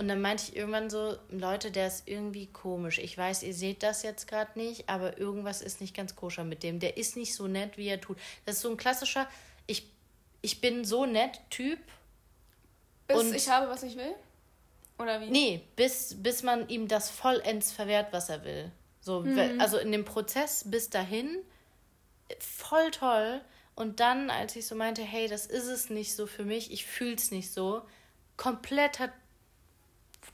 Und 0.00 0.08
dann 0.08 0.22
meinte 0.22 0.44
ich 0.44 0.56
irgendwann 0.56 0.88
so, 0.88 1.18
Leute, 1.28 1.70
der 1.70 1.86
ist 1.86 2.08
irgendwie 2.08 2.46
komisch. 2.46 2.98
Ich 2.98 3.18
weiß, 3.18 3.42
ihr 3.42 3.52
seht 3.52 3.82
das 3.82 4.02
jetzt 4.02 4.26
gerade 4.26 4.58
nicht, 4.58 4.88
aber 4.88 5.18
irgendwas 5.18 5.60
ist 5.60 5.82
nicht 5.82 5.94
ganz 5.94 6.16
koscher 6.16 6.42
mit 6.42 6.62
dem. 6.62 6.80
Der 6.80 6.96
ist 6.96 7.18
nicht 7.18 7.34
so 7.34 7.48
nett, 7.48 7.76
wie 7.76 7.88
er 7.88 8.00
tut. 8.00 8.16
Das 8.46 8.56
ist 8.56 8.62
so 8.62 8.70
ein 8.70 8.78
klassischer, 8.78 9.28
ich, 9.66 9.86
ich 10.40 10.62
bin 10.62 10.86
so 10.86 11.04
nett 11.04 11.38
Typ. 11.50 11.78
Bis 13.08 13.18
und 13.18 13.34
ich 13.34 13.50
habe, 13.50 13.68
was 13.68 13.82
ich 13.82 13.94
will? 13.94 14.14
Oder 14.98 15.20
wie? 15.20 15.28
Nee, 15.28 15.60
bis, 15.76 16.16
bis 16.16 16.42
man 16.42 16.66
ihm 16.70 16.88
das 16.88 17.10
vollends 17.10 17.70
verwehrt, 17.70 18.10
was 18.10 18.30
er 18.30 18.42
will. 18.42 18.72
So, 19.02 19.20
mhm. 19.20 19.60
Also 19.60 19.76
in 19.76 19.92
dem 19.92 20.06
Prozess 20.06 20.64
bis 20.64 20.88
dahin, 20.88 21.36
voll 22.38 22.90
toll. 22.90 23.42
Und 23.74 24.00
dann, 24.00 24.30
als 24.30 24.56
ich 24.56 24.66
so 24.66 24.74
meinte, 24.74 25.02
hey, 25.02 25.28
das 25.28 25.44
ist 25.44 25.66
es 25.66 25.90
nicht 25.90 26.16
so 26.16 26.26
für 26.26 26.46
mich, 26.46 26.72
ich 26.72 26.86
fühle 26.86 27.16
es 27.16 27.30
nicht 27.30 27.52
so, 27.52 27.82
kompletter 28.38 29.12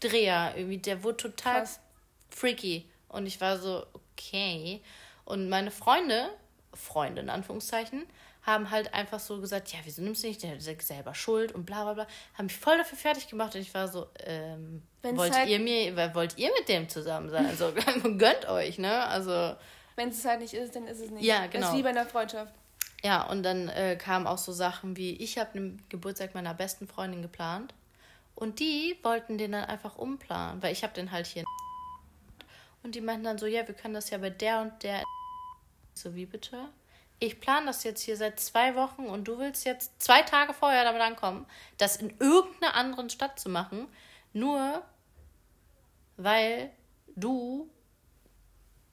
Dreher 0.01 0.55
irgendwie, 0.57 0.79
der 0.79 1.03
wurde 1.03 1.17
total 1.17 1.61
Krass. 1.61 1.81
freaky. 2.31 2.89
Und 3.09 3.27
ich 3.27 3.41
war 3.41 3.59
so, 3.59 3.87
okay. 3.95 4.83
Und 5.25 5.49
meine 5.49 5.71
Freunde, 5.71 6.31
Freunde 6.75 7.23
in 7.23 7.31
Anführungszeichen, 7.31 8.07
haben 8.43 8.71
halt 8.71 8.95
einfach 8.95 9.19
so 9.19 9.41
gesagt, 9.41 9.73
ja, 9.73 9.81
wieso 9.85 10.03
nimmst 10.03 10.23
du 10.23 10.29
nicht, 10.29 10.43
der 10.43 10.57
ist 10.57 10.87
selber 10.87 11.15
schuld 11.15 11.53
und 11.53 11.67
bla 11.67 11.83
bla 11.83 11.95
bla. 11.95 12.07
Haben 12.35 12.47
mich 12.47 12.57
voll 12.57 12.79
dafür 12.79 12.97
fertig 12.97 13.29
gemacht 13.29 13.55
und 13.57 13.61
ich 13.61 13.75
war 13.75 13.89
so, 13.89 14.07
ähm, 14.25 14.83
wollt 15.03 15.37
halt 15.37 15.49
ihr 15.49 15.59
mir, 15.59 16.15
wollt 16.15 16.39
ihr 16.39 16.51
mit 16.57 16.69
dem 16.69 16.89
zusammen 16.89 17.29
sein? 17.29 17.47
Also 17.47 17.73
gönnt 18.03 18.49
euch, 18.49 18.79
ne? 18.79 19.05
Also 19.07 19.57
wenn 19.97 20.11
es 20.11 20.25
halt 20.25 20.41
nicht 20.41 20.55
ist, 20.55 20.77
dann 20.77 20.87
ist 20.87 21.01
es 21.01 21.11
nicht. 21.11 21.25
Ja, 21.25 21.47
genau. 21.47 21.67
Das 21.67 21.71
ist 21.71 21.79
wie 21.79 21.83
bei 21.83 21.89
einer 21.89 22.07
Freundschaft. 22.07 22.55
Ja, 23.03 23.27
und 23.29 23.43
dann 23.43 23.69
äh, 23.69 23.97
kamen 23.97 24.27
auch 24.27 24.39
so 24.39 24.53
Sachen 24.53 24.97
wie, 24.97 25.17
ich 25.17 25.39
habe 25.39 25.53
den 25.55 25.83
Geburtstag 25.89 26.35
meiner 26.35 26.55
besten 26.55 26.87
Freundin 26.87 27.23
geplant 27.23 27.75
und 28.37 28.61
die 28.61 28.97
wollten 29.03 29.39
den 29.39 29.53
dann 29.53 29.65
einfach 29.65 29.97
umplanen, 29.97 30.63
weil 30.63 30.73
ich 30.73 30.85
habe 30.85 30.95
den 30.95 31.11
halt 31.11 31.27
hier 31.27 31.45
und 32.85 32.95
die 32.95 33.01
meinten 33.01 33.25
dann 33.25 33.39
so, 33.39 33.47
ja, 33.47 33.67
wir 33.67 33.75
können 33.75 33.95
das 33.95 34.11
ja 34.11 34.19
bei 34.19 34.31
der 34.31 34.61
und 34.61 34.85
der 34.85 35.03
so 35.93 36.15
wie 36.15 36.27
bitte? 36.27 36.69
Ich 37.19 37.41
plane 37.41 37.67
das 37.67 37.83
jetzt 37.83 38.03
hier 38.03 38.17
seit 38.17 38.39
zwei 38.39 38.75
Wochen 38.75 39.07
und 39.07 39.27
du 39.27 39.39
willst 39.39 39.65
jetzt 39.65 40.01
zwei 40.03 40.23
Tage 40.23 40.53
vorher 40.53 40.85
damit 40.85 41.01
ankommen, 41.01 41.47
das 41.79 41.97
in 41.97 42.15
irgendeiner 42.21 42.75
anderen 42.75 43.09
Stadt 43.09 43.41
zu 43.41 43.49
machen, 43.49 43.89
nur 44.35 44.85
weil 46.19 46.71
du, 47.17 47.71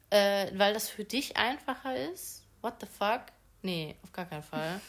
äh, 0.09 0.51
weil 0.57 0.73
das 0.73 0.89
für 0.89 1.03
dich 1.03 1.35
einfacher 1.35 1.95
ist? 1.95 2.43
What 2.61 2.75
the 2.79 2.87
fuck? 2.87 3.23
Nee, 3.61 3.97
auf 4.03 4.13
gar 4.13 4.25
keinen 4.25 4.43
Fall. 4.43 4.79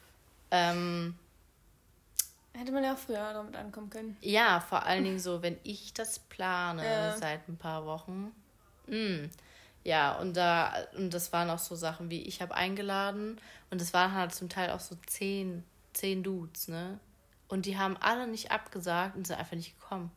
ähm, 0.52 1.18
Hätte 2.56 2.70
man 2.72 2.84
ja 2.84 2.94
auch 2.94 2.98
früher 2.98 3.32
damit 3.32 3.56
ankommen 3.56 3.90
können. 3.90 4.16
ja, 4.20 4.60
vor 4.60 4.84
allen 4.84 5.02
Dingen 5.04 5.18
so, 5.18 5.42
wenn 5.42 5.58
ich 5.64 5.92
das 5.92 6.18
plane 6.20 6.84
Ja. 6.84 7.16
seit 7.16 7.48
ein 7.48 7.56
paar 7.56 7.84
Wochen. 7.84 8.32
Mm. 8.86 9.24
Ja, 9.82 10.12
und 10.18 10.36
da, 10.36 10.72
und 10.96 11.12
das 11.12 11.32
waren 11.32 11.50
auch 11.50 11.58
so 11.58 11.74
Sachen 11.74 12.10
wie, 12.10 12.22
ich 12.22 12.40
habe 12.40 12.54
eingeladen 12.54 13.40
und 13.70 13.82
es 13.82 13.92
waren 13.92 14.14
halt 14.14 14.34
zum 14.34 14.48
Teil 14.48 14.70
auch 14.70 14.80
so 14.80 14.96
zehn, 15.06 15.64
zehn 15.92 16.22
Dudes, 16.22 16.68
ne? 16.68 16.98
Und 17.48 17.66
die 17.66 17.76
haben 17.76 17.96
alle 17.98 18.26
nicht 18.26 18.50
abgesagt 18.50 19.16
und 19.16 19.26
sind 19.26 19.38
einfach 19.38 19.56
nicht 19.56 19.78
gekommen. 19.78 20.10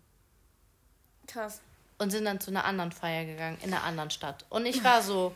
Krass. 1.27 1.59
Und 1.97 2.11
sind 2.11 2.23
dann 2.25 2.39
zu 2.39 2.51
einer 2.51 2.63
anderen 2.65 2.91
Feier 2.91 3.25
gegangen, 3.25 3.57
in 3.61 3.73
einer 3.73 3.83
anderen 3.83 4.11
Stadt. 4.11 4.45
Und 4.49 4.65
ich 4.65 4.83
war 4.83 5.01
so, 5.01 5.35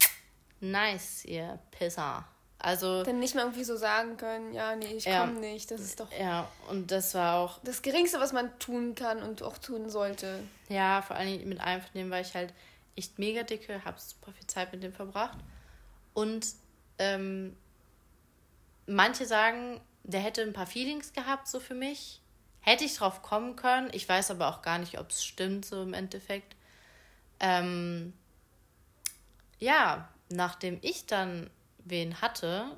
nice, 0.60 1.24
ihr 1.24 1.58
Pisser. 1.72 2.24
Also, 2.64 3.02
Dann 3.02 3.18
nicht 3.18 3.34
mal 3.34 3.42
irgendwie 3.42 3.62
so 3.62 3.76
sagen 3.76 4.16
können, 4.16 4.54
ja, 4.54 4.74
nee, 4.74 4.94
ich 4.96 5.04
Ja. 5.04 5.20
komme 5.20 5.38
nicht. 5.38 5.70
Das 5.70 5.82
ist 5.82 6.00
doch 6.00 6.10
ja, 6.18 6.48
und 6.70 6.90
das 6.90 7.12
war 7.12 7.36
auch, 7.36 7.58
das 7.62 7.82
Geringste, 7.82 8.20
was 8.20 8.32
man 8.32 8.58
tun 8.58 8.94
kann 8.94 9.22
und 9.22 9.42
auch 9.42 9.58
tun 9.58 9.90
sollte. 9.90 10.42
Ja, 10.70 11.02
vor 11.02 11.14
allen 11.14 11.28
Dingen 11.28 11.48
mit 11.50 11.60
einem 11.60 11.82
von 11.82 11.90
denen 11.94 12.10
war 12.10 12.20
ich 12.20 12.32
halt 12.34 12.54
echt 12.96 13.18
mega 13.18 13.42
dicke, 13.42 13.84
habe 13.84 14.00
super 14.00 14.32
viel 14.32 14.46
Zeit 14.46 14.72
mit 14.72 14.82
dem 14.82 14.94
verbracht. 14.94 15.36
Und 16.14 16.46
ähm, 16.98 17.54
manche 18.86 19.26
sagen, 19.26 19.78
der 20.02 20.20
hätte 20.20 20.40
ein 20.40 20.54
paar 20.54 20.66
Feelings 20.66 21.12
gehabt, 21.12 21.48
so 21.48 21.60
für 21.60 21.74
mich. 21.74 22.22
Hätte 22.60 22.84
ich 22.84 22.96
drauf 22.96 23.20
kommen 23.20 23.56
können. 23.56 23.90
Ich 23.92 24.08
weiß 24.08 24.30
aber 24.30 24.48
auch 24.48 24.62
gar 24.62 24.78
nicht, 24.78 24.98
ob 24.98 25.10
es 25.10 25.22
stimmt, 25.22 25.66
so 25.66 25.82
im 25.82 25.92
Endeffekt. 25.92 26.56
Ähm, 27.40 28.14
ja, 29.58 30.08
nachdem 30.30 30.78
ich 30.80 31.04
dann 31.04 31.50
wen 31.84 32.20
hatte, 32.20 32.76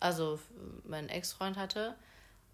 also 0.00 0.38
meinen 0.84 1.08
Ex-Freund 1.08 1.56
hatte, 1.56 1.96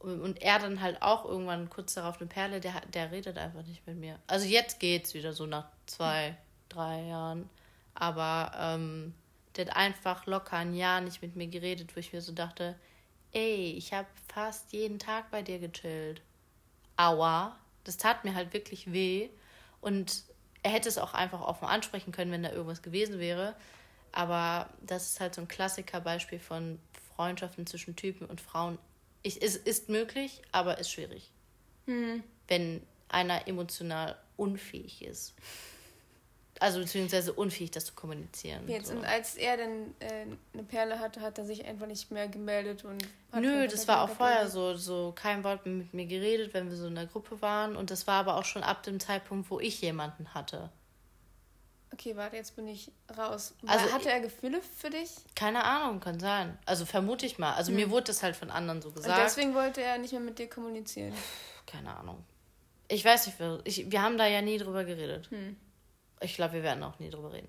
und 0.02 0.42
er 0.42 0.58
dann 0.58 0.80
halt 0.80 1.00
auch 1.00 1.24
irgendwann 1.24 1.70
kurz 1.70 1.94
darauf 1.94 2.20
eine 2.20 2.26
Perle, 2.26 2.60
der, 2.60 2.80
der 2.92 3.12
redet 3.12 3.38
einfach 3.38 3.62
nicht 3.62 3.86
mit 3.86 3.96
mir. 3.96 4.18
Also 4.26 4.46
jetzt 4.46 4.80
geht's 4.80 5.14
wieder 5.14 5.32
so 5.32 5.46
nach 5.46 5.66
zwei, 5.86 6.36
drei 6.68 7.02
Jahren. 7.02 7.48
Aber 7.94 8.50
ähm, 8.58 9.14
der 9.54 9.66
hat 9.66 9.76
einfach 9.76 10.26
locker 10.26 10.56
ein 10.56 10.74
Jahr 10.74 11.00
nicht 11.00 11.22
mit 11.22 11.36
mir 11.36 11.46
geredet, 11.46 11.94
wo 11.94 12.00
ich 12.00 12.12
mir 12.12 12.20
so 12.20 12.32
dachte, 12.32 12.74
ey, 13.30 13.74
ich 13.76 13.92
habe 13.92 14.08
fast 14.26 14.72
jeden 14.72 14.98
Tag 14.98 15.30
bei 15.30 15.42
dir 15.42 15.60
gechillt. 15.60 16.20
Aua. 16.96 17.56
Das 17.84 17.96
tat 17.96 18.24
mir 18.24 18.34
halt 18.34 18.52
wirklich 18.52 18.92
weh. 18.92 19.28
Und 19.80 20.24
er 20.64 20.72
hätte 20.72 20.88
es 20.88 20.98
auch 20.98 21.14
einfach 21.14 21.42
offen 21.42 21.68
ansprechen 21.68 22.12
können, 22.12 22.32
wenn 22.32 22.42
da 22.42 22.50
irgendwas 22.50 22.82
gewesen 22.82 23.20
wäre. 23.20 23.54
Aber 24.12 24.68
das 24.82 25.12
ist 25.12 25.20
halt 25.20 25.34
so 25.34 25.40
ein 25.40 25.48
Klassikerbeispiel 25.48 26.38
von 26.38 26.78
Freundschaften 27.16 27.66
zwischen 27.66 27.96
Typen 27.96 28.26
und 28.26 28.40
Frauen. 28.40 28.78
Ich, 29.22 29.42
es 29.42 29.56
ist 29.56 29.88
möglich, 29.88 30.42
aber 30.52 30.78
ist 30.78 30.90
schwierig. 30.90 31.30
Wenn 32.48 32.82
einer 33.08 33.46
emotional 33.48 34.16
unfähig 34.36 35.02
ist. 35.02 35.34
Also 36.60 36.80
beziehungsweise 36.80 37.32
unfähig, 37.32 37.72
das 37.72 37.86
zu 37.86 37.94
kommunizieren. 37.94 38.68
Jetzt, 38.68 38.88
so. 38.88 38.94
Und 38.94 39.04
als 39.04 39.34
er 39.34 39.56
dann 39.56 39.94
äh, 39.98 40.26
eine 40.52 40.62
Perle 40.62 41.00
hatte, 41.00 41.20
hat 41.20 41.38
er 41.38 41.44
sich 41.44 41.64
einfach 41.64 41.86
nicht 41.86 42.10
mehr 42.12 42.28
gemeldet 42.28 42.84
und 42.84 43.04
Nö, 43.34 43.66
das 43.66 43.88
war 43.88 44.02
auch 44.02 44.10
vorher 44.10 44.48
so, 44.48 44.76
so 44.76 45.12
kein 45.16 45.42
Wort 45.42 45.66
mehr 45.66 45.74
mit 45.74 45.92
mir 45.92 46.06
geredet, 46.06 46.54
wenn 46.54 46.70
wir 46.70 46.76
so 46.76 46.86
in 46.86 46.94
der 46.94 47.06
Gruppe 47.06 47.42
waren. 47.42 47.74
Und 47.74 47.90
das 47.90 48.06
war 48.06 48.20
aber 48.20 48.36
auch 48.36 48.44
schon 48.44 48.62
ab 48.62 48.84
dem 48.84 49.00
Zeitpunkt, 49.00 49.50
wo 49.50 49.58
ich 49.58 49.80
jemanden 49.80 50.34
hatte. 50.34 50.70
Okay, 51.92 52.16
warte, 52.16 52.36
jetzt 52.36 52.56
bin 52.56 52.66
ich 52.68 52.90
raus. 53.16 53.54
Also- 53.66 53.92
hatte 53.92 54.10
er 54.10 54.20
Gefühle 54.20 54.60
für 54.62 54.88
dich? 54.90 55.10
Keine 55.34 55.62
Ahnung, 55.64 56.00
kann 56.00 56.18
sein. 56.18 56.58
Also 56.64 56.86
vermute 56.86 57.26
ich 57.26 57.38
mal. 57.38 57.52
Also 57.54 57.70
mir 57.72 57.90
wurde 57.90 58.04
das 58.04 58.22
halt 58.22 58.34
von 58.34 58.50
anderen 58.50 58.80
so 58.80 58.88
Und 58.88 58.94
gesagt. 58.96 59.20
deswegen 59.22 59.54
wollte 59.54 59.82
er 59.82 59.98
nicht 59.98 60.12
mehr 60.12 60.20
mit 60.20 60.38
dir 60.38 60.48
kommunizieren. 60.48 61.12
Keine 61.66 61.94
Ahnung. 61.94 62.24
Ich 62.88 63.04
weiß 63.04 63.26
nicht, 63.26 63.38
wir- 63.38 63.60
ich, 63.64 63.90
wir 63.90 64.02
haben 64.02 64.16
da 64.18 64.26
ja 64.26 64.40
nie 64.42 64.58
drüber 64.58 64.84
geredet. 64.84 65.30
Hm. 65.30 65.56
Ich 66.20 66.34
glaube, 66.34 66.54
wir 66.54 66.62
werden 66.62 66.82
auch 66.82 66.98
nie 66.98 67.10
drüber 67.10 67.32
reden. 67.32 67.48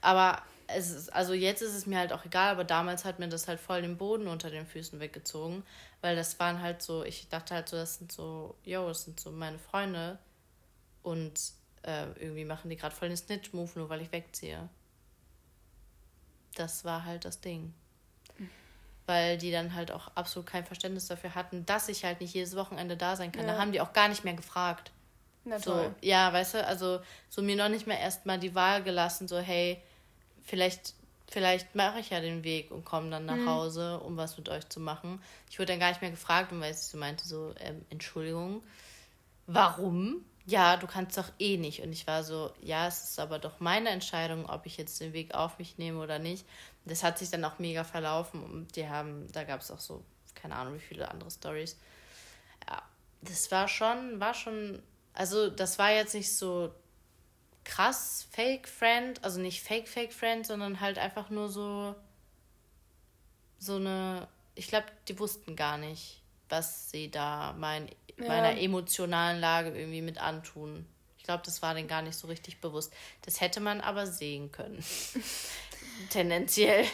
Aber 0.00 0.42
es 0.68 0.90
ist, 0.90 1.12
also 1.12 1.32
jetzt 1.32 1.62
ist 1.62 1.74
es 1.74 1.86
mir 1.86 1.98
halt 1.98 2.12
auch 2.12 2.24
egal, 2.24 2.50
aber 2.52 2.64
damals 2.64 3.04
hat 3.04 3.18
mir 3.20 3.28
das 3.28 3.46
halt 3.48 3.60
voll 3.60 3.82
den 3.82 3.96
Boden 3.96 4.26
unter 4.26 4.50
den 4.50 4.66
Füßen 4.66 4.98
weggezogen, 4.98 5.64
weil 6.00 6.16
das 6.16 6.38
waren 6.40 6.60
halt 6.60 6.82
so, 6.82 7.04
ich 7.04 7.28
dachte 7.28 7.54
halt 7.54 7.68
so, 7.68 7.76
das 7.76 7.96
sind 7.98 8.10
so, 8.10 8.56
yo, 8.64 8.88
das 8.88 9.04
sind 9.04 9.20
so 9.20 9.30
meine 9.30 9.58
Freunde 9.58 10.18
und 11.02 11.34
äh, 11.86 12.06
irgendwie 12.20 12.44
machen 12.44 12.68
die 12.68 12.76
gerade 12.76 12.94
voll 12.94 13.08
den 13.08 13.16
Snitch-Move, 13.16 13.70
nur 13.76 13.88
weil 13.88 14.02
ich 14.02 14.12
wegziehe. 14.12 14.68
Das 16.54 16.84
war 16.84 17.04
halt 17.04 17.24
das 17.24 17.40
Ding. 17.40 17.72
Weil 19.06 19.38
die 19.38 19.52
dann 19.52 19.74
halt 19.74 19.92
auch 19.92 20.08
absolut 20.16 20.48
kein 20.48 20.64
Verständnis 20.64 21.06
dafür 21.06 21.34
hatten, 21.34 21.64
dass 21.64 21.88
ich 21.88 22.04
halt 22.04 22.20
nicht 22.20 22.34
jedes 22.34 22.56
Wochenende 22.56 22.96
da 22.96 23.14
sein 23.14 23.30
kann. 23.30 23.46
Da 23.46 23.54
Ja. 23.54 23.58
haben 23.60 23.72
die 23.72 23.80
auch 23.80 23.92
gar 23.92 24.08
nicht 24.08 24.24
mehr 24.24 24.34
gefragt. 24.34 24.90
Na 25.44 25.58
So, 25.60 25.72
toll. 25.72 25.94
ja, 26.00 26.32
weißt 26.32 26.54
du, 26.54 26.66
also 26.66 27.00
so 27.30 27.40
mir 27.40 27.54
noch 27.56 27.68
nicht 27.68 27.86
mehr 27.86 28.00
erstmal 28.00 28.38
die 28.40 28.54
Wahl 28.56 28.82
gelassen, 28.82 29.28
so, 29.28 29.38
hey, 29.38 29.80
vielleicht, 30.42 30.94
vielleicht 31.28 31.76
mache 31.76 32.00
ich 32.00 32.10
ja 32.10 32.20
den 32.20 32.42
Weg 32.42 32.72
und 32.72 32.84
komme 32.84 33.10
dann 33.10 33.26
nach 33.26 33.46
Hause, 33.46 34.00
um 34.00 34.16
was 34.16 34.36
mit 34.38 34.48
euch 34.48 34.68
zu 34.68 34.80
machen. 34.80 35.22
Ich 35.48 35.60
wurde 35.60 35.66
dann 35.66 35.78
gar 35.80 35.90
nicht 35.90 36.00
mehr 36.02 36.10
gefragt, 36.10 36.50
und 36.50 36.60
weil 36.60 36.72
ich 36.72 36.78
so 36.78 36.98
meinte, 36.98 37.28
so, 37.28 37.54
ähm, 37.60 37.84
Entschuldigung, 37.90 38.60
warum? 39.46 40.24
Ja, 40.46 40.76
du 40.76 40.86
kannst 40.86 41.18
doch 41.18 41.30
eh 41.40 41.56
nicht. 41.56 41.82
Und 41.82 41.92
ich 41.92 42.06
war 42.06 42.22
so, 42.22 42.52
ja, 42.60 42.86
es 42.86 43.02
ist 43.02 43.18
aber 43.18 43.38
doch 43.38 43.58
meine 43.60 43.90
Entscheidung, 43.90 44.48
ob 44.48 44.64
ich 44.66 44.76
jetzt 44.76 45.00
den 45.00 45.12
Weg 45.12 45.34
auf 45.34 45.58
mich 45.58 45.76
nehme 45.78 46.00
oder 46.00 46.18
nicht. 46.20 46.46
Das 46.84 47.02
hat 47.02 47.18
sich 47.18 47.30
dann 47.30 47.44
auch 47.44 47.58
mega 47.58 47.82
verlaufen 47.82 48.42
und 48.44 48.76
die 48.76 48.88
haben, 48.88 49.26
da 49.32 49.42
gab 49.44 49.60
es 49.60 49.70
auch 49.72 49.80
so, 49.80 50.04
keine 50.34 50.54
Ahnung, 50.54 50.74
wie 50.76 50.80
viele 50.80 51.10
andere 51.10 51.30
Stories. 51.32 51.76
Ja, 52.68 52.80
das 53.22 53.50
war 53.50 53.66
schon, 53.66 54.20
war 54.20 54.34
schon, 54.34 54.80
also 55.14 55.50
das 55.50 55.78
war 55.78 55.90
jetzt 55.90 56.14
nicht 56.14 56.32
so 56.36 56.72
krass 57.64 58.28
Fake 58.30 58.68
Friend, 58.68 59.22
also 59.24 59.40
nicht 59.40 59.62
Fake 59.62 59.88
Fake 59.88 60.12
Friend, 60.12 60.46
sondern 60.46 60.80
halt 60.80 60.98
einfach 60.98 61.30
nur 61.30 61.48
so 61.48 61.96
so 63.58 63.76
eine, 63.76 64.28
ich 64.54 64.68
glaube, 64.68 64.86
die 65.08 65.18
wussten 65.18 65.56
gar 65.56 65.78
nicht, 65.78 66.22
was 66.48 66.90
sie 66.90 67.10
da 67.10 67.54
mein, 67.58 67.90
Ja. 68.18 68.28
meiner 68.28 68.58
emotionalen 68.60 69.40
Lage 69.40 69.76
irgendwie 69.76 70.02
mit 70.02 70.18
antun. 70.18 70.86
Ich 71.18 71.24
glaube, 71.24 71.42
das 71.44 71.60
war 71.60 71.74
denen 71.74 71.88
gar 71.88 72.02
nicht 72.02 72.16
so 72.16 72.28
richtig 72.28 72.60
bewusst. 72.60 72.92
Das 73.22 73.40
hätte 73.40 73.60
man 73.60 73.80
aber 73.80 74.06
sehen 74.06 74.52
können. 74.52 74.82
Tendenziell. 76.10 76.86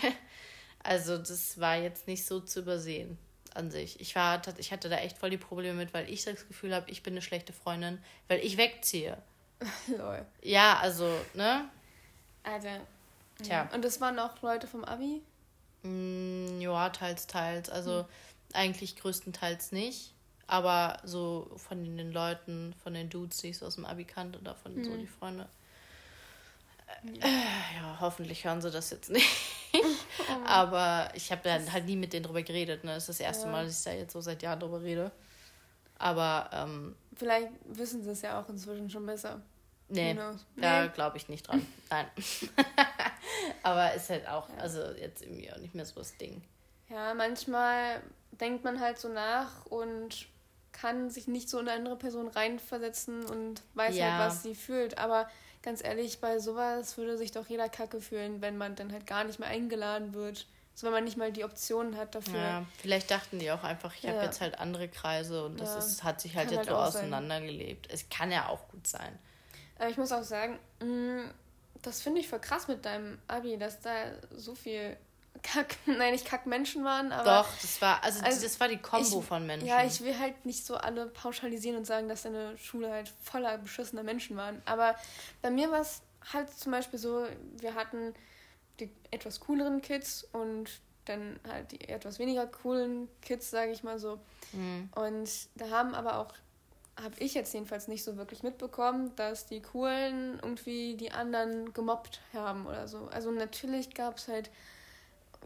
Also 0.82 1.18
das 1.18 1.60
war 1.60 1.76
jetzt 1.76 2.08
nicht 2.08 2.24
so 2.24 2.40
zu 2.40 2.60
übersehen 2.60 3.18
an 3.54 3.70
sich. 3.70 4.00
Ich 4.00 4.16
war, 4.16 4.40
ich 4.58 4.72
hatte 4.72 4.88
da 4.88 4.96
echt 4.96 5.18
voll 5.18 5.30
die 5.30 5.36
Probleme 5.36 5.74
mit, 5.74 5.94
weil 5.94 6.08
ich 6.08 6.24
das 6.24 6.48
Gefühl 6.48 6.74
habe, 6.74 6.90
ich 6.90 7.02
bin 7.02 7.12
eine 7.14 7.22
schlechte 7.22 7.52
Freundin, 7.52 8.02
weil 8.28 8.40
ich 8.40 8.56
wegziehe. 8.56 9.16
Lol. 9.86 10.24
Ja, 10.42 10.78
also, 10.78 11.08
ne? 11.34 11.68
Alter. 12.42 12.80
Tja. 13.42 13.68
Und 13.72 13.84
das 13.84 14.00
waren 14.00 14.18
auch 14.18 14.40
Leute 14.42 14.66
vom 14.66 14.84
Abi? 14.84 15.22
Mm, 15.82 16.60
ja, 16.60 16.90
teils, 16.90 17.26
teils. 17.26 17.70
Also 17.70 18.06
eigentlich 18.52 18.96
größtenteils 18.96 19.72
nicht. 19.72 20.14
Aber 20.52 20.98
so 21.02 21.50
von 21.56 21.96
den 21.96 22.12
Leuten, 22.12 22.74
von 22.82 22.92
den 22.92 23.08
Dudes, 23.08 23.38
die 23.38 23.48
ich 23.48 23.58
so 23.58 23.64
aus 23.64 23.76
dem 23.76 23.86
Abi 23.86 24.04
kannte, 24.04 24.38
oder 24.38 24.54
von 24.54 24.84
so 24.84 24.94
die 24.94 25.06
Freunde. 25.06 25.48
Äh, 27.04 27.26
ja, 27.76 27.96
hoffentlich 28.00 28.44
hören 28.44 28.60
sie 28.60 28.70
das 28.70 28.90
jetzt 28.90 29.08
nicht. 29.10 29.26
Aber 30.46 31.08
ich 31.14 31.32
habe 31.32 31.40
dann 31.42 31.72
halt 31.72 31.86
nie 31.86 31.96
mit 31.96 32.12
denen 32.12 32.24
drüber 32.26 32.42
geredet. 32.42 32.84
Ne? 32.84 32.92
Das 32.92 33.04
ist 33.04 33.18
das 33.18 33.20
erste 33.20 33.46
Ja. 33.46 33.52
Mal, 33.52 33.64
dass 33.64 33.78
ich 33.78 33.84
da 33.84 33.92
jetzt 33.92 34.12
so 34.12 34.20
seit 34.20 34.42
Jahren 34.42 34.60
drüber 34.60 34.82
rede. 34.82 35.10
Aber 35.98 36.50
ähm, 36.52 36.96
Vielleicht 37.16 37.48
wissen 37.64 38.02
sie 38.02 38.10
es 38.10 38.20
ja 38.20 38.38
auch 38.38 38.48
inzwischen 38.50 38.90
schon 38.90 39.06
besser. 39.06 39.40
nee, 39.88 40.12
knows? 40.12 40.44
da 40.56 40.82
Nee. 40.82 40.88
glaube 40.90 41.16
ich 41.16 41.30
nicht 41.30 41.48
dran. 41.48 41.66
Nein. 41.90 42.06
Aber 43.62 43.94
ist 43.94 44.10
halt 44.10 44.28
auch, 44.28 44.50
also 44.58 44.82
jetzt 44.92 45.22
irgendwie 45.22 45.50
auch 45.50 45.56
nicht 45.58 45.74
mehr 45.74 45.86
so 45.86 45.94
das 45.94 46.14
Ding. 46.18 46.42
Ja, 46.90 47.14
manchmal 47.14 48.02
denkt 48.32 48.64
man 48.64 48.80
halt 48.80 48.98
so 48.98 49.08
nach 49.08 49.64
und 49.66 50.26
kann 50.72 51.10
sich 51.10 51.28
nicht 51.28 51.48
so 51.48 51.58
in 51.58 51.68
eine 51.68 51.78
andere 51.78 51.96
Person 51.96 52.28
reinversetzen 52.28 53.24
und 53.24 53.62
weiß 53.74 53.94
Ja. 53.96 54.18
halt, 54.18 54.26
was 54.30 54.42
sie 54.42 54.54
fühlt. 54.54 54.98
Aber 54.98 55.28
ganz 55.62 55.84
ehrlich, 55.84 56.20
bei 56.20 56.38
sowas 56.38 56.96
würde 56.96 57.16
sich 57.16 57.30
doch 57.30 57.46
jeder 57.46 57.68
Kacke 57.68 58.00
fühlen, 58.00 58.40
wenn 58.40 58.56
man 58.58 58.74
dann 58.74 58.92
halt 58.92 59.06
gar 59.06 59.24
nicht 59.24 59.38
mehr 59.38 59.48
eingeladen 59.48 60.14
wird. 60.14 60.46
So, 60.74 60.86
wenn 60.86 60.94
man 60.94 61.04
nicht 61.04 61.18
mal 61.18 61.30
die 61.30 61.44
Optionen 61.44 61.96
hat 61.98 62.14
dafür. 62.14 62.38
Ja, 62.38 62.66
vielleicht 62.78 63.10
dachten 63.10 63.38
die 63.38 63.50
auch 63.50 63.62
einfach, 63.62 63.94
ich 63.94 64.04
ja. 64.04 64.12
habe 64.12 64.24
jetzt 64.24 64.40
halt 64.40 64.58
andere 64.58 64.88
Kreise 64.88 65.44
und 65.44 65.60
das 65.60 65.74
ja. 65.74 65.78
ist, 65.78 66.02
hat 66.02 66.20
sich 66.20 66.34
halt 66.34 66.48
kann 66.48 66.58
jetzt 66.58 66.70
halt 66.70 66.92
so 66.92 66.98
auseinandergelebt. 66.98 67.88
Es 67.92 68.08
kann 68.08 68.32
ja 68.32 68.48
auch 68.48 68.68
gut 68.68 68.86
sein. 68.86 69.18
Aber 69.78 69.90
ich 69.90 69.98
muss 69.98 70.12
auch 70.12 70.22
sagen, 70.22 70.58
mm, 70.80 71.28
das 71.82 72.00
finde 72.00 72.20
ich 72.20 72.28
voll 72.28 72.40
krass 72.40 72.68
mit 72.68 72.84
deinem 72.84 73.18
Abi, 73.28 73.58
dass 73.58 73.80
da 73.80 73.92
so 74.34 74.54
viel 74.54 74.96
Kack, 75.42 75.76
nein, 75.86 76.12
nicht 76.12 76.24
Kack-Menschen 76.24 76.84
waren, 76.84 77.12
aber. 77.12 77.42
Doch, 77.42 77.48
das 77.60 77.80
war, 77.80 78.02
also, 78.04 78.22
also 78.22 78.42
das 78.42 78.60
war 78.60 78.68
die 78.68 78.78
Kombo 78.78 79.20
ich, 79.20 79.26
von 79.26 79.46
Menschen. 79.46 79.66
Ja, 79.66 79.84
ich 79.84 80.00
will 80.02 80.18
halt 80.18 80.44
nicht 80.46 80.64
so 80.64 80.76
alle 80.76 81.06
pauschalisieren 81.06 81.78
und 81.78 81.84
sagen, 81.84 82.08
dass 82.08 82.22
deine 82.22 82.56
Schule 82.58 82.90
halt 82.90 83.12
voller 83.22 83.58
beschissener 83.58 84.02
Menschen 84.02 84.36
waren. 84.36 84.62
Aber 84.64 84.94
bei 85.40 85.50
mir 85.50 85.70
war 85.70 85.80
es 85.80 86.02
halt 86.32 86.50
zum 86.50 86.72
Beispiel 86.72 86.98
so, 86.98 87.26
wir 87.58 87.74
hatten 87.74 88.14
die 88.80 88.90
etwas 89.10 89.40
cooleren 89.40 89.82
Kids 89.82 90.26
und 90.32 90.68
dann 91.04 91.40
halt 91.48 91.72
die 91.72 91.88
etwas 91.88 92.18
weniger 92.18 92.46
coolen 92.46 93.08
Kids, 93.22 93.50
sage 93.50 93.72
ich 93.72 93.82
mal 93.82 93.98
so. 93.98 94.18
Mhm. 94.52 94.88
Und 94.94 95.30
da 95.56 95.70
haben 95.70 95.94
aber 95.94 96.18
auch, 96.18 96.32
habe 97.02 97.14
ich 97.18 97.34
jetzt 97.34 97.52
jedenfalls 97.54 97.88
nicht 97.88 98.04
so 98.04 98.16
wirklich 98.16 98.42
mitbekommen, 98.42 99.14
dass 99.16 99.46
die 99.46 99.60
Coolen 99.60 100.38
irgendwie 100.40 100.96
die 100.96 101.10
anderen 101.10 101.72
gemobbt 101.72 102.20
haben 102.32 102.66
oder 102.66 102.86
so. 102.86 103.08
Also 103.10 103.30
natürlich 103.30 103.94
gab 103.94 104.18
es 104.18 104.28
halt 104.28 104.50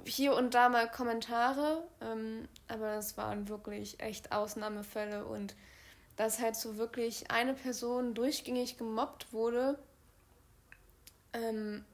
hier 0.04 0.34
und 0.34 0.54
da 0.54 0.68
mal 0.68 0.90
Kommentare, 0.90 1.86
ähm, 2.00 2.48
aber 2.68 2.94
das 2.94 3.16
waren 3.16 3.48
wirklich 3.48 4.00
echt 4.00 4.32
Ausnahmefälle 4.32 5.24
und 5.24 5.54
dass 6.16 6.40
halt 6.40 6.56
so 6.56 6.76
wirklich 6.76 7.30
eine 7.30 7.54
Person 7.54 8.14
durchgängig 8.14 8.78
gemobbt 8.78 9.32
wurde, 9.32 9.78
ähm, 11.32 11.84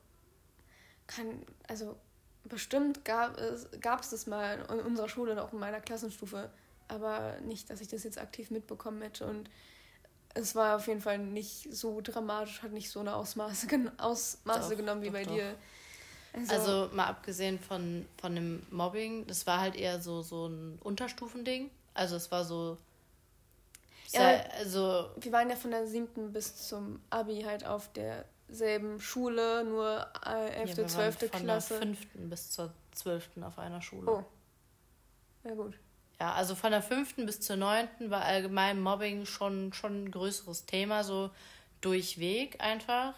kann, 1.06 1.44
also 1.68 1.96
bestimmt 2.44 3.04
gab 3.04 3.38
es, 3.38 3.68
gab 3.80 4.00
es 4.00 4.10
das 4.10 4.26
mal 4.26 4.58
in 4.70 4.80
unserer 4.80 5.08
Schule 5.08 5.32
und 5.32 5.38
auch 5.38 5.52
in 5.52 5.58
meiner 5.58 5.80
Klassenstufe, 5.80 6.50
aber 6.88 7.40
nicht, 7.40 7.70
dass 7.70 7.80
ich 7.80 7.88
das 7.88 8.04
jetzt 8.04 8.18
aktiv 8.18 8.50
mitbekommen 8.50 9.02
hätte 9.02 9.26
und 9.26 9.48
es 10.34 10.54
war 10.54 10.76
auf 10.76 10.86
jeden 10.86 11.00
Fall 11.00 11.18
nicht 11.18 11.72
so 11.74 12.00
dramatisch, 12.00 12.62
hat 12.62 12.72
nicht 12.72 12.90
so 12.90 13.00
eine 13.00 13.14
Ausmaße, 13.14 13.66
Ausmaße 13.98 14.70
doch, 14.70 14.76
genommen 14.76 15.02
wie 15.02 15.06
doch, 15.06 15.12
bei 15.12 15.24
doch. 15.24 15.34
dir. 15.34 15.54
Also, 16.32 16.54
also, 16.54 16.94
mal 16.94 17.06
abgesehen 17.06 17.58
von, 17.58 18.06
von 18.18 18.34
dem 18.34 18.66
Mobbing, 18.70 19.26
das 19.26 19.46
war 19.46 19.60
halt 19.60 19.76
eher 19.76 20.00
so, 20.00 20.22
so 20.22 20.46
ein 20.46 20.78
Unterstufending. 20.82 21.70
Also 21.94 22.16
es 22.16 22.30
war 22.30 22.44
so. 22.44 22.78
Ja, 24.12 24.42
also, 24.58 25.10
wir 25.20 25.32
waren 25.32 25.50
ja 25.50 25.56
von 25.56 25.70
der 25.70 25.86
siebten 25.86 26.32
bis 26.32 26.68
zum 26.68 27.00
Abi 27.10 27.42
halt 27.42 27.66
auf 27.66 27.90
derselben 27.92 29.00
Schule, 29.00 29.64
nur 29.64 30.06
äh, 30.26 30.60
11., 30.60 30.76
ja, 30.76 30.86
12. 30.86 31.18
Von 31.18 31.30
Klasse. 31.30 31.78
Von 31.78 31.88
der 31.88 31.96
fünften 31.96 32.30
bis 32.30 32.50
zur 32.50 32.72
zwölften 32.92 33.42
auf 33.42 33.58
einer 33.58 33.82
Schule. 33.82 34.10
Oh. 34.10 34.24
Ja, 35.44 35.54
gut. 35.54 35.78
Ja, 36.20 36.34
also 36.34 36.54
von 36.54 36.70
der 36.70 36.82
fünften 36.82 37.26
bis 37.26 37.40
zur 37.40 37.56
neunten 37.56 38.10
war 38.10 38.22
allgemein 38.22 38.80
Mobbing 38.80 39.26
schon, 39.26 39.72
schon 39.72 40.04
ein 40.04 40.10
größeres 40.10 40.66
Thema, 40.66 41.04
so 41.04 41.30
durchweg 41.80 42.60
einfach. 42.60 43.14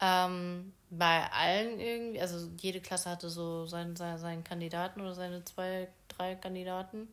Ähm, 0.00 0.72
bei 0.90 1.30
allen 1.30 1.78
irgendwie, 1.78 2.20
also 2.20 2.50
jede 2.58 2.80
Klasse 2.80 3.10
hatte 3.10 3.30
so 3.30 3.66
seinen, 3.66 3.96
seinen, 3.96 4.42
Kandidaten 4.42 5.00
oder 5.00 5.14
seine 5.14 5.44
zwei, 5.44 5.88
drei 6.08 6.34
Kandidaten, 6.34 7.08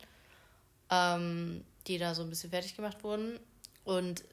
ähm, 0.89 1.63
die 1.85 1.97
da 1.97 2.15
so 2.15 2.23
ein 2.23 2.29
bisschen 2.29 2.49
fertig 2.49 2.75
gemacht 2.75 3.03
wurden. 3.03 3.39
Und 3.83 4.23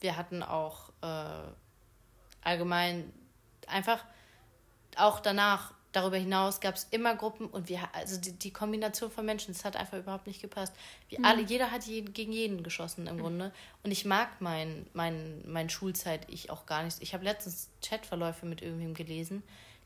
wir 0.00 0.16
hatten 0.16 0.42
auch 0.42 0.90
äh, 1.02 1.48
allgemein 2.42 3.12
einfach 3.66 4.04
auch 4.96 5.20
danach 5.20 5.72
darüber 5.92 6.16
hinaus 6.16 6.60
gab 6.60 6.76
es 6.76 6.86
immer 6.90 7.16
Gruppen 7.16 7.46
und 7.46 7.68
wir, 7.68 7.80
also 7.94 8.18
die, 8.18 8.32
die 8.32 8.52
Kombination 8.52 9.10
von 9.10 9.24
Menschen, 9.24 9.52
das 9.52 9.64
hat 9.64 9.76
einfach 9.76 9.98
überhaupt 9.98 10.26
nicht 10.26 10.40
gepasst. 10.40 10.72
Wir 11.08 11.18
mhm. 11.18 11.24
alle, 11.24 11.42
jeder 11.42 11.70
hat 11.70 11.84
jeden, 11.84 12.12
gegen 12.12 12.32
jeden 12.32 12.62
geschossen 12.62 13.06
im 13.06 13.16
mhm. 13.16 13.20
Grunde. 13.20 13.52
Und 13.82 13.90
ich 13.90 14.04
mag 14.04 14.40
mein, 14.40 14.86
mein, 14.92 15.42
mein 15.46 15.68
Schulzeit 15.68 16.26
ich 16.28 16.50
auch 16.50 16.66
gar 16.66 16.82
nicht. 16.82 16.98
Ich 17.00 17.14
habe 17.14 17.24
letztens 17.24 17.68
Chatverläufe 17.82 18.46
mit 18.46 18.62
irgendwem 18.62 18.94
gelesen, 18.94 19.42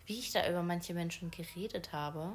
wie 0.07 0.19
ich 0.19 0.33
da 0.33 0.49
über 0.49 0.63
manche 0.63 0.95
Menschen 0.95 1.31
geredet 1.31 1.93
habe. 1.93 2.35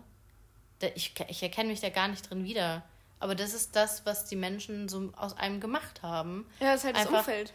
Ich, 0.95 1.13
ich 1.27 1.43
erkenne 1.43 1.69
mich 1.69 1.81
da 1.81 1.89
gar 1.89 2.07
nicht 2.07 2.29
drin 2.29 2.45
wieder. 2.45 2.83
Aber 3.19 3.35
das 3.35 3.53
ist 3.53 3.75
das, 3.75 4.05
was 4.05 4.25
die 4.25 4.37
Menschen 4.37 4.87
so 4.87 5.11
aus 5.17 5.37
einem 5.37 5.59
gemacht 5.59 6.01
haben. 6.01 6.49
Ja, 6.59 6.71
das 6.71 6.81
ist 6.81 6.85
halt 6.85 6.95
Einfach, 6.95 7.11
das 7.11 7.19
Umfeld. 7.19 7.53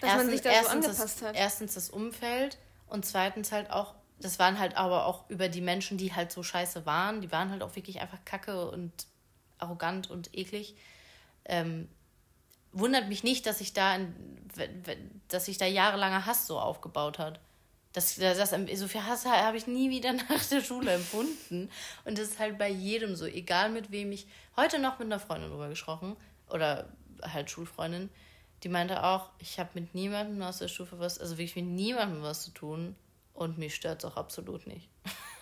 Dass 0.00 0.10
erstens, 0.10 0.24
man 0.24 0.30
sich 0.30 0.40
da 0.42 0.62
so 0.62 0.68
angepasst 0.68 1.00
das, 1.00 1.22
hat. 1.22 1.36
Erstens 1.36 1.74
das 1.74 1.88
Umfeld 1.88 2.58
und 2.88 3.06
zweitens 3.06 3.52
halt 3.52 3.70
auch 3.70 3.94
das 4.18 4.38
waren 4.38 4.58
halt 4.58 4.76
aber 4.76 5.06
auch 5.06 5.28
über 5.28 5.48
die 5.48 5.60
Menschen, 5.60 5.98
die 5.98 6.14
halt 6.14 6.32
so 6.32 6.42
scheiße 6.42 6.86
waren. 6.86 7.20
Die 7.20 7.32
waren 7.32 7.50
halt 7.50 7.62
auch 7.62 7.76
wirklich 7.76 8.00
einfach 8.00 8.24
kacke 8.24 8.70
und 8.70 8.92
arrogant 9.58 10.10
und 10.10 10.34
eklig. 10.34 10.74
Ähm, 11.44 11.88
wundert 12.72 13.08
mich 13.08 13.24
nicht, 13.24 13.46
dass 13.46 13.58
sich 13.58 13.72
da, 13.72 13.98
dass 15.28 15.46
sich 15.46 15.58
da 15.58 15.66
jahrelanger 15.66 16.26
Hass 16.26 16.46
so 16.46 16.58
aufgebaut 16.58 17.18
hat. 17.18 17.40
Das, 17.92 18.16
das, 18.16 18.50
so 18.50 18.88
viel 18.88 19.04
Hass 19.04 19.24
habe 19.24 19.56
ich 19.56 19.66
nie 19.66 19.90
wieder 19.90 20.12
nach 20.28 20.44
der 20.50 20.62
Schule 20.62 20.92
empfunden. 20.92 21.70
Und 22.04 22.18
das 22.18 22.28
ist 22.28 22.38
halt 22.38 22.58
bei 22.58 22.68
jedem 22.68 23.16
so, 23.16 23.26
egal 23.26 23.70
mit 23.70 23.90
wem 23.90 24.12
ich 24.12 24.26
heute 24.56 24.78
noch 24.78 24.98
mit 24.98 25.06
einer 25.06 25.20
Freundin 25.20 25.50
drüber 25.50 25.68
gesprochen 25.68 26.16
oder 26.48 26.88
halt 27.22 27.50
Schulfreundin, 27.50 28.10
die 28.62 28.68
meinte 28.68 29.02
auch, 29.02 29.30
ich 29.38 29.58
habe 29.58 29.70
mit 29.74 29.94
niemandem 29.94 30.42
aus 30.42 30.58
der 30.58 30.68
Stufe 30.68 30.98
was, 30.98 31.18
also 31.18 31.38
wirklich 31.38 31.56
mit 31.56 31.66
niemandem 31.66 32.22
was 32.22 32.44
zu 32.44 32.50
tun. 32.50 32.96
Und 33.36 33.58
mich 33.58 33.74
stört 33.74 34.02
es 34.02 34.10
auch 34.10 34.16
absolut 34.16 34.66
nicht. 34.66 34.88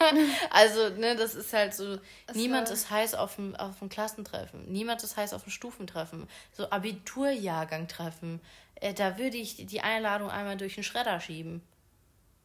also, 0.50 0.90
ne, 0.90 1.14
das 1.14 1.34
ist 1.34 1.52
halt 1.52 1.74
so, 1.74 1.98
das 2.26 2.36
niemand 2.36 2.68
ist 2.68 2.90
heiß 2.90 3.14
auf 3.14 3.36
dem, 3.36 3.54
auf 3.54 3.78
dem 3.78 3.88
Klassentreffen. 3.88 4.70
Niemand 4.70 5.02
ist 5.04 5.16
heiß 5.16 5.32
auf 5.32 5.44
dem 5.44 5.50
Stufentreffen. 5.50 6.28
So 6.52 6.68
Abiturjahrgang-Treffen. 6.70 8.40
Äh, 8.74 8.94
da 8.94 9.16
würde 9.16 9.36
ich 9.36 9.66
die 9.66 9.80
Einladung 9.80 10.28
einmal 10.28 10.56
durch 10.56 10.74
den 10.74 10.84
Schredder 10.84 11.20
schieben. 11.20 11.62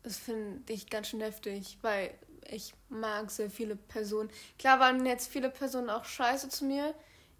Das 0.03 0.17
finde 0.17 0.71
ich 0.71 0.89
ganz 0.89 1.09
schön 1.09 1.21
heftig, 1.21 1.79
weil 1.81 2.13
ich 2.47 2.73
mag 2.89 3.31
sehr 3.31 3.49
viele 3.49 3.75
Personen. 3.75 4.29
Klar 4.57 4.79
waren 4.79 5.05
jetzt 5.05 5.31
viele 5.31 5.49
Personen 5.49 5.89
auch 5.89 6.05
scheiße 6.05 6.49
zu 6.49 6.65
mir, 6.65 6.93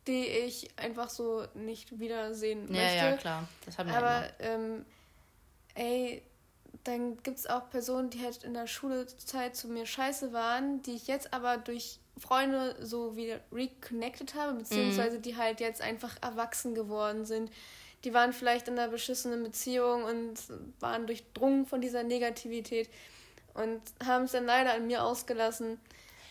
die 0.08 0.26
ich 0.26 0.68
einfach 0.78 1.10
so 1.10 1.46
nicht 1.54 2.00
wiedersehen 2.00 2.62
möchte. 2.72 2.96
Ja, 2.96 3.10
ja, 3.12 3.18
klar. 3.18 3.48
Das 3.66 3.78
haben 3.78 3.90
wir 3.90 3.98
Aber, 3.98 4.30
ähm, 4.40 4.86
ey, 5.76 6.24
dann 6.84 7.22
gibt 7.24 7.40
es 7.40 7.48
auch 7.48 7.70
Personen, 7.70 8.10
die 8.10 8.24
halt 8.24 8.44
in 8.44 8.54
der 8.54 8.68
Schulzeit 8.68 9.56
zu 9.56 9.68
mir 9.68 9.86
scheiße 9.86 10.34
waren, 10.34 10.82
die 10.82 10.96
ich 10.96 11.08
jetzt 11.08 11.34
aber 11.34 11.58
durch 11.58 12.00
Freunde 12.18 12.76
so 12.82 13.16
wieder 13.16 13.40
reconnected 13.52 14.36
habe, 14.36 14.58
beziehungsweise 14.58 15.18
mhm. 15.18 15.22
die 15.22 15.38
halt 15.38 15.60
jetzt 15.60 15.82
einfach 15.82 16.16
erwachsen 16.22 16.76
geworden 16.76 17.26
sind. 17.26 17.52
Die 18.04 18.14
waren 18.14 18.32
vielleicht 18.32 18.68
in 18.68 18.80
einer 18.80 18.90
beschissenen 18.90 19.44
Beziehung 19.44 20.04
und 20.04 20.36
waren 20.80 21.06
durchdrungen 21.06 21.66
von 21.66 21.82
dieser 21.82 22.04
Negativität 22.04 22.90
und 23.54 23.82
haben 24.06 24.24
es 24.24 24.32
dann 24.32 24.46
leider 24.46 24.74
an 24.74 24.88
mir 24.88 25.04
ausgelassen. 25.04 25.80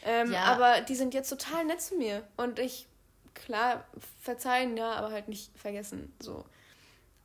Ähm, 0.05 0.33
ja. 0.33 0.45
Aber 0.45 0.81
die 0.81 0.95
sind 0.95 1.13
jetzt 1.13 1.29
total 1.29 1.65
nett 1.65 1.83
zu 1.83 1.97
mir. 1.97 2.27
Und 2.37 2.59
ich, 2.59 2.87
klar, 3.35 3.85
verzeihen, 4.21 4.77
ja, 4.77 4.93
aber 4.93 5.11
halt 5.11 5.29
nicht 5.29 5.51
vergessen. 5.59 6.15
So. 6.20 6.45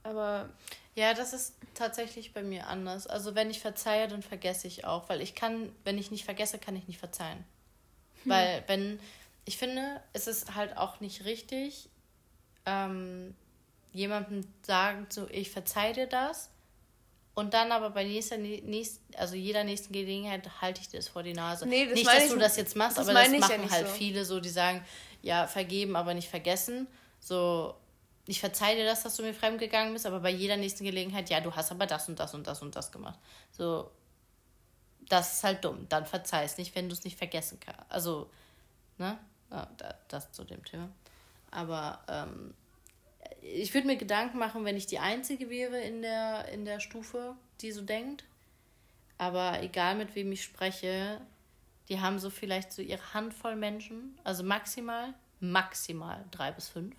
Aber. 0.04 0.50
Ja, 0.96 1.14
das 1.14 1.34
ist 1.34 1.56
tatsächlich 1.74 2.34
bei 2.34 2.44
mir 2.44 2.68
anders. 2.68 3.08
Also 3.08 3.36
wenn 3.36 3.50
ich 3.50 3.60
verzeihe, 3.60 4.08
dann 4.08 4.22
vergesse 4.22 4.68
ich 4.68 4.86
auch, 4.86 5.10
weil 5.10 5.22
ich 5.22 5.36
kann, 5.36 5.72
wenn 5.84 5.98
ich 5.98 6.12
nicht 6.12 6.26
vergesse, 6.26 6.58
kann 6.58 6.76
ich 6.76 6.88
nicht 6.88 7.00
verzeihen. 7.00 7.44
Hm. 8.24 8.32
Weil 8.32 8.64
wenn, 8.68 9.00
ich 9.46 9.58
finde, 9.58 10.02
es 10.14 10.28
ist 10.28 10.56
halt 10.56 10.78
auch 10.78 11.00
nicht 11.00 11.26
richtig, 11.26 11.90
ähm, 12.66 13.36
jemandem 13.92 14.42
sagen, 14.66 15.08
so, 15.10 15.28
ich 15.30 15.52
verzeihe 15.52 15.94
dir 15.94 16.08
das 16.08 16.50
und 17.36 17.54
dann 17.54 17.72
aber 17.72 17.90
bei 17.90 18.04
nächster, 18.04 18.38
nächst, 18.38 19.02
also 19.18 19.36
jeder 19.36 19.64
nächsten 19.64 19.92
Gelegenheit 19.92 20.62
halte 20.62 20.82
ich 20.82 20.90
dir 20.90 20.98
das 20.98 21.08
vor 21.08 21.24
die 21.24 21.34
Nase. 21.34 21.68
Nee, 21.68 21.86
das 21.86 21.96
nicht, 21.96 22.08
dass 22.08 22.30
du 22.30 22.38
das 22.38 22.58
jetzt 22.58 22.76
machst, 22.76 22.98
das 22.98 23.08
aber 23.08 23.20
das 23.20 23.32
machen 23.32 23.64
ja 23.64 23.72
halt 23.72 23.88
so. 23.88 23.94
viele 23.94 24.26
so, 24.26 24.40
die 24.40 24.50
sagen, 24.50 24.86
ja, 25.22 25.48
vergeben, 25.48 25.96
aber 25.96 26.14
nicht 26.14 26.30
vergessen. 26.30 26.88
So, 27.20 27.76
ich 28.26 28.40
verzeihe 28.40 28.78
dir 28.78 28.86
das, 28.86 29.04
dass 29.04 29.18
du 29.18 29.24
mir 29.24 29.34
fremdgegangen 29.34 29.94
bist, 29.94 30.06
aber 30.06 30.22
bei 30.22 30.30
jeder 30.30 30.56
nächsten 30.56 30.86
Gelegenheit, 30.86 31.30
ja, 31.30 31.42
du 31.42 31.54
hast 31.54 31.72
aber 31.72 31.86
das 31.86 32.08
und 32.08 32.20
das 32.20 32.34
und 32.34 32.48
das 32.48 32.62
und 32.62 32.76
das 32.76 32.92
gemacht. 32.92 33.20
So, 33.52 33.92
das 35.10 35.34
ist 35.34 35.44
halt 35.44 35.66
dumm. 35.66 35.88
Dann 35.90 36.06
verzeih 36.06 36.46
es 36.46 36.58
nicht, 36.58 36.74
wenn 36.76 36.88
du 36.88 36.94
es 36.94 37.04
nicht 37.04 37.18
vergessen 37.18 37.60
kannst. 37.60 37.82
Also, 37.90 38.30
ne? 38.98 39.18
Ja, 39.52 39.68
das 40.08 40.32
zu 40.32 40.46
dem 40.46 40.64
Thema. 40.64 40.90
Aber 41.52 42.00
ähm, 42.08 42.54
ich 43.42 43.74
würde 43.74 43.88
mir 43.88 43.98
Gedanken 43.98 44.40
machen, 44.40 44.66
wenn 44.66 44.78
ich 44.78 44.88
die 44.88 45.00
Einzige 45.00 45.50
wäre 45.50 45.80
in 45.82 46.02
der, 46.02 46.48
in 46.48 46.66
der 46.66 46.80
Stufe, 46.80 47.36
die 47.62 47.72
so 47.72 47.82
denkt. 47.82 48.24
Aber 49.18 49.62
egal 49.62 49.96
mit 49.96 50.16
wem 50.16 50.32
ich 50.32 50.44
spreche, 50.44 51.22
die 51.90 52.00
haben 52.00 52.18
so 52.20 52.30
vielleicht 52.30 52.72
so 52.72 52.82
ihre 52.82 53.14
Handvoll 53.14 53.56
Menschen, 53.56 54.18
also 54.24 54.44
maximal, 54.44 55.14
maximal 55.40 56.26
drei 56.32 56.52
bis 56.52 56.70
fünf 56.70 56.96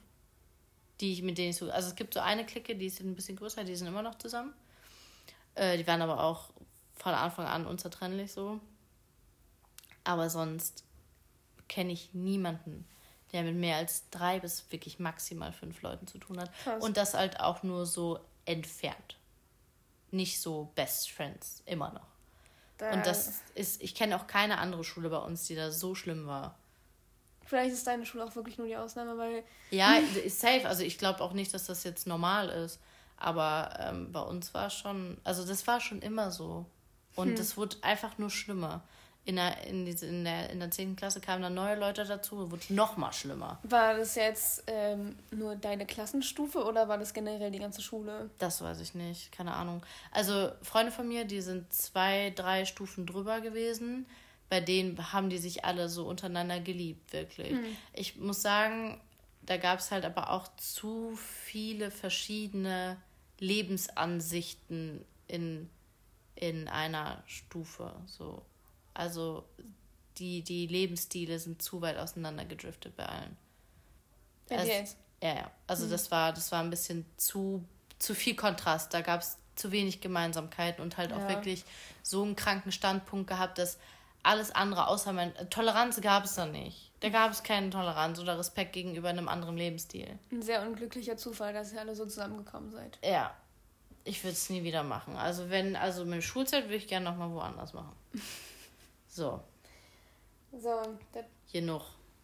die 1.01 1.13
ich, 1.13 1.23
mit 1.23 1.39
denen 1.39 1.51
ich 1.51 1.57
so, 1.57 1.71
also 1.71 1.89
es 1.89 1.97
gibt 1.97 2.15
so 2.15 2.21
eine 2.21 2.47
Clique, 2.47 2.77
die 2.77 2.87
ist 2.87 3.01
ein 3.01 3.15
bisschen 3.15 3.37
größer, 3.37 3.65
die 3.65 3.75
sind 3.75 3.89
immer 3.89 4.03
noch 4.03 4.17
zusammen. 4.17 4.55
Äh, 5.55 5.79
die 5.79 5.87
waren 5.87 6.03
aber 6.03 6.23
auch 6.23 6.51
von 6.95 7.15
Anfang 7.15 7.47
an 7.47 7.67
unzertrennlich 7.67 8.33
so. 8.33 8.61
Aber 10.05 10.31
sonst 10.31 10.85
kenne 11.69 11.93
ich 11.93 12.13
niemanden, 12.13 12.87
der 13.33 13.43
mit 13.43 13.57
mehr 13.57 13.77
als 13.77 14.09
drei 14.11 14.39
bis 14.39 14.71
wirklich 14.71 14.99
maximal 14.99 15.53
fünf 15.53 15.83
Leuten 15.83 16.07
zu 16.07 16.19
tun 16.19 16.41
hat. 16.41 16.53
Krass. 16.63 16.83
Und 16.83 16.97
das 16.97 17.15
halt 17.15 17.41
auch 17.41 17.63
nur 17.63 17.87
so 17.87 18.21
entfernt. 18.45 19.17
Nicht 20.11 20.41
so 20.41 20.71
Best 20.75 21.11
Friends, 21.11 21.63
immer 21.67 21.93
noch. 21.93 22.07
Da, 22.79 22.93
Und 22.93 23.07
das 23.07 23.43
ist, 23.55 23.83
ich 23.83 23.95
kenne 23.95 24.17
auch 24.17 24.27
keine 24.27 24.59
andere 24.59 24.85
Schule 24.85 25.09
bei 25.09 25.19
uns, 25.19 25.47
die 25.47 25.55
da 25.55 25.71
so 25.71 25.95
schlimm 25.95 26.27
war. 26.27 26.57
Vielleicht 27.47 27.73
ist 27.73 27.87
deine 27.87 28.07
Schule 28.07 28.25
auch 28.25 28.35
wirklich 28.37 28.59
nur 28.59 28.67
die 28.67 28.77
Ausnahme, 28.77 29.17
weil 29.19 29.45
Ja, 29.71 29.97
ist 30.25 30.41
safe. 30.41 30.67
Also 30.67 30.83
ich 30.83 30.99
glaube 30.99 31.21
auch 31.21 31.33
nicht, 31.33 31.53
dass 31.53 31.67
das 31.67 31.85
jetzt 31.85 32.07
normal 32.07 32.49
ist. 32.49 32.81
Aber 33.17 33.77
ähm, 33.81 34.13
bei 34.13 34.21
uns 34.21 34.53
war 34.55 34.71
schon, 34.71 35.19
also 35.25 35.47
das 35.47 35.67
war 35.67 35.81
schon 35.81 36.01
immer 36.01 36.31
so. 36.31 36.67
Und 37.17 37.39
es 37.39 37.57
wurde 37.57 37.77
einfach 37.83 38.19
nur 38.19 38.31
schlimmer. 38.31 38.83
In 39.27 39.37
der, 39.37 39.67
in, 39.67 39.87
diese, 39.87 40.05
in, 40.07 40.25
der, 40.25 40.51
in 40.51 40.61
der 40.61 40.71
10. 40.71 40.97
Klasse 40.97 41.19
kamen 41.21 41.41
dann 41.41 41.55
neue 41.55 41.77
Leute 41.77 42.05
dazu, 42.05 42.51
wurde 42.51 42.63
noch 42.69 42.99
mal 42.99 43.13
schlimmer. 43.13 43.59
war 43.63 43.97
das 43.97 44.17
jetzt 44.17 44.65
ähm, 44.67 45.17
nur 45.31 45.57
deine 45.57 45.87
Klassenstufe 45.87 46.63
oder 46.63 46.89
war 46.89 46.99
das 46.99 47.15
generell 47.15 47.51
die 47.51 47.59
ganze 47.59 47.81
Schule? 47.81 48.29
Das 48.39 48.61
weiß 48.61 48.81
ich 48.81 48.95
nicht, 48.95 49.33
keine 49.33 49.55
Ahnung. 49.55 49.83
Also 50.13 50.51
Freunde 50.61 50.93
von 50.93 51.09
mir, 51.09 51.25
die 51.25 51.41
sind 51.41 51.73
zwei, 51.73 52.35
drei 52.37 52.67
Stufen 52.67 53.07
drüber 53.07 53.41
gewesen. 53.41 54.05
Bei 54.55 54.61
denen 54.61 55.13
haben 55.13 55.31
die 55.31 55.39
sich 55.39 55.65
alle 55.65 55.89
so 55.89 56.07
untereinander 56.07 56.61
geliebt, 56.61 57.13
wirklich. 57.13 57.57
Ich 57.93 58.15
muss 58.19 58.41
sagen, 58.41 59.01
da 59.43 59.57
gab 59.57 59.81
es 59.81 59.91
halt 59.91 60.05
aber 60.05 60.31
auch 60.31 60.47
zu 60.59 61.17
viele 61.17 61.91
verschiedene 61.91 62.97
Lebensansichten 63.41 65.05
in, 65.27 65.69
in 66.37 66.69
einer 66.69 67.21
Stufe. 67.27 67.97
So. 68.07 68.43
Also 68.95 69.45
die, 70.19 70.43
die 70.43 70.69
Lebensstile 70.69 71.41
sind 71.41 71.61
zu 71.61 71.81
weit 71.81 71.97
auseinander 71.99 72.45
gedriftet 72.45 72.95
bei 72.97 73.07
allen. 73.07 73.37
Bei 74.49 74.59
Also- 74.59 74.71
jetzt? 74.71 74.97
Ja, 75.21 75.35
ja. 75.35 75.51
Also 75.67 75.89
das 75.89 76.13
war, 76.13 76.33
das 76.33 76.53
war 76.53 76.63
ein 76.63 76.71
bisschen 76.71 77.05
zu, 77.17 77.65
zu 77.99 78.15
viel 78.15 78.37
Kontrast. 78.37 78.95
Da 78.95 79.01
gab 79.01 79.21
es 79.21 79.37
zu 79.57 79.73
wenig 79.73 80.01
Gemeinsamkeiten 80.01 80.81
und 80.81 80.97
halt 80.97 81.13
auch 81.13 81.19
Ja. 81.23 81.29
wirklich 81.31 81.65
so 82.05 82.23
einen 82.23 82.37
kranken 82.37 82.71
Standpunkt 82.71 83.27
gehabt, 83.29 83.59
dass 83.59 83.79
alles 84.25 84.51
andere 84.51 84.89
außer 84.89 85.13
mein 85.13 85.33
Toleranz 85.51 86.01
gab 86.01 86.25
es 86.25 86.35
da 86.35 86.47
nicht. 86.47 86.91
Da 87.01 87.11
gab 87.11 87.33
es 87.33 87.43
keine 87.43 87.71
Toleranz 87.71 88.19
oder 88.19 88.39
Respekt 88.39 88.73
gegenüber 88.73 89.11
einem 89.11 89.29
anderen 89.29 89.57
Lebensstil. 89.57 90.19
Ein 90.33 90.43
sehr 90.43 90.67
unglücklicher 90.67 91.17
Zufall, 91.17 91.53
dass 91.53 91.73
ihr 91.73 91.81
alle 91.81 91.95
so 91.95 92.05
zusammengekommen 92.05 92.71
seid. 92.71 92.99
Ja. 93.05 93.35
Ich 94.07 94.23
würde 94.23 94.33
es 94.33 94.51
nie 94.51 94.65
wieder 94.65 94.83
machen. 94.83 95.17
Also 95.17 95.49
wenn, 95.49 95.77
also 95.77 96.05
mit 96.05 96.23
Schulzeit 96.23 96.65
würde 96.65 96.77
ich 96.77 96.89
gerne 96.89 97.07
nochmal 97.07 97.31
woanders 97.31 97.73
machen. 97.73 97.95
So, 99.07 99.41
So, 100.51 100.83
genug. 101.53 101.83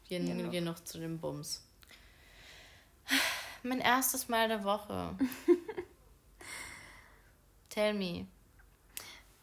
Gen 0.08 0.26
Genug. 0.26 0.50
genug 0.50 0.84
zu 0.88 0.98
dem 0.98 1.20
Bums. 1.20 1.64
Mein 3.62 3.78
erstes 3.78 4.28
Mal 4.28 4.48
der 4.48 4.64
Woche. 4.64 5.16
Tell 7.68 7.94
me. 7.94 8.26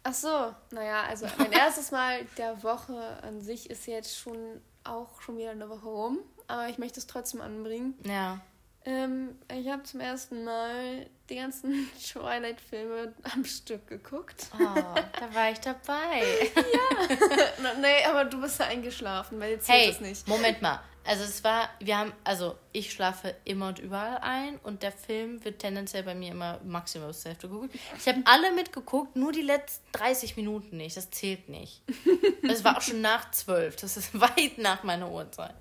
Ach 0.08 0.14
so, 0.14 0.56
naja, 0.72 1.04
also 1.04 1.28
mein 1.38 1.52
erstes 1.52 1.92
Mal 1.92 2.26
der 2.38 2.64
Woche 2.64 3.22
an 3.24 3.42
sich 3.42 3.70
ist 3.70 3.88
jetzt 3.88 4.18
schon 4.18 4.62
auch 4.84 5.22
schon 5.22 5.38
wieder 5.38 5.52
eine 5.52 5.70
Woche 5.70 5.86
rum, 5.86 6.20
aber 6.48 6.70
ich 6.70 6.78
möchte 6.78 7.00
es 7.00 7.08
trotzdem 7.08 7.42
anbringen. 7.42 7.94
Ja. 8.06 8.40
Ähm, 8.86 9.38
ich 9.54 9.68
habe 9.68 9.84
zum 9.84 10.00
ersten 10.00 10.46
Mal 10.46 11.08
die 11.30 11.36
ganzen 11.36 11.90
Twilight-Filme 12.02 13.14
am 13.34 13.44
Stück 13.44 13.86
geguckt. 13.88 14.48
Oh, 14.54 14.64
da 14.64 15.34
war 15.34 15.52
ich 15.52 15.60
dabei. 15.60 16.24
Na, 17.62 17.74
nee, 17.82 18.06
aber 18.08 18.24
du 18.24 18.40
bist 18.40 18.60
ja 18.60 18.68
eingeschlafen, 18.68 19.42
weil 19.42 19.52
jetzt 19.52 19.68
Hey, 19.68 19.90
es 19.90 20.00
nicht. 20.00 20.26
Moment 20.26 20.62
mal. 20.62 20.80
Also 21.08 21.24
es 21.24 21.42
war, 21.44 21.70
wir 21.80 21.98
haben, 21.98 22.12
also 22.26 22.58
ich 22.74 22.92
schlafe 22.92 23.34
immer 23.46 23.70
und 23.70 23.80
überall 23.80 24.18
ein 24.18 24.58
und 24.64 24.84
der 24.84 24.92
Film 24.92 25.44
wird 25.46 25.60
tendenziell 25.60 26.04
bei 26.04 26.14
mir 26.14 26.32
immer 26.32 26.60
maximal 26.66 27.08
bis 27.08 27.22
zur 27.22 27.32
Hälfte 27.32 27.48
geguckt. 27.48 27.74
Ich 27.98 28.08
habe 28.10 28.22
alle 28.26 28.52
mitgeguckt, 28.54 29.16
nur 29.16 29.32
die 29.32 29.42
letzten 29.42 29.90
30 29.94 30.36
Minuten 30.36 30.76
nicht. 30.76 30.98
Das 30.98 31.10
zählt 31.10 31.48
nicht. 31.48 31.82
Es 32.50 32.64
war 32.64 32.78
auch 32.78 32.82
schon 32.82 33.02
nach 33.02 33.32
zwölf. 33.32 33.76
Das 33.78 33.96
ist 33.98 34.20
weit 34.20 34.58
nach 34.58 34.84
meiner 34.84 35.10
Uhrzeit. 35.10 35.56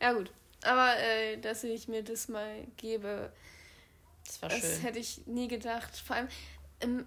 Ja 0.00 0.12
gut, 0.12 0.30
aber 0.62 0.94
äh, 0.98 1.38
dass 1.38 1.64
ich 1.64 1.88
mir 1.88 2.02
das 2.04 2.28
mal 2.28 2.66
gebe, 2.76 3.32
Das 4.26 4.42
war 4.42 4.48
das 4.50 4.60
schön. 4.60 4.80
hätte 4.80 4.98
ich 4.98 5.26
nie 5.26 5.48
gedacht. 5.48 5.96
Vor 5.96 6.16
allem, 6.16 6.28
ähm, 6.80 7.06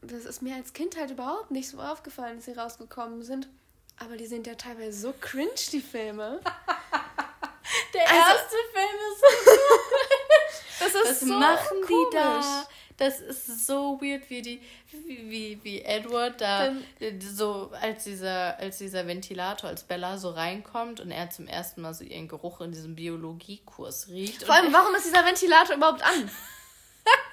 das 0.00 0.24
ist 0.24 0.42
mir 0.42 0.56
als 0.56 0.72
Kind 0.72 0.96
halt 0.96 1.12
überhaupt 1.12 1.52
nicht 1.52 1.68
so 1.68 1.80
aufgefallen, 1.80 2.36
dass 2.36 2.46
sie 2.46 2.52
rausgekommen 2.52 3.22
sind. 3.22 3.48
Aber 3.98 4.16
die 4.16 4.26
sind 4.26 4.46
ja 4.46 4.54
teilweise 4.54 4.98
so 5.00 5.14
cringe, 5.20 5.50
die 5.72 5.80
Filme. 5.80 6.40
Der 7.94 8.02
Also- 8.02 8.14
erste 8.14 8.56
Film 8.72 8.96
ist 9.12 9.20
so 9.20 10.84
Das 10.84 10.94
ist 10.94 11.04
Was 11.10 11.20
so 11.20 11.26
machen 11.34 11.66
komisch. 11.86 11.88
die 12.12 12.16
da? 12.16 12.68
Das 12.98 13.20
ist 13.20 13.66
so 13.66 14.00
weird, 14.00 14.30
wie 14.30 14.40
die, 14.40 14.62
wie, 14.90 15.30
wie, 15.30 15.60
wie 15.64 15.82
Edward 15.82 16.40
da 16.40 16.66
Dann- 16.66 17.20
so 17.20 17.70
als 17.80 18.04
dieser, 18.04 18.58
als 18.58 18.78
dieser 18.78 19.06
Ventilator, 19.06 19.68
als 19.68 19.82
Bella 19.84 20.16
so 20.16 20.30
reinkommt 20.30 21.00
und 21.00 21.10
er 21.10 21.28
zum 21.28 21.46
ersten 21.46 21.82
Mal 21.82 21.92
so 21.92 22.04
ihren 22.04 22.26
Geruch 22.28 22.60
in 22.62 22.72
diesem 22.72 22.94
Biologiekurs 22.96 24.08
riecht. 24.08 24.44
Vor 24.44 24.54
allem, 24.54 24.72
warum 24.72 24.94
ist 24.94 25.04
dieser 25.06 25.24
Ventilator 25.26 25.76
überhaupt 25.76 26.02
an? 26.02 26.30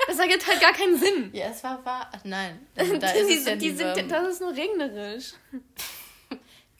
Das 0.05 0.19
ergibt 0.19 0.45
halt 0.45 0.59
gar 0.59 0.73
keinen 0.73 0.97
Sinn. 0.99 1.29
ja, 1.33 1.45
es 1.47 1.63
war 1.63 1.83
wahr. 1.85 2.09
Ach, 2.13 2.19
nein, 2.25 2.67
da 2.75 2.83
ist 2.83 3.29
die, 3.29 3.37
es 3.37 3.45
ja 3.45 3.55
die, 3.55 3.71
sind, 3.71 4.11
das 4.11 4.27
ist 4.27 4.41
nur 4.41 4.53
regnerisch. 4.53 5.33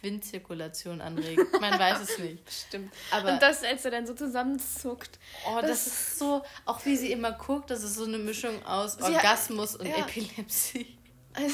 Windzirkulation 0.04 1.02
anregen. 1.02 1.46
Man 1.60 1.80
weiß 1.80 2.02
es 2.02 2.20
nicht. 2.20 2.44
Stimmt. 2.68 2.94
Aber 3.12 3.34
Und 3.34 3.42
das, 3.42 3.64
als 3.64 3.84
er 3.86 3.92
dann 3.92 4.06
so 4.06 4.14
zusammenzuckt. 4.14 5.18
oh, 5.48 5.56
das, 5.62 5.70
das- 5.70 5.88
ist 5.88 6.20
so, 6.20 6.44
auch 6.66 6.86
wie 6.86 6.96
sie 6.98 7.12
immer 7.12 7.32
guckt, 7.32 7.70
das 7.72 7.84
ist 7.84 7.96
so 7.96 8.04
eine 8.04 8.18
Mischung 8.20 8.64
aus 8.66 9.02
Orgasmus 9.02 9.76
und 9.76 9.88
ja. 9.88 9.98
Epilepsie. 9.98 10.98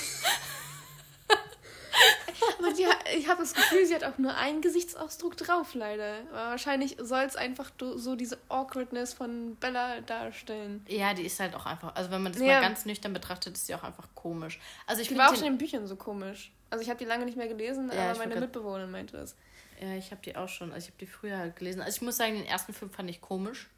Aber 2.57 2.71
die, 2.73 2.85
ich 3.17 3.27
habe 3.27 3.41
das 3.41 3.53
Gefühl, 3.53 3.85
sie 3.85 3.93
hat 3.93 4.03
auch 4.03 4.17
nur 4.17 4.35
einen 4.35 4.61
Gesichtsausdruck 4.61 5.35
drauf, 5.38 5.73
leider. 5.73 6.19
Aber 6.31 6.51
wahrscheinlich 6.51 6.95
soll 6.99 7.23
es 7.23 7.35
einfach 7.35 7.71
so 7.95 8.15
diese 8.15 8.38
Awkwardness 8.47 9.13
von 9.13 9.55
Bella 9.57 9.99
darstellen. 10.01 10.85
Ja, 10.88 11.13
die 11.13 11.23
ist 11.26 11.39
halt 11.39 11.53
auch 11.55 11.65
einfach, 11.65 11.95
also 11.95 12.11
wenn 12.11 12.23
man 12.23 12.31
das 12.31 12.41
Ja. 12.41 12.55
mal 12.55 12.61
ganz 12.61 12.85
nüchtern 12.85 13.13
betrachtet, 13.13 13.55
ist 13.55 13.67
sie 13.67 13.76
auch 13.76 13.84
einfach 13.84 14.07
komisch. 14.15 14.59
Also 14.88 15.01
ich 15.01 15.07
Die 15.07 15.13
finde 15.15 15.23
war 15.23 15.30
auch 15.30 15.34
den- 15.34 15.39
schon 15.39 15.47
in 15.49 15.57
Büchern 15.57 15.88
so 15.88 15.95
komisch. 15.95 16.51
Also 16.70 16.84
ich 16.84 16.90
habe 16.90 17.00
die 17.00 17.06
lange 17.06 17.26
nicht 17.26 17.38
mehr 17.38 17.48
gelesen, 17.48 17.91
Ja, 17.94 18.10
aber 18.12 18.20
meine 18.20 18.32
grad- 18.34 18.41
Mitbewohnerin 18.41 18.91
meinte 18.91 19.18
das. 19.18 19.36
Ja, 19.82 19.96
ich 19.96 20.12
habe 20.12 20.22
die 20.24 20.36
auch 20.36 20.50
schon. 20.50 20.72
Also 20.72 20.86
ich 20.88 20.94
habe 20.94 21.00
die 21.00 21.08
früher 21.08 21.38
halt 21.38 21.56
gelesen. 21.56 21.82
Also 21.82 21.96
ich 21.98 22.02
muss 22.02 22.18
sagen, 22.18 22.34
den 22.36 22.46
ersten 22.46 22.74
Film 22.74 22.91
fand 22.91 23.10
ich 23.10 23.22
komisch. 23.22 23.70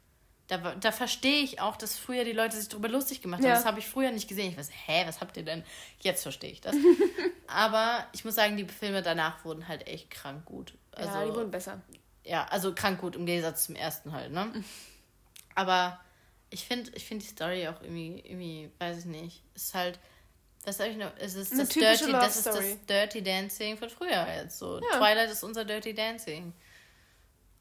Da, 0.48 0.58
da 0.74 0.92
verstehe 0.92 1.42
ich 1.42 1.60
auch, 1.60 1.76
dass 1.76 1.96
früher 1.96 2.24
die 2.24 2.32
Leute 2.32 2.56
sich 2.56 2.68
darüber 2.68 2.88
lustig 2.88 3.22
gemacht 3.22 3.40
haben. 3.40 3.48
Ja. 3.48 3.54
Das 3.54 3.64
habe 3.64 3.78
ich 3.78 3.86
früher 3.88 4.10
nicht 4.10 4.28
gesehen. 4.28 4.50
Ich 4.50 4.58
weiß, 4.58 4.70
hä, 4.86 5.04
was 5.06 5.20
habt 5.20 5.36
ihr 5.36 5.44
denn? 5.44 5.62
Jetzt 6.00 6.22
verstehe 6.24 6.50
ich 6.50 6.60
das. 6.60 6.74
Aber 7.46 8.06
ich 8.12 8.24
muss 8.24 8.34
sagen, 8.34 8.56
die 8.56 8.64
Filme 8.66 9.02
danach 9.02 9.44
wurden 9.44 9.68
halt 9.68 9.86
echt 9.86 10.10
krank 10.10 10.44
gut. 10.44 10.74
Also, 10.90 11.10
ja, 11.18 11.24
die 11.24 11.34
wurden 11.34 11.50
besser. 11.50 11.80
ja, 12.24 12.44
also 12.46 12.74
krank 12.74 13.00
gut 13.00 13.16
im 13.16 13.24
Gegensatz 13.24 13.64
zum 13.66 13.76
ersten 13.76 14.12
halt, 14.12 14.32
ne? 14.32 14.52
Aber 15.54 16.00
ich 16.50 16.64
finde 16.66 16.90
ich 16.94 17.04
find 17.04 17.22
die 17.22 17.26
Story 17.26 17.68
auch 17.68 17.80
irgendwie, 17.82 18.20
irgendwie, 18.24 18.70
weiß 18.78 18.98
ich 19.00 19.04
nicht, 19.06 19.42
ist 19.54 19.74
halt, 19.74 19.98
was 20.64 20.76
sag 20.76 20.90
ich 20.90 20.96
noch, 20.96 21.12
es 21.18 21.34
ist 21.34 21.58
das 21.58 21.68
Dirty, 21.68 22.12
das 22.12 22.36
ist 22.36 22.46
das. 22.46 22.86
Dirty 22.88 23.22
Dancing 23.22 23.76
von 23.76 23.90
früher 23.90 24.26
jetzt 24.36 24.58
so. 24.58 24.80
Ja. 24.80 24.98
Twilight 24.98 25.30
ist 25.30 25.42
unser 25.42 25.64
Dirty 25.64 25.94
Dancing. 25.94 26.52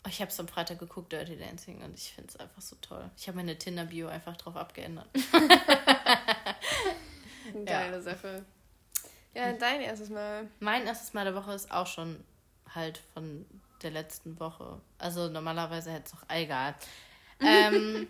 Oh, 0.04 0.10
Ich 0.10 0.20
habe 0.22 0.32
es 0.32 0.40
am 0.40 0.48
Freitag 0.48 0.80
geguckt, 0.80 1.12
Dirty 1.12 1.38
Dancing, 1.38 1.82
und 1.84 1.94
ich 1.98 2.14
finde 2.14 2.30
es 2.30 2.36
einfach 2.40 2.62
so 2.62 2.76
toll. 2.82 3.10
Ich 3.18 3.28
habe 3.28 3.38
meine 3.38 3.58
Tinder-Bio 3.58 4.08
einfach 4.08 4.36
drauf 4.38 4.56
abgeändert. 4.56 5.08
Geile 7.66 8.02
Sache. 8.02 8.46
Ja, 9.34 9.54
dein 9.54 9.82
erstes 9.82 10.10
Mal. 10.10 10.48
Mein 10.60 10.86
erstes 10.86 11.14
Mal 11.14 11.24
der 11.26 11.36
Woche 11.36 11.54
ist 11.54 11.72
auch 11.72 11.88
schon 11.88 12.24
halt 12.74 13.02
von 13.14 13.46
der 13.82 13.92
letzten 13.92 14.40
Woche. 14.40 14.80
Also 14.98 15.30
normalerweise 15.30 15.92
hätte 15.92 16.06
es 16.08 16.14
auch 16.14 16.36
egal. 16.36 16.76
Ähm, 17.44 18.08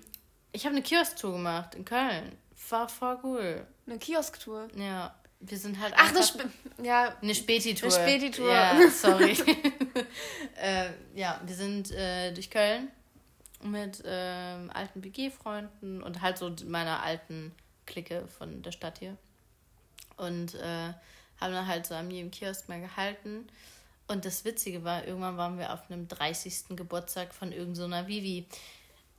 ich 0.52 0.66
habe 0.66 0.76
eine 0.76 0.84
Kiosk-Tour 0.84 1.32
gemacht 1.32 1.76
in 1.76 1.86
Köln. 1.86 2.38
War 2.72 2.90
voll 2.90 3.18
cool. 3.24 3.68
Eine 3.86 4.00
Kiosktour. 4.00 4.68
Ja, 4.76 5.16
wir 5.40 5.58
sind 5.58 5.80
halt 5.80 5.94
Ach, 5.98 6.10
eine. 6.10 6.20
Sp 6.24 6.46
Ja, 6.82 7.16
Eine 7.22 7.36
Späti-Tour. 7.36 7.94
Eine 7.94 8.04
Späti-Tour. 8.04 8.52
Ja, 8.52 8.90
sorry. 8.90 9.32
äh, 10.62 10.90
ja, 11.16 11.42
wir 11.46 11.56
sind 11.56 11.92
äh, 11.92 12.32
durch 12.32 12.50
Köln 12.50 12.90
mit 13.64 14.02
ähm, 14.06 14.70
alten 14.74 15.02
BG-Freunden 15.02 16.02
und 16.02 16.22
halt 16.22 16.38
so 16.38 16.54
meiner 16.66 17.04
alten 17.04 17.54
Clique 17.86 18.28
von 18.38 18.62
der 18.62 18.72
Stadt 18.72 19.00
hier. 19.00 19.18
Und 20.18 20.56
äh, 20.56 20.94
haben 21.40 21.54
dann 21.54 21.68
halt 21.68 21.88
so 21.88 21.96
an 21.96 22.10
jedem 22.12 22.32
Kiosk 22.32 22.70
mal 22.70 22.80
gehalten. 22.80 23.48
Und 24.08 24.26
das 24.26 24.46
Witzige 24.46 24.84
war, 24.84 25.06
irgendwann 25.06 25.38
waren 25.38 25.58
wir 25.58 25.74
auf 25.74 25.90
einem 25.90 26.08
30. 26.08 26.76
Geburtstag 26.76 27.34
von 27.34 27.52
irgendeiner 27.52 28.04
so 28.04 28.08
Vivi. 28.08 28.46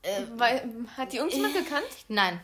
Äh, 0.02 0.22
weil, 0.36 0.68
hat 0.96 1.12
die 1.12 1.18
irgendjemand 1.18 1.54
gekannt? 1.64 1.86
Nein. 2.08 2.40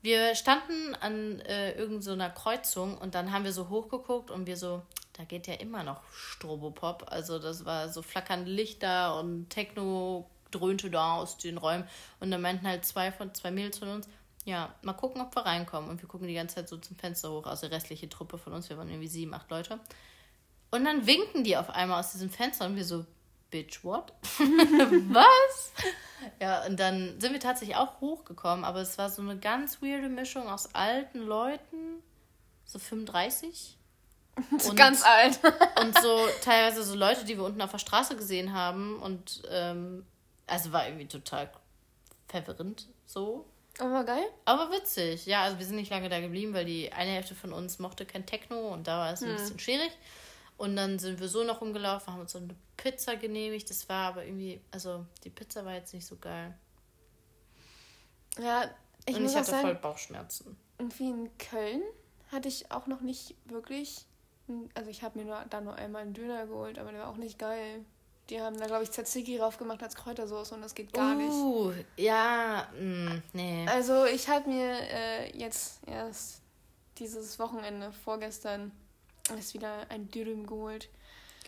Wir 0.00 0.34
standen 0.34 0.94
an 0.94 1.40
äh, 1.40 1.72
irgendeiner 1.72 2.28
so 2.28 2.40
Kreuzung 2.40 2.98
und 2.98 3.14
dann 3.14 3.32
haben 3.32 3.44
wir 3.44 3.52
so 3.52 3.68
hochgeguckt 3.68 4.30
und 4.30 4.46
wir 4.46 4.56
so, 4.56 4.82
da 5.14 5.24
geht 5.24 5.46
ja 5.48 5.54
immer 5.54 5.82
noch 5.82 6.00
Strobopop. 6.12 7.06
Also 7.08 7.38
das 7.38 7.64
war 7.64 7.88
so 7.88 8.02
flackernde 8.02 8.50
Lichter 8.50 9.18
und 9.18 9.50
Techno 9.50 10.30
dröhnte 10.50 10.90
da 10.90 11.16
aus 11.16 11.38
den 11.38 11.58
Räumen. 11.58 11.84
Und 12.20 12.30
dann 12.30 12.40
meinten 12.40 12.66
halt 12.66 12.84
zwei 12.84 13.10
von 13.10 13.34
zwei 13.34 13.50
Mädels 13.50 13.78
von 13.78 13.88
uns, 13.88 14.08
ja, 14.44 14.74
mal 14.82 14.94
gucken, 14.94 15.20
ob 15.20 15.34
wir 15.34 15.44
reinkommen. 15.44 15.90
Und 15.90 16.00
wir 16.00 16.08
gucken 16.08 16.28
die 16.28 16.34
ganze 16.34 16.56
Zeit 16.56 16.68
so 16.68 16.76
zum 16.76 16.96
Fenster 16.96 17.30
hoch, 17.30 17.46
also 17.46 17.66
die 17.66 17.74
restliche 17.74 18.08
Truppe 18.08 18.38
von 18.38 18.52
uns, 18.52 18.68
wir 18.68 18.78
waren 18.78 18.88
irgendwie 18.88 19.08
sieben, 19.08 19.34
acht 19.34 19.50
Leute. 19.50 19.80
Und 20.70 20.84
dann 20.84 21.06
winken 21.06 21.44
die 21.44 21.56
auf 21.56 21.70
einmal 21.70 22.00
aus 22.00 22.12
diesem 22.12 22.30
Fenster 22.30 22.66
und 22.66 22.76
wir 22.76 22.84
so, 22.84 23.04
Bitch, 23.50 23.82
what? 23.82 24.12
Was? 24.28 25.72
Ja, 26.40 26.64
und 26.66 26.78
dann 26.78 27.18
sind 27.20 27.32
wir 27.32 27.40
tatsächlich 27.40 27.76
auch 27.76 28.00
hochgekommen, 28.00 28.64
aber 28.64 28.80
es 28.80 28.98
war 28.98 29.08
so 29.08 29.22
eine 29.22 29.38
ganz 29.38 29.80
weirde 29.80 30.08
Mischung 30.08 30.48
aus 30.48 30.74
alten 30.74 31.20
Leuten, 31.20 32.02
so 32.64 32.78
35. 32.78 33.76
Und, 34.50 34.76
ganz 34.76 35.02
alt. 35.02 35.40
und 35.80 35.98
so 36.00 36.28
teilweise 36.44 36.84
so 36.84 36.94
Leute, 36.94 37.24
die 37.24 37.36
wir 37.36 37.42
unten 37.42 37.60
auf 37.60 37.72
der 37.72 37.78
Straße 37.78 38.14
gesehen 38.14 38.52
haben. 38.52 38.96
Und 39.02 39.42
ähm, 39.50 40.06
also 40.46 40.70
war 40.70 40.86
irgendwie 40.86 41.08
total 41.08 41.50
verwirrend 42.28 42.86
so. 43.04 43.46
Aber 43.80 44.04
geil. 44.04 44.24
Aber 44.44 44.70
witzig. 44.70 45.26
Ja, 45.26 45.42
also 45.42 45.58
wir 45.58 45.66
sind 45.66 45.76
nicht 45.76 45.90
lange 45.90 46.08
da 46.08 46.20
geblieben, 46.20 46.54
weil 46.54 46.64
die 46.64 46.92
eine 46.92 47.10
Hälfte 47.10 47.34
von 47.34 47.52
uns 47.52 47.78
mochte 47.78 48.06
kein 48.06 48.26
Techno 48.26 48.68
und 48.72 48.86
da 48.86 48.98
war 48.98 49.12
es 49.12 49.22
ein 49.22 49.30
hm. 49.30 49.36
bisschen 49.36 49.58
schwierig. 49.58 49.90
Und 50.58 50.74
dann 50.74 50.98
sind 50.98 51.20
wir 51.20 51.28
so 51.28 51.44
noch 51.44 51.60
rumgelaufen, 51.60 52.12
haben 52.12 52.20
uns 52.20 52.32
so 52.32 52.38
eine 52.38 52.54
Pizza 52.76 53.16
genehmigt. 53.16 53.70
Das 53.70 53.88
war 53.88 54.08
aber 54.08 54.24
irgendwie, 54.24 54.60
also 54.72 55.06
die 55.22 55.30
Pizza 55.30 55.64
war 55.64 55.74
jetzt 55.74 55.94
nicht 55.94 56.04
so 56.04 56.16
geil. 56.16 56.52
Ja, 58.38 58.68
ich 59.06 59.16
und 59.16 59.22
muss 59.22 59.32
ich 59.32 59.38
hatte 59.38 59.50
sagen, 59.52 59.62
voll 59.62 59.74
Bauchschmerzen. 59.76 60.56
Irgendwie 60.78 61.10
in 61.10 61.30
Köln 61.38 61.82
hatte 62.32 62.48
ich 62.48 62.72
auch 62.72 62.88
noch 62.88 63.00
nicht 63.00 63.36
wirklich, 63.46 64.04
also 64.74 64.90
ich 64.90 65.02
habe 65.04 65.20
mir 65.20 65.26
nur, 65.26 65.44
da 65.48 65.60
nur 65.60 65.76
einmal 65.76 66.02
einen 66.02 66.12
Döner 66.12 66.46
geholt, 66.46 66.78
aber 66.78 66.90
der 66.90 67.02
war 67.02 67.08
auch 67.08 67.16
nicht 67.16 67.38
geil. 67.38 67.84
Die 68.28 68.40
haben 68.40 68.58
da, 68.58 68.66
glaube 68.66 68.82
ich, 68.82 68.90
Tzatziki 68.90 69.38
drauf 69.38 69.58
gemacht 69.58 69.82
als 69.82 69.94
Kräutersoße 69.94 70.56
und 70.56 70.62
das 70.62 70.74
geht 70.74 70.92
gar 70.92 71.14
uh, 71.14 71.18
nicht. 71.18 71.32
Uh, 71.32 71.72
ja, 71.96 72.68
mh, 72.78 73.14
mm, 73.14 73.22
nee. 73.32 73.66
Also 73.68 74.04
ich 74.06 74.28
habe 74.28 74.50
mir 74.50 74.72
äh, 74.72 75.38
jetzt 75.38 75.80
erst 75.86 76.42
dieses 76.98 77.38
Wochenende, 77.38 77.92
vorgestern, 78.04 78.72
ist 79.36 79.54
wieder 79.54 79.90
ein 79.90 80.10
Dürüm 80.10 80.46
geholt. 80.46 80.88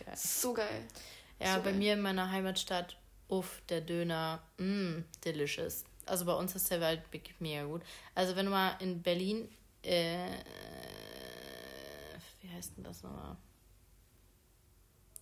Geil. 0.03 0.15
So 0.15 0.53
geil. 0.53 0.87
Ja, 1.39 1.55
so 1.55 1.61
bei 1.61 1.71
geil. 1.71 1.79
mir 1.79 1.93
in 1.93 2.01
meiner 2.01 2.29
Heimatstadt, 2.31 2.97
uff, 3.27 3.61
der 3.69 3.81
Döner, 3.81 4.41
mh, 4.57 5.03
delicious. 5.25 5.85
Also 6.05 6.25
bei 6.25 6.33
uns 6.33 6.55
ist 6.55 6.69
der 6.69 6.81
Welt 6.81 7.01
wirklich 7.11 7.39
mega 7.39 7.63
gut. 7.63 7.81
Also 8.13 8.35
wenn 8.35 8.45
du 8.45 8.51
mal 8.51 8.75
in 8.79 9.01
Berlin, 9.01 9.49
äh, 9.83 10.27
wie 12.41 12.49
heißt 12.49 12.77
denn 12.77 12.83
das 12.83 13.01
nochmal? 13.03 13.37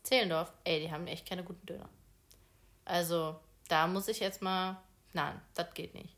Zehlendorf, 0.04 0.52
ey, 0.64 0.80
die 0.80 0.92
haben 0.92 1.08
echt 1.08 1.28
keine 1.28 1.44
guten 1.44 1.66
Döner. 1.66 1.90
Also, 2.86 3.40
da 3.68 3.86
muss 3.86 4.08
ich 4.08 4.20
jetzt 4.20 4.42
mal. 4.42 4.82
Nein, 5.14 5.40
das 5.54 5.74
geht 5.74 5.94
nicht. 5.94 6.16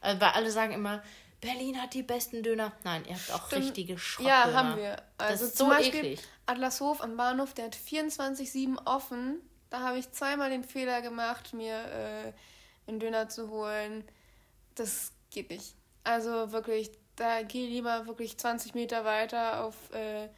Also, 0.00 0.20
weil 0.20 0.30
alle 0.30 0.50
sagen 0.50 0.72
immer, 0.72 1.02
Berlin 1.40 1.80
hat 1.80 1.94
die 1.94 2.02
besten 2.02 2.42
Döner. 2.42 2.72
Nein, 2.84 3.04
ihr 3.06 3.14
habt 3.14 3.32
auch 3.32 3.46
Stimmt. 3.46 3.66
richtige 3.66 3.98
Schrottdöner. 3.98 4.48
Ja, 4.48 4.52
haben 4.52 4.76
wir. 4.76 5.02
Also 5.18 5.32
das 5.32 5.42
ist 5.42 5.58
zum 5.58 5.68
so 5.68 5.74
Beispiel 5.74 6.00
eklig. 6.00 6.20
Adlershof 6.46 7.00
am 7.00 7.16
Bahnhof, 7.16 7.54
der 7.54 7.66
hat 7.66 7.76
24-7 7.76 8.86
offen. 8.86 9.40
Da 9.70 9.80
habe 9.80 9.98
ich 9.98 10.10
zweimal 10.10 10.50
den 10.50 10.64
Fehler 10.64 11.02
gemacht, 11.02 11.52
mir 11.52 11.74
äh, 11.74 12.32
einen 12.88 12.98
Döner 12.98 13.28
zu 13.28 13.50
holen. 13.50 14.04
Das 14.74 15.12
geht 15.30 15.50
nicht. 15.50 15.74
Also 16.04 16.52
wirklich, 16.52 16.90
da 17.16 17.42
geh 17.42 17.66
lieber 17.66 18.06
wirklich 18.06 18.38
20 18.38 18.74
Meter 18.74 19.04
weiter 19.04 19.62
auf 19.62 19.74
äh, 19.92 20.28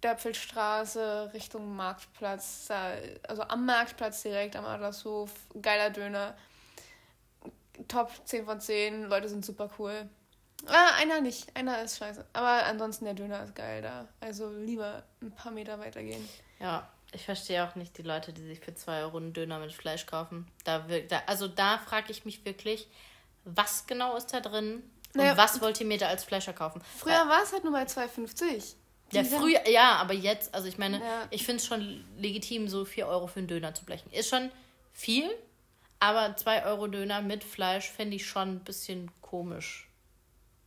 Dörpfelstraße 0.00 1.30
Richtung 1.34 1.74
Marktplatz. 1.74 2.68
Also 3.26 3.42
am 3.42 3.66
Marktplatz 3.66 4.22
direkt 4.22 4.56
am 4.56 4.64
Adlershof. 4.64 5.32
Geiler 5.60 5.90
Döner. 5.90 6.36
Top 7.88 8.12
10 8.24 8.44
von 8.44 8.60
10. 8.60 9.04
Leute 9.04 9.28
sind 9.28 9.44
super 9.44 9.68
cool. 9.78 10.08
Ah, 10.66 10.94
einer 10.96 11.20
nicht. 11.20 11.54
Einer 11.56 11.82
ist 11.82 11.98
scheiße. 11.98 12.24
Aber 12.32 12.66
ansonsten 12.66 13.04
der 13.04 13.14
Döner 13.14 13.42
ist 13.42 13.54
geil 13.54 13.82
da. 13.82 14.08
Also 14.20 14.50
lieber 14.50 15.04
ein 15.22 15.30
paar 15.30 15.52
Meter 15.52 15.78
weiter 15.78 16.02
gehen. 16.02 16.28
Ja, 16.60 16.88
ich 17.12 17.24
verstehe 17.24 17.64
auch 17.64 17.74
nicht 17.74 17.96
die 17.96 18.02
Leute, 18.02 18.32
die 18.32 18.44
sich 18.44 18.60
für 18.60 18.74
2 18.74 19.02
Euro 19.02 19.16
einen 19.16 19.32
Döner 19.32 19.58
mit 19.58 19.72
Fleisch 19.72 20.06
kaufen. 20.06 20.46
Da, 20.64 20.84
da 21.08 21.22
also 21.26 21.48
da 21.48 21.78
frage 21.78 22.10
ich 22.10 22.24
mich 22.24 22.44
wirklich, 22.44 22.86
was 23.44 23.86
genau 23.86 24.16
ist 24.16 24.32
da 24.34 24.40
drin? 24.40 24.82
Und 25.14 25.16
naja, 25.16 25.36
was 25.36 25.60
wollt 25.60 25.80
ihr 25.80 25.86
mir 25.86 25.98
da 25.98 26.08
als 26.08 26.24
Fleischer 26.24 26.52
kaufen? 26.52 26.82
Früher 26.98 27.28
war 27.28 27.42
es 27.42 27.52
halt 27.52 27.64
nur 27.64 27.72
bei 27.72 27.84
2,50. 27.84 28.74
Ja, 29.10 29.24
früher, 29.24 29.66
ja, 29.68 29.94
aber 29.96 30.12
jetzt, 30.12 30.54
also 30.54 30.68
ich 30.68 30.76
meine, 30.76 31.00
ja. 31.00 31.26
ich 31.30 31.46
finde 31.46 31.62
es 31.62 31.66
schon 31.66 32.04
legitim, 32.18 32.68
so 32.68 32.84
4 32.84 33.06
Euro 33.06 33.26
für 33.26 33.38
einen 33.38 33.48
Döner 33.48 33.72
zu 33.72 33.86
blechen. 33.86 34.10
Ist 34.12 34.28
schon 34.28 34.50
viel, 34.92 35.30
aber 35.98 36.36
2 36.36 36.66
Euro 36.66 36.88
Döner 36.88 37.22
mit 37.22 37.42
Fleisch 37.42 37.88
fände 37.88 38.16
ich 38.16 38.26
schon 38.26 38.56
ein 38.56 38.64
bisschen 38.64 39.10
komisch. 39.22 39.87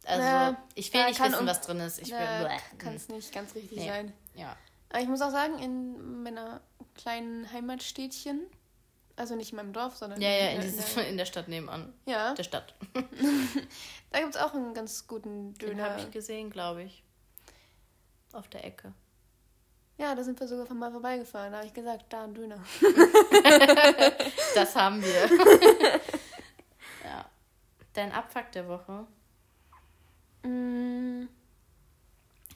Also, 0.06 0.23
ja, 0.23 0.57
ich 0.76 0.94
will 0.94 1.06
nicht 1.06 1.19
wissen, 1.23 1.45
was 1.45 1.61
drin 1.61 1.80
ist. 1.80 2.02
Ich 2.02 2.10
ja, 2.10 2.49
kann 2.78 2.95
es 2.95 3.07
nicht 3.07 3.34
ganz 3.34 3.53
richtig 3.56 3.80
nee. 3.80 3.88
sein. 3.88 4.14
Ja. 4.36 4.56
Aber 4.90 5.02
ich 5.02 5.07
muss 5.07 5.22
auch 5.22 5.32
sagen, 5.32 5.60
in 5.60 6.23
meiner 6.23 6.61
kleinen 6.95 7.52
Heimatstädtchen, 7.52 8.41
also 9.15 9.36
nicht 9.36 9.52
in 9.52 9.57
meinem 9.57 9.73
Dorf, 9.73 9.95
sondern 9.95 10.19
ja, 10.19 10.30
ja, 10.30 10.49
in, 10.52 10.61
in, 10.61 10.76
der, 10.76 11.07
in 11.07 11.18
der 11.18 11.26
Stadt 11.26 11.48
nebenan. 11.48 11.94
Ja. 12.06 12.34
Der 12.34 12.44
Stadt. 12.44 12.73
da 12.94 14.19
gibt 14.19 14.36
es 14.36 14.41
auch 14.41 14.53
einen 14.53 14.73
ganz 14.73 15.07
guten 15.07 15.53
Döner. 15.56 15.73
Den 15.73 15.82
habe 15.84 16.02
ich 16.02 16.11
gesehen, 16.11 16.49
glaube 16.49 16.84
ich. 16.84 17.03
Auf 18.34 18.48
der 18.48 18.65
Ecke. 18.65 18.94
Ja, 19.98 20.15
da 20.15 20.23
sind 20.23 20.40
wir 20.40 20.48
sogar 20.48 20.65
von 20.65 20.80
mal 20.80 20.91
vorbeigefahren. 20.91 21.52
Da 21.52 21.60
habe 21.60 21.68
ich 21.68 21.73
gesagt, 21.73 22.06
da 22.10 22.23
ein 22.23 22.34
Döner. 22.34 22.64
das 24.56 24.76
haben 24.76 25.02
wir. 25.02 25.30
ja. 27.03 27.30
Dein 27.94 28.11
Abfuck 28.11 28.52
der 28.53 28.68
Woche? 28.68 29.06
Mm, 30.44 31.24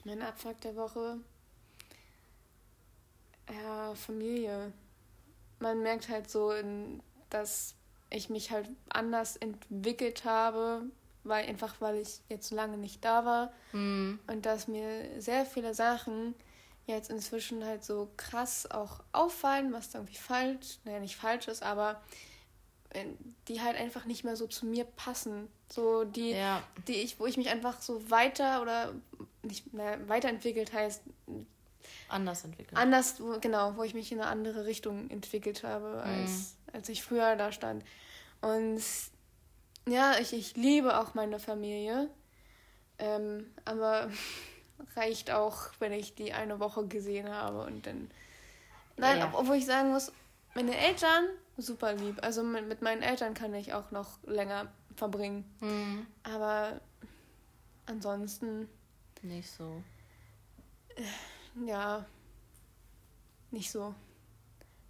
mein 0.04 0.22
Abfuck 0.22 0.60
der 0.60 0.76
Woche. 0.76 1.18
Ja, 3.52 3.94
Familie. 3.94 4.72
Man 5.58 5.82
merkt 5.82 6.08
halt 6.08 6.30
so, 6.30 6.52
dass 7.30 7.74
ich 8.10 8.28
mich 8.28 8.50
halt 8.50 8.68
anders 8.88 9.36
entwickelt 9.36 10.24
habe 10.24 10.82
weil 11.28 11.46
einfach 11.46 11.80
weil 11.80 11.96
ich 11.96 12.20
jetzt 12.28 12.50
lange 12.50 12.78
nicht 12.78 13.04
da 13.04 13.24
war 13.24 13.52
mhm. 13.72 14.18
und 14.26 14.46
dass 14.46 14.68
mir 14.68 15.20
sehr 15.20 15.44
viele 15.44 15.74
Sachen 15.74 16.34
jetzt 16.86 17.10
inzwischen 17.10 17.64
halt 17.64 17.84
so 17.84 18.08
krass 18.16 18.70
auch 18.70 19.00
auffallen, 19.12 19.72
was 19.72 19.90
da 19.90 19.98
irgendwie 19.98 20.16
falsch, 20.16 20.78
naja, 20.84 21.00
nicht 21.00 21.16
falsch 21.16 21.48
ist, 21.48 21.62
aber 21.62 22.00
die 23.48 23.60
halt 23.60 23.76
einfach 23.76 24.04
nicht 24.04 24.24
mehr 24.24 24.36
so 24.36 24.46
zu 24.46 24.66
mir 24.66 24.84
passen. 24.84 25.48
So 25.70 26.04
die, 26.04 26.30
ja. 26.30 26.62
die 26.88 26.94
ich, 26.94 27.18
wo 27.18 27.26
ich 27.26 27.36
mich 27.36 27.48
einfach 27.48 27.80
so 27.80 28.10
weiter 28.10 28.62
oder 28.62 28.94
nicht 29.42 29.72
mehr 29.72 30.08
weiterentwickelt 30.08 30.72
heißt. 30.72 31.02
Anders 32.08 32.44
entwickelt. 32.44 32.76
Anders, 32.76 33.20
genau, 33.40 33.76
wo 33.76 33.82
ich 33.82 33.94
mich 33.94 34.12
in 34.12 34.20
eine 34.20 34.30
andere 34.30 34.66
Richtung 34.66 35.10
entwickelt 35.10 35.64
habe, 35.64 36.02
als, 36.02 36.56
mhm. 36.66 36.74
als 36.74 36.88
ich 36.88 37.02
früher 37.02 37.36
da 37.36 37.52
stand. 37.52 37.84
Und 38.40 38.82
ja, 39.88 40.18
ich, 40.18 40.32
ich 40.32 40.56
liebe 40.56 40.98
auch 40.98 41.14
meine 41.14 41.38
Familie. 41.38 42.08
Ähm, 42.98 43.46
aber 43.64 44.10
reicht 44.96 45.30
auch, 45.30 45.70
wenn 45.78 45.92
ich 45.92 46.14
die 46.14 46.32
eine 46.32 46.60
Woche 46.60 46.86
gesehen 46.86 47.28
habe 47.28 47.62
und 47.62 47.86
dann. 47.86 48.10
Nein, 48.96 49.18
ja. 49.18 49.32
obwohl 49.34 49.56
ich 49.56 49.66
sagen 49.66 49.90
muss, 49.90 50.10
meine 50.54 50.76
Eltern 50.76 51.26
super 51.56 51.94
lieb. 51.94 52.18
Also 52.22 52.42
mit, 52.42 52.66
mit 52.68 52.82
meinen 52.82 53.02
Eltern 53.02 53.34
kann 53.34 53.54
ich 53.54 53.72
auch 53.72 53.90
noch 53.90 54.22
länger 54.24 54.70
verbringen. 54.96 55.44
Mhm. 55.60 56.06
Aber 56.22 56.80
ansonsten. 57.86 58.68
Nicht 59.22 59.50
so. 59.50 59.82
Ja. 61.64 62.04
Nicht 63.50 63.70
so. 63.70 63.94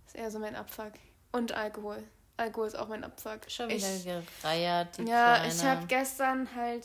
ist 0.06 0.16
eher 0.16 0.30
so 0.30 0.38
mein 0.38 0.56
Abfuck. 0.56 0.92
Und 1.32 1.52
Alkohol. 1.52 2.02
Alkohol 2.36 2.66
ist 2.66 2.76
auch 2.76 2.88
mein 2.88 3.04
Abfuck. 3.04 3.50
Schon 3.50 3.68
wieder 3.68 3.94
ich, 3.94 4.04
gereiert, 4.04 4.98
Ja, 4.98 5.36
Kleine. 5.36 5.48
ich 5.52 5.64
habe 5.64 5.86
gestern 5.86 6.54
halt 6.54 6.84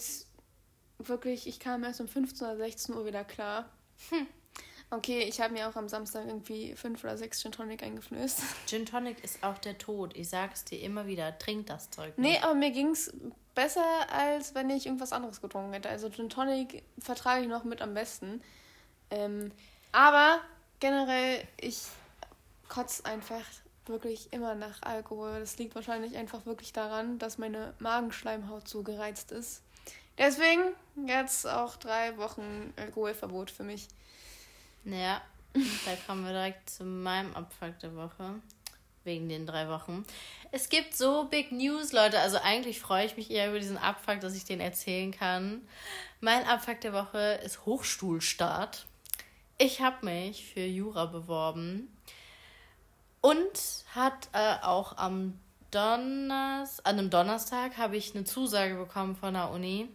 wirklich, 1.00 1.48
ich 1.48 1.60
kam 1.60 1.84
erst 1.84 2.02
um 2.02 2.08
15 2.08 2.48
oder 2.48 2.58
16 2.58 2.96
Uhr 2.96 3.06
wieder 3.06 3.24
klar. 3.24 3.70
Hm. 4.10 4.28
Okay, 4.94 5.22
ich 5.22 5.40
habe 5.40 5.54
mir 5.54 5.70
auch 5.70 5.76
am 5.78 5.88
Samstag 5.88 6.28
irgendwie 6.28 6.76
fünf 6.76 7.02
oder 7.06 7.18
sechs 7.18 7.42
Gin 7.42 7.54
Tonic 7.54 7.82
eingeflößt. 7.82 8.42
Gin 8.68 8.86
Tonic 8.86 9.24
ist 9.24 9.42
auch 9.42 9.58
der 9.58 9.78
Tod. 9.78 10.16
Ich 10.18 10.28
sag's 10.28 10.66
dir 10.66 10.82
immer 10.82 11.08
wieder. 11.08 11.38
Trink 11.40 11.68
das 11.68 11.90
Zeug. 11.90 12.18
Nicht. 12.18 12.30
Nee, 12.30 12.40
aber 12.44 12.56
mir 12.56 12.72
ging's 12.72 13.14
besser, 13.56 13.86
als 14.12 14.54
wenn 14.54 14.70
ich 14.70 14.86
irgendwas 14.86 15.14
anderes 15.14 15.40
getrunken 15.40 15.72
hätte. 15.72 15.88
Also 15.88 16.10
Gin 16.10 16.30
Tonic 16.30 16.84
vertrage 17.00 17.44
ich 17.44 17.48
noch 17.48 17.64
mit 17.64 17.82
am 17.82 17.94
besten. 17.94 18.42
Ähm, 19.12 19.54
aber 19.94 20.42
generell, 20.82 21.48
ich 21.56 21.84
kotze 22.68 23.06
einfach 23.06 23.46
wirklich 23.86 24.34
immer 24.34 24.56
nach 24.56 24.82
Alkohol. 24.82 25.40
Das 25.40 25.58
liegt 25.58 25.74
wahrscheinlich 25.74 26.18
einfach 26.18 26.46
wirklich 26.46 26.74
daran, 26.74 27.18
dass 27.18 27.38
meine 27.38 27.74
Magenschleimhaut 27.80 28.68
so 28.68 28.84
gereizt 28.84 29.32
ist. 29.32 29.64
Deswegen 30.18 30.62
jetzt 31.08 31.48
auch 31.48 31.78
drei 31.78 32.18
Wochen 32.18 32.74
Alkoholverbot 32.76 33.52
für 33.52 33.64
mich. 33.64 33.88
Ja, 34.84 35.22
da 35.54 35.96
kommen 36.08 36.26
wir 36.26 36.32
direkt 36.32 36.70
zu 36.70 36.84
meinem 36.84 37.34
Abfuck 37.36 37.78
der 37.80 37.96
Woche. 37.96 38.36
Wegen 39.04 39.30
den 39.30 39.48
drei 39.48 39.68
Wochen. 39.68 40.06
Es 40.52 40.70
gibt 40.70 40.96
so 40.96 41.24
Big 41.24 41.52
News, 41.52 41.92
Leute. 41.92 42.20
Also 42.20 42.38
eigentlich 42.38 42.80
freue 42.80 43.06
ich 43.06 43.18
mich 43.18 43.32
eher 43.32 43.50
über 43.50 43.58
diesen 43.58 43.80
Abfuck, 43.80 44.20
dass 44.20 44.36
ich 44.36 44.46
den 44.46 44.60
erzählen 44.60 45.12
kann. 45.12 45.62
Mein 46.20 46.46
Abfuck 46.46 46.82
der 46.82 46.94
Woche 46.94 47.40
ist 47.44 47.66
Hochschulstart. 47.66 48.86
Ich 49.58 49.82
habe 49.82 50.06
mich 50.06 50.54
für 50.54 50.64
Jura 50.66 51.08
beworben 51.08 51.88
und 53.22 53.86
hat 53.96 54.30
äh, 54.34 54.56
auch 54.62 54.98
am 54.98 55.40
Donners 55.72 56.84
an 56.86 57.00
einem 57.00 57.10
Donnerstag 57.10 57.78
habe 57.78 57.96
ich 57.96 58.14
eine 58.14 58.26
Zusage 58.26 58.76
bekommen 58.76 59.16
von 59.16 59.34
der 59.34 59.52
Uni. 59.52 59.88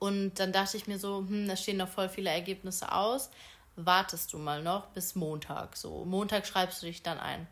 Und 0.00 0.40
dann 0.40 0.52
dachte 0.52 0.76
ich 0.76 0.86
mir 0.86 0.98
so, 0.98 1.18
hm, 1.18 1.46
da 1.46 1.56
stehen 1.56 1.76
noch 1.76 1.88
voll 1.88 2.08
viele 2.08 2.30
Ergebnisse 2.30 2.90
aus. 2.92 3.30
Wartest 3.86 4.32
du 4.32 4.38
mal 4.38 4.62
noch 4.62 4.88
bis 4.88 5.14
Montag. 5.14 5.76
So, 5.76 6.04
Montag 6.04 6.46
schreibst 6.46 6.82
du 6.82 6.86
dich 6.86 7.02
dann 7.02 7.18
ein. 7.18 7.46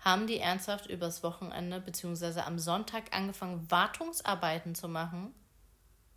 Haben 0.00 0.26
die 0.26 0.38
ernsthaft 0.38 0.86
übers 0.86 1.22
Wochenende 1.22 1.80
bzw. 1.80 2.40
am 2.40 2.58
Sonntag 2.58 3.12
angefangen, 3.12 3.68
Wartungsarbeiten 3.70 4.74
zu 4.74 4.88
machen? 4.88 5.34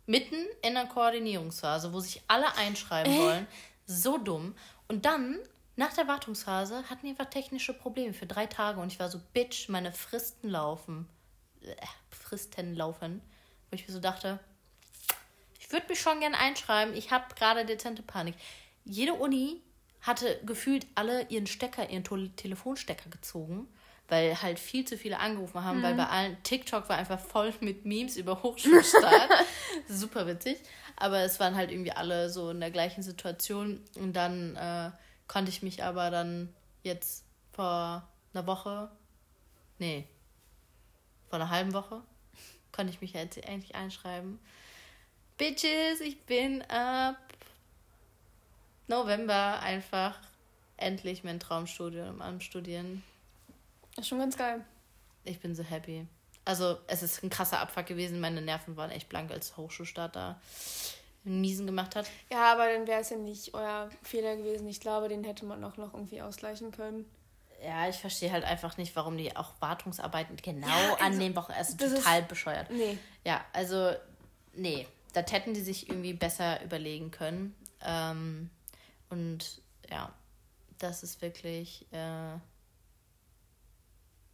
Mitten 0.06 0.36
in 0.62 0.74
der 0.74 0.86
Koordinierungsphase, 0.86 1.92
wo 1.92 2.00
sich 2.00 2.22
alle 2.28 2.54
einschreiben 2.56 3.12
äh? 3.12 3.18
wollen. 3.18 3.46
So 3.86 4.18
dumm. 4.18 4.54
Und 4.88 5.04
dann 5.04 5.38
nach 5.76 5.92
der 5.94 6.06
Wartungsphase 6.06 6.88
hatten 6.90 7.06
die 7.06 7.10
einfach 7.10 7.30
technische 7.30 7.74
Probleme 7.74 8.12
für 8.12 8.26
drei 8.26 8.46
Tage 8.46 8.80
und 8.80 8.92
ich 8.92 9.00
war 9.00 9.08
so, 9.08 9.20
Bitch, 9.32 9.68
meine 9.68 9.92
Fristen 9.92 10.48
laufen. 10.50 11.08
Äh, 11.62 11.74
Fristen 12.10 12.74
laufen. 12.74 13.20
Wo 13.70 13.74
ich 13.74 13.86
mir 13.86 13.94
so 13.94 14.00
dachte, 14.00 14.38
ich 15.58 15.72
würde 15.72 15.86
mich 15.88 16.00
schon 16.00 16.20
gern 16.20 16.34
einschreiben. 16.34 16.94
Ich 16.94 17.10
habe 17.10 17.34
gerade 17.34 17.64
dezente 17.64 18.02
Panik. 18.02 18.34
Jede 18.84 19.14
Uni 19.14 19.62
hatte 20.00 20.40
gefühlt 20.44 20.86
alle 20.94 21.26
ihren 21.28 21.46
Stecker, 21.46 21.88
ihren 21.88 22.04
Telefonstecker 22.36 23.08
gezogen, 23.08 23.68
weil 24.08 24.42
halt 24.42 24.58
viel 24.58 24.84
zu 24.84 24.98
viele 24.98 25.18
angerufen 25.20 25.62
haben, 25.62 25.78
mhm. 25.78 25.82
weil 25.82 25.94
bei 25.94 26.06
allen 26.06 26.42
TikTok 26.42 26.88
war 26.88 26.98
einfach 26.98 27.20
voll 27.20 27.54
mit 27.60 27.84
Memes 27.84 28.16
über 28.16 28.42
Hochschulstart. 28.42 29.30
Super 29.88 30.26
witzig. 30.26 30.58
Aber 30.96 31.20
es 31.20 31.40
waren 31.40 31.54
halt 31.54 31.70
irgendwie 31.70 31.92
alle 31.92 32.28
so 32.28 32.50
in 32.50 32.60
der 32.60 32.70
gleichen 32.70 33.02
Situation. 33.02 33.80
Und 33.96 34.14
dann 34.14 34.56
äh, 34.56 34.90
konnte 35.28 35.50
ich 35.50 35.62
mich 35.62 35.82
aber 35.82 36.10
dann 36.10 36.52
jetzt 36.82 37.24
vor 37.52 38.08
einer 38.34 38.46
Woche, 38.46 38.90
nee, 39.78 40.06
vor 41.28 41.38
einer 41.38 41.50
halben 41.50 41.72
Woche, 41.72 42.02
konnte 42.72 42.92
ich 42.92 43.00
mich 43.00 43.12
jetzt 43.12 43.38
endlich 43.38 43.74
einschreiben. 43.74 44.38
Bitches, 45.38 46.00
ich 46.00 46.20
bin 46.24 46.62
ab 46.62 47.16
November 48.92 49.60
einfach 49.60 50.18
endlich 50.76 51.24
mein 51.24 51.40
Traumstudium 51.40 52.20
am 52.20 52.40
Studieren. 52.40 53.02
Ist 53.96 54.08
schon 54.08 54.18
ganz 54.18 54.36
geil. 54.36 54.64
Ich 55.24 55.40
bin 55.40 55.54
so 55.54 55.62
happy. 55.62 56.06
Also, 56.44 56.78
es 56.88 57.02
ist 57.02 57.22
ein 57.22 57.30
krasser 57.30 57.60
Abfuck 57.60 57.86
gewesen. 57.86 58.20
Meine 58.20 58.42
Nerven 58.42 58.76
waren 58.76 58.90
echt 58.90 59.08
blank, 59.08 59.30
als 59.30 59.56
Hochschulstart 59.56 60.16
da 60.16 60.40
einen 61.24 61.40
Miesen 61.40 61.66
gemacht 61.66 61.94
hat. 61.94 62.06
Ja, 62.30 62.52
aber 62.52 62.66
dann 62.66 62.86
wäre 62.86 63.00
es 63.00 63.10
ja 63.10 63.16
nicht 63.16 63.54
euer 63.54 63.88
Fehler 64.02 64.36
gewesen. 64.36 64.68
Ich 64.68 64.80
glaube, 64.80 65.08
den 65.08 65.24
hätte 65.24 65.44
man 65.46 65.62
auch 65.64 65.76
noch 65.76 65.94
irgendwie 65.94 66.20
ausgleichen 66.20 66.72
können. 66.72 67.08
Ja, 67.64 67.88
ich 67.88 67.96
verstehe 67.96 68.32
halt 68.32 68.44
einfach 68.44 68.76
nicht, 68.76 68.96
warum 68.96 69.16
die 69.16 69.36
auch 69.36 69.52
Wartungsarbeiten 69.60 70.36
genau 70.36 70.66
ja, 70.66 70.94
also, 70.94 71.04
an 71.04 71.18
dem 71.20 71.36
Wochen. 71.36 71.52
Also 71.52 71.76
total 71.76 72.22
ist, 72.22 72.28
bescheuert. 72.28 72.70
Nee. 72.70 72.98
Ja, 73.24 73.44
also, 73.52 73.92
nee. 74.52 74.86
Das 75.12 75.30
hätten 75.30 75.54
die 75.54 75.60
sich 75.60 75.88
irgendwie 75.88 76.14
besser 76.14 76.62
überlegen 76.64 77.10
können. 77.10 77.54
Ähm, 77.84 78.50
und 79.12 79.60
ja, 79.90 80.10
das 80.78 81.02
ist 81.02 81.20
wirklich 81.20 81.86
äh, 81.92 82.38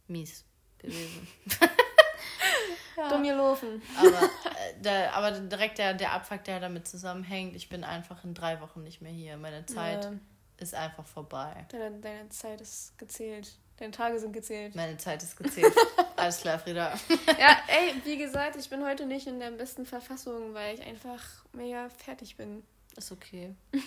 mies 0.07 0.45
gewesen. 0.77 1.27
ja. 2.97 3.09
Dumm 3.09 3.23
gelaufen. 3.23 3.81
aber, 3.97 4.23
äh, 4.23 4.81
der, 4.81 5.13
aber 5.13 5.31
direkt 5.31 5.79
der, 5.79 5.93
der 5.93 6.13
Abfuck, 6.13 6.45
der 6.45 6.61
damit 6.61 6.87
zusammenhängt, 6.87 7.57
ich 7.57 7.67
bin 7.67 7.83
einfach 7.83 8.23
in 8.23 8.33
drei 8.33 8.61
Wochen 8.61 8.81
nicht 8.81 9.01
mehr 9.01 9.11
hier. 9.11 9.35
Meine 9.35 9.65
Zeit 9.65 10.05
ja. 10.05 10.13
ist 10.57 10.73
einfach 10.73 11.05
vorbei. 11.05 11.65
Deine, 11.69 11.99
deine 11.99 12.29
Zeit 12.29 12.61
ist 12.61 12.97
gezählt. 12.97 13.51
Deine 13.75 13.91
Tage 13.91 14.17
sind 14.17 14.31
gezählt. 14.31 14.75
Meine 14.75 14.95
Zeit 14.95 15.21
ist 15.23 15.35
gezählt. 15.35 15.73
Alles 16.15 16.39
klar, 16.39 16.57
Frieda. 16.57 16.93
ja, 17.37 17.57
ey, 17.67 18.01
wie 18.05 18.17
gesagt, 18.17 18.55
ich 18.55 18.69
bin 18.69 18.85
heute 18.85 19.05
nicht 19.05 19.27
in 19.27 19.39
der 19.39 19.51
besten 19.51 19.85
Verfassung, 19.85 20.53
weil 20.53 20.75
ich 20.75 20.85
einfach 20.85 21.21
mega 21.51 21.89
fertig 21.89 22.37
bin. 22.37 22.63
Ist 22.99 23.13
okay. 23.13 23.55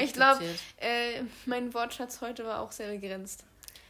Ich 0.00 0.12
glaube, 0.12 0.44
äh, 0.78 1.22
mein 1.46 1.72
Wortschatz 1.72 2.20
heute 2.20 2.44
war 2.44 2.60
auch 2.60 2.72
sehr 2.72 2.90
begrenzt. 2.90 3.44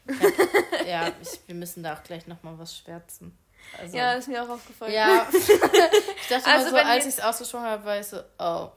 Hab, 0.06 0.86
ja, 0.86 1.10
ich, 1.22 1.40
wir 1.46 1.54
müssen 1.54 1.82
da 1.82 1.94
auch 1.94 2.02
gleich 2.02 2.26
nochmal 2.26 2.58
was 2.58 2.76
schwärzen. 2.76 3.36
Also, 3.78 3.96
ja, 3.96 4.12
ist 4.12 4.28
mir 4.28 4.42
auch 4.42 4.50
aufgefallen. 4.50 4.92
Ja, 4.92 5.26
ich 5.32 6.28
dachte 6.28 6.50
also, 6.50 6.70
so, 6.70 6.76
als 6.76 7.06
ich 7.06 7.14
es 7.14 7.20
ausgesprochen 7.20 7.64
habe, 7.64 7.84
war 7.84 8.00
ich 8.00 8.06
so, 8.06 8.18
oh. 8.38 8.70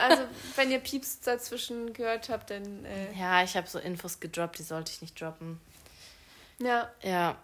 also, 0.00 0.22
wenn 0.56 0.70
ihr 0.70 0.78
Pieps 0.78 1.20
dazwischen 1.20 1.92
gehört 1.92 2.30
habt, 2.30 2.50
dann. 2.50 2.84
Äh... 2.86 3.12
Ja, 3.12 3.42
ich 3.42 3.54
habe 3.56 3.66
so 3.66 3.78
Infos 3.78 4.20
gedroppt, 4.20 4.58
die 4.58 4.62
sollte 4.62 4.90
ich 4.92 5.02
nicht 5.02 5.20
droppen. 5.20 5.60
Ja. 6.60 6.90
Ja. 7.02 7.36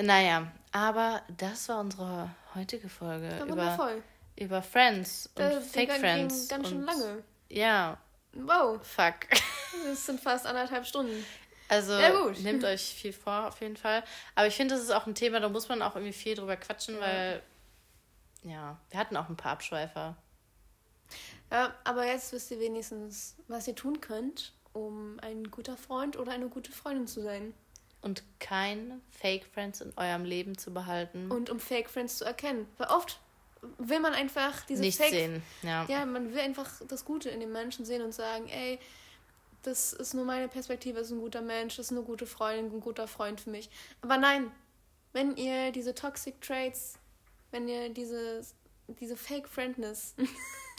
Naja, 0.00 0.52
aber 0.70 1.22
das 1.38 1.68
war 1.68 1.80
unsere 1.80 2.30
heutige 2.54 2.88
Folge. 2.88 3.28
Ja, 3.28 3.44
über, 3.46 3.98
über 4.38 4.62
Friends 4.62 5.28
und 5.34 5.40
das 5.40 5.70
Fake 5.70 5.90
ging, 5.90 6.00
Friends. 6.00 6.48
Ging 6.48 6.56
ganz 6.56 6.68
schön 6.68 6.82
lange. 6.84 7.22
Ja. 7.48 7.98
Wow. 8.32 8.80
Fuck. 8.82 9.14
Das 9.84 10.06
sind 10.06 10.18
fast 10.18 10.46
anderthalb 10.46 10.86
Stunden. 10.86 11.24
Also 11.68 11.94
nehmt 12.40 12.64
euch 12.64 12.82
viel 12.82 13.12
vor, 13.12 13.48
auf 13.48 13.60
jeden 13.60 13.76
Fall. 13.76 14.02
Aber 14.34 14.46
ich 14.46 14.56
finde, 14.56 14.74
das 14.74 14.82
ist 14.82 14.90
auch 14.90 15.06
ein 15.06 15.14
Thema, 15.14 15.40
da 15.40 15.48
muss 15.50 15.68
man 15.68 15.82
auch 15.82 15.94
irgendwie 15.94 16.14
viel 16.14 16.34
drüber 16.34 16.56
quatschen, 16.56 16.94
ja. 16.94 17.00
weil, 17.00 17.42
ja, 18.42 18.80
wir 18.90 18.98
hatten 18.98 19.16
auch 19.16 19.28
ein 19.28 19.36
paar 19.36 19.52
Abschweifer. 19.52 20.16
Ja, 21.52 21.74
aber 21.84 22.06
jetzt 22.06 22.32
wisst 22.32 22.50
ihr 22.50 22.60
wenigstens, 22.60 23.36
was 23.46 23.68
ihr 23.68 23.74
tun 23.74 24.00
könnt, 24.00 24.54
um 24.72 25.18
ein 25.20 25.50
guter 25.50 25.76
Freund 25.76 26.16
oder 26.16 26.32
eine 26.32 26.48
gute 26.48 26.72
Freundin 26.72 27.06
zu 27.06 27.22
sein. 27.22 27.54
Und 28.00 28.22
kein 28.40 29.02
Fake 29.10 29.44
Friends 29.46 29.80
in 29.80 29.92
eurem 29.96 30.24
Leben 30.24 30.56
zu 30.56 30.72
behalten. 30.72 31.30
Und 31.30 31.50
um 31.50 31.60
Fake 31.60 31.90
Friends 31.90 32.18
zu 32.18 32.24
erkennen. 32.24 32.66
Weil 32.78 32.88
oft 32.88 33.20
will 33.78 34.00
man 34.00 34.14
einfach 34.14 34.64
diese 34.66 34.80
Nicht 34.80 34.98
Fake, 34.98 35.10
sehen, 35.10 35.42
ja. 35.62 35.84
Ja, 35.88 36.06
man 36.06 36.32
will 36.32 36.40
einfach 36.40 36.70
das 36.88 37.04
Gute 37.04 37.30
in 37.30 37.40
den 37.40 37.52
Menschen 37.52 37.84
sehen 37.84 38.02
und 38.02 38.12
sagen, 38.12 38.48
ey, 38.48 38.78
das 39.62 39.92
ist 39.92 40.14
nur 40.14 40.24
meine 40.24 40.48
Perspektive, 40.48 41.00
ist 41.00 41.10
ein 41.10 41.20
guter 41.20 41.42
Mensch, 41.42 41.76
das 41.76 41.86
ist 41.86 41.92
eine 41.92 42.02
gute 42.02 42.26
Freundin, 42.26 42.76
ein 42.76 42.80
guter 42.80 43.08
Freund 43.08 43.40
für 43.40 43.50
mich. 43.50 43.68
Aber 44.00 44.16
nein, 44.16 44.50
wenn 45.12 45.36
ihr 45.36 45.72
diese 45.72 45.94
Toxic 45.94 46.40
Traits, 46.40 46.98
wenn 47.50 47.68
ihr 47.68 47.90
diese, 47.90 48.42
diese 49.00 49.16
Fake 49.16 49.48
Friendness 49.48 50.14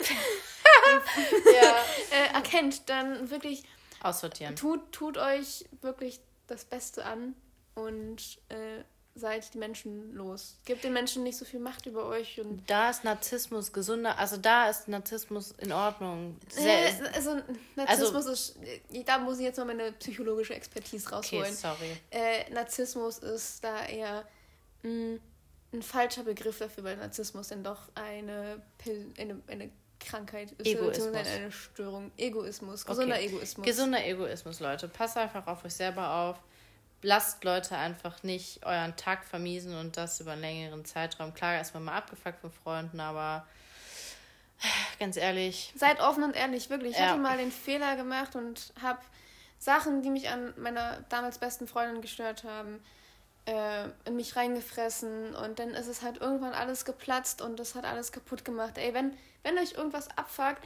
äh, 2.10 2.34
erkennt, 2.34 2.88
dann 2.88 3.30
wirklich 3.30 3.64
aussortieren. 4.02 4.56
Tut, 4.56 4.92
tut 4.92 5.18
euch 5.18 5.66
wirklich 5.82 6.20
das 6.46 6.64
Beste 6.64 7.04
an 7.04 7.34
und 7.74 8.38
äh, 8.48 8.82
seid 9.14 9.52
die 9.54 9.58
Menschen 9.58 10.14
los. 10.14 10.56
Gebt 10.64 10.84
den 10.84 10.92
Menschen 10.92 11.22
nicht 11.22 11.36
so 11.36 11.44
viel 11.44 11.60
Macht 11.60 11.86
über 11.86 12.06
euch. 12.06 12.40
Und 12.40 12.68
da 12.68 12.90
ist 12.90 13.04
Narzissmus 13.04 13.72
gesunder, 13.72 14.18
also 14.18 14.36
da 14.36 14.68
ist 14.68 14.88
Narzissmus 14.88 15.52
in 15.58 15.72
Ordnung. 15.72 16.36
Sehr, 16.48 16.88
äh, 16.88 16.92
also 17.14 17.36
Narzissmus 17.76 18.26
also, 18.26 18.32
ist, 18.32 18.56
da 19.06 19.18
muss 19.18 19.38
ich 19.38 19.44
jetzt 19.44 19.58
mal 19.58 19.66
meine 19.66 19.92
psychologische 19.92 20.54
Expertise 20.54 21.10
rausholen. 21.10 21.44
Okay, 21.44 21.54
sorry. 21.54 21.96
Äh, 22.10 22.52
Narzissmus 22.52 23.18
ist 23.18 23.64
da 23.64 23.84
eher 23.86 24.24
mh, 24.82 24.90
mm, 24.90 25.20
ein 25.72 25.82
falscher 25.82 26.24
Begriff 26.24 26.58
dafür, 26.58 26.84
weil 26.84 26.96
Narzissmus 26.96 27.48
dann 27.48 27.62
doch 27.62 27.88
eine, 27.94 28.62
eine, 29.18 29.40
eine 29.46 29.70
Krankheit 30.00 30.52
ist, 30.52 30.66
Egoismus. 30.66 31.14
eine 31.14 31.52
Störung. 31.52 32.10
Egoismus, 32.16 32.84
gesunder 32.84 33.16
okay. 33.16 33.26
Egoismus. 33.26 33.66
Gesunder 33.66 34.04
Egoismus, 34.04 34.60
Leute. 34.60 34.88
Passt 34.88 35.16
einfach 35.16 35.46
auf 35.46 35.64
euch 35.64 35.74
selber 35.74 36.10
auf 36.10 36.38
lasst 37.02 37.44
Leute 37.44 37.76
einfach 37.76 38.22
nicht 38.22 38.64
euren 38.64 38.96
Tag 38.96 39.24
vermiesen 39.24 39.76
und 39.76 39.96
das 39.96 40.20
über 40.20 40.32
einen 40.32 40.42
längeren 40.42 40.84
Zeitraum. 40.84 41.34
Klar, 41.34 41.54
erstmal 41.54 41.82
mal 41.82 41.96
abgefuckt 41.96 42.40
von 42.40 42.52
Freunden, 42.52 43.00
aber 43.00 43.46
ganz 44.98 45.16
ehrlich. 45.16 45.72
Seid 45.76 46.00
offen 46.00 46.22
und 46.22 46.36
ehrlich, 46.36 46.70
wirklich. 46.70 46.92
Ich 46.92 46.98
ja. 46.98 47.10
hatte 47.10 47.20
mal 47.20 47.38
den 47.38 47.52
Fehler 47.52 47.96
gemacht 47.96 48.36
und 48.36 48.72
habe 48.82 49.00
Sachen, 49.58 50.02
die 50.02 50.10
mich 50.10 50.28
an 50.28 50.54
meiner 50.58 51.02
damals 51.08 51.38
besten 51.38 51.66
Freundin 51.66 52.02
gestört 52.02 52.44
haben, 52.44 52.82
äh, 53.46 53.84
in 54.04 54.16
mich 54.16 54.36
reingefressen 54.36 55.34
und 55.34 55.58
dann 55.58 55.70
ist 55.70 55.86
es 55.86 56.02
halt 56.02 56.20
irgendwann 56.20 56.52
alles 56.52 56.84
geplatzt 56.84 57.40
und 57.40 57.58
das 57.58 57.74
hat 57.74 57.84
alles 57.84 58.12
kaputt 58.12 58.44
gemacht. 58.44 58.76
Ey, 58.76 58.92
wenn, 58.94 59.16
wenn 59.42 59.58
euch 59.58 59.72
irgendwas 59.72 60.08
abfuckt, 60.16 60.62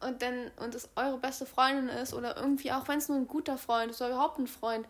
und 0.00 0.22
dann 0.22 0.50
und 0.56 0.74
es 0.74 0.88
eure 0.96 1.18
beste 1.18 1.46
Freundin 1.46 1.88
ist 1.88 2.14
oder 2.14 2.36
irgendwie 2.36 2.72
auch 2.72 2.88
wenn 2.88 2.98
es 2.98 3.08
nur 3.08 3.18
ein 3.18 3.28
guter 3.28 3.58
Freund 3.58 3.90
ist 3.90 4.00
oder 4.00 4.10
überhaupt 4.10 4.38
ein 4.38 4.46
Freund, 4.46 4.86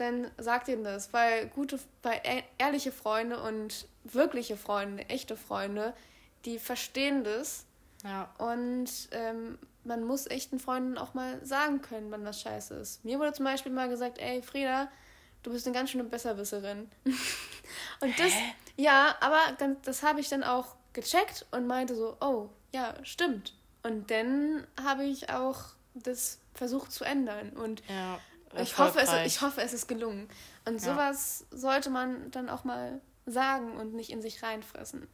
dann 0.00 0.30
sagt 0.38 0.68
ihnen 0.68 0.84
das, 0.84 1.12
weil 1.12 1.48
gute, 1.48 1.78
weil 2.02 2.20
e-, 2.24 2.42
ehrliche 2.58 2.92
Freunde 2.92 3.42
und 3.42 3.86
wirkliche 4.04 4.56
Freunde, 4.56 5.08
echte 5.08 5.36
Freunde, 5.36 5.94
die 6.44 6.58
verstehen 6.58 7.22
das. 7.22 7.66
Ja. 8.02 8.32
Und 8.38 8.88
ähm, 9.12 9.58
man 9.84 10.04
muss 10.04 10.26
echten 10.26 10.58
Freunden 10.58 10.96
auch 10.96 11.14
mal 11.14 11.44
sagen 11.44 11.82
können, 11.82 12.10
wann 12.10 12.24
was 12.24 12.40
scheiße 12.40 12.74
ist. 12.74 13.04
Mir 13.04 13.18
wurde 13.18 13.34
zum 13.34 13.44
Beispiel 13.44 13.72
mal 13.72 13.88
gesagt, 13.88 14.18
ey 14.18 14.42
Frieda, 14.42 14.88
du 15.42 15.52
bist 15.52 15.66
eine 15.66 15.74
ganz 15.74 15.90
schöne 15.90 16.04
Besserwisserin. 16.04 16.90
und 18.00 18.18
das, 18.18 18.32
Hä? 18.32 18.54
ja, 18.76 19.16
aber 19.20 19.40
dann, 19.58 19.76
das 19.82 20.02
habe 20.02 20.20
ich 20.20 20.28
dann 20.28 20.42
auch 20.42 20.76
gecheckt 20.92 21.46
und 21.50 21.66
meinte 21.66 21.94
so, 21.94 22.16
oh, 22.20 22.48
ja, 22.72 22.94
stimmt. 23.02 23.54
Und 23.82 24.10
dann 24.10 24.66
habe 24.82 25.04
ich 25.04 25.30
auch 25.30 25.64
das 25.94 26.38
versucht 26.54 26.92
zu 26.92 27.04
ändern. 27.04 27.50
Und 27.50 27.82
Ja. 27.88 28.18
Ich 28.58 28.78
hoffe, 28.78 29.00
es, 29.00 29.10
ich 29.26 29.40
hoffe, 29.42 29.60
es 29.62 29.72
ist 29.72 29.86
gelungen. 29.88 30.28
Und 30.64 30.74
Ja. 30.82 30.92
sowas 30.92 31.44
sollte 31.50 31.90
man 31.90 32.30
dann 32.30 32.48
auch 32.48 32.64
mal 32.64 33.00
sagen 33.26 33.76
und 33.76 33.94
nicht 33.94 34.10
in 34.10 34.22
sich 34.22 34.42
reinfressen. 34.42 35.06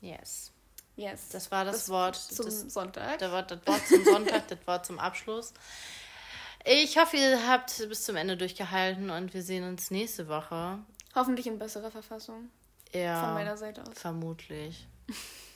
Yes. 0.00 0.52
Yes. 0.96 1.28
Das 1.30 1.50
war 1.50 1.64
das, 1.64 1.88
Wort. 1.88 2.16
zum 2.16 2.46
das, 2.46 2.60
Sonntag. 2.62 3.18
Das 3.18 3.30
Wort, 3.32 3.50
das 3.50 3.66
Wort 3.66 3.86
zum 3.86 4.04
Sonntag, 4.04 4.48
das 4.48 4.58
Wort 4.66 4.86
zum 4.86 4.98
Abschluss. 4.98 5.52
Ich 6.64 6.98
hoffe, 6.98 7.16
ihr 7.16 7.48
habt 7.48 7.76
bis 7.88 8.04
zum 8.04 8.16
Ende 8.16 8.36
durchgehalten 8.36 9.10
und 9.10 9.32
wir 9.32 9.42
sehen 9.42 9.64
uns 9.64 9.90
nächste 9.90 10.28
Woche. 10.28 10.78
Hoffentlich 11.14 11.46
in 11.46 11.58
besserer 11.58 11.90
Verfassung. 11.90 12.50
Ja, 12.92 13.24
Von 13.24 13.34
meiner 13.34 13.56
Seite 13.56 13.82
aus. 13.82 13.88
vermutlich. 13.94 14.86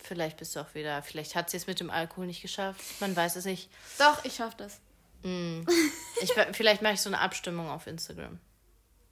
Vielleicht 0.03 0.37
bist 0.39 0.55
du 0.57 0.61
auch 0.61 0.75
wieder. 0.75 1.03
Vielleicht 1.03 1.35
hat 1.35 1.51
sie 1.51 1.57
es 1.57 1.67
mit 1.67 1.81
dem 1.81 1.91
Alkohol 1.91 2.27
nicht 2.27 2.43
geschafft. 2.43 2.81
Man 3.01 3.15
weiß 3.15 3.37
es 3.37 3.45
nicht. 3.45 3.71
Doch, 3.99 4.25
ich 4.25 4.37
schaffe 4.37 4.57
das. 4.59 4.81
Mm. 5.25 5.67
Ich, 6.21 6.33
vielleicht 6.53 6.81
mache 6.81 6.93
ich 6.95 7.01
so 7.01 7.11
eine 7.11 7.19
Abstimmung 7.19 7.69
auf 7.69 7.87
Instagram. 7.89 8.39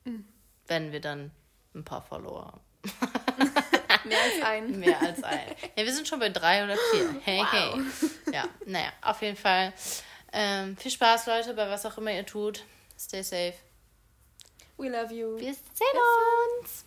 Mm. 0.05 0.21
Wenn 0.69 0.93
wir 0.93 1.01
dann 1.01 1.33
ein 1.75 1.85
paar 1.85 2.01
Follower 2.01 2.47
haben. 2.47 2.61
Mehr 4.09 4.19
als 4.23 4.43
ein. 4.45 4.71
Mehr 4.81 5.01
als 5.01 5.23
ein. 5.25 5.41
Ja, 5.77 5.85
wir 5.85 5.93
sind 5.93 6.07
schon 6.07 6.21
bei 6.21 6.29
drei 6.29 6.63
oder 6.65 6.77
vier. 6.93 7.21
Hey, 7.25 7.39
Wow. 7.41 7.51
hey. 7.51 8.35
Ja, 8.35 8.45
naja, 8.67 8.93
auf 9.03 9.21
jeden 9.21 9.37
Fall. 9.37 9.73
Ähm, 10.33 10.77
viel 10.77 10.91
Spaß, 10.93 11.27
Leute, 11.27 11.55
bei 11.55 11.69
was 11.69 11.85
auch 11.85 11.99
immer 11.99 12.13
ihr 12.13 12.25
tut. 12.25 12.65
Stay 12.99 13.23
safe. 13.23 13.55
We 14.79 14.89
love 14.89 15.13
you. 15.13 15.37
Wir 15.39 15.53
sehen 15.55 15.99
uns. 16.63 16.85